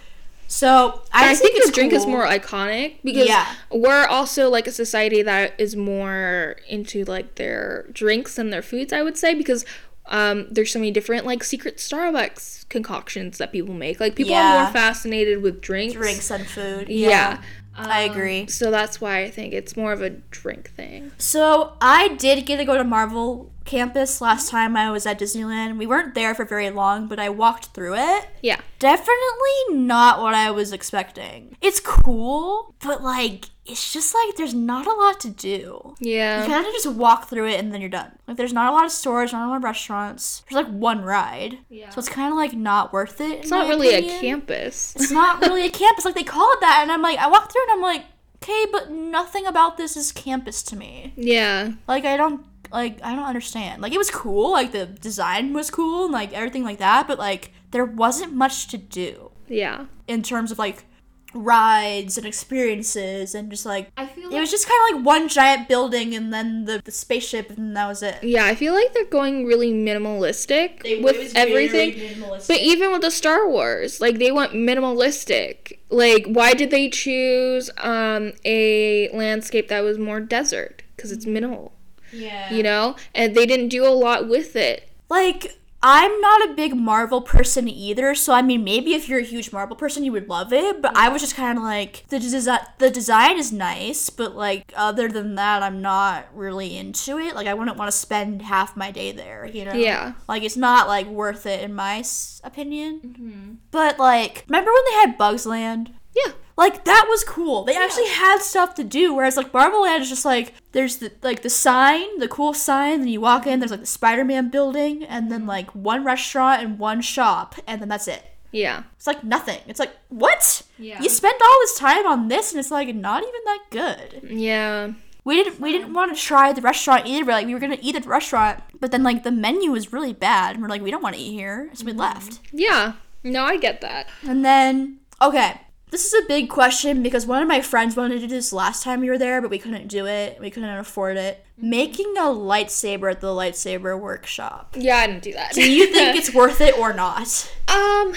So 0.49 1.03
I, 1.13 1.31
I, 1.31 1.35
think, 1.37 1.53
think, 1.53 1.57
it's 1.59 1.67
the 1.67 1.73
drink 1.73 1.93
is 1.93 2.07
more 2.07 2.27
iconic 2.27 2.97
because 3.05 3.29
Yeah. 3.29 3.47
we're 3.71 4.07
also 4.07 4.51
like 4.51 4.67
a 4.67 4.73
society 4.73 5.23
that 5.23 5.55
is 5.59 5.77
more 5.77 6.57
into 6.69 7.05
like 7.05 7.37
their 7.37 7.87
drinks 7.93 8.37
and 8.37 8.53
their 8.53 8.63
foods. 8.63 8.93
I 8.93 9.03
would 9.03 9.17
say 9.17 9.33
because 9.33 9.65
um, 10.11 10.47
there's 10.51 10.71
so 10.73 10.79
many 10.79 10.91
different 10.91 11.25
like 11.25 11.43
secret 11.45 11.79
Starbucks 11.79 12.69
concoctions 12.69 13.39
that 13.39 13.53
people 13.53 13.75
make. 13.75 14.01
Like 14.01 14.15
people 14.17 14.35
are 14.35 14.65
more 14.65 14.73
fascinated 14.73 15.43
with 15.43 15.61
drinks. 15.61 15.95
drinks 15.95 16.31
and 16.31 16.47
food. 16.47 16.89
Yeah. 16.89 17.41
I 17.77 18.05
Um, 18.05 18.11
agree. 18.11 18.47
So 18.49 18.71
that's 18.71 19.01
why 19.01 19.23
I 19.23 19.31
think 19.31 19.55
it's 19.55 19.77
more 19.77 19.93
of 19.93 20.03
a 20.03 20.11
drink 20.11 20.71
thing. 20.71 21.13
So 21.19 21.75
I 21.81 22.09
did 22.09 22.45
get 22.45 22.57
to 22.59 22.65
go 22.65 22.77
to 22.77 22.85
Marvel 22.85 23.53
campus 23.65 24.21
last 24.21 24.51
time 24.51 24.77
I 24.77 24.91
was 24.91 25.07
at 25.07 25.19
Disneyland. 25.21 25.79
We 25.79 25.87
weren't 25.87 26.15
there 26.17 26.35
for 26.35 26.45
very 26.45 26.71
long, 26.71 27.07
but 27.07 27.21
I 27.21 27.29
walked 27.29 27.67
through 27.67 27.95
it. 27.95 28.27
Yeah. 28.43 28.61
Definitely 28.81 29.77
not 29.77 30.21
what 30.21 30.35
I 30.35 30.51
was 30.51 30.73
expecting. 30.73 31.57
It's 31.63 31.79
cool, 31.81 32.75
but 32.83 33.03
like 33.03 33.47
it's 33.71 33.93
just 33.93 34.15
like 34.15 34.37
there's 34.37 34.55
not 34.55 34.87
a 34.87 34.93
lot 34.93 35.21
to 35.21 35.31
do. 35.31 35.95
Yeah. 36.01 36.43
You 36.43 36.49
kind 36.51 36.67
of 36.67 36.73
just 36.73 36.87
walk 36.93 37.29
through 37.29 37.49
it 37.49 37.59
and 37.61 37.73
then 37.73 37.81
you're 37.81 37.91
done. 37.91 38.11
Like 38.27 38.37
there's 38.37 38.53
not 38.53 38.71
a 38.71 38.73
lot 38.73 38.85
of 38.85 38.93
stores, 38.93 39.33
not 39.33 39.47
a 39.47 39.49
lot 39.51 39.57
of 39.59 39.65
restaurants. 39.65 40.43
There's 40.49 40.65
like 40.65 40.73
one 40.73 41.03
ride, 41.03 41.59
Yeah. 41.69 41.91
so 41.91 41.99
it's 41.99 42.09
kind 42.09 42.31
of 42.33 42.37
like 42.37 42.53
not 42.55 42.93
worth 42.93 43.21
it. 43.21 43.41
It's 43.41 43.51
not 43.51 43.69
really 43.69 43.95
a 43.95 44.03
campus. 44.21 44.95
It's 44.97 45.11
not 45.11 45.41
really 45.41 45.65
a 45.67 45.71
campus. 45.83 46.05
Like 46.05 46.15
they 46.15 46.25
call 46.25 46.51
it 46.53 46.61
that, 46.61 46.81
and 46.83 46.91
I'm 46.93 47.03
like, 47.03 47.19
I 47.19 47.29
walk 47.29 47.51
through 47.53 47.63
and 47.63 47.73
I'm 47.73 47.83
like, 47.83 48.05
okay, 48.43 48.67
but 48.73 48.91
nothing 48.91 49.47
about 49.47 49.77
this 49.77 49.97
is 49.97 50.13
campus 50.13 50.63
to 50.65 50.77
me. 50.77 51.13
yeah. 51.17 51.73
Like 51.89 52.05
I 52.05 52.17
don't 52.17 52.45
like 52.73 52.99
I 53.03 53.15
don't 53.17 53.25
understand. 53.27 53.83
Like 53.83 53.93
it 53.93 53.99
was 53.99 54.11
cool, 54.11 54.53
like 54.53 54.73
the 54.73 54.87
design 54.87 55.53
was 55.53 55.71
cool 55.71 56.05
and 56.05 56.13
like 56.13 56.33
everything 56.33 56.63
like 56.65 56.79
that, 56.79 57.09
but 57.09 57.19
like 57.19 57.53
there 57.73 57.85
wasn't 57.85 58.33
much 58.33 58.69
to 58.69 58.79
do 58.79 59.31
Yeah. 59.49 59.87
in 60.09 60.23
terms 60.23 60.51
of 60.53 60.59
like 60.59 60.85
rides 61.33 62.19
and 62.19 62.27
experiences 62.27 63.35
and 63.35 63.51
just 63.51 63.65
like 63.65 63.91
I 63.97 64.07
feel 64.07 64.35
it 64.35 64.41
was 64.41 64.51
just 64.51 64.69
kind 64.69 64.81
of 64.95 64.97
like 64.99 65.07
one 65.07 65.29
giant 65.29 65.69
building 65.69 66.15
and 66.15 66.33
then 66.33 66.65
the, 66.65 66.83
the 66.85 66.91
spaceship 66.91 67.51
and 67.51 67.77
that 67.77 67.87
was 67.87 68.03
it. 68.03 68.23
Yeah, 68.23 68.45
I 68.47 68.55
feel 68.55 68.75
like 68.75 68.93
they're 68.95 69.05
going 69.05 69.47
really 69.47 69.73
minimalistic 69.73 70.83
They- 70.83 71.01
with 71.01 71.33
everything. 71.37 71.93
minimalistic. 71.93 72.49
But 72.49 72.59
even 72.59 72.91
with 72.93 73.03
the 73.03 73.11
Star 73.11 73.49
Wars, 73.49 74.01
like 74.01 74.19
they 74.19 74.33
went 74.33 74.53
minimalistic. 74.53 75.79
Like 75.89 76.27
why 76.27 76.55
did 76.55 76.71
they 76.71 76.89
choose 76.89 77.71
um 77.79 78.33
a 78.45 79.09
landscape 79.17 79.69
that 79.69 79.81
was 79.83 79.99
more 79.99 80.21
desert? 80.21 80.83
Cuz 80.97 81.13
it's 81.13 81.27
minimal, 81.27 81.73
yeah. 82.13 82.53
you 82.53 82.63
know? 82.63 82.97
And 83.15 83.35
they 83.35 83.47
didn't 83.47 83.69
do 83.69 83.87
a 83.87 83.91
lot 83.95 84.29
with 84.29 84.57
it. 84.57 84.89
Like 85.09 85.57
I'm 85.83 86.21
not 86.21 86.51
a 86.51 86.53
big 86.55 86.77
Marvel 86.77 87.23
person 87.23 87.67
either, 87.69 88.15
so 88.15 88.35
I 88.35 88.43
mean 88.43 88.65
maybe 88.65 88.95
if 88.95 89.09
you're 89.09 89.21
a 89.21 89.25
huge 89.25 89.51
Marvel 89.53 89.77
person 89.77 90.05
you 90.05 90.13
would 90.13 90.29
love 90.29 90.53
it, 90.53 90.83
but 90.83 90.95
I 90.95 91.09
was 91.09 91.23
just 91.23 91.35
kind 91.35 91.57
of 91.57 91.65
like 91.65 92.05
the 92.09 92.19
design 92.19 92.61
the 92.79 92.91
design 92.91 93.39
is 93.39 93.51
nice, 93.51 94.11
but 94.11 94.37
like 94.37 94.73
other 94.77 95.09
than 95.09 95.37
that 95.37 95.63
I'm 95.63 95.81
not 95.81 96.27
really 96.35 96.77
into 96.77 97.19
it. 97.19 97.35
Like 97.35 97.47
I 97.47 97.55
wouldn't 97.55 97.79
want 97.79 97.91
to 97.91 97.97
spend 97.97 98.43
half 98.43 98.77
my 98.77 98.91
day 98.91 99.13
there, 99.13 99.47
you 99.47 99.65
know. 99.65 99.73
Yeah. 99.73 100.13
Like 100.29 100.43
it's 100.43 100.57
not 100.57 100.87
like 100.87 101.07
worth 101.07 101.47
it 101.47 101.63
in 101.63 101.73
my 101.73 102.01
s- 102.01 102.43
opinion. 102.45 103.01
Mm-hmm. 103.05 103.55
But 103.71 103.99
like 103.99 104.45
remember 104.49 104.71
when 104.71 104.85
they 104.91 104.97
had 104.97 105.17
Bugs 105.19 105.47
Land? 105.47 105.93
Yeah. 106.15 106.33
Like 106.61 106.85
that 106.85 107.07
was 107.09 107.25
cool. 107.25 107.65
They 107.65 107.75
actually 107.75 108.09
had 108.09 108.41
stuff 108.41 108.75
to 108.75 108.85
do. 108.85 109.15
Whereas 109.15 109.39
like 109.39 109.55
Marvel 109.55 109.81
Land 109.81 110.03
is 110.03 110.11
just 110.11 110.27
like 110.27 110.53
there's 110.73 110.99
the 110.99 111.11
like 111.23 111.41
the 111.41 111.49
sign, 111.49 112.19
the 112.19 112.29
cool 112.29 112.53
sign, 112.53 113.01
then 113.01 113.09
you 113.09 113.23
walk 113.23 113.47
in, 113.47 113.61
there's 113.61 113.71
like 113.71 113.81
the 113.81 113.87
Spider-Man 113.87 114.51
building, 114.51 115.03
and 115.05 115.33
then 115.33 115.41
mm-hmm. 115.41 115.49
like 115.49 115.75
one 115.75 116.05
restaurant 116.05 116.63
and 116.63 116.79
one 116.79 117.01
shop, 117.01 117.55
and 117.67 117.81
then 117.81 117.89
that's 117.89 118.07
it. 118.07 118.23
Yeah. 118.53 118.83
It's 118.99 119.07
like 119.07 119.25
nothing. 119.25 119.59
It's 119.69 119.81
like 119.81 119.97
what? 120.11 120.63
Yeah. 120.79 121.01
You 121.01 121.09
spend 121.09 121.41
all 121.43 121.59
this 121.63 121.79
time 121.79 122.07
on 122.07 122.29
this, 122.29 122.53
and 122.53 122.61
it's 122.61 122.71
like 122.71 122.95
not 122.95 123.23
even 123.23 123.41
that 123.47 123.61
good. 123.71 124.31
Yeah. 124.31 124.93
We 125.25 125.43
didn't 125.43 125.61
we 125.61 125.73
didn't 125.73 125.95
want 125.95 126.15
to 126.15 126.23
try 126.23 126.53
the 126.53 126.61
restaurant 126.61 127.07
either. 127.07 127.25
Like 127.25 127.47
we 127.47 127.55
were 127.55 127.61
gonna 127.61 127.79
eat 127.81 127.97
at 127.97 128.03
the 128.03 128.11
restaurant, 128.11 128.63
but 128.79 128.91
then 128.91 129.03
like 129.03 129.23
the 129.23 129.33
menu 129.33 129.71
was 129.71 129.95
really 129.95 130.13
bad, 130.13 130.57
and 130.57 130.63
we're 130.63 130.69
like 130.69 130.83
we 130.83 130.91
don't 130.91 131.03
want 131.03 131.17
to 131.17 131.23
eat 131.23 131.33
here, 131.33 131.71
so 131.73 131.87
we 131.87 131.93
mm-hmm. 131.93 132.01
left. 132.01 132.41
Yeah. 132.53 132.97
No, 133.25 133.45
I 133.45 133.57
get 133.57 133.81
that. 133.81 134.09
And 134.29 134.45
then, 134.45 134.99
okay, 135.23 135.61
this 135.91 136.13
is 136.13 136.25
a 136.25 136.27
big 136.27 136.49
question 136.49 137.03
because 137.03 137.27
one 137.27 137.43
of 137.43 137.49
my 137.49 137.61
friends 137.61 137.97
wanted 137.97 138.21
to 138.21 138.27
do 138.27 138.35
this 138.35 138.53
last 138.53 138.83
time 138.83 139.01
we 139.01 139.09
were 139.09 139.19
there, 139.19 139.41
but 139.41 139.51
we 139.51 139.59
couldn't 139.59 139.89
do 139.89 140.07
it. 140.07 140.39
We 140.41 140.51
couldn't 140.51 140.69
afford 140.79 141.17
it. 141.17 141.45
Making 141.59 142.15
a 142.17 142.23
lightsaber 142.23 143.11
at 143.11 143.21
the 143.21 143.29
lightsaber 143.29 143.99
workshop. 143.99 144.75
Yeah, 144.79 144.97
I 144.99 145.07
didn't 145.07 145.23
do 145.23 145.33
that. 145.33 145.53
Do 145.53 145.71
you 145.71 145.87
think 145.93 146.17
it's 146.17 146.33
worth 146.35 146.61
it 146.61 146.79
or 146.79 146.93
not? 146.93 147.53
Um, 147.69 148.15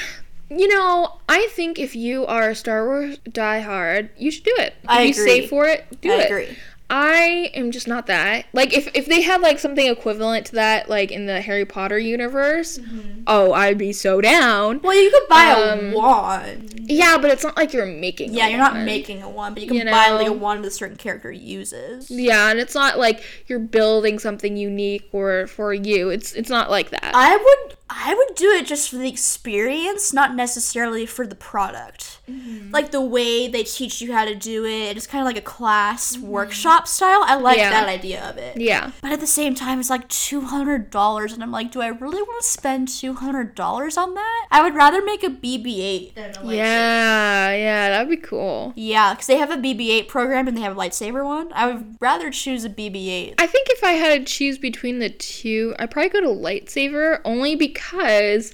you 0.49 0.67
know, 0.67 1.19
I 1.27 1.47
think 1.51 1.79
if 1.79 1.95
you 1.95 2.25
are 2.25 2.49
a 2.51 2.55
Star 2.55 2.85
Wars 2.85 3.17
diehard, 3.29 4.09
you 4.17 4.29
should 4.31 4.43
do 4.43 4.55
it. 4.59 4.75
If 4.83 4.89
I 4.89 5.03
you 5.03 5.11
agree. 5.11 5.25
save 5.25 5.49
for 5.49 5.65
it, 5.67 6.01
do 6.01 6.11
I 6.11 6.15
it. 6.21 6.25
agree. 6.25 6.57
I 6.89 7.49
am 7.55 7.71
just 7.71 7.87
not 7.87 8.05
that. 8.07 8.45
Like 8.53 8.73
if 8.75 8.87
if 8.93 9.07
they 9.07 9.21
had 9.21 9.41
like 9.41 9.57
something 9.57 9.87
equivalent 9.87 10.45
to 10.47 10.55
that 10.55 10.89
like 10.89 11.11
in 11.11 11.25
the 11.25 11.41
Harry 11.41 11.65
Potter 11.65 11.97
universe, 11.97 12.77
Mm-hmm. 12.77 13.23
oh, 13.27 13.53
I'd 13.53 13.77
be 13.77 13.93
so 13.93 14.21
down. 14.21 14.79
Well, 14.83 14.95
you 15.01 15.09
could 15.09 15.27
buy 15.27 15.51
Um, 15.51 15.93
a 15.93 15.97
wand. 15.97 16.81
Yeah, 16.85 17.17
but 17.17 17.31
it's 17.31 17.43
not 17.43 17.57
like 17.57 17.73
you're 17.73 17.85
making 17.85 18.33
Yeah, 18.33 18.47
you're 18.47 18.59
not 18.59 18.77
making 18.77 19.23
a 19.23 19.29
wand, 19.29 19.55
but 19.55 19.63
you 19.63 19.67
can 19.69 19.77
You 19.77 19.85
buy 19.85 20.09
like 20.11 20.27
a 20.27 20.33
wand 20.33 20.63
that 20.63 20.67
a 20.67 20.71
certain 20.71 20.97
character 20.97 21.31
uses. 21.31 22.11
Yeah, 22.11 22.51
and 22.51 22.59
it's 22.59 22.75
not 22.75 22.99
like 22.99 23.23
you're 23.47 23.59
building 23.59 24.19
something 24.19 24.55
unique 24.57 25.07
or 25.11 25.47
for 25.47 25.73
you. 25.73 26.09
It's 26.09 26.33
it's 26.33 26.49
not 26.49 26.69
like 26.69 26.89
that. 26.91 27.11
I 27.15 27.35
would 27.35 27.77
I 27.95 28.13
would 28.15 28.35
do 28.35 28.49
it 28.49 28.65
just 28.65 28.89
for 28.89 28.97
the 28.97 29.07
experience, 29.09 30.13
not 30.13 30.35
necessarily 30.35 31.05
for 31.05 31.27
the 31.27 31.35
product. 31.35 32.19
Mm-hmm. 32.29 32.71
Like 32.71 32.91
the 32.91 33.01
way 33.01 33.47
they 33.47 33.63
teach 33.63 34.01
you 34.01 34.13
how 34.13 34.25
to 34.25 34.33
do 34.35 34.65
it, 34.65 34.95
it's 34.97 35.05
kind 35.07 35.21
of 35.21 35.25
like 35.25 35.37
a 35.37 35.41
class 35.45 36.17
workshop 36.17 36.87
style. 36.87 37.21
I 37.23 37.35
like 37.35 37.53
Mm-hmm. 37.57 37.59
Yeah. 37.59 37.69
that 37.71 37.87
idea 37.89 38.29
of 38.29 38.37
it. 38.37 38.57
yeah. 38.57 38.91
But 39.01 39.11
at 39.11 39.19
the 39.19 39.27
same 39.27 39.53
time, 39.53 39.79
it's 39.79 39.89
like 39.91 40.07
two 40.09 40.41
hundred 40.41 40.89
dollars, 40.89 41.33
and 41.33 41.43
I'm 41.43 41.51
like, 41.51 41.71
do 41.71 41.81
I 41.81 41.87
really 41.87 42.21
want 42.21 42.41
to 42.43 42.49
spend 42.49 42.87
two 42.87 43.13
hundred 43.13 43.53
dollars 43.53 43.95
on 43.97 44.13
that? 44.15 44.47
I 44.49 44.63
would 44.63 44.73
rather 44.75 45.03
make 45.03 45.23
a 45.23 45.27
BB-8 45.29 46.13
than 46.15 46.31
a 46.31 46.33
lightsaber. 46.35 46.55
Yeah, 46.55 47.51
yeah, 47.55 47.89
that'd 47.89 48.09
be 48.09 48.17
cool. 48.17 48.73
Yeah, 48.75 49.13
because 49.13 49.27
they 49.27 49.37
have 49.37 49.51
a 49.51 49.57
BB-8 49.57 50.07
program 50.07 50.47
and 50.47 50.57
they 50.57 50.61
have 50.61 50.75
a 50.75 50.79
lightsaber 50.79 51.23
one. 51.23 51.51
I 51.53 51.67
would 51.67 51.95
rather 51.99 52.31
choose 52.31 52.65
a 52.65 52.69
BB-8. 52.69 53.35
I 53.37 53.45
think 53.47 53.67
if 53.69 53.83
I 53.83 53.91
had 53.91 54.17
to 54.19 54.25
choose 54.33 54.57
between 54.57 54.99
the 54.99 55.09
two, 55.09 55.75
I'd 55.77 55.91
probably 55.91 56.09
go 56.09 56.21
to 56.21 56.27
lightsaber 56.27 57.19
only 57.25 57.55
because 57.55 57.82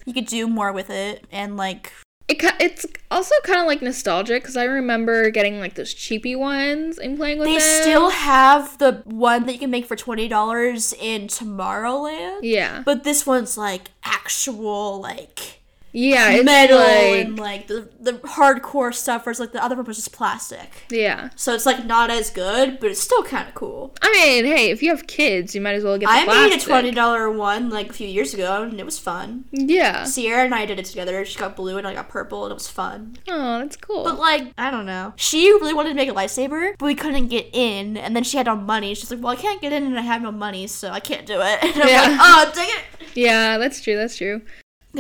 You 0.05 0.13
could 0.13 0.25
do 0.25 0.47
more 0.47 0.71
with 0.71 0.89
it, 0.89 1.25
and 1.31 1.55
like, 1.57 1.91
it, 2.27 2.37
it's 2.59 2.85
also 3.09 3.33
kind 3.43 3.59
of 3.59 3.65
like 3.67 3.81
nostalgic 3.81 4.43
because 4.43 4.55
I 4.57 4.65
remember 4.65 5.29
getting 5.31 5.59
like 5.59 5.75
those 5.75 5.93
cheapy 5.93 6.35
ones 6.35 6.97
and 6.97 7.17
playing 7.17 7.39
with 7.39 7.47
they 7.47 7.57
them. 7.57 7.81
still 7.81 8.09
have 8.11 8.77
the 8.77 9.01
one 9.05 9.45
that 9.45 9.53
you 9.53 9.59
can 9.59 9.71
make 9.71 9.85
for 9.85 9.95
twenty 9.95 10.27
dollars 10.27 10.93
in 10.99 11.27
Tomorrowland. 11.27 12.39
yeah 12.43 12.83
But 12.85 13.03
this 13.03 13.25
one's 13.25 13.57
like 13.57 13.89
actual, 14.03 14.99
like 15.01 15.58
Yeah, 15.91 16.29
it's 16.31 16.45
metal 16.45 16.77
like 16.77 17.25
and 17.25 17.39
like 17.39 17.67
the 17.67 17.89
the 17.99 18.13
hardcore 18.13 18.93
stuff. 18.93 19.25
Whereas 19.25 19.39
like 19.39 19.51
the 19.51 19.63
other 19.63 19.75
one 19.75 19.85
was 19.85 19.97
just 19.97 20.11
plastic. 20.13 20.83
yeah. 20.91 21.29
So 21.35 21.53
it's 21.53 21.65
like 21.65 21.85
not 21.85 22.09
as 22.11 22.29
good, 22.29 22.79
but 22.79 22.91
it's 22.91 22.99
still 22.99 23.23
kind 23.23 23.47
of 23.47 23.55
cool. 23.55 23.95
I 24.01 24.11
mean, 24.11 24.45
hey, 24.45 24.69
if 24.71 24.83
you 24.83 24.89
have 24.91 25.07
kids, 25.07 25.55
you 25.55 25.61
might 25.61 25.73
as 25.73 25.83
well 25.83 25.97
get 25.97 26.05
the 26.07 26.11
I 26.11 26.23
plastic. 26.25 26.51
made 26.51 26.61
a 26.61 26.65
twenty 26.65 26.91
dollar 26.91 27.29
one 27.31 27.69
like 27.69 27.89
a 27.89 27.93
few 27.93 28.07
years 28.07 28.33
ago, 28.33 28.63
and 28.63 28.79
it 28.79 28.85
was 28.85 28.99
fun. 28.99 29.45
Yeah. 29.51 30.03
Sierra 30.03 30.43
and 30.45 30.53
I 30.53 30.65
did 30.65 30.79
it 30.79 30.85
together. 30.85 31.25
She 31.25 31.39
got 31.39 31.55
blue 31.55 31.77
and 31.77 31.87
I 31.87 31.93
got 31.93 32.09
purple, 32.09 32.45
and 32.45 32.51
it 32.51 32.55
was 32.55 32.67
fun. 32.69 33.17
Oh, 33.27 33.59
that's 33.59 33.75
cool. 33.75 34.03
But 34.03 34.19
like, 34.19 34.53
I 34.57 34.69
don't 34.71 34.85
know. 34.85 35.13
She 35.15 35.49
really 35.53 35.73
wanted 35.73 35.89
to 35.89 35.95
make 35.95 36.09
a 36.09 36.13
lightsaber, 36.13 36.73
but 36.77 36.85
we 36.85 36.95
couldn't 36.95 37.27
get 37.29 37.47
in. 37.53 37.97
And 37.97 38.15
then 38.15 38.23
she 38.23 38.37
had 38.37 38.45
no 38.45 38.55
money. 38.55 38.93
She's 38.93 39.09
like, 39.11 39.21
"Well, 39.23 39.33
I 39.33 39.35
can't 39.35 39.61
get 39.61 39.73
in, 39.73 39.83
and 39.83 39.97
I 39.97 40.03
have 40.03 40.21
no 40.21 40.31
money, 40.31 40.67
so 40.67 40.89
I 40.91 40.99
can't 40.99 41.25
do 41.25 41.39
it." 41.41 41.59
And 41.63 41.81
I'm 41.81 41.87
Yeah. 41.89 42.01
like, 42.01 42.19
"Oh, 42.21 42.51
dang 42.53 42.69
it!" 42.69 43.07
yeah, 43.15 43.57
that's 43.57 43.81
true. 43.81 43.95
That's 43.95 44.15
true. 44.17 44.41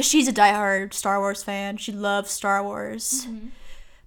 She's 0.01 0.27
a 0.27 0.33
diehard 0.33 0.93
Star 0.93 1.19
Wars 1.19 1.43
fan. 1.43 1.77
She 1.77 1.91
loves 1.91 2.31
Star 2.31 2.63
Wars. 2.63 3.27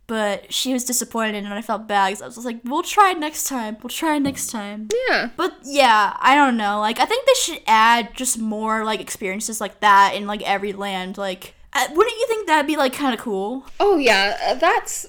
But 0.08 0.52
she 0.52 0.72
was 0.72 0.84
disappointed, 0.84 1.44
and 1.44 1.54
I 1.54 1.62
felt 1.62 1.86
bad 1.86 2.08
because 2.08 2.22
I 2.22 2.26
was 2.26 2.44
like, 2.44 2.60
"We'll 2.64 2.82
try 2.82 3.12
next 3.12 3.44
time. 3.44 3.78
We'll 3.82 3.88
try 3.88 4.18
next 4.18 4.50
time." 4.50 4.88
Yeah. 5.08 5.30
But 5.36 5.54
yeah, 5.64 6.16
I 6.20 6.34
don't 6.34 6.56
know. 6.56 6.80
Like, 6.80 6.98
I 6.98 7.06
think 7.06 7.24
they 7.24 7.34
should 7.34 7.62
add 7.66 8.14
just 8.14 8.38
more 8.38 8.84
like 8.84 9.00
experiences 9.00 9.60
like 9.60 9.80
that 9.80 10.14
in 10.14 10.26
like 10.26 10.42
every 10.42 10.72
land. 10.72 11.16
Like, 11.16 11.54
uh, 11.72 11.86
wouldn't 11.94 12.16
you 12.18 12.26
think 12.26 12.46
that'd 12.46 12.66
be 12.66 12.76
like 12.76 12.92
kind 12.92 13.14
of 13.14 13.20
cool? 13.20 13.64
Oh 13.80 13.96
yeah, 13.96 14.36
uh, 14.48 14.54
that's. 14.54 15.06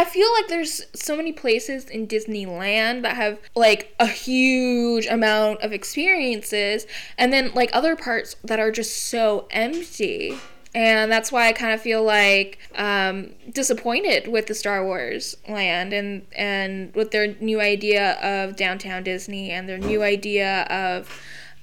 I 0.00 0.04
feel 0.04 0.32
like 0.32 0.48
there's 0.48 0.86
so 0.94 1.14
many 1.14 1.30
places 1.30 1.84
in 1.84 2.06
Disneyland 2.06 3.02
that 3.02 3.16
have 3.16 3.38
like 3.54 3.94
a 4.00 4.06
huge 4.06 5.04
amount 5.04 5.60
of 5.60 5.74
experiences, 5.74 6.86
and 7.18 7.30
then 7.30 7.52
like 7.52 7.68
other 7.74 7.96
parts 7.96 8.34
that 8.42 8.58
are 8.58 8.70
just 8.70 9.08
so 9.08 9.46
empty. 9.50 10.38
And 10.74 11.12
that's 11.12 11.30
why 11.30 11.48
I 11.48 11.52
kind 11.52 11.74
of 11.74 11.82
feel 11.82 12.02
like 12.02 12.58
um, 12.76 13.34
disappointed 13.52 14.26
with 14.26 14.46
the 14.46 14.54
Star 14.54 14.82
Wars 14.86 15.36
land 15.46 15.92
and 15.92 16.26
and 16.34 16.94
with 16.94 17.10
their 17.10 17.34
new 17.38 17.60
idea 17.60 18.12
of 18.22 18.56
downtown 18.56 19.02
Disney 19.02 19.50
and 19.50 19.68
their 19.68 19.76
new 19.76 20.02
idea 20.02 20.62
of 20.70 21.10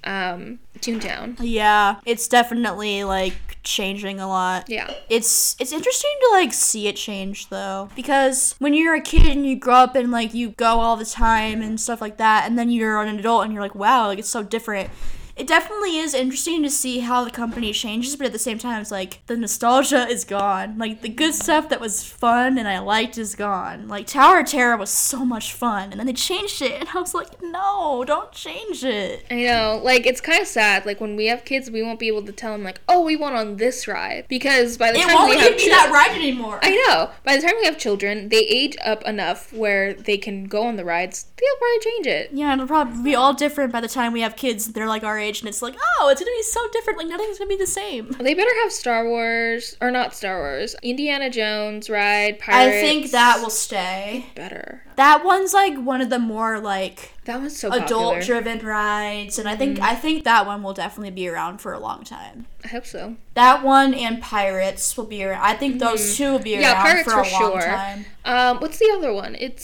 um, 0.08 0.60
Toontown. 0.80 1.38
Yeah, 1.42 2.00
it's 2.06 2.28
definitely 2.28 3.04
like 3.04 3.34
changing 3.64 4.20
a 4.22 4.28
lot. 4.28 4.70
Yeah. 4.70 4.92
It's 5.10 5.56
it's 5.60 5.74
interesting 5.74 6.12
to 6.22 6.30
like 6.32 6.54
see 6.54 6.88
it 6.88 6.96
change 6.96 7.50
though 7.50 7.90
because 7.96 8.56
when 8.60 8.74
you're 8.74 8.96
a 8.96 9.02
kid 9.02 9.28
and 9.28 9.46
you 9.46 9.58
grow 9.58 9.76
up 9.76 9.96
and 9.96 10.10
like 10.10 10.34
you 10.34 10.50
go 10.52 10.80
all 10.80 10.96
the 10.96 11.06
time 11.06 11.62
and 11.62 11.80
stuff 11.80 12.00
like 12.00 12.18
that 12.18 12.46
and 12.48 12.58
then 12.58 12.70
you're 12.70 13.02
an 13.02 13.20
adult 13.20 13.44
and 13.44 13.54
you're 13.54 13.62
like 13.62 13.76
wow 13.76 14.08
like 14.08 14.20
it's 14.20 14.30
so 14.30 14.42
different. 14.42 14.90
It 15.38 15.48
definitely 15.48 15.98
is 16.00 16.14
interesting 16.14 16.64
to 16.64 16.70
see 16.70 17.00
how 17.00 17.24
the 17.24 17.30
company 17.32 17.72
changes, 17.72 18.16
but 18.16 18.26
at 18.28 18.34
the 18.34 18.40
same 18.40 18.58
time, 18.58 18.82
it's 18.82 18.92
like 18.92 19.20
the 19.28 19.38
nostalgia 19.38 20.08
is 20.08 20.26
gone. 20.26 20.78
Like 20.78 21.02
the 21.02 21.10
good 21.10 21.34
stuff 21.36 21.70
that 21.70 21.80
was 21.80 22.04
fun 22.04 22.58
and 22.58 22.68
I 22.68 22.80
liked 22.80 23.18
is 23.18 23.36
gone. 23.36 23.88
Like 23.88 24.08
Tower 24.08 24.40
of 24.40 24.48
Terror 24.48 24.76
was 24.78 24.90
so 24.90 25.24
much 25.24 25.54
fun, 25.54 25.92
and 25.92 26.00
then 26.00 26.08
they 26.08 26.14
changed 26.14 26.62
it, 26.62 26.74
and 26.80 26.90
I 26.94 27.00
was 27.00 27.14
like, 27.14 27.42
no, 27.42 28.04
don't 28.06 28.32
change 28.32 28.84
it. 28.84 29.26
I 29.30 29.44
know, 29.44 29.80
like 29.84 30.06
it's 30.06 30.22
kind 30.22 30.42
of 30.42 30.48
sad. 30.48 30.86
Like 30.86 31.00
when 31.00 31.16
we 31.16 31.28
have 31.28 31.46
kids, 31.46 31.70
we 31.70 31.84
won't 31.84 32.00
be 32.00 32.08
able 32.08 32.24
to 32.24 32.32
tell 32.32 32.52
them 32.54 32.64
like, 32.64 32.80
"Oh, 32.88 33.04
we 33.04 33.16
went 33.16 33.36
on 33.36 33.58
this 33.58 33.88
ride," 33.88 34.26
because 34.28 34.78
by 34.78 34.92
the 34.92 35.00
It 35.00 35.08
time 35.08 35.30
we 35.30 35.38
have 35.38 35.52
be 35.58 35.64
chil- 35.64 35.70
that 35.72 35.92
ride 35.92 36.16
anymore. 36.16 36.60
I 36.64 36.72
know. 36.88 37.12
By 37.24 37.36
the 37.36 37.42
time 37.42 37.56
we 37.60 37.66
have 37.66 37.78
children, 37.78 38.30
they 38.30 38.40
age 38.46 38.76
up 38.84 39.04
enough 39.04 39.54
where 39.54 39.94
they 39.94 40.18
can 40.18 40.46
go 40.46 40.64
on 40.64 40.78
the 40.78 40.86
rides. 40.86 41.26
They'll 41.38 41.56
probably 41.58 41.92
change 41.92 42.08
it. 42.08 42.30
Yeah, 42.34 42.54
it'll 42.54 42.68
probably 42.68 43.04
be 43.04 43.16
all 43.16 43.34
different 43.34 43.72
by 43.72 43.82
the 43.82 43.88
time 43.88 44.14
we 44.14 44.22
have 44.22 44.36
kids. 44.36 44.74
They're 44.74 44.88
like 44.88 45.04
our 45.04 45.20
age, 45.20 45.27
and 45.42 45.50
it's 45.50 45.62
like, 45.62 45.76
oh, 46.00 46.10
it's 46.10 46.22
gonna 46.22 46.32
be 46.32 46.42
so 46.44 46.60
different. 46.72 47.00
Like 47.00 47.08
nothing's 47.08 47.38
gonna 47.38 47.50
be 47.50 47.56
the 47.58 47.68
same. 47.68 48.12
They 48.20 48.34
better 48.34 48.54
have 48.64 48.72
Star 48.72 49.08
Wars 49.08 49.76
or 49.82 49.92
not 49.92 50.16
Star 50.16 50.40
Wars. 50.40 50.76
Indiana 50.82 51.30
Jones 51.30 51.90
ride. 51.90 52.40
Pirates. 52.40 52.78
I 52.78 52.82
think 52.82 53.12
that 53.12 53.40
will 53.42 53.50
stay. 53.50 54.26
better. 54.36 54.84
That 54.96 55.24
one's 55.24 55.54
like 55.54 55.78
one 55.78 56.02
of 56.02 56.10
the 56.10 56.18
more 56.20 56.60
like 56.60 57.12
That 57.26 57.40
one's 57.40 57.60
so 57.60 57.72
adult-driven 57.72 58.60
rides, 58.66 59.38
and 59.38 59.48
I 59.48 59.56
think 59.56 59.80
I 59.80 59.94
think 59.94 60.24
that 60.24 60.46
one 60.48 60.64
will 60.64 60.74
definitely 60.74 61.12
be 61.12 61.28
around 61.28 61.60
for 61.60 61.74
a 61.74 61.80
long 61.80 62.04
time. 62.04 62.48
I 62.64 62.70
hope 62.70 62.86
so. 62.86 63.16
That 63.36 63.64
one 63.64 63.94
and 63.94 64.22
Pirates 64.22 64.98
will 64.98 65.06
be 65.06 65.24
around. 65.24 65.42
I 65.44 65.54
think 65.56 65.80
those 65.80 66.18
two 66.18 66.32
will 66.32 66.40
be 66.40 66.52
Yeah, 66.52 66.74
around 66.74 66.82
Pirates 66.84 67.12
for 67.14 67.20
a 67.20 67.26
for 67.26 67.32
long 67.44 67.52
sure. 67.52 67.62
time. 67.62 68.06
Um, 68.26 68.58
what's 68.60 68.80
the 68.80 68.92
other 68.98 69.14
one? 69.14 69.36
It's 69.36 69.64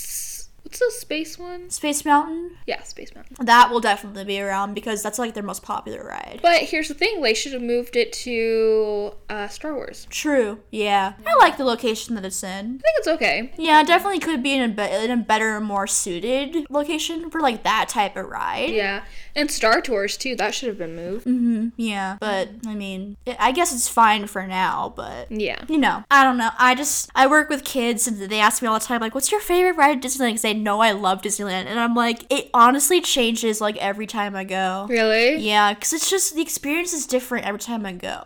what's 0.82 0.96
the 0.96 1.00
space 1.02 1.38
one? 1.38 1.70
Space 1.70 2.04
Mountain, 2.06 2.52
Yeah, 2.66 2.82
Space 2.84 3.14
Mountain. 3.14 3.46
that 3.46 3.70
will 3.70 3.80
definitely 3.80 4.24
be 4.26 4.42
around 4.42 4.74
because 4.74 5.04
that's 5.04 5.20
like 5.20 5.34
their 5.34 5.44
most 5.44 5.62
popular 5.64 6.04
ride. 6.04 6.40
But 6.42 6.64
here's 6.64 6.88
the 6.88 6.94
thing: 6.94 7.22
they 7.22 7.34
should 7.34 7.54
have 7.54 7.62
moved 7.62 7.96
it 7.96 8.12
to 8.14 9.14
uh, 9.30 9.48
Star 9.48 9.74
Wars. 9.74 10.08
True. 10.10 10.60
Yeah, 10.72 11.14
I 11.26 11.36
like 11.40 11.58
the 11.58 11.66
location 11.66 12.16
that 12.16 12.26
it's 12.26 12.44
in. 12.44 12.50
I 12.50 12.82
think 12.82 12.82
it's 12.98 13.08
okay. 13.08 13.52
Yeah, 13.58 13.82
it 13.82 13.88
definitely 13.88 14.20
could 14.20 14.42
be 14.42 14.54
in 14.54 14.72
a, 14.72 14.74
be- 14.74 14.96
in 15.06 15.12
a 15.12 15.18
better, 15.18 15.60
more 15.62 15.88
suited 15.88 16.66
location 16.70 17.30
for 17.30 17.40
like 17.40 17.64
that 17.64 17.90
type 17.90 18.16
of 18.18 18.26
ride. 18.28 18.72
Yeah, 18.72 19.04
and 19.36 19.50
Star 19.52 19.82
Tours 19.82 20.18
too. 20.18 20.36
That 20.36 20.54
should 20.54 20.68
have 20.70 20.78
been 20.78 20.96
moved. 20.96 21.26
Mm-hmm. 21.26 21.70
Yeah, 21.78 22.18
but 22.20 22.50
I 22.68 22.76
mean, 22.76 23.18
I- 23.28 23.38
I 23.40 23.52
guess 23.52 23.74
it's 23.74 23.88
fine 23.88 24.28
for 24.28 24.46
now. 24.48 24.94
But 24.96 25.32
Yeah. 25.32 25.64
you 25.68 25.78
know, 25.78 26.04
I 26.12 26.24
don't 26.24 26.38
know. 26.38 26.50
I 26.58 26.76
just 26.76 27.10
I 27.16 27.28
work 27.28 27.50
with 27.50 27.64
kids 27.64 28.08
and 28.08 28.20
they 28.20 28.40
ask 28.40 28.62
me 28.62 28.68
all 28.68 28.80
the 28.80 28.86
time 28.86 29.02
like, 29.02 29.16
"What's 29.16 29.32
your 29.32 29.42
favorite 29.42 29.78
ride 29.78 29.98
at 29.98 30.04
Disneyland?" 30.04 30.30
Because 30.30 30.42
they 30.44 30.54
know 30.54 30.82
I 30.82 30.92
love 30.92 31.22
Disneyland, 31.22 31.66
and 31.66 31.80
I'm 31.80 31.96
like, 31.96 32.26
it 32.32 32.50
honestly 32.54 33.02
changes 33.02 33.60
like 33.62 33.78
every 33.78 34.08
time 34.08 34.36
I 34.36 34.44
go. 34.44 34.86
Really? 34.90 35.36
Yeah, 35.38 35.74
because 35.74 35.94
it's 35.94 36.10
just 36.10 36.36
the 36.36 36.42
experience 36.42 36.94
is 36.94 37.06
different 37.06 37.46
every 37.46 37.60
time 37.60 37.86
I 37.86 37.94
go. 37.94 38.24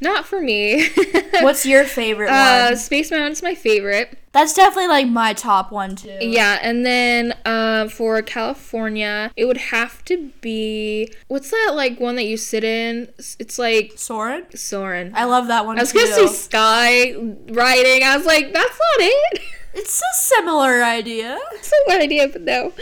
Not 0.00 0.26
for 0.26 0.40
me. 0.40 0.88
What's 1.40 1.64
your 1.64 1.84
favorite 1.84 2.28
uh, 2.28 2.68
one? 2.68 2.76
Space 2.76 3.10
Mountain's 3.10 3.42
my 3.42 3.54
favorite. 3.54 4.18
That's 4.32 4.52
definitely 4.52 4.88
like 4.88 5.08
my 5.08 5.32
top 5.32 5.72
one 5.72 5.96
too. 5.96 6.18
Yeah, 6.20 6.58
and 6.60 6.84
then 6.84 7.34
uh, 7.46 7.88
for 7.88 8.20
California, 8.20 9.32
it 9.34 9.46
would 9.46 9.56
have 9.56 10.04
to 10.06 10.30
be 10.42 11.10
what's 11.28 11.50
that 11.50 11.72
like 11.74 11.98
one 11.98 12.16
that 12.16 12.24
you 12.24 12.36
sit 12.36 12.62
in? 12.62 13.08
It's 13.38 13.58
like 13.58 13.92
Soarin'. 13.96 14.44
Soarin'. 14.54 15.12
I 15.14 15.24
love 15.24 15.46
that 15.46 15.64
one 15.64 15.78
I 15.78 15.82
was 15.82 15.92
too. 15.92 16.00
gonna 16.00 16.12
say 16.12 16.26
sky 16.26 17.12
riding. 17.48 18.02
I 18.02 18.14
was 18.14 18.26
like, 18.26 18.52
that's 18.52 18.78
not 18.78 19.06
it. 19.06 19.40
It's 19.76 20.00
a 20.00 20.14
similar 20.16 20.82
idea. 20.82 21.38
Good 21.88 22.00
idea, 22.00 22.28
but 22.28 22.42
no. 22.42 22.72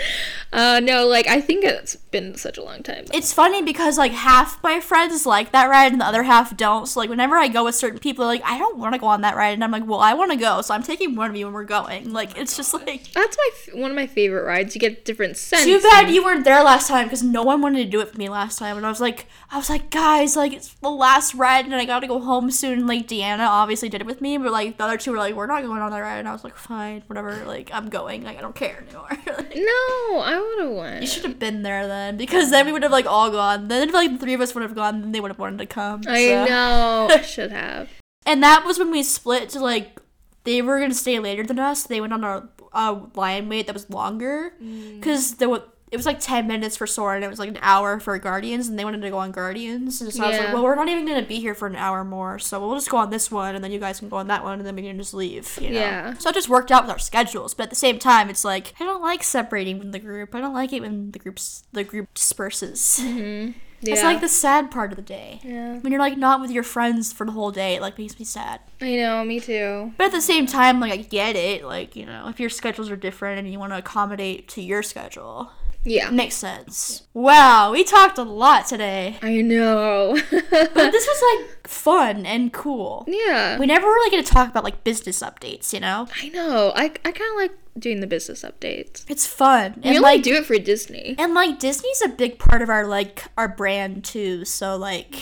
Uh, 0.53 0.81
no, 0.81 1.07
like 1.07 1.27
I 1.27 1.41
think 1.41 1.65
it's 1.65 1.97
been 1.97 2.37
such 2.37 2.57
a 2.59 2.63
long 2.63 2.83
time. 2.85 3.05
It's 3.13 3.33
funny 3.33 3.61
because 3.63 3.99
like 3.99 4.13
half 4.13 4.63
my 4.63 4.79
friends 4.81 5.27
like 5.27 5.51
that 5.53 5.69
ride 5.69 5.91
and 5.93 6.01
the 6.01 6.07
other 6.07 6.23
half 6.23 6.57
don't. 6.57 6.87
So 6.87 7.01
like 7.01 7.11
whenever 7.11 7.37
I 7.37 7.49
go 7.49 7.65
with 7.65 7.75
certain 7.75 7.99
people, 7.99 8.25
they're 8.25 8.35
like 8.37 8.45
I 8.45 8.57
don't 8.59 8.79
want 8.79 8.95
to 8.95 9.01
go 9.01 9.09
on 9.09 9.23
that 9.23 9.35
ride, 9.37 9.51
and 9.55 9.65
I'm 9.65 9.73
like, 9.73 9.85
well, 9.87 9.99
I 9.99 10.15
want 10.15 10.31
to 10.31 10.37
go, 10.39 10.63
so 10.63 10.73
I'm 10.73 10.83
taking 10.85 11.17
one 11.17 11.29
of 11.29 11.37
you 11.37 11.47
when 11.47 11.55
we're 11.55 11.65
going. 11.65 12.13
Like 12.13 12.39
it's 12.39 12.57
just 12.57 12.73
like 12.73 13.13
That's 13.13 13.37
my 13.37 13.51
f- 13.53 13.75
one 13.75 13.91
of 13.91 13.97
my 13.97 14.07
favorite 14.07 14.45
rides. 14.45 14.75
You 14.77 14.81
get 14.81 15.05
different 15.05 15.37
scents. 15.37 15.65
too 15.65 15.81
bad 15.81 16.05
and- 16.07 16.15
you 16.15 16.23
weren't 16.25 16.45
there 16.45 16.63
last 16.63 16.87
time 16.89 17.07
because 17.07 17.23
no 17.25 17.43
one 17.43 17.61
wanted 17.61 17.85
to 17.85 17.91
do 17.91 18.01
it 18.01 18.09
for 18.11 18.17
me 18.19 18.29
last 18.29 18.59
time, 18.61 18.77
and 18.77 18.87
I 18.87 18.91
was 18.91 19.01
like, 19.01 19.27
I 19.51 19.57
was 19.57 19.69
like, 19.69 19.91
guys, 19.91 20.37
like 20.37 20.53
it's 20.53 20.73
the 20.75 20.91
last 20.91 21.35
ride, 21.35 21.65
and 21.65 21.75
I 21.75 21.85
got 21.85 22.01
to 22.01 22.07
go 22.07 22.21
home 22.21 22.51
soon. 22.53 22.79
And, 22.79 22.87
like 22.87 23.09
Deanna 23.09 23.49
obviously 23.49 23.89
did 23.89 24.01
it 24.03 24.07
with 24.07 24.21
me, 24.21 24.39
but 24.39 24.53
like 24.53 24.77
the 24.79 24.85
other 24.85 24.97
two 24.99 25.11
were 25.11 25.19
like, 25.19 25.35
we're 25.35 25.47
not 25.47 25.63
going 25.65 25.83
on 25.83 25.91
that 25.91 25.99
ride, 25.99 26.19
and 26.19 26.29
I 26.29 26.33
was 26.33 26.45
like, 26.45 26.57
fine, 26.57 26.84
whatever, 27.07 27.45
like 27.45 27.71
I'm 27.73 27.89
going, 27.89 28.23
like 28.25 28.39
I 28.39 28.41
don't 28.41 28.55
care 28.55 28.83
anymore. 28.87 29.09
Like, 29.27 29.57
No, 29.57 30.21
I 30.21 30.39
would 30.39 30.67
have 30.67 30.77
went. 30.77 31.03
You 31.03 31.09
should 31.09 31.25
have 31.25 31.39
been 31.39 31.63
there 31.63 31.87
then, 31.89 32.17
because 32.17 32.51
then 32.51 32.67
we 32.67 32.73
would 32.73 32.83
have 32.83 32.93
like 32.93 33.07
all 33.07 33.31
gone. 33.31 33.69
Then 33.69 33.89
if 33.89 33.95
like 33.95 34.13
the 34.13 34.19
three 34.19 34.35
of 34.35 34.41
us 34.41 34.55
would 34.55 34.63
have 34.63 34.75
gone, 34.75 35.01
then 35.01 35.13
they 35.13 35.21
would 35.21 35.31
have 35.31 35.39
wanted 35.39 35.59
to 35.59 35.67
come. 35.67 36.03
I 36.07 36.27
so. 36.29 36.45
know. 36.45 37.09
I 37.11 37.21
should 37.35 37.51
have. 37.51 37.89
And 38.27 38.43
that 38.43 38.65
was 38.65 38.79
when 38.79 38.91
we 38.91 39.03
split 39.03 39.49
to 39.51 39.61
like 39.61 40.01
they 40.45 40.63
were 40.63 40.79
gonna 40.79 40.95
stay 40.95 41.19
later 41.19 41.45
than 41.45 41.59
us. 41.59 41.85
They 41.85 42.01
went 42.01 42.13
on 42.13 42.25
a, 42.25 42.49
a 42.73 43.01
lion 43.15 43.49
wait 43.49 43.67
that 43.67 43.73
was 43.75 43.91
longer 43.91 44.53
mm. 44.63 44.97
because 44.97 45.37
there 45.37 45.49
was 45.49 45.63
it 45.95 45.97
was 45.97 46.07
like 46.07 46.19
ten 46.19 46.49
minutes 46.49 46.77
for 46.77 46.89
Sora 46.89 47.15
and 47.15 47.25
it 47.25 47.31
was 47.31 47.39
like 47.39 47.51
an 47.51 47.59
hour 47.63 48.01
for 48.01 48.19
Guardians, 48.19 48.67
and 48.67 48.77
they 48.77 48.85
wanted 48.85 49.01
to 49.03 49.11
go 49.11 49.19
on 49.19 49.31
Guardians. 49.31 50.01
And 50.01 50.13
so 50.13 50.25
I 50.25 50.31
was 50.31 50.39
like, 50.41 50.53
well, 50.53 50.65
we're 50.65 50.75
not 50.75 50.89
even 50.89 51.07
gonna 51.07 51.23
be 51.23 51.39
here 51.39 51.55
for 51.55 51.69
an 51.69 51.77
hour 51.77 52.03
more, 52.03 52.41
so 52.41 52.59
we'll 52.59 52.75
just 52.75 52.91
go 52.91 52.97
on 52.97 53.11
this 53.11 53.31
one, 53.31 53.55
and 53.55 53.63
then 53.63 53.71
you 53.71 53.79
guys 53.79 54.01
can 54.01 54.09
go 54.09 54.17
on 54.17 54.27
that 54.27 54.43
one, 54.43 54.59
and 54.59 54.67
then 54.67 54.75
we 54.75 54.83
can 54.83 54.99
just 54.99 55.15
leave. 55.15 55.57
You 55.63 55.71
know? 55.71 55.79
Yeah. 55.79 56.15
So 56.15 56.31
it 56.31 56.35
just 56.35 56.49
worked 56.49 56.73
out 56.73 56.83
with 56.83 56.91
our 56.91 56.99
schedules, 56.99 57.55
but 57.55 57.65
at 57.65 57.71
the 57.71 57.77
same 57.77 58.01
time, 58.01 58.29
it's 58.29 58.45
like 58.45 58.75
I 58.81 58.85
don't 58.85 59.03
like 59.03 59.23
separating 59.23 59.79
from 59.79 59.93
the 59.93 60.01
group. 60.01 60.35
I 60.35 60.41
don't 60.41 60.53
like 60.53 60.73
it 60.73 60.83
when 60.83 61.13
the 61.13 61.21
groups 61.21 61.63
the 61.73 61.85
group 61.85 62.13
disperses. 62.15 62.99
Mm-hmm. 63.01 63.53
Yeah. 63.81 63.95
It's 63.95 64.03
like 64.03 64.21
the 64.23 64.29
sad 64.29 64.71
part 64.71 64.93
of 64.93 64.97
the 64.97 65.03
day. 65.03 65.41
Yeah. 65.45 65.79
When 65.79 65.93
you're 65.93 66.01
like 66.01 66.17
not 66.17 66.41
with 66.41 66.51
your 66.51 66.63
friends 66.63 67.13
for 67.13 67.27
the 67.27 67.33
whole 67.33 67.51
day, 67.51 67.75
it 67.75 67.83
like 67.83 67.99
makes 67.99 68.19
me 68.19 68.25
sad. 68.25 68.61
I 68.81 68.97
know. 68.97 69.25
Me 69.25 69.41
too. 69.41 69.93
But 69.99 70.07
at 70.07 70.13
the 70.13 70.23
same 70.23 70.47
time, 70.47 70.81
like 70.81 70.93
I 70.93 70.97
get 70.97 71.37
it. 71.37 71.65
Like 71.65 71.95
you 71.95 72.07
know, 72.07 72.29
if 72.29 72.41
your 72.41 72.51
schedules 72.51 72.91
are 72.91 72.97
different 72.97 73.39
and 73.39 73.53
you 73.53 73.59
want 73.59 73.73
to 73.73 73.79
accommodate 73.79 74.49
to 74.49 74.63
your 74.63 74.83
schedule, 74.83 75.51
Yeah. 75.85 76.11
makes 76.11 76.35
sense. 76.35 77.03
Wow, 77.13 77.73
we 77.73 77.85
talked 77.85 78.19
a 78.19 78.23
lot 78.23 78.67
today, 78.67 79.19
I 79.23 79.43
know. 79.43 80.15
but 80.31 80.41
this 80.41 81.07
was 81.07 81.23
like 81.47 81.69
fun 81.69 82.27
and 82.27 82.53
cool. 82.53 83.05
yeah. 83.07 83.59
We 83.59 83.67
never 83.67 83.87
really 83.87 84.11
get 84.11 84.25
to 84.27 84.33
talk 84.33 84.49
about 84.51 84.65
like 84.65 84.83
business 84.85 85.21
updates. 85.21 85.73
You 85.73 85.81
know, 85.81 86.09
I 86.23 86.29
know. 86.31 86.73
I, 86.75 86.85
I 86.85 87.13
kind 87.13 87.31
of 87.31 87.37
like 87.37 87.53
doing 87.79 88.01
the 88.01 88.07
business 88.07 88.43
updates. 88.43 89.05
it's 89.09 89.27
fun 89.27 89.81
We 89.85 89.91
and 89.91 90.01
like 90.01 90.23
do 90.23 90.35
it 90.35 90.47
for 90.47 90.57
Disney. 90.59 91.17
and 91.19 91.35
like 91.35 91.59
Disney's 91.59 92.03
a 92.03 92.09
big 92.09 92.39
part 92.39 92.63
of 92.63 92.69
our 92.71 92.87
like 92.87 93.25
our 93.37 93.49
brand 93.49 94.05
too. 94.05 94.45
So 94.45 94.77
like. 94.77 95.15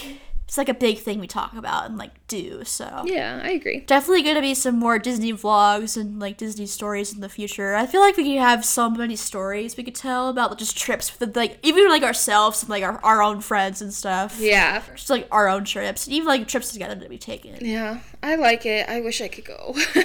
It's 0.53 0.59
like 0.59 0.69
a 0.69 0.75
big 0.75 0.99
thing 0.99 1.19
we 1.19 1.27
talk 1.27 1.57
about 1.57 1.87
and 1.87 1.97
like 1.97 2.11
do. 2.29 2.63
So 2.65 3.05
Yeah, 3.07 3.41
I 3.43 3.53
agree. 3.53 3.81
definitely 3.87 4.21
gonna 4.23 4.43
be 4.43 4.53
some 4.53 4.79
more 4.79 4.99
Disney 4.99 5.33
vlogs 5.33 5.97
and 5.97 6.21
like 6.21 6.37
Disney 6.37 6.67
stories 6.67 7.15
in 7.15 7.23
the 7.23 7.31
future. 7.31 7.75
I 7.75 7.87
feel 7.87 8.03
like 8.03 8.19
we 8.19 8.25
could 8.35 8.39
have 8.39 8.63
so 8.63 8.91
many 8.91 9.17
stories 9.17 9.79
we 9.79 9.83
could 9.83 9.95
tell 9.95 10.29
about 10.29 10.51
like, 10.51 10.59
just 10.59 10.77
trips 10.77 11.19
with 11.19 11.35
like 11.35 11.57
even 11.63 11.89
like 11.89 12.03
ourselves 12.03 12.61
and 12.63 12.69
like 12.69 12.83
our, 12.83 13.01
our 13.03 13.23
own 13.23 13.41
friends 13.41 13.81
and 13.81 13.95
stuff. 13.95 14.37
Yeah. 14.39 14.83
Just 14.95 15.09
like 15.09 15.27
our 15.31 15.49
own 15.49 15.65
trips, 15.65 16.07
even 16.07 16.29
like 16.29 16.47
trips 16.47 16.71
together 16.71 16.97
that 16.97 17.09
we've 17.09 17.19
taken. 17.19 17.57
Yeah, 17.65 18.01
I 18.23 18.35
like 18.35 18.67
it. 18.67 18.87
I 18.91 19.01
wish 19.01 19.23
I 19.23 19.29
could 19.29 19.47
go. 19.47 19.75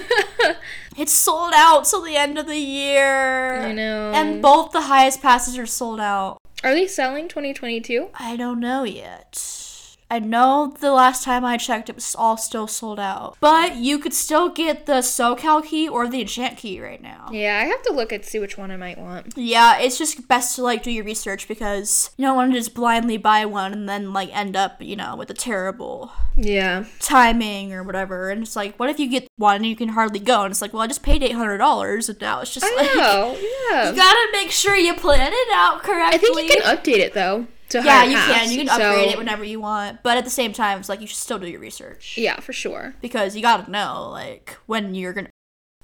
It's 0.96 1.12
sold 1.12 1.52
out 1.54 1.84
till 1.84 2.00
the 2.00 2.16
end 2.16 2.38
of 2.38 2.46
the 2.46 2.56
year. 2.56 3.60
I 3.60 3.72
know. 3.72 4.12
And 4.12 4.40
both 4.42 4.72
the 4.72 4.80
highest 4.80 5.20
passes 5.22 5.56
are 5.58 5.66
sold 5.66 6.00
out. 6.00 6.38
Are 6.64 6.72
they 6.74 6.86
selling 6.88 7.28
2022? 7.28 8.08
I 8.14 8.34
don't 8.34 8.58
know 8.58 8.82
yet. 8.82 9.67
I 10.10 10.18
know 10.20 10.74
the 10.80 10.90
last 10.92 11.22
time 11.22 11.44
I 11.44 11.58
checked, 11.58 11.90
it 11.90 11.94
was 11.94 12.14
all 12.14 12.36
still 12.38 12.66
sold 12.66 12.98
out. 12.98 13.36
But 13.40 13.76
you 13.76 13.98
could 13.98 14.14
still 14.14 14.48
get 14.48 14.86
the 14.86 15.00
SoCal 15.02 15.62
key 15.64 15.86
or 15.88 16.08
the 16.08 16.22
Enchant 16.22 16.56
key 16.56 16.80
right 16.80 17.02
now. 17.02 17.28
Yeah, 17.30 17.60
I 17.62 17.66
have 17.66 17.82
to 17.82 17.92
look 17.92 18.10
and 18.12 18.24
see 18.24 18.38
which 18.38 18.56
one 18.56 18.70
I 18.70 18.76
might 18.78 18.96
want. 18.98 19.34
Yeah, 19.36 19.78
it's 19.78 19.98
just 19.98 20.26
best 20.26 20.56
to 20.56 20.62
like 20.62 20.82
do 20.82 20.90
your 20.90 21.04
research 21.04 21.46
because 21.46 22.10
you 22.16 22.24
don't 22.26 22.36
want 22.36 22.52
to 22.52 22.58
just 22.58 22.74
blindly 22.74 23.18
buy 23.18 23.44
one 23.44 23.72
and 23.74 23.88
then 23.88 24.14
like 24.14 24.34
end 24.34 24.56
up, 24.56 24.80
you 24.80 24.96
know, 24.96 25.14
with 25.14 25.28
a 25.30 25.34
terrible 25.34 26.10
Yeah. 26.36 26.84
timing 27.00 27.74
or 27.74 27.82
whatever. 27.82 28.30
And 28.30 28.42
it's 28.42 28.56
like, 28.56 28.76
what 28.78 28.88
if 28.88 28.98
you 28.98 29.08
get 29.08 29.28
one 29.36 29.56
and 29.56 29.66
you 29.66 29.76
can 29.76 29.90
hardly 29.90 30.20
go? 30.20 30.42
And 30.44 30.50
it's 30.52 30.62
like, 30.62 30.72
well, 30.72 30.82
I 30.82 30.86
just 30.86 31.02
paid 31.02 31.22
eight 31.22 31.32
hundred 31.32 31.58
dollars 31.58 32.08
and 32.08 32.18
now 32.20 32.40
it's 32.40 32.54
just 32.54 32.64
like 32.76 32.94
know. 32.96 33.36
Yeah. 33.70 33.90
you 33.90 33.96
gotta 33.96 34.28
make 34.32 34.50
sure 34.50 34.74
you 34.74 34.94
plan 34.94 35.32
it 35.34 35.48
out 35.52 35.82
correctly. 35.82 36.14
I 36.14 36.18
think 36.18 36.40
you 36.54 36.60
can 36.62 36.76
update 36.76 36.98
it 37.00 37.12
though 37.12 37.46
to 37.70 37.82
Yeah, 37.82 38.04
you 38.04 38.16
pass, 38.16 38.32
can. 38.32 38.50
You 38.52 38.58
can 38.58 38.68
upgrade 38.68 39.04
so- 39.06 39.10
it 39.12 39.18
whenever 39.18 39.44
you 39.44 39.60
want, 39.60 40.02
but 40.02 40.16
at 40.18 40.24
the 40.24 40.30
same 40.30 40.52
time, 40.52 40.78
it's 40.80 40.88
like 40.88 41.00
you 41.00 41.06
should 41.06 41.16
still 41.18 41.38
do 41.38 41.46
your 41.48 41.60
research 41.60 42.16
Yeah, 42.18 42.40
for 42.40 42.52
sure. 42.52 42.94
because 43.00 43.36
you 43.36 43.42
gotta 43.42 43.70
know 43.70 44.08
like 44.10 44.56
when 44.66 44.94
you're 44.94 45.12
gonna. 45.12 45.30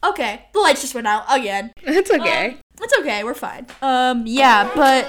Okay, 0.02 0.46
the 0.52 0.60
lights 0.60 0.82
just 0.82 0.94
went 0.94 1.06
out 1.06 1.24
again. 1.28 1.72
It's 1.82 2.10
okay. 2.10 2.56
It's 2.80 2.98
okay, 3.00 3.24
we're 3.24 3.34
fine. 3.34 3.66
Um, 3.80 4.24
yeah, 4.26 4.70
but 4.74 5.06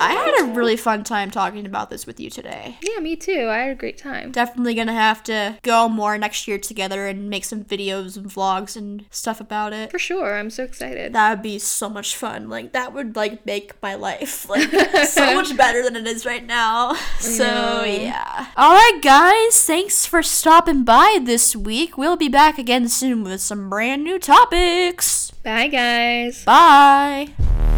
I 0.00 0.12
had 0.12 0.48
a 0.48 0.52
really 0.52 0.76
fun 0.76 1.04
time 1.04 1.30
talking 1.30 1.66
about 1.66 1.90
this 1.90 2.06
with 2.06 2.20
you 2.20 2.30
today. 2.30 2.76
yeah, 2.82 2.98
me 3.00 3.16
too. 3.16 3.48
I 3.48 3.58
had 3.58 3.70
a 3.70 3.74
great 3.74 3.98
time. 3.98 4.32
Definitely 4.32 4.74
gonna 4.74 4.92
have 4.94 5.22
to 5.24 5.58
go 5.62 5.88
more 5.88 6.16
next 6.18 6.46
year 6.48 6.58
together 6.58 7.06
and 7.06 7.28
make 7.30 7.44
some 7.44 7.64
videos 7.64 8.16
and 8.16 8.26
vlogs 8.26 8.76
and 8.76 9.04
stuff 9.10 9.40
about 9.40 9.72
it. 9.72 9.90
For 9.90 9.98
sure. 9.98 10.36
I'm 10.36 10.50
so 10.50 10.64
excited. 10.64 11.12
That 11.12 11.30
would 11.30 11.42
be 11.42 11.58
so 11.58 11.88
much 11.88 12.16
fun. 12.16 12.48
Like 12.48 12.72
that 12.72 12.92
would 12.92 13.16
like 13.16 13.44
make 13.46 13.80
my 13.82 13.94
life 13.94 14.48
like 14.50 14.70
so 15.06 15.34
much 15.34 15.56
better 15.56 15.82
than 15.82 15.96
it 15.96 16.06
is 16.06 16.24
right 16.26 16.44
now. 16.44 16.94
So 17.18 17.84
yeah. 17.84 18.46
All 18.56 18.74
right, 18.74 19.00
guys. 19.02 19.62
Thanks 19.64 20.06
for 20.06 20.22
stopping 20.22 20.84
by 20.84 21.18
this 21.22 21.54
week. 21.56 21.96
We'll 21.98 22.16
be 22.16 22.28
back 22.28 22.58
again 22.58 22.88
soon 22.88 23.22
with 23.24 23.40
some 23.40 23.68
brand 23.68 24.04
new 24.04 24.18
topics. 24.18 25.30
Bye, 25.42 25.68
guys. 25.68 26.44
Bye. 26.44 27.77